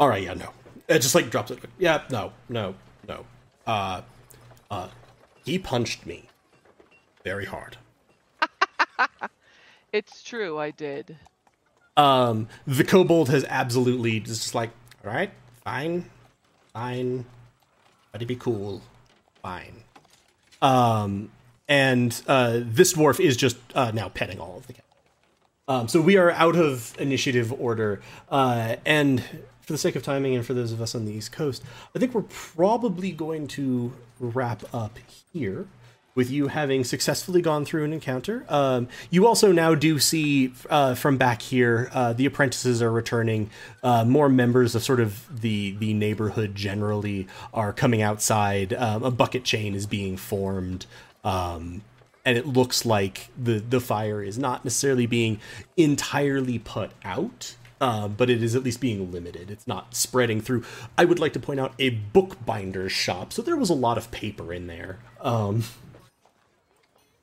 All 0.00 0.08
right, 0.08 0.22
yeah, 0.22 0.34
no. 0.34 0.50
It 0.88 1.00
just 1.00 1.14
like 1.14 1.30
drops 1.30 1.50
it. 1.50 1.58
Yeah, 1.78 2.02
no, 2.10 2.32
no, 2.48 2.74
no. 3.06 3.26
Uh, 3.66 4.02
uh, 4.70 4.88
he 5.44 5.58
punched 5.58 6.06
me 6.06 6.28
very 7.24 7.44
hard. 7.44 7.76
It's 9.92 10.22
true, 10.22 10.58
I 10.58 10.70
did. 10.70 11.16
Um, 11.96 12.48
the 12.66 12.84
kobold 12.84 13.30
has 13.30 13.44
absolutely 13.48 14.20
just 14.20 14.54
like, 14.54 14.70
all 15.04 15.10
right, 15.10 15.32
fine, 15.68 16.04
fine, 16.72 17.26
try 18.10 18.18
to 18.18 18.24
be 18.24 18.36
cool, 18.36 18.80
fine. 19.42 19.84
Um, 20.62 21.30
and 21.68 22.22
uh, 22.26 22.60
this 22.62 22.94
dwarf 22.94 23.20
is 23.20 23.36
just 23.36 23.58
uh, 23.74 23.90
now 23.90 24.08
petting 24.08 24.40
all 24.40 24.56
of 24.56 24.66
the 24.66 24.72
cats. 24.72 24.86
Um, 25.68 25.86
so 25.86 26.00
we 26.00 26.16
are 26.16 26.30
out 26.30 26.56
of 26.56 26.98
initiative 26.98 27.52
order, 27.52 28.00
uh, 28.30 28.76
and 28.86 29.22
for 29.60 29.74
the 29.74 29.78
sake 29.78 29.94
of 29.94 30.02
timing, 30.02 30.34
and 30.34 30.46
for 30.46 30.54
those 30.54 30.72
of 30.72 30.80
us 30.80 30.94
on 30.94 31.04
the 31.04 31.12
East 31.12 31.32
Coast, 31.32 31.62
I 31.94 31.98
think 31.98 32.14
we're 32.14 32.22
probably 32.22 33.12
going 33.12 33.46
to 33.48 33.92
wrap 34.18 34.62
up 34.72 34.98
here 35.34 35.66
with 36.18 36.32
you 36.32 36.48
having 36.48 36.82
successfully 36.82 37.40
gone 37.40 37.64
through 37.64 37.84
an 37.84 37.92
encounter. 37.92 38.44
Um, 38.48 38.88
you 39.08 39.24
also 39.24 39.52
now 39.52 39.76
do 39.76 40.00
see 40.00 40.52
uh, 40.68 40.96
from 40.96 41.16
back 41.16 41.40
here 41.40 41.88
uh, 41.92 42.12
the 42.12 42.26
apprentices 42.26 42.82
are 42.82 42.90
returning. 42.90 43.50
Uh, 43.84 44.04
more 44.04 44.28
members 44.28 44.74
of 44.74 44.82
sort 44.82 44.98
of 44.98 45.40
the 45.40 45.76
the 45.78 45.94
neighborhood 45.94 46.56
generally 46.56 47.28
are 47.54 47.72
coming 47.72 48.02
outside. 48.02 48.72
Um, 48.74 49.04
a 49.04 49.12
bucket 49.12 49.44
chain 49.44 49.76
is 49.76 49.86
being 49.86 50.16
formed. 50.16 50.86
Um, 51.22 51.82
and 52.24 52.36
it 52.36 52.46
looks 52.46 52.84
like 52.84 53.28
the 53.38 53.60
the 53.60 53.80
fire 53.80 54.20
is 54.20 54.36
not 54.36 54.64
necessarily 54.64 55.06
being 55.06 55.38
entirely 55.76 56.58
put 56.58 56.90
out 57.04 57.54
uh, 57.80 58.08
but 58.08 58.28
it 58.28 58.42
is 58.42 58.56
at 58.56 58.64
least 58.64 58.80
being 58.80 59.12
limited. 59.12 59.52
It's 59.52 59.68
not 59.68 59.94
spreading 59.94 60.40
through. 60.40 60.64
I 60.96 61.04
would 61.04 61.20
like 61.20 61.32
to 61.34 61.38
point 61.38 61.60
out 61.60 61.74
a 61.78 61.90
bookbinder's 61.90 62.90
shop, 62.90 63.32
so 63.32 63.40
there 63.40 63.56
was 63.56 63.70
a 63.70 63.74
lot 63.74 63.96
of 63.96 64.10
paper 64.10 64.52
in 64.52 64.66
there. 64.66 64.98
Um, 65.20 65.62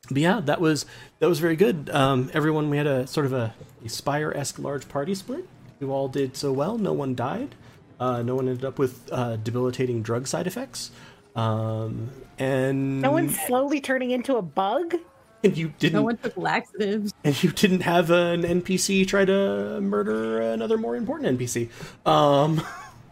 but 0.10 0.18
yeah, 0.18 0.40
that 0.42 0.62
was 0.62 0.86
that 1.20 1.28
was 1.28 1.40
very 1.40 1.56
good. 1.56 1.90
Um, 1.92 2.30
everyone, 2.34 2.70
we 2.70 2.78
had 2.78 2.88
a 2.88 3.08
sort 3.08 3.26
of 3.26 3.34
a, 3.34 3.54
a 3.84 3.90
Spire-esque 3.90 4.60
large 4.60 4.88
party 4.90 5.16
split. 5.16 5.48
You 5.80 5.92
all 5.92 6.08
did 6.08 6.38
so 6.38 6.52
well. 6.52 6.78
No 6.78 6.94
one 6.94 7.16
died. 7.16 7.56
Uh, 8.00 8.22
no 8.22 8.36
one 8.36 8.48
ended 8.48 8.66
up 8.66 8.78
with 8.80 9.10
uh, 9.12 9.38
debilitating 9.38 10.02
drug 10.02 10.28
side 10.28 10.48
effects. 10.48 10.92
Um, 11.36 12.10
and 12.40 13.02
No 13.02 13.12
one's 13.12 13.40
slowly 13.40 13.82
turning 13.82 14.12
into 14.12 14.38
a 14.38 14.42
bug. 14.42 14.96
and 15.44 15.58
you 15.58 15.74
didn't 15.80 15.94
No 15.94 16.04
one 16.04 16.18
took 16.18 16.36
laxatives. 16.38 17.14
and 17.24 17.42
you 17.44 17.52
didn't 17.52 17.82
have 17.82 18.10
an 18.10 18.44
NPC 18.44 19.08
try 19.08 19.26
to 19.26 19.80
murder 19.82 20.42
another 20.42 20.78
more 20.78 20.96
important 20.96 21.40
NPC. 21.40 21.70
Um, 22.06 22.62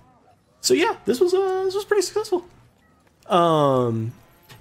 so 0.62 0.74
yeah, 0.74 0.98
this 1.06 1.20
was 1.20 1.34
uh, 1.34 1.64
this 1.66 1.76
was 1.76 1.86
pretty 1.86 2.04
successful. 2.04 2.46
Um, 3.28 4.14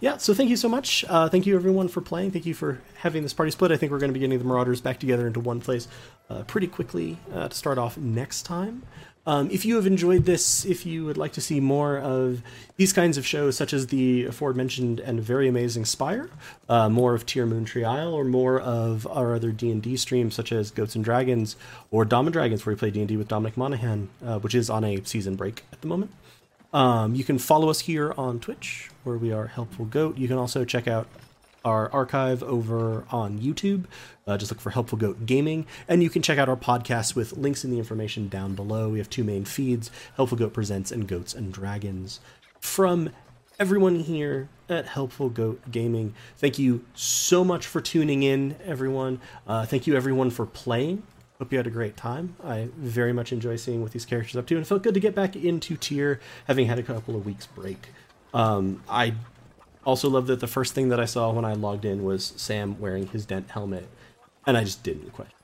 yeah, 0.02 0.16
so 0.16 0.34
thank 0.34 0.50
you 0.50 0.56
so 0.56 0.68
much. 0.68 1.04
Uh, 1.08 1.28
thank 1.28 1.46
you 1.46 1.54
everyone 1.54 1.86
for 1.86 2.00
playing. 2.00 2.32
Thank 2.32 2.44
you 2.44 2.54
for 2.54 2.80
having 2.96 3.22
this 3.22 3.32
party 3.32 3.52
split. 3.52 3.70
I 3.70 3.76
think 3.76 3.92
we're 3.92 4.00
going 4.00 4.10
to 4.10 4.12
be 4.12 4.18
getting 4.18 4.36
the 4.36 4.44
Marauders 4.44 4.80
back 4.80 4.98
together 4.98 5.28
into 5.28 5.38
one 5.38 5.60
place 5.60 5.86
uh, 6.28 6.42
pretty 6.42 6.66
quickly 6.66 7.18
uh, 7.32 7.46
to 7.46 7.54
start 7.54 7.78
off 7.78 7.96
next 7.96 8.42
time. 8.42 8.82
Um, 9.26 9.48
if 9.52 9.64
you 9.64 9.76
have 9.76 9.86
enjoyed 9.86 10.24
this, 10.24 10.64
if 10.64 10.84
you 10.84 11.04
would 11.04 11.16
like 11.16 11.32
to 11.34 11.40
see 11.40 11.60
more 11.60 11.98
of 11.98 12.42
these 12.76 12.92
kinds 12.92 13.16
of 13.16 13.24
shows, 13.24 13.56
such 13.56 13.72
as 13.72 13.86
the 13.86 14.24
aforementioned 14.24 14.98
and 14.98 15.20
very 15.20 15.46
amazing 15.46 15.84
Spire, 15.84 16.30
uh, 16.68 16.88
more 16.88 17.14
of 17.14 17.24
Tyr 17.24 17.46
Moontree 17.46 17.86
Isle, 17.86 18.12
or 18.12 18.24
more 18.24 18.58
of 18.58 19.06
our 19.06 19.36
other 19.36 19.52
D 19.52 19.70
and 19.70 19.80
D 19.80 19.96
streams, 19.96 20.34
such 20.34 20.50
as 20.50 20.72
Goats 20.72 20.96
and 20.96 21.04
Dragons 21.04 21.54
or 21.92 22.04
Dom 22.04 22.26
and 22.26 22.32
Dragons, 22.32 22.66
where 22.66 22.74
we 22.74 22.78
play 22.80 22.90
D 22.90 22.98
and 22.98 23.08
D 23.08 23.16
with 23.16 23.28
Dominic 23.28 23.56
Monaghan, 23.56 24.08
uh, 24.26 24.40
which 24.40 24.56
is 24.56 24.68
on 24.68 24.82
a 24.82 25.00
season 25.04 25.36
break 25.36 25.62
at 25.72 25.80
the 25.80 25.86
moment. 25.86 26.10
Um, 26.72 27.14
you 27.14 27.22
can 27.22 27.38
follow 27.38 27.70
us 27.70 27.78
here 27.78 28.12
on 28.18 28.40
Twitch, 28.40 28.90
where 29.04 29.16
we 29.16 29.32
are 29.32 29.46
Helpful 29.46 29.84
Goat. 29.84 30.18
You 30.18 30.28
can 30.28 30.38
also 30.38 30.64
check 30.64 30.86
out 30.88 31.06
our 31.64 31.92
archive 31.92 32.42
over 32.42 33.04
on 33.10 33.38
YouTube. 33.38 33.84
Uh, 34.26 34.36
just 34.36 34.50
look 34.50 34.60
for 34.60 34.70
Helpful 34.70 34.98
Goat 34.98 35.26
Gaming. 35.26 35.66
And 35.88 36.02
you 36.02 36.10
can 36.10 36.22
check 36.22 36.38
out 36.38 36.48
our 36.48 36.56
podcast 36.56 37.14
with 37.14 37.36
links 37.36 37.64
in 37.64 37.70
the 37.70 37.78
information 37.78 38.28
down 38.28 38.54
below. 38.54 38.88
We 38.88 38.98
have 38.98 39.10
two 39.10 39.24
main 39.24 39.44
feeds 39.44 39.90
Helpful 40.16 40.38
Goat 40.38 40.52
Presents 40.52 40.90
and 40.90 41.06
Goats 41.06 41.34
and 41.34 41.52
Dragons. 41.52 42.20
From 42.60 43.10
everyone 43.58 44.00
here 44.00 44.48
at 44.68 44.86
Helpful 44.86 45.28
Goat 45.28 45.60
Gaming, 45.70 46.14
thank 46.36 46.58
you 46.58 46.84
so 46.94 47.44
much 47.44 47.66
for 47.66 47.80
tuning 47.80 48.22
in, 48.22 48.56
everyone. 48.64 49.20
Uh, 49.46 49.66
thank 49.66 49.86
you, 49.86 49.96
everyone, 49.96 50.30
for 50.30 50.46
playing. 50.46 51.02
Hope 51.38 51.50
you 51.50 51.58
had 51.58 51.66
a 51.66 51.70
great 51.70 51.96
time. 51.96 52.36
I 52.44 52.68
very 52.76 53.12
much 53.12 53.32
enjoy 53.32 53.56
seeing 53.56 53.82
what 53.82 53.90
these 53.90 54.04
characters 54.04 54.36
up 54.36 54.46
to, 54.46 54.54
and 54.54 54.64
it 54.64 54.68
felt 54.68 54.84
good 54.84 54.94
to 54.94 55.00
get 55.00 55.14
back 55.14 55.34
into 55.34 55.76
Tyr, 55.76 56.20
having 56.46 56.66
had 56.66 56.78
a 56.78 56.84
couple 56.84 57.16
of 57.16 57.26
weeks 57.26 57.46
break. 57.46 57.88
Um, 58.34 58.82
I 58.88 59.14
also 59.84 60.08
love 60.08 60.26
that 60.28 60.40
the 60.40 60.46
first 60.46 60.74
thing 60.74 60.88
that 60.90 61.00
I 61.00 61.04
saw 61.04 61.30
when 61.32 61.44
I 61.44 61.54
logged 61.54 61.84
in 61.84 62.04
was 62.04 62.32
Sam 62.36 62.78
wearing 62.80 63.08
his 63.08 63.26
dent 63.26 63.50
helmet, 63.50 63.88
and 64.46 64.56
I 64.56 64.64
just 64.64 64.82
didn't 64.82 65.12
question. 65.12 65.34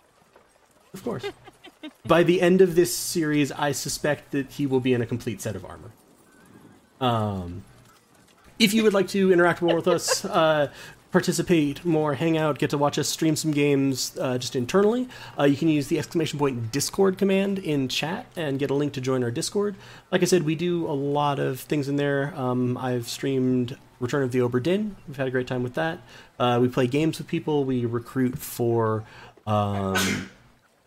Of 0.95 1.05
course. 1.05 1.25
By 2.07 2.23
the 2.23 2.41
end 2.41 2.61
of 2.61 2.75
this 2.75 2.95
series, 2.97 3.53
I 3.53 3.73
suspect 3.73 4.33
that 4.33 4.53
he 4.53 4.67
will 4.67 4.81
be 4.81 4.93
in 4.93 5.03
a 5.03 5.07
complete 5.07 5.41
set 5.41 5.55
of 5.55 5.65
armor. 5.65 5.93
Um, 7.01 7.65
if 8.59 8.75
you 8.75 8.83
would 8.83 8.95
like 8.95 9.09
to 9.09 9.33
interact 9.33 9.63
more 9.63 9.77
with 9.77 9.87
us, 9.87 10.25
uh, 10.25 10.71
participate 11.11 11.85
more, 11.85 12.15
hang 12.15 12.37
out, 12.37 12.59
get 12.59 12.71
to 12.71 12.79
watch 12.79 12.99
us 12.99 13.09
stream 13.09 13.35
some 13.35 13.51
games 13.51 14.17
uh, 14.21 14.37
just 14.37 14.55
internally, 14.55 15.09
uh, 15.39 15.45
you 15.45 15.57
can 15.57 15.69
use 15.69 15.89
the 15.89 15.99
exclamation 15.99 16.39
point 16.39 16.71
Discord 16.71 17.17
command 17.17 17.59
in 17.59 17.89
chat 17.89 18.27
and 18.37 18.59
get 18.59 18.71
a 18.71 18.75
link 18.75 18.93
to 18.93 19.01
join 19.01 19.25
our 19.25 19.31
Discord. 19.31 19.77
Like 20.13 20.23
I 20.23 20.27
said, 20.27 20.43
we 20.43 20.55
do 20.55 20.87
a 20.87 20.93
lot 20.93 21.39
of 21.39 21.61
things 21.61 21.89
in 21.89 21.97
there. 21.97 22.35
Um, 22.37 22.77
I've 22.77 23.09
streamed 23.09 23.77
Return 24.01 24.23
of 24.23 24.33
the 24.33 24.41
Obra 24.41 24.63
Dinn. 24.63 24.97
We've 25.07 25.17
had 25.17 25.29
a 25.29 25.31
great 25.31 25.47
time 25.47 25.63
with 25.63 25.75
that. 25.75 26.01
Uh, 26.39 26.59
we 26.61 26.69
play 26.69 26.87
games 26.87 27.19
with 27.19 27.27
people. 27.27 27.65
We 27.65 27.87
recruit 27.87 28.39
for. 28.39 29.05
Um, 29.47 30.31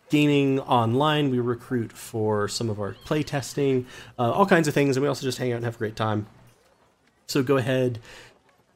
gaming 0.08 0.60
online. 0.60 1.30
We 1.30 1.40
recruit 1.40 1.90
for 1.90 2.46
some 2.46 2.68
of 2.68 2.78
our 2.78 2.92
play 3.06 3.22
testing, 3.22 3.86
uh, 4.18 4.30
all 4.30 4.44
kinds 4.44 4.68
of 4.68 4.74
things, 4.74 4.94
and 4.94 5.02
we 5.02 5.08
also 5.08 5.24
just 5.24 5.38
hang 5.38 5.52
out 5.52 5.56
and 5.56 5.64
have 5.64 5.76
a 5.76 5.78
great 5.78 5.96
time. 5.96 6.26
So 7.26 7.42
go 7.42 7.56
ahead 7.56 7.98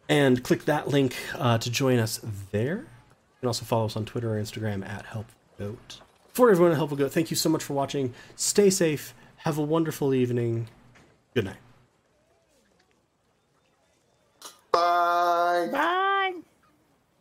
and 0.09 0.43
click 0.43 0.65
that 0.67 0.89
link 0.89 1.17
uh, 1.35 1.59
to 1.59 1.71
join 1.71 1.99
us 1.99 2.21
there. 2.53 2.77
You 2.79 3.41
can 3.41 3.47
also 3.49 3.65
follow 3.65 3.87
us 3.87 3.97
on 3.97 4.05
Twitter 4.05 4.37
or 4.37 4.41
Instagram 4.41 4.87
at 4.87 5.07
HelpfulGoat. 5.07 6.01
For 6.33 6.51
everyone 6.51 6.73
at 6.73 6.77
Helpful 6.77 6.99
Goat, 6.99 7.13
thank 7.13 7.31
you 7.31 7.37
so 7.37 7.49
much 7.49 7.63
for 7.63 7.73
watching. 7.75 8.13
Stay 8.37 8.71
safe. 8.71 9.15
Have 9.39 9.59
a 9.59 9.63
wonderful 9.63 10.13
evening. 10.13 10.69
Good 11.35 11.47
night. 11.47 11.57
Bye. 14.73 15.69
Bye. 15.73 16.35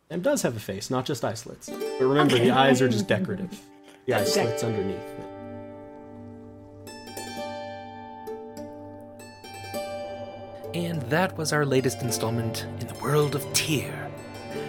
And 0.09 0.21
does 0.21 0.41
have 0.41 0.55
a 0.55 0.59
face, 0.59 0.89
not 0.89 1.05
just 1.05 1.23
eye 1.23 1.33
slits. 1.33 1.69
But 1.69 2.01
remember, 2.01 2.37
the 2.37 2.51
eyes 2.51 2.81
are 2.81 2.89
just 2.89 3.07
decorative. 3.07 3.59
The 4.05 4.15
eye 4.15 4.23
slits 4.23 4.63
underneath. 4.63 5.24
And 10.75 11.01
that 11.03 11.37
was 11.37 11.53
our 11.53 11.65
latest 11.65 12.01
installment 12.01 12.67
in 12.81 12.87
the 12.87 12.95
world 12.95 13.33
of 13.33 13.53
Tyr. 13.53 14.11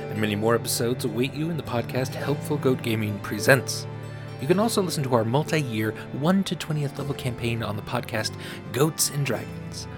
And 0.09 0.21
many 0.21 0.37
more 0.37 0.55
episodes 0.55 1.05
await 1.05 1.35
you 1.35 1.51
in 1.51 1.57
the 1.57 1.65
podcast 1.65 2.15
Helpful 2.15 2.59
Goat 2.59 2.81
Gaming 2.81 3.19
Presents. 3.25 3.89
You 4.41 4.47
can 4.47 4.61
also 4.61 4.81
listen 4.81 5.03
to 5.03 5.17
our 5.17 5.25
multi-year 5.25 5.91
1 6.21 6.45
to 6.45 6.55
20th 6.55 6.97
level 6.97 7.13
campaign 7.17 7.61
on 7.61 7.75
the 7.75 7.83
podcast 7.83 8.39
Goats 8.71 9.11
and 9.11 9.27
Dragons. 9.27 9.89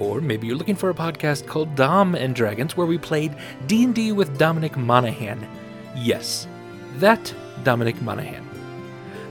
Or 0.00 0.20
maybe 0.20 0.48
you're 0.48 0.56
looking 0.56 0.74
for 0.74 0.90
a 0.90 0.94
podcast 0.94 1.46
called 1.46 1.76
Dom 1.76 2.16
and 2.16 2.34
Dragons 2.34 2.76
where 2.76 2.88
we 2.88 2.98
played 2.98 3.36
D&D 3.68 4.10
with 4.10 4.36
Dominic 4.36 4.76
Monaghan. 4.76 5.48
Yes, 5.94 6.48
that 6.96 7.32
Dominic 7.62 8.02
Monaghan. 8.02 8.44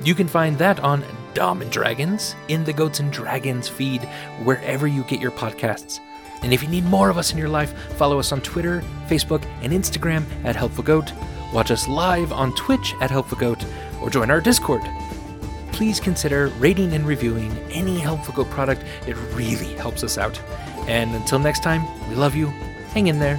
You 0.06 0.16
can 0.16 0.30
find 0.30 0.58
that 0.58 0.80
on 0.80 1.04
Dom 1.34 1.62
and 1.62 1.70
Dragons 1.70 2.34
in 2.48 2.64
the 2.64 2.72
Goats 2.72 3.02
and 3.02 3.12
Dragons 3.12 3.68
feed 3.68 4.04
wherever 4.46 4.88
you 4.88 5.04
get 5.04 5.20
your 5.20 5.32
podcasts. 5.32 6.00
And 6.44 6.54
if 6.54 6.62
you 6.62 6.70
need 6.70 6.84
more 6.84 7.10
of 7.10 7.18
us 7.18 7.32
in 7.32 7.38
your 7.38 7.50
life, 7.50 7.74
follow 7.94 8.20
us 8.20 8.32
on 8.32 8.42
Twitter, 8.42 8.84
Facebook, 9.08 9.46
and 9.62 9.72
Instagram 9.74 10.26
at 10.44 10.56
Helpful 10.56 10.84
Goat. 10.84 11.12
Watch 11.54 11.72
us 11.72 11.88
live 11.88 12.32
on 12.32 12.54
Twitch 12.56 12.94
at 13.00 13.12
Helpful 13.12 13.38
Goat, 13.38 13.66
or 14.02 14.10
join 14.10 14.30
our 14.30 14.42
Discord. 14.42 14.82
Please 15.72 16.00
consider 16.00 16.48
rating 16.60 16.94
and 16.94 17.08
reviewing 17.08 17.52
any 17.72 17.98
Helpful 18.00 18.34
Goat 18.34 18.50
product. 18.50 18.84
It 19.08 19.16
really 19.34 19.74
helps 19.76 20.04
us 20.04 20.18
out. 20.18 20.40
And 20.88 21.16
until 21.16 21.40
next 21.40 21.64
time, 21.64 21.84
we 22.10 22.16
love 22.16 22.36
you. 22.36 22.48
Hang 22.94 23.08
in 23.08 23.20
there. 23.20 23.38